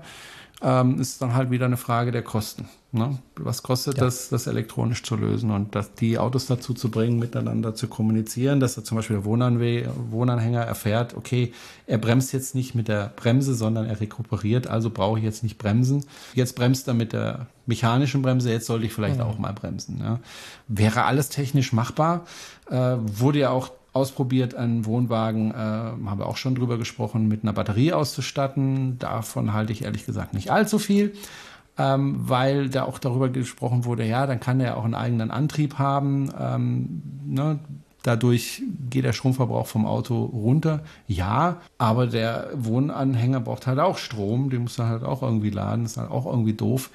ähm, 0.62 1.00
ist 1.00 1.22
dann 1.22 1.34
halt 1.34 1.52
wieder 1.52 1.66
eine 1.66 1.78
Frage 1.78 2.12
der 2.12 2.24
Kosten. 2.24 2.68
Ne? 2.96 3.20
Was 3.36 3.62
kostet 3.62 3.98
ja. 3.98 4.06
das, 4.06 4.30
das 4.30 4.48
elektronisch 4.48 5.04
zu 5.04 5.16
lösen 5.16 5.52
und 5.52 5.76
das, 5.76 5.94
die 5.94 6.18
Autos 6.18 6.46
dazu 6.46 6.74
zu 6.74 6.90
bringen, 6.90 7.20
miteinander 7.20 7.76
zu 7.76 7.88
kommunizieren, 7.88 8.60
dass 8.60 8.78
er 8.78 8.84
zum 8.84 8.96
Beispiel 8.96 9.18
der 9.18 9.26
Wohnanwe 9.26 9.90
Wohnanhänger 10.10 10.62
erfährt, 10.62 11.16
okay, 11.16 11.54
er 11.86 11.98
bremst 11.98 12.34
jetzt 12.34 12.56
nicht 12.56 12.74
mit 12.74 12.88
der 12.88 13.12
Bremse, 13.16 13.54
sondern 13.54 13.86
er 13.86 14.00
rekuperiert, 14.00 14.68
also 14.68 14.90
brauche 14.90 15.20
ich 15.20 15.26
jetzt 15.26 15.44
nicht 15.44 15.58
bremsen. 15.58 16.06
Jetzt 16.34 16.56
bremst 16.56 16.88
er 16.88 16.94
mit 16.94 17.14
der 17.14 17.48
mechanischen 17.66 18.22
Bremse, 18.22 18.52
jetzt 18.52 18.66
sollte 18.66 18.86
ich 18.86 18.94
vielleicht 18.94 19.18
ja. 19.18 19.26
auch 19.26 19.38
mal 19.38 19.54
bremsen. 19.54 20.00
Ja? 20.00 20.20
Wäre 20.68 21.04
alles 21.04 21.30
technisch 21.30 21.74
machbar, 21.74 22.26
äh, 22.70 22.96
wurde 23.00 23.40
ja 23.40 23.50
auch 23.50 23.72
ausprobiert, 23.96 24.56
einen 24.56 24.86
Wohnwagen, 24.86 25.52
äh, 25.52 25.56
haben 25.56 26.20
wir 26.20 26.26
auch 26.26 26.36
schon 26.36 26.56
drüber 26.56 26.78
gesprochen, 26.78 27.30
mit 27.30 27.44
einer 27.44 27.54
Batterie 27.54 27.94
auszustatten. 27.94 29.00
Davon 29.00 29.54
halte 29.54 29.72
ich 29.72 29.84
ehrlich 29.86 30.06
gesagt 30.06 30.34
nicht 30.34 30.52
allzu 30.52 30.80
viel, 30.80 31.14
ähm, 31.78 32.16
weil 32.18 32.70
da 32.70 32.84
auch 32.84 33.00
darüber 33.00 33.30
gesprochen 33.30 33.86
wurde, 33.86 34.06
ja, 34.06 34.26
dann 34.28 34.40
kann 34.40 34.60
er 34.60 34.78
auch 34.78 34.86
einen 34.86 34.96
eigenen 34.96 35.32
Antrieb 35.32 35.78
haben. 35.78 36.32
Ähm, 36.40 37.02
ne? 37.26 37.60
Dadurch 38.04 38.62
geht 38.92 39.04
der 39.04 39.14
Stromverbrauch 39.14 39.66
vom 39.66 39.88
Auto 39.88 40.26
runter. 40.26 40.82
Ja, 41.08 41.58
aber 41.80 42.06
der 42.06 42.50
Wohnanhänger 42.54 43.40
braucht 43.40 43.66
halt 43.66 43.80
auch 43.80 43.98
Strom. 43.98 44.52
Den 44.52 44.62
muss 44.62 44.78
er 44.78 44.90
halt 44.90 45.04
auch 45.04 45.24
irgendwie 45.24 45.50
laden. 45.50 45.86
Ist 45.86 45.98
halt 45.98 46.12
auch 46.12 46.28
irgendwie 46.28 46.54
doof. 46.54 46.92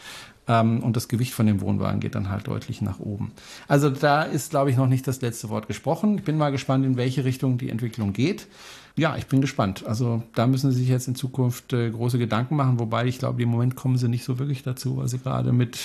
Ähm, 0.50 0.82
und 0.82 0.96
das 0.96 1.06
Gewicht 1.06 1.32
von 1.32 1.46
dem 1.46 1.60
Wohnwagen 1.60 2.00
geht 2.00 2.16
dann 2.16 2.28
halt 2.28 2.48
deutlich 2.48 2.82
nach 2.82 2.98
oben. 2.98 3.30
Also 3.68 3.88
da 3.88 4.24
ist, 4.24 4.50
glaube 4.50 4.70
ich, 4.70 4.76
noch 4.76 4.88
nicht 4.88 5.06
das 5.06 5.20
letzte 5.20 5.48
Wort 5.48 5.68
gesprochen. 5.68 6.18
Ich 6.18 6.24
bin 6.24 6.36
mal 6.36 6.50
gespannt, 6.50 6.84
in 6.84 6.96
welche 6.96 7.24
Richtung 7.24 7.56
die 7.56 7.70
Entwicklung 7.70 8.12
geht. 8.12 8.48
Ja, 8.96 9.16
ich 9.16 9.26
bin 9.26 9.40
gespannt. 9.40 9.86
Also 9.86 10.24
da 10.34 10.48
müssen 10.48 10.72
Sie 10.72 10.80
sich 10.80 10.88
jetzt 10.88 11.06
in 11.06 11.14
Zukunft 11.14 11.72
äh, 11.72 11.90
große 11.90 12.18
Gedanken 12.18 12.56
machen, 12.56 12.80
wobei 12.80 13.06
ich 13.06 13.20
glaube, 13.20 13.40
im 13.40 13.48
Moment 13.48 13.76
kommen 13.76 13.96
Sie 13.96 14.08
nicht 14.08 14.24
so 14.24 14.40
wirklich 14.40 14.64
dazu, 14.64 14.96
weil 14.96 15.06
Sie 15.06 15.18
gerade 15.18 15.52
mit 15.52 15.78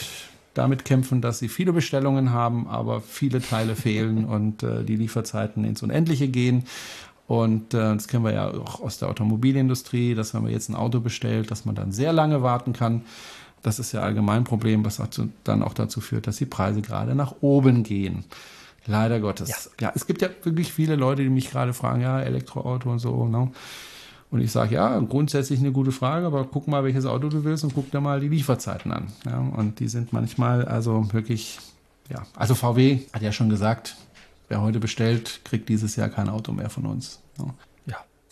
damit 0.55 0.85
kämpfen, 0.85 1.19
dass 1.19 1.39
sie 1.39 1.49
viele 1.49 1.73
Bestellungen 1.73 2.31
haben, 2.31 2.65
aber 2.67 3.01
viele 3.01 3.41
Teile 3.41 3.75
fehlen 3.75 4.23
und 4.23 4.63
äh, 4.63 4.85
die 4.85 4.95
Lieferzeiten 4.95 5.65
ins 5.65 5.83
Unendliche 5.83 6.29
gehen. 6.29 6.63
Und 7.27 7.73
äh, 7.73 7.93
das 7.93 8.07
kennen 8.07 8.23
wir 8.23 8.33
ja 8.33 8.53
auch 8.53 8.81
aus 8.81 8.99
der 8.99 9.09
Automobilindustrie, 9.09 10.15
dass 10.15 10.33
wenn 10.33 10.43
man 10.43 10.51
jetzt 10.51 10.69
ein 10.69 10.75
Auto 10.75 11.01
bestellt, 11.01 11.51
dass 11.51 11.65
man 11.65 11.75
dann 11.75 11.91
sehr 11.91 12.13
lange 12.13 12.41
warten 12.41 12.71
kann. 12.71 13.01
Das 13.65 13.79
ist 13.79 13.93
ja 13.93 14.01
allgemein 14.01 14.41
ein 14.41 14.43
Problem, 14.43 14.85
was 14.85 15.01
dann 15.43 15.63
auch 15.63 15.73
dazu 15.73 15.99
führt, 15.99 16.27
dass 16.27 16.37
die 16.37 16.45
Preise 16.45 16.83
gerade 16.83 17.15
nach 17.15 17.33
oben 17.41 17.81
gehen. 17.81 18.23
Leider 18.85 19.19
Gottes. 19.19 19.71
Ja. 19.79 19.87
ja, 19.87 19.91
es 19.95 20.05
gibt 20.05 20.21
ja 20.21 20.29
wirklich 20.43 20.71
viele 20.71 20.95
Leute, 20.95 21.23
die 21.23 21.29
mich 21.29 21.49
gerade 21.49 21.73
fragen, 21.73 22.01
ja, 22.01 22.19
Elektroauto 22.19 22.91
und 22.91 22.99
so. 22.99 23.27
Ne? 23.27 23.49
Und 24.29 24.41
ich 24.41 24.51
sage, 24.51 24.75
ja, 24.75 24.99
grundsätzlich 24.99 25.59
eine 25.61 25.71
gute 25.71 25.91
Frage, 25.91 26.27
aber 26.27 26.45
guck 26.45 26.67
mal, 26.67 26.83
welches 26.83 27.07
Auto 27.07 27.27
du 27.29 27.43
willst 27.43 27.63
und 27.63 27.73
guck 27.73 27.89
dir 27.89 28.01
mal 28.01 28.19
die 28.19 28.27
Lieferzeiten 28.27 28.91
an. 28.91 29.07
Ja? 29.25 29.39
Und 29.39 29.79
die 29.79 29.87
sind 29.87 30.13
manchmal 30.13 30.65
also 30.65 31.11
wirklich, 31.11 31.57
ja, 32.11 32.23
also 32.35 32.53
VW 32.53 32.99
hat 33.13 33.23
ja 33.23 33.31
schon 33.31 33.49
gesagt, 33.49 33.95
wer 34.47 34.61
heute 34.61 34.79
bestellt, 34.79 35.41
kriegt 35.43 35.69
dieses 35.69 35.95
Jahr 35.95 36.09
kein 36.09 36.29
Auto 36.29 36.51
mehr 36.51 36.69
von 36.69 36.85
uns. 36.85 37.19
Ja. 37.39 37.45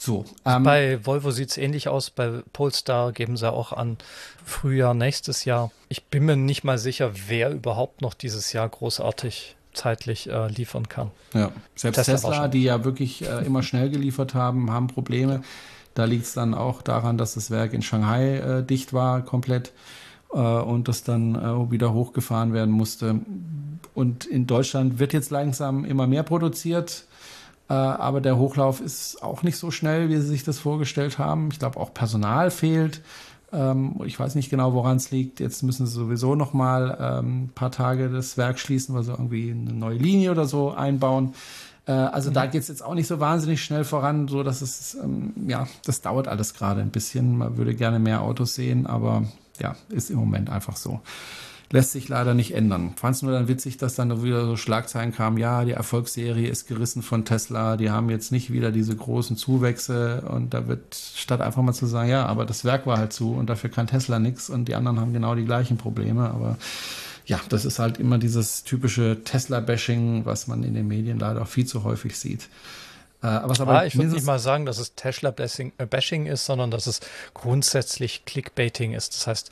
So, 0.06 0.26
ähm, 0.44 0.64
bei 0.64 1.00
Volvo 1.06 1.32
sieht 1.32 1.52
es 1.52 1.58
ähnlich 1.58 1.88
aus. 1.88 2.10
Bei 2.10 2.44
Polestar 2.52 3.14
geben 3.14 3.38
sie 3.38 3.50
auch 3.50 3.72
an 3.72 3.98
Frühjahr 4.44 4.94
nächstes 4.94 5.46
Jahr. 5.46 5.72
Ich 5.88 6.04
bin 6.04 6.26
mir 6.26 6.36
nicht 6.36 6.66
mal 6.66 6.78
sicher, 6.78 7.12
wer 7.30 7.52
überhaupt 7.52 8.02
noch 8.02 8.14
dieses 8.14 8.52
Jahr 8.52 8.68
großartig 8.68 9.56
zeitlich 9.72 10.30
äh, 10.30 10.48
liefern 10.50 10.90
kann. 10.90 11.12
Ja, 11.34 11.54
selbst 11.76 12.04
Tesla, 12.04 12.16
Tesla 12.16 12.48
die 12.50 12.64
ja 12.64 12.84
wirklich 12.84 13.26
äh, 13.26 13.46
immer 13.46 13.64
schnell 13.64 13.90
geliefert 13.90 14.34
haben, 14.34 14.72
haben 14.72 14.88
Probleme. 14.88 15.42
Da 15.94 16.04
liegt 16.04 16.26
es 16.26 16.34
dann 16.34 16.54
auch 16.54 16.82
daran, 16.82 17.18
dass 17.18 17.36
das 17.36 17.50
Werk 17.50 17.72
in 17.72 17.82
Shanghai 17.82 18.40
äh, 18.40 18.62
dicht 18.62 18.92
war 18.92 19.22
komplett 19.22 19.72
äh, 20.34 20.38
und 20.38 20.90
das 20.90 21.04
dann 21.04 21.36
äh, 21.36 21.72
wieder 21.72 21.94
hochgefahren 21.94 22.52
werden 22.52 22.72
musste. 22.72 23.22
Und 23.94 24.26
in 24.26 24.48
Deutschland 24.48 25.00
wird 25.00 25.14
jetzt 25.14 25.32
langsam 25.32 25.86
immer 25.86 26.08
mehr 26.08 26.24
produziert. 26.24 27.06
Äh, 27.70 27.74
aber 27.74 28.22
der 28.22 28.38
Hochlauf 28.38 28.82
ist 28.82 29.24
auch 29.24 29.44
nicht 29.44 29.58
so 29.58 29.72
schnell, 29.72 30.10
wie 30.10 30.18
sie 30.18 30.28
sich 30.28 30.44
das 30.44 30.60
vorgestellt 30.60 31.18
haben. 31.18 31.50
Ich 31.52 31.60
glaube, 31.60 31.80
auch 31.80 31.94
Personal 31.94 32.52
fehlt. 32.52 33.02
Ähm, 33.52 34.02
ich 34.06 34.20
weiß 34.20 34.36
nicht 34.36 34.50
genau, 34.50 34.74
woran 34.74 34.98
es 34.98 35.12
liegt. 35.12 35.40
Jetzt 35.40 35.64
müssen 35.64 35.86
sie 35.86 35.94
sowieso 35.94 36.36
noch 36.36 36.54
mal 36.54 36.98
ähm, 37.00 37.44
ein 37.44 37.52
paar 37.54 37.72
Tage 37.72 38.10
das 38.10 38.38
Werk 38.38 38.60
schließen, 38.60 38.96
weil 38.96 39.04
sie 39.04 39.12
irgendwie 39.12 39.52
eine 39.52 39.74
neue 39.74 39.98
Linie 39.98 40.32
oder 40.32 40.46
so 40.46 40.72
einbauen. 40.72 41.34
Äh, 41.86 41.92
also 41.92 42.30
mhm. 42.30 42.34
da 42.34 42.46
geht 42.48 42.62
es 42.62 42.68
jetzt 42.68 42.84
auch 42.84 42.96
nicht 42.96 43.08
so 43.08 43.20
wahnsinnig 43.20 43.64
schnell 43.64 43.84
voran, 43.84 44.28
so 44.28 44.44
dass 44.44 44.62
es, 44.62 44.96
ähm, 44.96 45.34
ja, 45.48 45.68
das 45.86 46.02
dauert 46.02 46.28
alles 46.28 46.54
gerade 46.54 46.82
ein 46.82 46.92
bisschen. 46.92 47.38
Man 47.38 47.58
würde 47.58 47.76
gerne 47.76 48.00
mehr 48.00 48.22
Autos 48.22 48.56
sehen, 48.56 48.88
aber 48.88 49.24
ja, 49.60 49.76
ist 49.90 50.10
im 50.10 50.18
Moment 50.18 50.50
einfach 50.50 50.76
so. 50.76 51.02
Lässt 51.74 51.92
sich 51.92 52.08
leider 52.08 52.36
nicht 52.36 52.54
ändern. 52.54 52.94
Fand 52.98 53.16
es 53.16 53.24
nur 53.24 53.32
dann 53.32 53.48
witzig, 53.48 53.78
dass 53.78 53.96
dann 53.96 54.22
wieder 54.22 54.46
so 54.46 54.56
Schlagzeilen 54.58 55.12
kamen, 55.12 55.38
ja, 55.38 55.66
die 55.66 55.72
Erfolgsserie 55.72 56.48
ist 56.48 56.68
gerissen 56.68 57.02
von 57.02 57.26
Tesla, 57.26 57.78
die 57.78 57.90
haben 57.90 58.12
jetzt 58.12 58.32
nicht 58.32 58.54
wieder 58.54 58.72
diese 58.72 58.96
großen 58.96 59.38
Zuwächse 59.38 60.22
und 60.30 60.54
da 60.54 60.68
wird 60.68 60.94
statt 60.94 61.42
einfach 61.42 61.64
mal 61.64 61.74
zu 61.74 61.88
sagen, 61.88 62.10
ja, 62.10 62.28
aber 62.28 62.46
das 62.46 62.64
Werk 62.64 62.86
war 62.86 63.00
halt 63.00 63.12
zu 63.12 63.34
und 63.34 63.50
dafür 63.50 63.72
kann 63.72 63.88
Tesla 63.88 64.20
nichts 64.20 64.52
und 64.52 64.68
die 64.68 64.76
anderen 64.76 65.00
haben 65.00 65.14
genau 65.14 65.34
die 65.34 65.46
gleichen 65.46 65.78
Probleme, 65.78 66.30
aber 66.30 66.58
ja, 67.26 67.40
das 67.50 67.66
ist 67.66 67.80
halt 67.80 68.00
immer 68.00 68.20
dieses 68.20 68.64
typische 68.64 69.24
Tesla-Bashing, 69.24 70.26
was 70.26 70.46
man 70.46 70.64
in 70.64 70.76
den 70.76 70.88
Medien 70.88 71.18
leider 71.18 71.42
auch 71.42 71.48
viel 71.48 71.66
zu 71.66 71.84
häufig 71.84 72.20
sieht. 72.20 72.50
Äh, 73.24 73.28
aber 73.28 73.68
ah, 73.70 73.86
ich 73.86 73.98
würde 73.98 74.12
nicht 74.12 74.28
mal 74.28 74.38
sagen, 74.38 74.68
dass 74.68 74.78
es 74.78 74.94
Tesla-Bashing 74.94 76.28
äh, 76.28 76.34
ist, 76.34 76.46
sondern 76.46 76.70
dass 76.70 76.86
es 76.86 77.00
grundsätzlich 77.34 78.26
Clickbaiting 78.26 78.94
ist. 78.94 79.16
Das 79.16 79.26
heißt, 79.26 79.52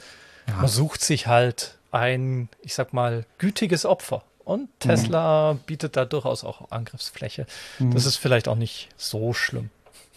ja. 0.50 0.58
man 0.58 0.68
sucht 0.68 1.04
sich 1.04 1.26
halt 1.26 1.80
ein, 1.92 2.50
ich 2.62 2.74
sag 2.74 2.94
mal, 2.94 3.26
gütiges 3.38 3.86
Opfer. 3.86 4.24
Und 4.44 4.70
Tesla 4.80 5.54
mhm. 5.54 5.60
bietet 5.60 5.96
da 5.96 6.06
durchaus 6.06 6.44
auch 6.44 6.72
Angriffsfläche. 6.72 7.46
Mhm. 7.80 7.94
Das 7.94 8.06
ist 8.06 8.18
vielleicht 8.18 8.48
auch 8.48 8.56
nicht 8.56 8.89
so 8.98 9.34
schlimm. 9.34 9.70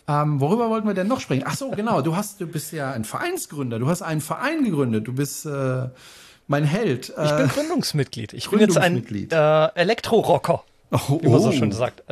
Ähm, 0.07 0.41
worüber 0.41 0.71
wollten 0.71 0.87
wir 0.87 0.95
denn 0.95 1.09
noch 1.09 1.21
sprechen? 1.21 1.45
Ach 1.47 1.57
so, 1.57 1.71
genau. 1.71 2.01
Du 2.03 2.17
hast, 2.17 2.41
du 2.41 2.47
bist 2.47 2.73
ja 2.73 2.93
ein 2.93 3.05
Vereinsgründer. 3.05 3.79
Du 3.79 3.89
hast 3.89 4.03
einen 4.03 4.21
Verein 4.21 4.65
gegründet. 4.65 5.07
Du 5.07 5.15
bist 5.15 5.47
äh, 5.47 5.89
mein 6.47 6.65
Held. 6.65 7.13
Äh, 7.17 7.25
ich 7.25 7.37
bin 7.37 7.49
Gründungsmitglied. 7.49 8.33
Ich 8.33 8.51
bin 8.51 8.61
jetzt 8.61 8.77
ein 8.77 9.05
äh, 9.07 9.67
Elektrorocker, 9.75 10.63
oh, 10.91 10.99
wie 11.23 11.29
man 11.29 11.41
so 11.41 11.49
oh. 11.49 11.53
schön 11.53 11.73
sagt. 11.73 12.03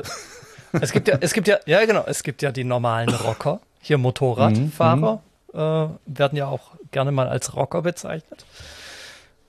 Es 0.80 0.92
gibt 0.92 1.06
ja, 1.06 1.18
es 1.20 1.34
gibt 1.34 1.48
ja, 1.48 1.58
ja 1.66 1.84
genau, 1.84 2.04
es 2.06 2.22
gibt 2.22 2.40
ja 2.40 2.50
die 2.50 2.64
normalen 2.64 3.10
Rocker. 3.10 3.60
Hier 3.80 3.98
Motorradfahrer 3.98 5.20
mhm, 5.52 5.58
äh, 5.58 5.88
werden 6.06 6.36
ja 6.36 6.46
auch 6.46 6.70
gerne 6.92 7.12
mal 7.12 7.28
als 7.28 7.54
Rocker 7.54 7.82
bezeichnet. 7.82 8.46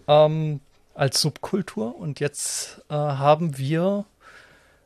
Ähm, 0.08 0.60
als 0.96 1.22
Subkultur. 1.22 1.96
Und 1.96 2.20
jetzt 2.20 2.82
äh, 2.90 2.94
haben 2.94 3.58
wir, 3.58 4.06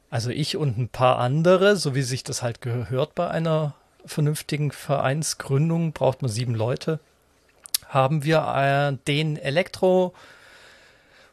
also 0.10 0.30
ich 0.30 0.58
und 0.58 0.78
ein 0.78 0.90
paar 0.90 1.20
andere, 1.20 1.76
so 1.76 1.96
wie 1.96 2.02
sich 2.02 2.24
das 2.24 2.42
halt 2.42 2.62
gehört 2.62 3.16
bei 3.16 3.30
einer 3.30 3.76
vernünftigen 4.06 4.72
Vereinsgründung, 4.72 5.92
braucht 5.92 6.22
man 6.22 6.32
sieben 6.32 6.56
Leute, 6.56 7.00
haben 7.88 8.24
wir 8.24 8.40
äh, 8.40 8.98
den 9.08 9.38
Elektro 9.38 10.14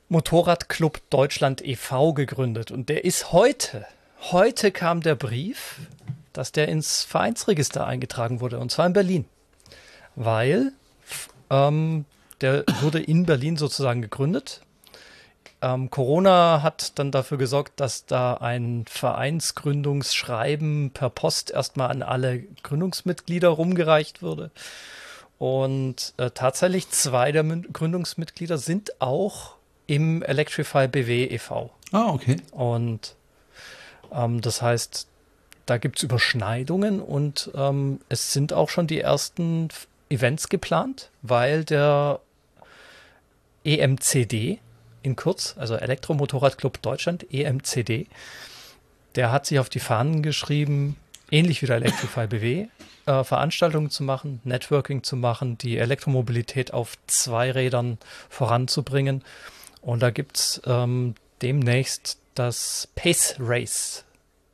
Motorradclub 0.09 1.01
Deutschland 1.11 1.64
e.V. 1.64 2.12
gegründet. 2.12 2.70
Und 2.70 2.89
der 2.89 3.05
ist 3.05 3.32
heute, 3.32 3.87
heute 4.20 4.70
kam 4.70 5.01
der 5.01 5.14
Brief, 5.14 5.76
dass 6.32 6.53
der 6.53 6.68
ins 6.68 7.03
Vereinsregister 7.05 7.87
eingetragen 7.87 8.41
wurde, 8.41 8.59
und 8.59 8.70
zwar 8.70 8.87
in 8.87 8.93
Berlin. 8.93 9.24
Weil 10.14 10.72
ähm, 11.51 12.05
der 12.45 12.64
wurde 12.82 13.01
in 13.01 13.24
Berlin 13.24 13.57
sozusagen 13.57 14.03
gegründet. 14.03 14.61
Ähm, 15.62 15.88
Corona 15.88 16.61
hat 16.62 16.99
dann 16.99 17.11
dafür 17.11 17.38
gesorgt, 17.38 17.80
dass 17.80 18.05
da 18.05 18.34
ein 18.34 18.84
Vereinsgründungsschreiben 18.86 20.90
per 20.90 21.09
Post 21.09 21.51
erstmal 21.51 21.90
an 21.90 22.03
alle 22.03 22.40
Gründungsmitglieder 22.62 23.49
rumgereicht 23.49 24.20
wurde. 24.20 24.51
Und 25.38 26.12
äh, 26.18 26.32
tatsächlich 26.32 26.90
zwei 26.90 27.32
der 27.32 27.45
Gründungsmitglieder 27.45 28.59
sind 28.59 29.01
auch 29.01 29.55
im 29.86 30.22
Electrify 30.22 30.86
BW 30.86 31.24
e.V. 31.24 31.70
Ah, 31.92 32.11
okay. 32.11 32.36
Und 32.51 33.14
ähm, 34.12 34.42
das 34.42 34.61
heißt, 34.61 35.07
da 35.64 35.78
gibt 35.78 35.97
es 35.97 36.03
Überschneidungen 36.03 37.01
und 37.01 37.51
ähm, 37.55 38.01
es 38.11 38.34
sind 38.34 38.53
auch 38.53 38.68
schon 38.68 38.86
die 38.86 39.01
ersten 39.01 39.68
Events 40.11 40.51
geplant, 40.51 41.09
weil 41.22 41.64
der 41.64 42.20
EMCD 43.64 44.58
in 45.02 45.16
kurz, 45.16 45.54
also 45.58 45.74
Elektromotorradclub 45.74 46.80
Deutschland, 46.82 47.26
EMCD, 47.32 48.06
der 49.14 49.30
hat 49.30 49.46
sich 49.46 49.58
auf 49.58 49.68
die 49.68 49.80
Fahnen 49.80 50.22
geschrieben, 50.22 50.96
ähnlich 51.30 51.62
wie 51.62 51.66
der 51.66 51.76
Electrify 51.76 52.26
BW, 52.26 52.66
äh, 53.06 53.24
Veranstaltungen 53.24 53.90
zu 53.90 54.02
machen, 54.02 54.40
Networking 54.44 55.02
zu 55.02 55.16
machen, 55.16 55.58
die 55.58 55.78
Elektromobilität 55.78 56.72
auf 56.72 56.96
zwei 57.06 57.50
Rädern 57.50 57.98
voranzubringen. 58.28 59.22
Und 59.80 60.02
da 60.02 60.10
gibt 60.10 60.38
es 60.38 60.62
ähm, 60.66 61.14
demnächst 61.42 62.18
das 62.34 62.88
Pace 62.94 63.36
Race. 63.38 64.04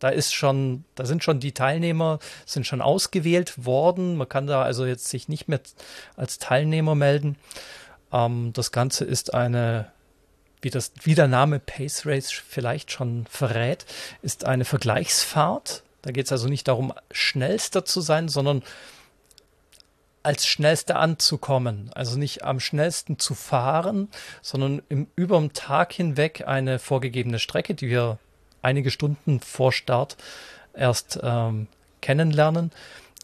Da 0.00 0.08
ist 0.08 0.34
schon, 0.34 0.84
da 0.94 1.04
sind 1.04 1.22
schon 1.22 1.40
die 1.40 1.52
Teilnehmer, 1.52 2.18
sind 2.46 2.66
schon 2.66 2.80
ausgewählt 2.80 3.66
worden. 3.66 4.16
Man 4.16 4.28
kann 4.28 4.46
da 4.46 4.62
also 4.62 4.86
jetzt 4.86 5.08
sich 5.08 5.28
nicht 5.28 5.46
mehr 5.46 5.61
als 6.16 6.38
Teilnehmer 6.38 6.94
melden. 6.94 7.36
Ähm, 8.12 8.52
das 8.52 8.72
Ganze 8.72 9.04
ist 9.04 9.34
eine, 9.34 9.90
wie, 10.62 10.70
das, 10.70 10.92
wie 11.02 11.14
der 11.14 11.28
Name 11.28 11.58
Pace 11.58 12.06
Race 12.06 12.30
vielleicht 12.30 12.92
schon 12.92 13.26
verrät, 13.30 13.86
ist 14.22 14.44
eine 14.44 14.64
Vergleichsfahrt 14.64 15.82
da 16.02 16.12
geht 16.12 16.26
es 16.26 16.32
also 16.32 16.48
nicht 16.48 16.68
darum, 16.68 16.92
schnellster 17.11 17.84
zu 17.84 18.00
sein, 18.00 18.28
sondern 18.28 18.62
als 20.22 20.46
schnellster 20.46 20.98
anzukommen. 20.98 21.90
Also 21.94 22.18
nicht 22.18 22.44
am 22.44 22.61
schnellsten 22.61 23.18
zu 23.18 23.34
fahren, 23.34 24.08
sondern 24.42 24.82
im, 24.88 25.06
über 25.16 25.38
den 25.38 25.52
Tag 25.52 25.92
hinweg 25.92 26.44
eine 26.46 26.78
vorgegebene 26.78 27.38
Strecke, 27.38 27.74
die 27.74 27.88
wir 27.88 28.18
einige 28.62 28.90
Stunden 28.90 29.40
vor 29.40 29.72
Start 29.72 30.16
erst 30.74 31.18
ähm, 31.22 31.68
kennenlernen, 32.00 32.70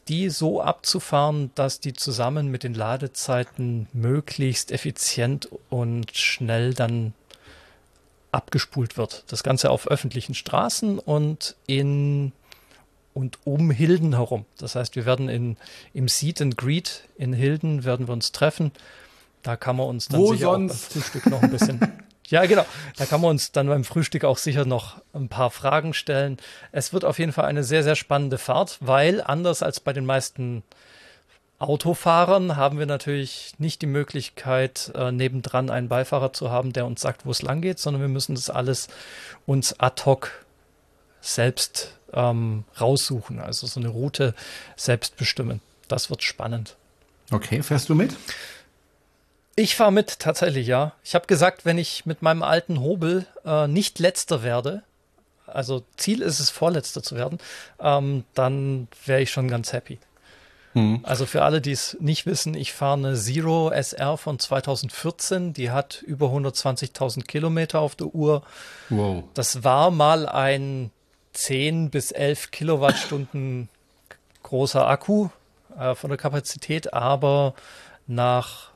die 0.09 0.31
so 0.31 0.61
abzufahren, 0.61 1.51
dass 1.55 1.81
die 1.81 1.93
zusammen 1.93 2.51
mit 2.51 2.63
den 2.63 2.75
Ladezeiten 2.75 3.89
möglichst 3.93 4.71
effizient 4.71 5.49
und 5.69 6.17
schnell 6.17 6.75
dann 6.75 7.13
abgespult 8.33 8.97
wird. 8.97 9.25
Das 9.29 9.43
Ganze 9.43 9.71
auf 9.71 9.89
öffentlichen 9.89 10.35
Straßen 10.35 10.99
und 10.99 11.57
in 11.67 12.33
und 13.15 13.39
um 13.45 13.71
Hilden 13.71 14.15
herum. 14.15 14.45
Das 14.59 14.75
heißt, 14.75 14.95
wir 14.95 15.07
werden 15.07 15.31
in, 15.31 15.57
im 15.95 16.07
Seat 16.07 16.43
and 16.43 16.57
Greet 16.59 17.09
in 17.17 17.33
Hilden 17.33 17.85
werden 17.85 18.09
wir 18.09 18.13
uns 18.13 18.31
treffen. 18.31 18.73
Da 19.43 19.57
kann 19.57 19.77
man 19.77 19.87
uns 19.87 20.09
dann 20.09 20.21
Wo 20.21 20.33
sicher 20.33 20.51
sonst? 20.51 20.73
auch 20.73 20.77
beim 20.77 21.03
Frühstück 21.03 21.27
noch 21.27 21.43
ein 21.43 21.51
bisschen. 21.51 21.81
ja, 22.29 22.47
genau. 22.47 22.65
Da 22.97 23.07
kann 23.07 23.21
man 23.21 23.31
uns 23.31 23.53
dann 23.53 23.69
beim 23.69 23.85
Frühstück 23.85 24.25
auch 24.25 24.39
sicher 24.39 24.65
noch 24.65 25.01
ein 25.13 25.29
paar 25.29 25.51
Fragen 25.51 25.95
stellen. 25.95 26.39
Es 26.73 26.93
wird 26.93 27.05
auf 27.05 27.19
jeden 27.19 27.33
Fall 27.33 27.45
eine 27.45 27.65
sehr, 27.65 27.83
sehr 27.83 27.97
spannende 27.97 28.39
Fahrt, 28.39 28.79
weil 28.81 29.23
anders 29.23 29.63
als 29.63 29.81
bei 29.81 29.93
den 29.93 30.07
meisten 30.07 30.63
Autofahrern 31.59 32.57
haben 32.57 32.79
wir 32.79 32.87
natürlich 32.87 33.55
nicht 33.59 33.81
die 33.81 33.87
Möglichkeit, 33.87 34.93
äh, 34.95 35.11
nebendran 35.11 35.71
einen 35.71 35.89
Beifahrer 35.89 36.33
zu 36.33 36.51
haben, 36.51 36.73
der 36.73 36.85
uns 36.85 37.01
sagt, 37.01 37.25
wo 37.25 37.31
es 37.31 37.43
lang 37.43 37.63
geht, 37.63 37.79
sondern 37.79 38.03
wir 38.03 38.09
müssen 38.09 38.35
das 38.35 38.51
alles 38.51 38.89
uns 39.47 39.79
ad 39.81 40.05
hoc 40.05 40.45
selbst 41.23 41.95
ähm, 42.13 42.65
raussuchen, 42.79 43.41
also 43.41 43.67
so 43.67 43.81
eine 43.81 43.89
Route 43.89 44.35
selbst 44.77 45.17
bestimmen. 45.17 45.61
Das 45.89 46.11
wird 46.11 46.23
spannend. 46.23 46.77
Okay, 47.31 47.63
fährst 47.63 47.89
du 47.89 47.95
mit? 47.95 48.15
Ich 49.59 49.75
fahre 49.75 49.91
mit, 49.91 50.19
tatsächlich, 50.19 50.67
ja. 50.67 50.93
Ich 51.03 51.15
habe 51.15 51.27
gesagt, 51.27 51.65
wenn 51.65 51.79
ich 51.79 52.05
mit 52.05 52.21
meinem 52.21 52.43
alten 52.43 52.81
Hobel 52.81 53.27
äh, 53.45 53.67
nicht 53.67 53.99
letzter 53.99 54.43
werde, 54.43 54.83
also 55.47 55.83
Ziel 55.97 56.21
ist 56.21 56.41
es, 56.41 56.51
vorletzter 56.51 57.03
zu 57.03 57.17
werden, 57.17 57.39
ähm, 57.81 58.25
dann 58.35 58.89
wäre 59.07 59.23
ich 59.23 59.31
schon 59.31 59.49
ganz 59.49 59.73
happy. 59.73 59.99
Mhm. 60.75 61.01
Also 61.05 61.25
für 61.25 61.43
alle, 61.43 61.63
die 61.63 61.73
es 61.73 61.97
nicht 62.01 62.27
wissen, 62.27 62.55
ich 62.55 62.75
fahre 62.75 62.99
eine 62.99 63.17
Zero 63.17 63.71
SR 63.71 64.19
von 64.19 64.39
2014, 64.39 65.55
die 65.55 65.71
hat 65.71 66.03
über 66.03 66.27
120.000 66.27 67.25
Kilometer 67.25 67.81
auf 67.81 67.97
der 67.97 68.09
Uhr. 68.09 68.43
Wow. 68.91 69.25
Das 69.33 69.65
war 69.65 69.91
mal 69.91 70.29
ein 70.29 70.91
10 71.33 71.89
bis 71.89 72.13
11 72.13 72.51
Kilowattstunden 72.51 73.71
großer 74.43 74.87
Akku 74.87 75.31
äh, 75.79 75.95
von 75.95 76.11
der 76.11 76.19
Kapazität, 76.19 76.93
aber 76.93 77.55
nach 78.07 78.76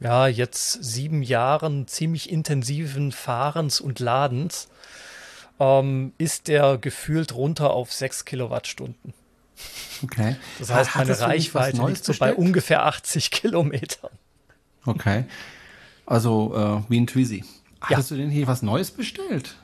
ja, 0.00 0.26
jetzt 0.26 0.84
sieben 0.84 1.22
Jahren 1.22 1.86
ziemlich 1.86 2.30
intensiven 2.30 3.12
Fahrens 3.12 3.80
und 3.80 4.00
Ladens 4.00 4.68
ähm, 5.60 6.12
ist 6.18 6.48
der 6.48 6.78
gefühlt 6.78 7.34
runter 7.34 7.70
auf 7.70 7.92
6 7.92 8.24
Kilowattstunden. 8.24 9.14
Okay. 10.02 10.36
Das 10.58 10.70
heißt, 10.70 10.96
meine 10.96 11.18
Reichweite 11.18 11.86
liegt 11.86 12.04
so 12.04 12.12
bei 12.14 12.34
ungefähr 12.34 12.84
80 12.86 13.30
Kilometern. 13.30 14.10
Okay. 14.84 15.24
Also 16.06 16.82
äh, 16.86 16.90
wie 16.90 17.00
ein 17.00 17.06
Twizy. 17.06 17.44
Hattest 17.80 18.10
ja. 18.10 18.16
du 18.16 18.22
denn 18.22 18.30
hier 18.30 18.46
was 18.46 18.62
Neues 18.62 18.90
bestellt? 18.90 19.54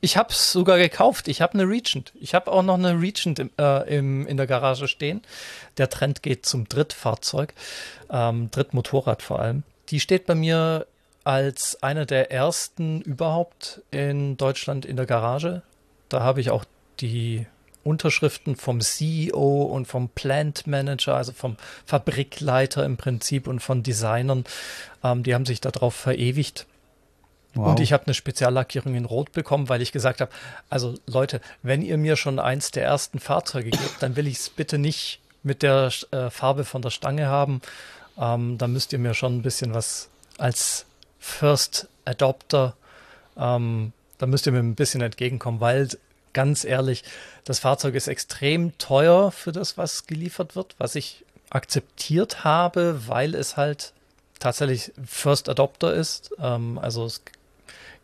Ich 0.00 0.16
habe 0.16 0.30
es 0.30 0.52
sogar 0.52 0.78
gekauft. 0.78 1.26
Ich 1.26 1.40
habe 1.40 1.54
eine 1.54 1.64
Regent. 1.64 2.12
Ich 2.20 2.34
habe 2.34 2.52
auch 2.52 2.62
noch 2.62 2.74
eine 2.74 3.00
Regent 3.00 3.40
im, 3.40 3.50
äh, 3.58 3.96
im, 3.96 4.26
in 4.28 4.36
der 4.36 4.46
Garage 4.46 4.86
stehen. 4.86 5.22
Der 5.76 5.88
Trend 5.88 6.22
geht 6.22 6.46
zum 6.46 6.68
Drittfahrzeug, 6.68 7.54
ähm, 8.10 8.50
Drittmotorrad 8.50 9.22
vor 9.22 9.40
allem. 9.40 9.64
Die 9.90 10.00
steht 10.00 10.26
bei 10.26 10.34
mir 10.34 10.86
als 11.24 11.82
eine 11.82 12.06
der 12.06 12.30
ersten 12.30 13.02
überhaupt 13.02 13.82
in 13.90 14.36
Deutschland 14.36 14.84
in 14.84 14.96
der 14.96 15.06
Garage. 15.06 15.62
Da 16.08 16.20
habe 16.20 16.40
ich 16.40 16.50
auch 16.50 16.64
die 17.00 17.46
Unterschriften 17.84 18.56
vom 18.56 18.80
CEO 18.80 19.62
und 19.62 19.86
vom 19.86 20.08
Plant 20.08 20.66
Manager, 20.66 21.16
also 21.16 21.32
vom 21.32 21.56
Fabrikleiter 21.86 22.84
im 22.84 22.96
Prinzip 22.96 23.46
und 23.46 23.60
von 23.60 23.82
Designern. 23.82 24.44
Ähm, 25.02 25.22
die 25.22 25.34
haben 25.34 25.46
sich 25.46 25.60
darauf 25.60 25.94
verewigt. 25.94 26.66
Wow. 27.54 27.68
Und 27.68 27.80
ich 27.80 27.92
habe 27.92 28.04
eine 28.06 28.14
Speziallackierung 28.14 28.94
in 28.94 29.04
Rot 29.04 29.32
bekommen, 29.32 29.68
weil 29.68 29.82
ich 29.82 29.92
gesagt 29.92 30.20
habe, 30.20 30.30
also 30.68 30.94
Leute, 31.06 31.40
wenn 31.62 31.82
ihr 31.82 31.96
mir 31.96 32.16
schon 32.16 32.38
eins 32.38 32.70
der 32.70 32.84
ersten 32.84 33.18
Fahrzeuge 33.18 33.70
gebt, 33.70 33.96
dann 34.02 34.16
will 34.16 34.26
ich 34.26 34.38
es 34.38 34.50
bitte 34.50 34.78
nicht 34.78 35.20
mit 35.42 35.62
der 35.62 35.90
äh, 36.10 36.30
Farbe 36.30 36.64
von 36.64 36.82
der 36.82 36.90
Stange 36.90 37.26
haben. 37.26 37.62
Ähm, 38.18 38.58
da 38.58 38.66
müsst 38.66 38.92
ihr 38.92 38.98
mir 38.98 39.14
schon 39.14 39.36
ein 39.36 39.42
bisschen 39.42 39.74
was 39.74 40.08
als 40.38 40.86
First 41.18 41.88
Adopter, 42.04 42.76
ähm, 43.36 43.92
da 44.18 44.26
müsst 44.26 44.46
ihr 44.46 44.52
mir 44.52 44.58
ein 44.58 44.74
bisschen 44.74 45.00
entgegenkommen, 45.00 45.60
weil 45.60 45.88
ganz 46.32 46.64
ehrlich, 46.64 47.04
das 47.44 47.60
Fahrzeug 47.60 47.94
ist 47.94 48.08
extrem 48.08 48.76
teuer 48.78 49.30
für 49.30 49.52
das, 49.52 49.78
was 49.78 50.06
geliefert 50.06 50.56
wird, 50.56 50.74
was 50.78 50.94
ich 50.94 51.24
akzeptiert 51.50 52.44
habe, 52.44 53.00
weil 53.06 53.34
es 53.34 53.56
halt 53.56 53.92
tatsächlich 54.38 54.92
First 55.06 55.48
Adopter 55.48 55.94
ist. 55.94 56.32
Ähm, 56.40 56.78
also 56.78 57.04
es 57.06 57.22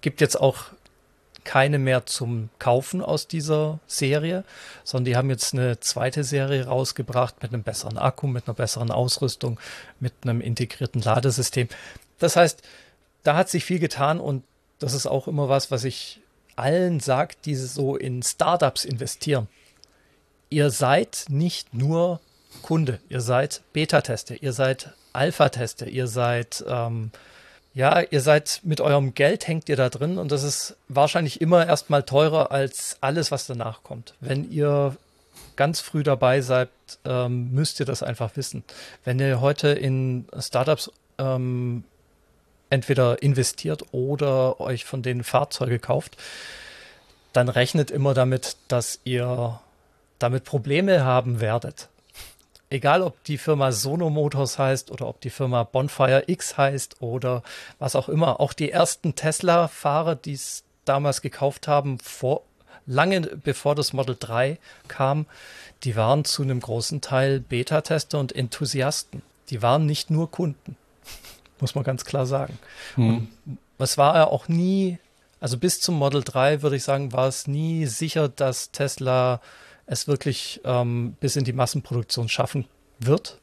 gibt 0.01 0.21
jetzt 0.21 0.41
auch 0.41 0.67
keine 1.45 1.79
mehr 1.79 2.07
zum 2.07 2.49
Kaufen 2.59 3.03
aus 3.03 3.29
dieser 3.29 3.79
Serie, 3.87 4.45
sondern 4.83 5.05
die 5.05 5.17
haben 5.17 5.31
jetzt 5.31 5.53
eine 5.53 5.79
zweite 5.81 6.25
Serie 6.25 6.67
rausgebracht 6.67 7.43
mit 7.43 7.53
einem 7.53 7.63
besseren 7.63 7.99
Akku, 7.99 8.27
mit 8.27 8.49
einer 8.49 8.55
besseren 8.55 8.91
Ausrüstung, 8.91 9.61
mit 10.01 10.13
einem 10.23 10.41
integrierten 10.41 11.03
Ladesystem. 11.03 11.69
Das 12.19 12.37
heißt, 12.37 12.63
da 13.23 13.37
hat 13.37 13.49
sich 13.49 13.65
viel 13.65 13.79
getan 13.79 14.21
und 14.21 14.45
das 14.79 14.95
ist 14.95 15.07
auch 15.07 15.29
immer 15.29 15.49
was, 15.49 15.71
was 15.71 15.85
ich 15.85 16.21
allen 16.57 17.01
sage, 17.01 17.37
die 17.45 17.55
so 17.55 17.97
in 17.97 18.23
Startups 18.23 18.85
investieren. 18.85 19.49
Ihr 20.51 20.71
seid 20.71 21.27
nicht 21.29 21.75
nur 21.75 22.21
Kunde, 22.63 23.01
ihr 23.09 23.21
seid 23.21 23.63
Beta-Tester, 23.73 24.43
ihr 24.43 24.53
seid 24.53 24.93
Alpha-Tester, 25.13 25.87
ihr 25.87 26.07
seid 26.07 26.65
ähm, 26.69 27.11
ja, 27.75 28.01
ihr 28.01 28.21
seid 28.21 28.61
mit 28.63 28.81
eurem 28.81 29.15
Geld 29.15 29.49
hängt 29.49 29.69
ihr 29.69 29.77
da 29.77 29.89
drin 29.89 30.17
und 30.19 30.31
das 30.31 30.45
ist 30.45 30.77
wahrscheinlich 30.89 31.41
immer 31.41 31.67
erstmal 31.67 32.05
teurer 32.05 32.53
als 32.53 32.97
alles, 33.01 33.33
was 33.33 33.47
danach 33.47 33.83
kommt. 33.83 34.15
Wenn 34.21 34.51
ihr 34.51 34.97
ganz 35.57 35.81
früh 35.81 36.05
dabei 36.05 36.41
seid, 36.41 36.69
ähm, 37.05 37.53
müsst 37.53 37.81
ihr 37.81 37.87
das 37.87 38.05
einfach 38.05 38.37
wissen. 38.37 38.63
Wenn 39.05 39.19
ihr 39.19 39.41
heute 39.41 39.69
in 39.69 40.27
Startups 40.39 40.91
ähm, 41.19 41.83
entweder 42.71 43.23
investiert 43.23 43.85
oder 43.91 44.61
euch 44.61 44.85
von 44.85 45.03
denen 45.03 45.25
Fahrzeuge 45.25 45.81
kauft, 45.81 46.17
dann 47.33 47.49
rechnet 47.49 47.91
immer 47.91 48.15
damit, 48.15 48.57
dass 48.69 49.01
ihr 49.03 49.61
damit 50.21 50.45
Probleme 50.45 51.05
haben 51.05 51.41
werdet 51.41 51.89
egal 52.75 53.03
ob 53.03 53.23
die 53.25 53.39
Firma 53.39 53.71
Sono 53.71 54.11
Motors 54.11 54.59
heißt 54.59 54.91
oder 54.91 55.07
ob 55.07 55.21
die 55.21 55.31
Firma 55.31 55.63
Bonfire 55.63 56.25
X 56.27 56.59
heißt 56.59 57.01
oder 57.01 57.43
was 57.79 57.95
auch 57.95 58.09
immer, 58.09 58.41
auch 58.41 58.53
die 58.53 58.73
ersten 58.73 59.15
Tesla-Fahrer, 59.15 60.17
die 60.17 60.33
es 60.33 60.65
damals 60.85 61.23
gekauft 61.23 61.69
haben, 61.69 62.01
vor, 62.01 62.43
lange 62.85 63.21
bevor 63.21 63.77
das 63.77 63.93
Model 63.93 64.17
3 64.19 64.59
kam, 64.89 65.27
die 65.85 65.95
waren 65.95 66.25
zu 66.25 66.43
einem 66.43 66.59
großen 66.59 67.01
Teil 67.01 67.39
Beta-Tester 67.39 68.19
und 68.19 68.35
Enthusiasten. 68.35 69.23
Die 69.51 69.63
waren 69.63 69.87
nicht 69.87 70.11
nur 70.11 70.31
Kunden, 70.31 70.77
muss 71.61 71.77
man 71.77 71.85
ganz 71.85 72.05
klar 72.05 72.27
sagen. 72.27 72.59
Hm. 72.97 73.29
Und 73.47 73.59
es 73.79 73.97
war 73.97 74.17
ja 74.17 74.27
auch 74.27 74.49
nie, 74.49 74.99
also 75.39 75.59
bis 75.59 75.81
zum 75.81 75.95
Model 75.95 76.25
3 76.25 76.63
würde 76.63 76.75
ich 76.75 76.83
sagen, 76.83 77.13
war 77.13 77.29
es 77.29 77.47
nie 77.47 77.87
sicher, 77.87 78.29
dass 78.29 78.73
Tesla 78.73 79.41
es 79.87 80.09
wirklich 80.09 80.61
ähm, 80.65 81.17
bis 81.21 81.37
in 81.37 81.45
die 81.45 81.53
Massenproduktion 81.53 82.29
schaffen 82.29 82.67
wird. 82.99 83.39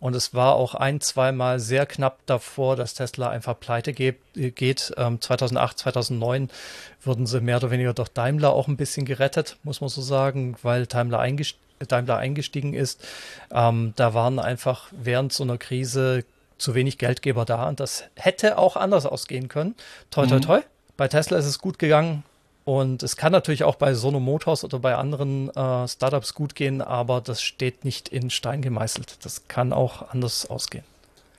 Und 0.00 0.14
es 0.14 0.32
war 0.32 0.54
auch 0.54 0.74
ein, 0.74 1.00
zweimal 1.00 1.58
sehr 1.58 1.84
knapp 1.84 2.20
davor, 2.26 2.76
dass 2.76 2.94
Tesla 2.94 3.30
einfach 3.30 3.58
pleite 3.58 3.92
geht. 3.92 4.94
Ähm, 4.96 5.20
2008, 5.20 5.78
2009 5.78 6.50
wurden 7.02 7.26
sie 7.26 7.40
mehr 7.40 7.56
oder 7.56 7.72
weniger 7.72 7.94
durch 7.94 8.08
Daimler 8.08 8.52
auch 8.52 8.68
ein 8.68 8.76
bisschen 8.76 9.06
gerettet, 9.06 9.56
muss 9.64 9.80
man 9.80 9.90
so 9.90 10.00
sagen, 10.00 10.56
weil 10.62 10.86
Daimler, 10.86 11.18
eingest 11.18 11.56
Daimler 11.86 12.16
eingestiegen 12.16 12.74
ist. 12.74 13.06
Ähm, 13.52 13.92
da 13.96 14.14
waren 14.14 14.38
einfach 14.38 14.88
während 14.92 15.32
so 15.32 15.44
einer 15.44 15.58
Krise 15.58 16.24
zu 16.58 16.74
wenig 16.74 16.98
Geldgeber 16.98 17.44
da 17.44 17.68
und 17.68 17.80
das 17.80 18.04
hätte 18.16 18.58
auch 18.58 18.76
anders 18.76 19.06
ausgehen 19.06 19.48
können. 19.48 19.74
Toi, 20.10 20.26
toi, 20.26 20.36
mhm. 20.36 20.42
toi. 20.42 20.60
Bei 20.96 21.06
Tesla 21.06 21.38
ist 21.38 21.46
es 21.46 21.60
gut 21.60 21.78
gegangen. 21.78 22.24
Und 22.68 23.02
es 23.02 23.16
kann 23.16 23.32
natürlich 23.32 23.64
auch 23.64 23.76
bei 23.76 23.94
Sono 23.94 24.20
Motors 24.20 24.62
oder 24.62 24.78
bei 24.78 24.94
anderen 24.94 25.48
äh, 25.56 25.88
Startups 25.88 26.34
gut 26.34 26.54
gehen, 26.54 26.82
aber 26.82 27.22
das 27.22 27.40
steht 27.40 27.86
nicht 27.86 28.10
in 28.10 28.28
Stein 28.28 28.60
gemeißelt. 28.60 29.24
Das 29.24 29.48
kann 29.48 29.72
auch 29.72 30.10
anders 30.10 30.50
ausgehen. 30.50 30.84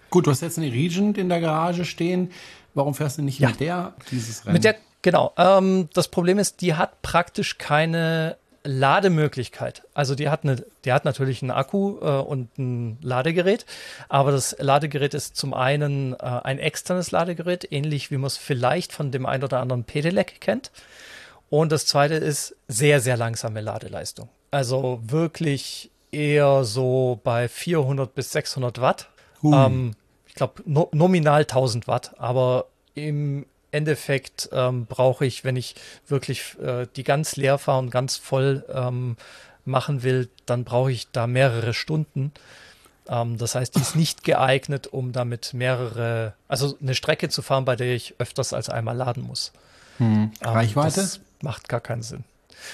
Gut, 0.09 0.25
du 0.25 0.31
hast 0.31 0.41
jetzt 0.41 0.57
eine 0.57 0.71
Regent 0.73 1.19
in 1.19 1.29
der 1.29 1.39
Garage 1.39 1.85
stehen. 1.85 2.31
Warum 2.73 2.95
fährst 2.95 3.19
du 3.19 3.21
nicht 3.21 3.37
ja. 3.37 3.49
mit 3.49 3.59
der 3.59 3.93
dieses 4.09 4.43
Rennen? 4.43 4.53
Mit 4.53 4.63
der, 4.63 4.77
genau. 5.03 5.31
Ähm, 5.37 5.87
das 5.93 6.07
Problem 6.07 6.39
ist, 6.39 6.61
die 6.61 6.73
hat 6.73 7.03
praktisch 7.03 7.59
keine 7.59 8.37
Lademöglichkeit. 8.63 9.83
Also 9.93 10.15
die 10.15 10.29
hat 10.29 10.45
eine, 10.45 10.65
die 10.83 10.93
hat 10.93 11.05
natürlich 11.05 11.43
einen 11.43 11.51
Akku 11.51 11.99
äh, 12.01 12.05
und 12.05 12.57
ein 12.57 12.97
Ladegerät, 13.03 13.67
aber 14.07 14.31
das 14.31 14.55
Ladegerät 14.57 15.13
ist 15.13 15.37
zum 15.37 15.53
einen 15.53 16.13
äh, 16.13 16.17
ein 16.23 16.57
externes 16.57 17.11
Ladegerät, 17.11 17.71
ähnlich 17.71 18.09
wie 18.09 18.17
man 18.17 18.25
es 18.25 18.37
vielleicht 18.37 18.93
von 18.93 19.11
dem 19.11 19.27
ein 19.27 19.43
oder 19.43 19.59
anderen 19.59 19.83
Pedelec 19.83 20.41
kennt. 20.41 20.71
Und 21.49 21.71
das 21.71 21.85
zweite 21.85 22.15
ist 22.15 22.55
sehr, 22.67 22.99
sehr 23.01 23.17
langsame 23.17 23.61
Ladeleistung. 23.61 24.29
Also 24.51 24.99
wirklich 25.03 25.91
eher 26.11 26.63
so 26.63 27.19
bei 27.23 27.47
400 27.47 28.13
bis 28.13 28.31
600 28.31 28.81
Watt. 28.81 29.09
Uh. 29.43 29.53
Ähm, 29.53 29.95
ich 30.27 30.35
glaube 30.35 30.61
no 30.65 30.89
nominal 30.91 31.41
1000 31.41 31.87
Watt, 31.87 32.13
aber 32.17 32.65
im 32.93 33.45
Endeffekt 33.71 34.49
ähm, 34.51 34.85
brauche 34.85 35.25
ich, 35.25 35.43
wenn 35.43 35.55
ich 35.55 35.75
wirklich 36.07 36.57
äh, 36.59 36.87
die 36.95 37.03
ganz 37.03 37.35
leer 37.35 37.57
fahre 37.57 37.79
und 37.79 37.91
ganz 37.91 38.17
voll 38.17 38.65
ähm, 38.73 39.15
machen 39.65 40.03
will, 40.03 40.29
dann 40.45 40.63
brauche 40.63 40.91
ich 40.91 41.11
da 41.11 41.27
mehrere 41.27 41.73
Stunden. 41.73 42.31
Ähm, 43.07 43.37
das 43.37 43.55
heißt, 43.55 43.75
die 43.75 43.81
ist 43.81 43.95
nicht 43.95 44.23
geeignet, 44.23 44.87
um 44.87 45.11
damit 45.11 45.53
mehrere, 45.53 46.33
also 46.47 46.75
eine 46.81 46.95
Strecke 46.95 47.29
zu 47.29 47.41
fahren, 47.41 47.65
bei 47.65 47.75
der 47.75 47.93
ich 47.93 48.15
öfters 48.17 48.53
als 48.53 48.69
einmal 48.69 48.95
laden 48.95 49.23
muss. 49.23 49.51
Hm. 49.97 50.31
Reichweite? 50.41 51.07
Macht 51.41 51.69
gar 51.69 51.81
keinen 51.81 52.01
Sinn. 52.01 52.23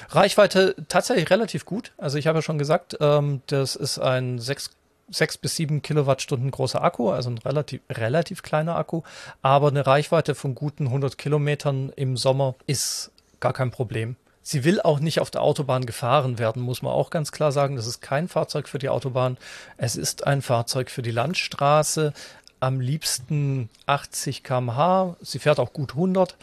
Reichweite 0.10 0.76
tatsächlich 0.88 1.30
relativ 1.30 1.66
gut. 1.66 1.92
Also 1.98 2.18
ich 2.18 2.28
habe 2.28 2.40
ja 2.40 2.42
schon 2.42 2.58
gesagt, 2.58 2.98
ähm, 3.00 3.42
das 3.48 3.76
ist 3.76 4.00
ein 4.00 4.40
6, 4.40 4.72
6 5.10 5.38
bis 5.38 5.56
7 5.56 5.82
Kilowattstunden 5.82 6.52
großer 6.52 6.84
Akku, 6.84 7.10
also 7.12 7.30
ein 7.30 7.38
relativ, 7.40 7.82
relativ 7.90 8.42
kleiner 8.42 8.76
Akku. 8.76 9.04
Aber 9.42 9.68
eine 9.68 9.86
Reichweite 9.86 10.36
von 10.36 10.56
guten 10.56 10.88
100 10.88 11.18
Kilometern 11.18 11.92
im 11.96 12.18
Sommer 12.18 12.56
ist 12.68 13.12
gar 13.40 13.54
kein 13.54 13.72
Problem. 13.72 14.16
Sie 14.48 14.64
will 14.64 14.80
auch 14.80 15.00
nicht 15.00 15.20
auf 15.20 15.32
der 15.32 15.42
Autobahn 15.42 15.88
gefahren 15.88 16.38
werden, 16.38 16.62
muss 16.62 16.84
man 16.84 16.94
auch 16.94 17.10
ganz 17.10 17.32
klar 17.32 17.52
sagen. 17.52 17.78
Das 17.78 17.88
ist 17.88 18.00
kein 18.00 18.28
Fahrzeug 18.28 18.70
für 18.70 18.78
die 18.78 18.90
Autobahn. 18.90 19.38
Es 19.78 19.96
ist 19.96 20.28
ein 20.28 20.44
Fahrzeug 20.44 20.92
für 20.92 21.02
die 21.02 21.12
Landstraße. 21.12 22.14
Am 22.60 22.80
liebsten 22.80 23.70
80 23.88 24.44
km/h. 24.44 25.18
Sie 25.22 25.40
fährt 25.40 25.60
auch 25.60 25.74
gut 25.74 25.94
100. 25.94 26.38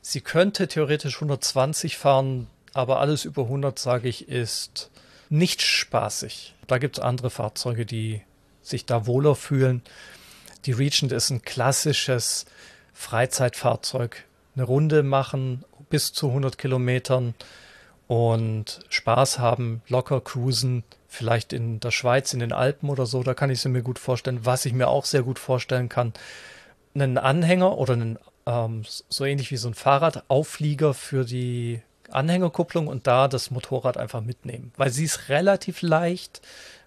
Sie 0.00 0.20
könnte 0.20 0.68
theoretisch 0.68 1.16
120 1.16 1.96
fahren, 1.96 2.48
aber 2.72 3.00
alles 3.00 3.24
über 3.24 3.42
100, 3.42 3.78
sage 3.78 4.08
ich, 4.08 4.28
ist 4.28 4.90
nicht 5.28 5.62
spaßig. 5.62 6.54
Da 6.66 6.78
gibt 6.78 6.98
es 6.98 7.04
andere 7.04 7.30
Fahrzeuge, 7.30 7.86
die 7.86 8.22
sich 8.62 8.86
da 8.86 9.06
wohler 9.06 9.34
fühlen. 9.34 9.82
Die 10.66 10.72
Regent 10.72 11.12
ist 11.12 11.30
ein 11.30 11.42
klassisches 11.42 12.46
Freizeitfahrzeug. 12.92 14.24
Eine 14.54 14.64
Runde 14.64 15.02
machen 15.02 15.64
bis 15.88 16.12
zu 16.12 16.28
100 16.28 16.58
Kilometern 16.58 17.34
und 18.06 18.80
Spaß 18.88 19.38
haben, 19.38 19.82
locker 19.88 20.20
cruisen, 20.20 20.82
vielleicht 21.08 21.52
in 21.52 21.80
der 21.80 21.90
Schweiz, 21.90 22.32
in 22.32 22.40
den 22.40 22.52
Alpen 22.52 22.90
oder 22.90 23.06
so, 23.06 23.22
da 23.22 23.34
kann 23.34 23.50
ich 23.50 23.60
sie 23.60 23.68
mir 23.68 23.82
gut 23.82 23.98
vorstellen. 23.98 24.40
Was 24.44 24.64
ich 24.66 24.72
mir 24.72 24.88
auch 24.88 25.04
sehr 25.04 25.22
gut 25.22 25.38
vorstellen 25.38 25.88
kann, 25.88 26.12
einen 26.94 27.18
Anhänger 27.18 27.76
oder 27.78 27.94
einen 27.94 28.18
ähm, 28.48 28.82
so 29.08 29.24
ähnlich 29.24 29.50
wie 29.50 29.56
so 29.56 29.68
ein 29.68 29.74
Fahrradauflieger 29.74 30.94
für 30.94 31.24
die 31.24 31.82
Anhängerkupplung 32.10 32.88
und 32.88 33.06
da 33.06 33.28
das 33.28 33.50
Motorrad 33.50 33.98
einfach 33.98 34.22
mitnehmen, 34.22 34.72
weil 34.76 34.90
sie 34.90 35.04
ist 35.04 35.28
relativ 35.28 35.82
leicht 35.82 36.40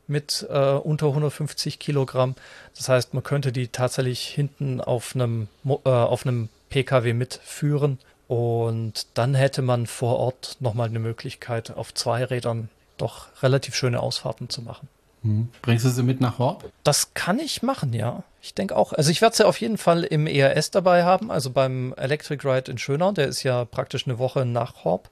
mit 0.07 0.47
äh, 0.49 0.73
unter 0.73 1.07
150 1.07 1.77
Kilogramm. 1.77 2.35
Das 2.75 2.89
heißt, 2.89 3.13
man 3.13 3.23
könnte 3.23 3.51
die 3.51 3.67
tatsächlich 3.67 4.27
hinten 4.27 4.81
auf 4.81 5.13
einem, 5.13 5.47
äh, 5.63 5.89
auf 5.89 6.25
einem 6.25 6.49
PKW 6.69 7.13
mitführen 7.13 7.99
und 8.27 9.07
dann 9.13 9.35
hätte 9.35 9.61
man 9.61 9.85
vor 9.85 10.17
Ort 10.17 10.57
nochmal 10.59 10.89
eine 10.89 10.99
Möglichkeit, 10.99 11.71
auf 11.71 11.93
zwei 11.93 12.23
Rädern 12.23 12.69
doch 12.97 13.27
relativ 13.43 13.75
schöne 13.75 13.99
Ausfahrten 13.99 14.49
zu 14.49 14.61
machen. 14.63 14.87
Hm. 15.23 15.49
Bringst 15.61 15.85
du 15.85 15.89
sie 15.89 16.03
mit 16.03 16.19
nach 16.21 16.39
Horb? 16.39 16.71
Das 16.83 17.13
kann 17.13 17.39
ich 17.39 17.61
machen, 17.61 17.93
ja. 17.93 18.23
Ich 18.41 18.55
denke 18.55 18.75
auch. 18.75 18.93
Also 18.93 19.11
ich 19.11 19.21
werde 19.21 19.35
sie 19.35 19.45
auf 19.45 19.61
jeden 19.61 19.77
Fall 19.77 20.03
im 20.03 20.25
ERS 20.25 20.71
dabei 20.71 21.03
haben, 21.03 21.31
also 21.31 21.51
beim 21.51 21.93
Electric 21.95 22.47
Ride 22.47 22.71
in 22.71 22.77
Schönau. 22.77 23.11
Der 23.11 23.27
ist 23.27 23.43
ja 23.43 23.65
praktisch 23.65 24.07
eine 24.07 24.17
Woche 24.17 24.45
nach 24.45 24.83
Horb. 24.83 25.09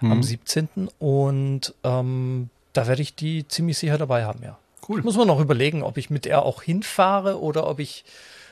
mhm. 0.00 0.12
am 0.12 0.22
17. 0.22 0.68
Und 0.98 1.74
ähm, 1.84 2.50
da 2.72 2.86
werde 2.86 3.02
ich 3.02 3.14
die 3.14 3.46
ziemlich 3.46 3.78
sicher 3.78 3.98
dabei 3.98 4.24
haben, 4.24 4.42
ja. 4.42 4.58
Cool. 4.88 5.02
Muss 5.02 5.16
man 5.16 5.26
noch 5.26 5.40
überlegen, 5.40 5.82
ob 5.82 5.98
ich 5.98 6.10
mit 6.10 6.24
der 6.24 6.42
auch 6.44 6.62
hinfahre 6.62 7.40
oder 7.40 7.68
ob 7.68 7.78
ich, 7.78 8.04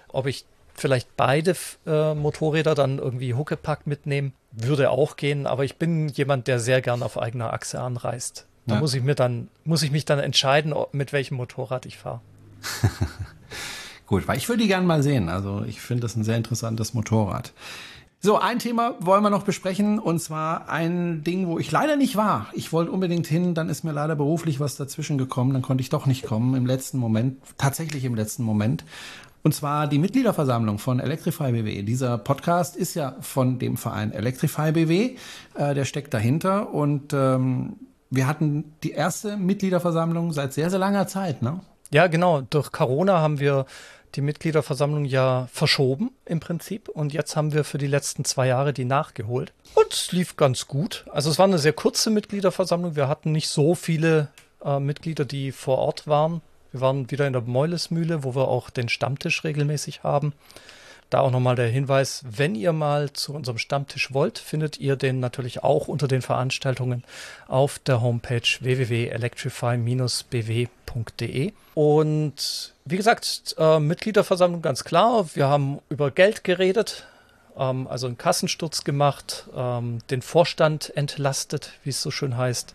ob 0.08 0.26
ich 0.26 0.44
vielleicht 0.74 1.16
beide 1.16 1.56
äh, 1.86 2.14
Motorräder 2.14 2.74
dann 2.74 2.98
irgendwie 2.98 3.34
Huckepack 3.34 3.86
mitnehmen. 3.86 4.34
Würde 4.52 4.90
auch 4.90 5.16
gehen, 5.16 5.46
aber 5.46 5.64
ich 5.64 5.76
bin 5.76 6.08
jemand, 6.08 6.46
der 6.46 6.60
sehr 6.60 6.82
gern 6.82 7.02
auf 7.02 7.18
eigener 7.18 7.52
Achse 7.52 7.80
anreist. 7.80 8.46
Da 8.66 8.74
ja. 8.74 8.80
muss 8.80 8.94
ich 8.94 9.02
mir 9.02 9.14
dann, 9.14 9.48
muss 9.64 9.82
ich 9.82 9.90
mich 9.90 10.04
dann 10.04 10.18
entscheiden, 10.18 10.74
mit 10.92 11.12
welchem 11.12 11.36
Motorrad 11.36 11.86
ich 11.86 11.98
fahre. 11.98 12.20
Gut, 14.06 14.28
weil 14.28 14.38
ich 14.38 14.48
würde 14.48 14.62
die 14.62 14.68
gerne 14.68 14.86
mal 14.86 15.02
sehen. 15.02 15.28
Also 15.28 15.64
ich 15.66 15.80
finde 15.80 16.02
das 16.02 16.16
ein 16.16 16.24
sehr 16.24 16.36
interessantes 16.36 16.94
Motorrad. 16.94 17.52
So, 18.20 18.38
ein 18.38 18.58
Thema 18.58 18.94
wollen 18.98 19.22
wir 19.22 19.30
noch 19.30 19.44
besprechen 19.44 19.98
und 19.98 20.20
zwar 20.20 20.68
ein 20.68 21.22
Ding, 21.22 21.46
wo 21.46 21.58
ich 21.58 21.70
leider 21.70 21.96
nicht 21.96 22.16
war. 22.16 22.48
Ich 22.54 22.72
wollte 22.72 22.90
unbedingt 22.90 23.26
hin, 23.26 23.54
dann 23.54 23.68
ist 23.68 23.84
mir 23.84 23.92
leider 23.92 24.16
beruflich 24.16 24.58
was 24.58 24.76
dazwischen 24.76 25.18
gekommen, 25.18 25.52
dann 25.52 25.62
konnte 25.62 25.82
ich 25.82 25.90
doch 25.90 26.06
nicht 26.06 26.24
kommen 26.24 26.54
im 26.54 26.66
letzten 26.66 26.98
Moment, 26.98 27.38
tatsächlich 27.58 28.04
im 28.04 28.14
letzten 28.14 28.42
Moment. 28.42 28.84
Und 29.44 29.54
zwar 29.54 29.86
die 29.86 29.98
Mitgliederversammlung 29.98 30.78
von 30.78 30.98
Electrify 30.98 31.52
BW. 31.52 31.82
Dieser 31.82 32.18
Podcast 32.18 32.74
ist 32.74 32.94
ja 32.94 33.14
von 33.20 33.60
dem 33.60 33.76
Verein 33.76 34.10
Electrify 34.12 34.72
BW, 34.72 35.14
äh, 35.54 35.74
der 35.74 35.84
steckt 35.84 36.12
dahinter 36.12 36.74
und 36.74 37.12
ähm, 37.12 37.76
wir 38.10 38.26
hatten 38.26 38.74
die 38.82 38.92
erste 38.92 39.36
Mitgliederversammlung 39.36 40.32
seit 40.32 40.52
sehr, 40.52 40.70
sehr 40.70 40.78
langer 40.78 41.06
Zeit, 41.06 41.42
ne? 41.42 41.60
Ja, 41.92 42.06
genau. 42.08 42.40
Durch 42.40 42.72
Corona 42.72 43.20
haben 43.20 43.38
wir 43.38 43.66
die 44.14 44.20
Mitgliederversammlung 44.20 45.04
ja 45.04 45.48
verschoben 45.52 46.10
im 46.24 46.40
Prinzip 46.40 46.88
und 46.88 47.12
jetzt 47.12 47.36
haben 47.36 47.52
wir 47.52 47.64
für 47.64 47.78
die 47.78 47.86
letzten 47.86 48.24
zwei 48.24 48.46
Jahre 48.48 48.72
die 48.72 48.84
nachgeholt. 48.84 49.52
Und 49.74 49.92
es 49.92 50.10
lief 50.12 50.36
ganz 50.36 50.66
gut. 50.66 51.04
Also 51.12 51.30
es 51.30 51.38
war 51.38 51.46
eine 51.46 51.58
sehr 51.58 51.72
kurze 51.72 52.10
Mitgliederversammlung. 52.10 52.96
Wir 52.96 53.08
hatten 53.08 53.32
nicht 53.32 53.48
so 53.48 53.74
viele 53.74 54.28
äh, 54.64 54.80
Mitglieder, 54.80 55.24
die 55.24 55.52
vor 55.52 55.78
Ort 55.78 56.06
waren. 56.06 56.40
Wir 56.72 56.80
waren 56.80 57.10
wieder 57.10 57.26
in 57.26 57.34
der 57.34 57.42
Meulesmühle, 57.42 58.24
wo 58.24 58.34
wir 58.34 58.48
auch 58.48 58.70
den 58.70 58.88
Stammtisch 58.88 59.44
regelmäßig 59.44 60.02
haben. 60.02 60.32
Da 61.10 61.20
auch 61.20 61.30
nochmal 61.30 61.54
der 61.54 61.68
Hinweis, 61.68 62.24
wenn 62.28 62.56
ihr 62.56 62.72
mal 62.72 63.12
zu 63.12 63.32
unserem 63.32 63.58
Stammtisch 63.58 64.12
wollt, 64.12 64.38
findet 64.38 64.80
ihr 64.80 64.96
den 64.96 65.20
natürlich 65.20 65.62
auch 65.62 65.86
unter 65.86 66.08
den 66.08 66.20
Veranstaltungen 66.20 67.04
auf 67.46 67.78
der 67.78 68.00
Homepage 68.00 68.42
www.electrify-bw.de. 68.60 71.52
Und 71.74 72.74
wie 72.84 72.96
gesagt, 72.96 73.54
äh, 73.58 73.78
Mitgliederversammlung 73.78 74.62
ganz 74.62 74.82
klar. 74.82 75.28
Wir 75.34 75.46
haben 75.46 75.78
über 75.90 76.10
Geld 76.10 76.42
geredet, 76.42 77.06
ähm, 77.56 77.86
also 77.86 78.08
einen 78.08 78.18
Kassensturz 78.18 78.82
gemacht, 78.82 79.48
ähm, 79.54 80.00
den 80.10 80.22
Vorstand 80.22 80.92
entlastet, 80.96 81.70
wie 81.84 81.90
es 81.90 82.02
so 82.02 82.10
schön 82.10 82.36
heißt. 82.36 82.74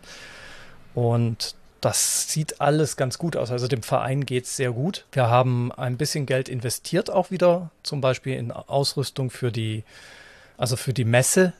Und 0.94 1.54
das 1.82 2.28
sieht 2.28 2.60
alles 2.60 2.96
ganz 2.96 3.18
gut 3.18 3.36
aus. 3.36 3.50
Also 3.50 3.66
dem 3.66 3.82
Verein 3.82 4.24
geht 4.24 4.44
es 4.44 4.56
sehr 4.56 4.70
gut. 4.70 5.04
Wir 5.10 5.28
haben 5.28 5.72
ein 5.72 5.96
bisschen 5.96 6.26
Geld 6.26 6.48
investiert 6.48 7.10
auch 7.10 7.32
wieder, 7.32 7.70
zum 7.82 8.00
Beispiel 8.00 8.36
in 8.36 8.52
Ausrüstung 8.52 9.30
für 9.30 9.50
die, 9.50 9.82
also 10.56 10.76
für 10.76 10.94
die 10.94 11.04
Messe 11.04 11.52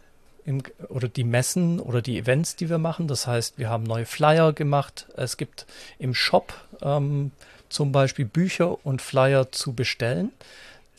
im, 0.44 0.62
oder 0.88 1.08
die 1.08 1.24
Messen 1.24 1.80
oder 1.80 2.02
die 2.02 2.18
Events, 2.18 2.54
die 2.54 2.70
wir 2.70 2.78
machen. 2.78 3.08
Das 3.08 3.26
heißt, 3.26 3.58
wir 3.58 3.68
haben 3.68 3.82
neue 3.82 4.06
Flyer 4.06 4.52
gemacht. 4.52 5.06
Es 5.16 5.36
gibt 5.36 5.66
im 5.98 6.14
Shop 6.14 6.54
ähm, 6.82 7.32
zum 7.68 7.90
Beispiel 7.90 8.24
Bücher 8.24 8.84
und 8.86 9.02
Flyer 9.02 9.50
zu 9.50 9.72
bestellen, 9.72 10.30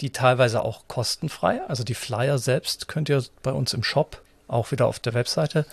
die 0.02 0.10
teilweise 0.10 0.64
auch 0.64 0.90
kostenfrei. 0.90 1.62
Also 1.70 1.86
die 1.86 1.96
Flyer 1.96 2.40
selbst 2.40 2.90
könnt 2.90 3.08
ihr 3.08 3.24
bei 3.42 3.54
uns 3.54 3.74
im 3.74 3.84
Shop 3.84 4.22
auch 4.50 4.72
wieder 4.72 4.86
auf 4.86 5.00
der 5.00 5.14
Webseite 5.14 5.66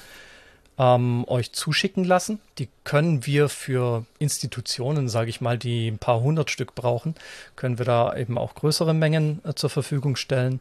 ähm, 0.81 1.27
euch 1.29 1.53
zuschicken 1.53 2.05
lassen. 2.05 2.41
Die 2.59 2.69
können 2.85 3.27
wir 3.27 3.51
für 3.51 4.07
Institutionen, 4.19 5.11
sage 5.11 5.29
ich 5.29 5.43
mal, 5.43 5.59
die 5.59 5.89
ein 5.89 5.99
paar 5.99 6.21
hundert 6.21 6.51
Stück 6.51 6.75
brauchen, 6.75 7.15
können 7.55 7.77
wir 7.77 7.85
da 7.85 8.17
eben 8.17 8.39
auch 8.39 8.55
größere 8.55 8.95
Mengen 8.95 9.43
äh, 9.45 9.55
zur 9.55 9.69
Verfügung 9.69 10.17
stellen. 10.17 10.59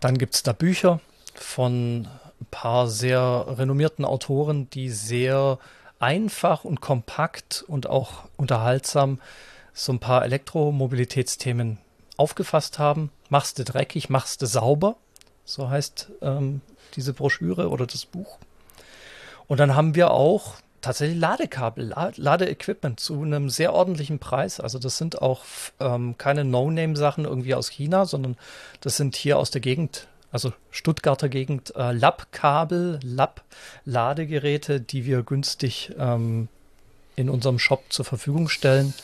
Dann 0.00 0.16
gibt 0.16 0.34
es 0.34 0.42
da 0.42 0.52
Bücher 0.54 1.00
von 1.34 2.08
ein 2.40 2.46
paar 2.50 2.88
sehr 2.88 3.44
renommierten 3.48 4.06
Autoren, 4.06 4.70
die 4.70 4.88
sehr 4.88 5.58
einfach 5.98 6.64
und 6.64 6.80
kompakt 6.80 7.64
und 7.68 7.86
auch 7.86 8.24
unterhaltsam 8.38 9.20
so 9.74 9.92
ein 9.92 9.98
paar 9.98 10.24
Elektromobilitätsthemen 10.24 11.76
aufgefasst 12.16 12.78
haben. 12.78 13.10
Machst 13.28 13.58
du 13.58 13.64
dreckig, 13.64 14.08
machst 14.08 14.40
du 14.40 14.46
sauber, 14.46 14.96
so 15.44 15.68
heißt 15.68 16.12
ähm, 16.22 16.62
diese 16.94 17.12
Broschüre 17.12 17.68
oder 17.68 17.86
das 17.86 18.06
Buch. 18.06 18.38
Und 19.48 19.58
dann 19.58 19.74
haben 19.74 19.94
wir 19.94 20.10
auch 20.10 20.56
tatsächlich 20.80 21.18
Ladekabel, 21.18 21.94
Ladeequipment 22.16 23.00
zu 23.00 23.22
einem 23.22 23.50
sehr 23.50 23.72
ordentlichen 23.72 24.18
Preis. 24.18 24.60
Also 24.60 24.78
das 24.78 24.98
sind 24.98 25.20
auch 25.20 25.44
ähm, 25.80 26.16
keine 26.18 26.44
No-Name-Sachen 26.44 27.24
irgendwie 27.24 27.54
aus 27.54 27.68
China, 27.68 28.06
sondern 28.06 28.36
das 28.80 28.96
sind 28.96 29.16
hier 29.16 29.38
aus 29.38 29.50
der 29.50 29.60
Gegend, 29.60 30.06
also 30.30 30.52
Stuttgarter 30.70 31.28
Gegend, 31.28 31.74
äh, 31.74 31.92
Lab-Kabel, 31.92 33.00
Lab-Ladegeräte, 33.02 34.80
die 34.80 35.04
wir 35.04 35.22
günstig 35.22 35.92
ähm, 35.98 36.48
in 37.16 37.28
unserem 37.28 37.58
Shop 37.58 37.84
zur 37.88 38.04
Verfügung 38.04 38.48
stellen. 38.48 38.94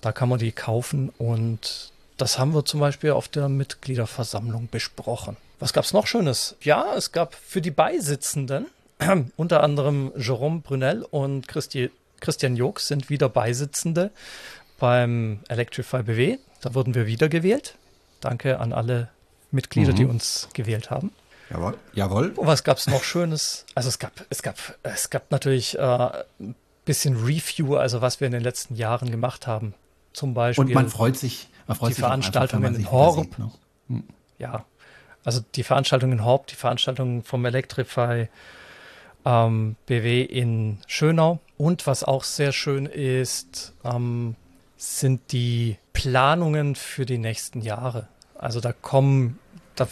Da 0.00 0.10
kann 0.10 0.28
man 0.28 0.40
die 0.40 0.50
kaufen 0.50 1.10
und 1.18 1.92
das 2.16 2.38
haben 2.38 2.54
wir 2.54 2.64
zum 2.64 2.80
Beispiel 2.80 3.12
auf 3.12 3.28
der 3.28 3.48
Mitgliederversammlung 3.48 4.68
besprochen. 4.70 5.36
Was 5.60 5.72
gab 5.72 5.84
es 5.84 5.92
noch 5.92 6.08
Schönes? 6.08 6.56
Ja, 6.60 6.94
es 6.96 7.12
gab 7.12 7.34
für 7.34 7.60
die 7.60 7.70
Beisitzenden 7.70 8.66
unter 9.36 9.62
anderem 9.62 10.12
Jerome 10.16 10.60
Brunel 10.60 11.06
und 11.10 11.48
Christi, 11.48 11.90
Christian 12.20 12.56
Jog 12.56 12.80
sind 12.80 13.10
wieder 13.10 13.28
Beisitzende 13.28 14.10
beim 14.78 15.40
Electrify 15.48 16.02
BW. 16.02 16.38
Da 16.60 16.74
wurden 16.74 16.94
wir 16.94 17.06
wieder 17.06 17.28
gewählt. 17.28 17.76
Danke 18.20 18.60
an 18.60 18.72
alle 18.72 19.08
Mitglieder, 19.50 19.92
mhm. 19.92 19.96
die 19.96 20.04
uns 20.04 20.48
gewählt 20.54 20.90
haben. 20.90 21.12
Jawohl. 21.50 21.76
Jawohl. 21.92 22.28
Und 22.30 22.46
was 22.46 22.64
gab 22.64 22.78
es 22.78 22.86
noch 22.86 23.02
Schönes? 23.02 23.66
Also 23.74 23.88
es 23.88 23.98
gab, 23.98 24.12
es 24.30 24.42
gab, 24.42 24.56
es 24.82 25.10
gab 25.10 25.30
natürlich 25.30 25.78
äh, 25.78 25.82
ein 26.40 26.54
bisschen 26.84 27.16
Review, 27.16 27.76
also 27.76 28.00
was 28.00 28.20
wir 28.20 28.26
in 28.26 28.32
den 28.32 28.42
letzten 28.42 28.74
Jahren 28.76 29.10
gemacht 29.10 29.46
haben. 29.46 29.74
Zum 30.12 30.34
Beispiel. 30.34 30.64
Und 30.64 30.74
man 30.74 30.88
freut 30.88 31.16
sich, 31.16 31.48
man 31.66 31.76
freut 31.76 31.90
die 31.90 31.94
sich 31.94 32.04
Veranstaltungen 32.04 32.74
in 32.74 32.90
Horb. 32.90 33.38
Ne? 33.38 33.50
Hm. 33.88 34.04
Ja, 34.38 34.64
also 35.24 35.40
die 35.54 35.62
Veranstaltungen 35.62 36.18
in 36.18 36.24
Horb, 36.24 36.46
die 36.48 36.54
Veranstaltungen 36.54 37.22
vom 37.22 37.44
Electrify, 37.44 38.28
ähm, 39.24 39.76
BW 39.86 40.22
in 40.22 40.78
Schönau. 40.86 41.40
Und 41.58 41.86
was 41.86 42.04
auch 42.04 42.24
sehr 42.24 42.52
schön 42.52 42.86
ist, 42.86 43.72
ähm, 43.84 44.36
sind 44.76 45.32
die 45.32 45.76
Planungen 45.92 46.74
für 46.74 47.06
die 47.06 47.18
nächsten 47.18 47.60
Jahre. 47.60 48.08
Also 48.36 48.60
da 48.60 48.72
kommen, 48.72 49.38
da 49.76 49.86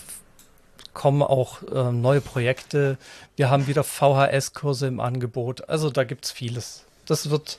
kommen 0.92 1.22
auch 1.22 1.62
äh, 1.62 1.92
neue 1.92 2.20
Projekte. 2.20 2.98
Wir 3.36 3.50
haben 3.50 3.68
wieder 3.68 3.84
VHS-Kurse 3.84 4.88
im 4.88 4.98
Angebot. 4.98 5.68
Also 5.68 5.90
da 5.90 6.04
gibt 6.04 6.24
es 6.24 6.32
vieles. 6.32 6.84
Das 7.06 7.30
wird 7.30 7.58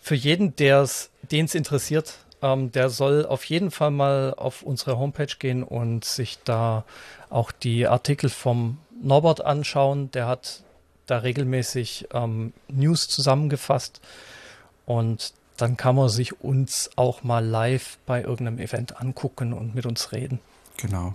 für 0.00 0.14
jeden, 0.14 0.54
den 0.56 0.84
es 0.84 1.54
interessiert, 1.54 2.18
ähm, 2.42 2.70
der 2.72 2.90
soll 2.90 3.24
auf 3.24 3.44
jeden 3.44 3.70
Fall 3.70 3.90
mal 3.90 4.34
auf 4.36 4.62
unsere 4.62 4.98
Homepage 4.98 5.34
gehen 5.38 5.62
und 5.62 6.04
sich 6.04 6.38
da 6.44 6.84
auch 7.30 7.50
die 7.52 7.86
Artikel 7.86 8.28
vom 8.28 8.78
Norbert 9.02 9.42
anschauen. 9.44 10.10
Der 10.10 10.26
hat 10.26 10.63
da 11.06 11.18
regelmäßig 11.18 12.08
ähm, 12.12 12.52
News 12.68 13.08
zusammengefasst 13.08 14.00
und 14.86 15.34
dann 15.56 15.76
kann 15.76 15.96
man 15.96 16.08
sich 16.08 16.40
uns 16.40 16.90
auch 16.96 17.22
mal 17.22 17.44
live 17.44 17.98
bei 18.06 18.22
irgendeinem 18.22 18.58
Event 18.58 19.00
angucken 19.00 19.52
und 19.52 19.74
mit 19.74 19.86
uns 19.86 20.12
reden. 20.12 20.40
Genau. 20.76 21.14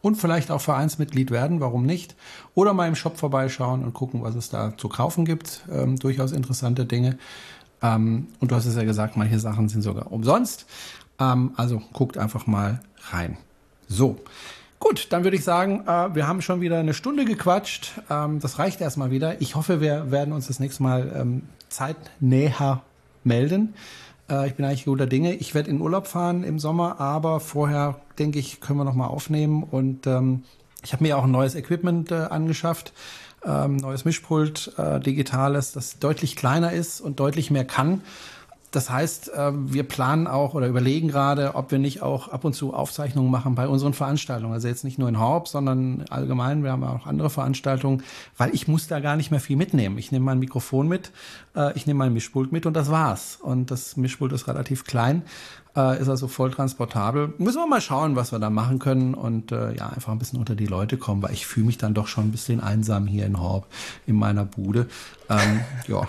Und 0.00 0.16
vielleicht 0.16 0.50
auch 0.50 0.60
Vereinsmitglied 0.60 1.30
werden, 1.30 1.60
warum 1.60 1.86
nicht? 1.86 2.14
Oder 2.54 2.74
mal 2.74 2.88
im 2.88 2.94
Shop 2.94 3.16
vorbeischauen 3.16 3.84
und 3.84 3.94
gucken, 3.94 4.22
was 4.22 4.34
es 4.34 4.50
da 4.50 4.76
zu 4.76 4.88
kaufen 4.88 5.24
gibt. 5.24 5.64
Ähm, 5.70 5.98
durchaus 5.98 6.32
interessante 6.32 6.84
Dinge. 6.84 7.18
Ähm, 7.82 8.28
und 8.40 8.50
du 8.50 8.54
hast 8.54 8.66
es 8.66 8.76
ja 8.76 8.84
gesagt, 8.84 9.16
manche 9.16 9.38
Sachen 9.38 9.68
sind 9.68 9.82
sogar 9.82 10.12
umsonst. 10.12 10.66
Ähm, 11.18 11.52
also 11.56 11.80
guckt 11.92 12.18
einfach 12.18 12.46
mal 12.46 12.80
rein. 13.10 13.38
So. 13.88 14.18
Gut, 14.84 15.06
dann 15.08 15.24
würde 15.24 15.38
ich 15.38 15.44
sagen, 15.44 15.84
äh, 15.86 16.14
wir 16.14 16.28
haben 16.28 16.42
schon 16.42 16.60
wieder 16.60 16.78
eine 16.78 16.92
Stunde 16.92 17.24
gequatscht. 17.24 17.92
Ähm, 18.10 18.38
das 18.40 18.58
reicht 18.58 18.82
erstmal 18.82 19.10
wieder. 19.10 19.40
Ich 19.40 19.54
hoffe, 19.54 19.80
wir 19.80 20.10
werden 20.10 20.34
uns 20.34 20.46
das 20.46 20.60
nächste 20.60 20.82
Mal 20.82 21.10
ähm, 21.16 21.42
zeitnäher 21.70 22.82
melden. 23.24 23.72
Äh, 24.28 24.46
ich 24.46 24.56
bin 24.56 24.66
eigentlich 24.66 24.84
guter 24.84 25.06
Dinge. 25.06 25.36
Ich 25.36 25.54
werde 25.54 25.70
in 25.70 25.80
Urlaub 25.80 26.06
fahren 26.06 26.44
im 26.44 26.58
Sommer, 26.58 27.00
aber 27.00 27.40
vorher, 27.40 27.96
denke 28.18 28.38
ich, 28.38 28.60
können 28.60 28.78
wir 28.78 28.84
noch 28.84 28.94
mal 28.94 29.06
aufnehmen. 29.06 29.62
Und 29.62 30.06
ähm, 30.06 30.42
ich 30.82 30.92
habe 30.92 31.02
mir 31.02 31.16
auch 31.16 31.24
ein 31.24 31.30
neues 31.30 31.54
Equipment 31.54 32.12
äh, 32.12 32.16
angeschafft. 32.16 32.92
Ähm, 33.42 33.76
neues 33.76 34.04
Mischpult, 34.04 34.74
äh, 34.76 35.00
digitales, 35.00 35.72
das 35.72 35.98
deutlich 35.98 36.36
kleiner 36.36 36.74
ist 36.74 37.00
und 37.00 37.20
deutlich 37.20 37.50
mehr 37.50 37.64
kann. 37.64 38.02
Das 38.74 38.90
heißt, 38.90 39.32
äh, 39.32 39.52
wir 39.54 39.84
planen 39.84 40.26
auch 40.26 40.54
oder 40.54 40.66
überlegen 40.66 41.08
gerade, 41.08 41.54
ob 41.54 41.70
wir 41.70 41.78
nicht 41.78 42.02
auch 42.02 42.28
ab 42.28 42.44
und 42.44 42.54
zu 42.54 42.74
Aufzeichnungen 42.74 43.30
machen 43.30 43.54
bei 43.54 43.68
unseren 43.68 43.94
Veranstaltungen. 43.94 44.52
Also 44.52 44.68
jetzt 44.68 44.84
nicht 44.84 44.98
nur 44.98 45.08
in 45.08 45.18
Horb, 45.18 45.48
sondern 45.48 46.04
allgemein. 46.10 46.62
Wir 46.62 46.72
haben 46.72 46.84
auch 46.84 47.06
andere 47.06 47.30
Veranstaltungen, 47.30 48.02
weil 48.36 48.54
ich 48.54 48.66
muss 48.66 48.86
da 48.86 49.00
gar 49.00 49.16
nicht 49.16 49.30
mehr 49.30 49.40
viel 49.40 49.56
mitnehmen. 49.56 49.98
Ich 49.98 50.12
nehme 50.12 50.24
mein 50.24 50.38
Mikrofon 50.38 50.88
mit, 50.88 51.12
äh, 51.54 51.76
ich 51.76 51.86
nehme 51.86 51.98
mein 51.98 52.12
Mischpult 52.12 52.52
mit 52.52 52.66
und 52.66 52.74
das 52.74 52.90
war's. 52.90 53.38
Und 53.40 53.70
das 53.70 53.96
Mischpult 53.96 54.32
ist 54.32 54.48
relativ 54.48 54.84
klein, 54.84 55.22
äh, 55.76 56.00
ist 56.00 56.08
also 56.08 56.28
voll 56.28 56.50
transportabel. 56.50 57.34
Müssen 57.38 57.58
wir 57.58 57.66
mal 57.66 57.80
schauen, 57.80 58.16
was 58.16 58.32
wir 58.32 58.38
da 58.38 58.50
machen 58.50 58.78
können 58.78 59.14
und 59.14 59.50
ja, 59.50 59.88
einfach 59.88 60.12
ein 60.12 60.18
bisschen 60.18 60.38
unter 60.38 60.54
die 60.54 60.66
Leute 60.66 60.96
kommen, 60.96 61.22
weil 61.22 61.32
ich 61.32 61.46
fühle 61.46 61.66
mich 61.66 61.78
dann 61.78 61.94
doch 61.94 62.06
schon 62.06 62.24
ein 62.24 62.30
bisschen 62.32 62.60
einsam 62.60 63.06
hier 63.06 63.26
in 63.26 63.40
Horb 63.40 63.66
in 64.06 64.16
meiner 64.16 64.44
Bude. 64.44 64.88
Ähm, 65.28 65.60
ja. 65.88 66.06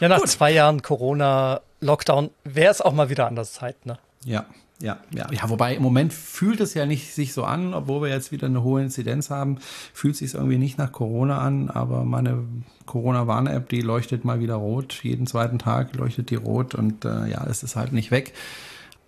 Ja, 0.00 0.08
nach 0.08 0.20
Gut. 0.20 0.28
zwei 0.28 0.50
Jahren 0.50 0.82
Corona-Lockdown 0.82 2.30
wäre 2.44 2.70
es 2.70 2.80
auch 2.80 2.92
mal 2.92 3.10
wieder 3.10 3.26
anders 3.26 3.52
Zeit, 3.52 3.84
ne? 3.86 3.98
Ja, 4.24 4.46
ja, 4.80 4.98
ja, 5.14 5.26
ja, 5.30 5.48
wobei 5.50 5.74
im 5.74 5.82
Moment 5.82 6.12
fühlt 6.12 6.60
es 6.60 6.72
ja 6.74 6.86
nicht 6.86 7.14
sich 7.14 7.34
so 7.34 7.44
an, 7.44 7.74
obwohl 7.74 8.02
wir 8.02 8.08
jetzt 8.08 8.32
wieder 8.32 8.46
eine 8.46 8.62
hohe 8.62 8.82
Inzidenz 8.82 9.28
haben, 9.28 9.58
fühlt 9.92 10.16
sich 10.16 10.34
irgendwie 10.34 10.56
nicht 10.56 10.78
nach 10.78 10.90
Corona 10.90 11.38
an, 11.38 11.68
aber 11.68 12.04
meine 12.04 12.44
Corona-Warn-App, 12.86 13.68
die 13.68 13.82
leuchtet 13.82 14.24
mal 14.24 14.40
wieder 14.40 14.54
rot, 14.54 15.00
jeden 15.02 15.26
zweiten 15.26 15.58
Tag 15.58 15.94
leuchtet 15.96 16.30
die 16.30 16.36
rot 16.36 16.74
und 16.74 17.04
äh, 17.04 17.28
ja, 17.28 17.46
es 17.46 17.62
ist 17.62 17.76
halt 17.76 17.92
nicht 17.92 18.10
weg. 18.10 18.32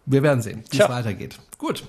Wir 0.05 0.23
werden 0.23 0.43
sehen, 0.43 0.63
wie 0.71 0.81
es 0.81 0.89
weitergeht. 0.89 1.39
Gut. 1.59 1.85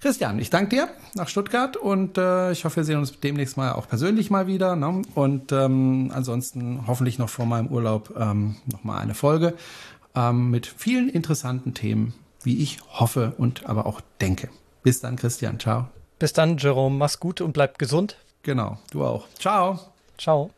Christian, 0.00 0.38
ich 0.38 0.48
danke 0.48 0.76
dir 0.76 0.88
nach 1.14 1.28
Stuttgart 1.28 1.76
und 1.76 2.16
äh, 2.16 2.52
ich 2.52 2.64
hoffe, 2.64 2.76
wir 2.76 2.84
sehen 2.84 2.98
uns 2.98 3.20
demnächst 3.20 3.58
mal 3.58 3.72
auch 3.72 3.86
persönlich 3.86 4.30
mal 4.30 4.46
wieder. 4.46 4.74
Ne? 4.74 5.02
Und 5.14 5.52
ähm, 5.52 6.10
ansonsten 6.14 6.86
hoffentlich 6.86 7.18
noch 7.18 7.28
vor 7.28 7.44
meinem 7.44 7.68
Urlaub 7.68 8.14
ähm, 8.18 8.56
noch 8.64 8.82
mal 8.82 8.98
eine 8.98 9.14
Folge 9.14 9.54
ähm, 10.14 10.50
mit 10.50 10.66
vielen 10.66 11.10
interessanten 11.10 11.74
Themen, 11.74 12.14
wie 12.42 12.62
ich 12.62 12.78
hoffe 12.88 13.34
und 13.38 13.66
aber 13.66 13.86
auch 13.86 14.00
denke. 14.20 14.48
Bis 14.82 15.00
dann, 15.00 15.16
Christian. 15.16 15.58
Ciao. 15.58 15.88
Bis 16.18 16.32
dann, 16.32 16.56
Jerome. 16.58 16.96
Mach's 16.96 17.20
gut 17.20 17.40
und 17.40 17.52
bleib 17.52 17.78
gesund. 17.78 18.16
Genau, 18.42 18.78
du 18.90 19.04
auch. 19.04 19.26
Ciao. 19.38 19.78
Ciao. 20.16 20.50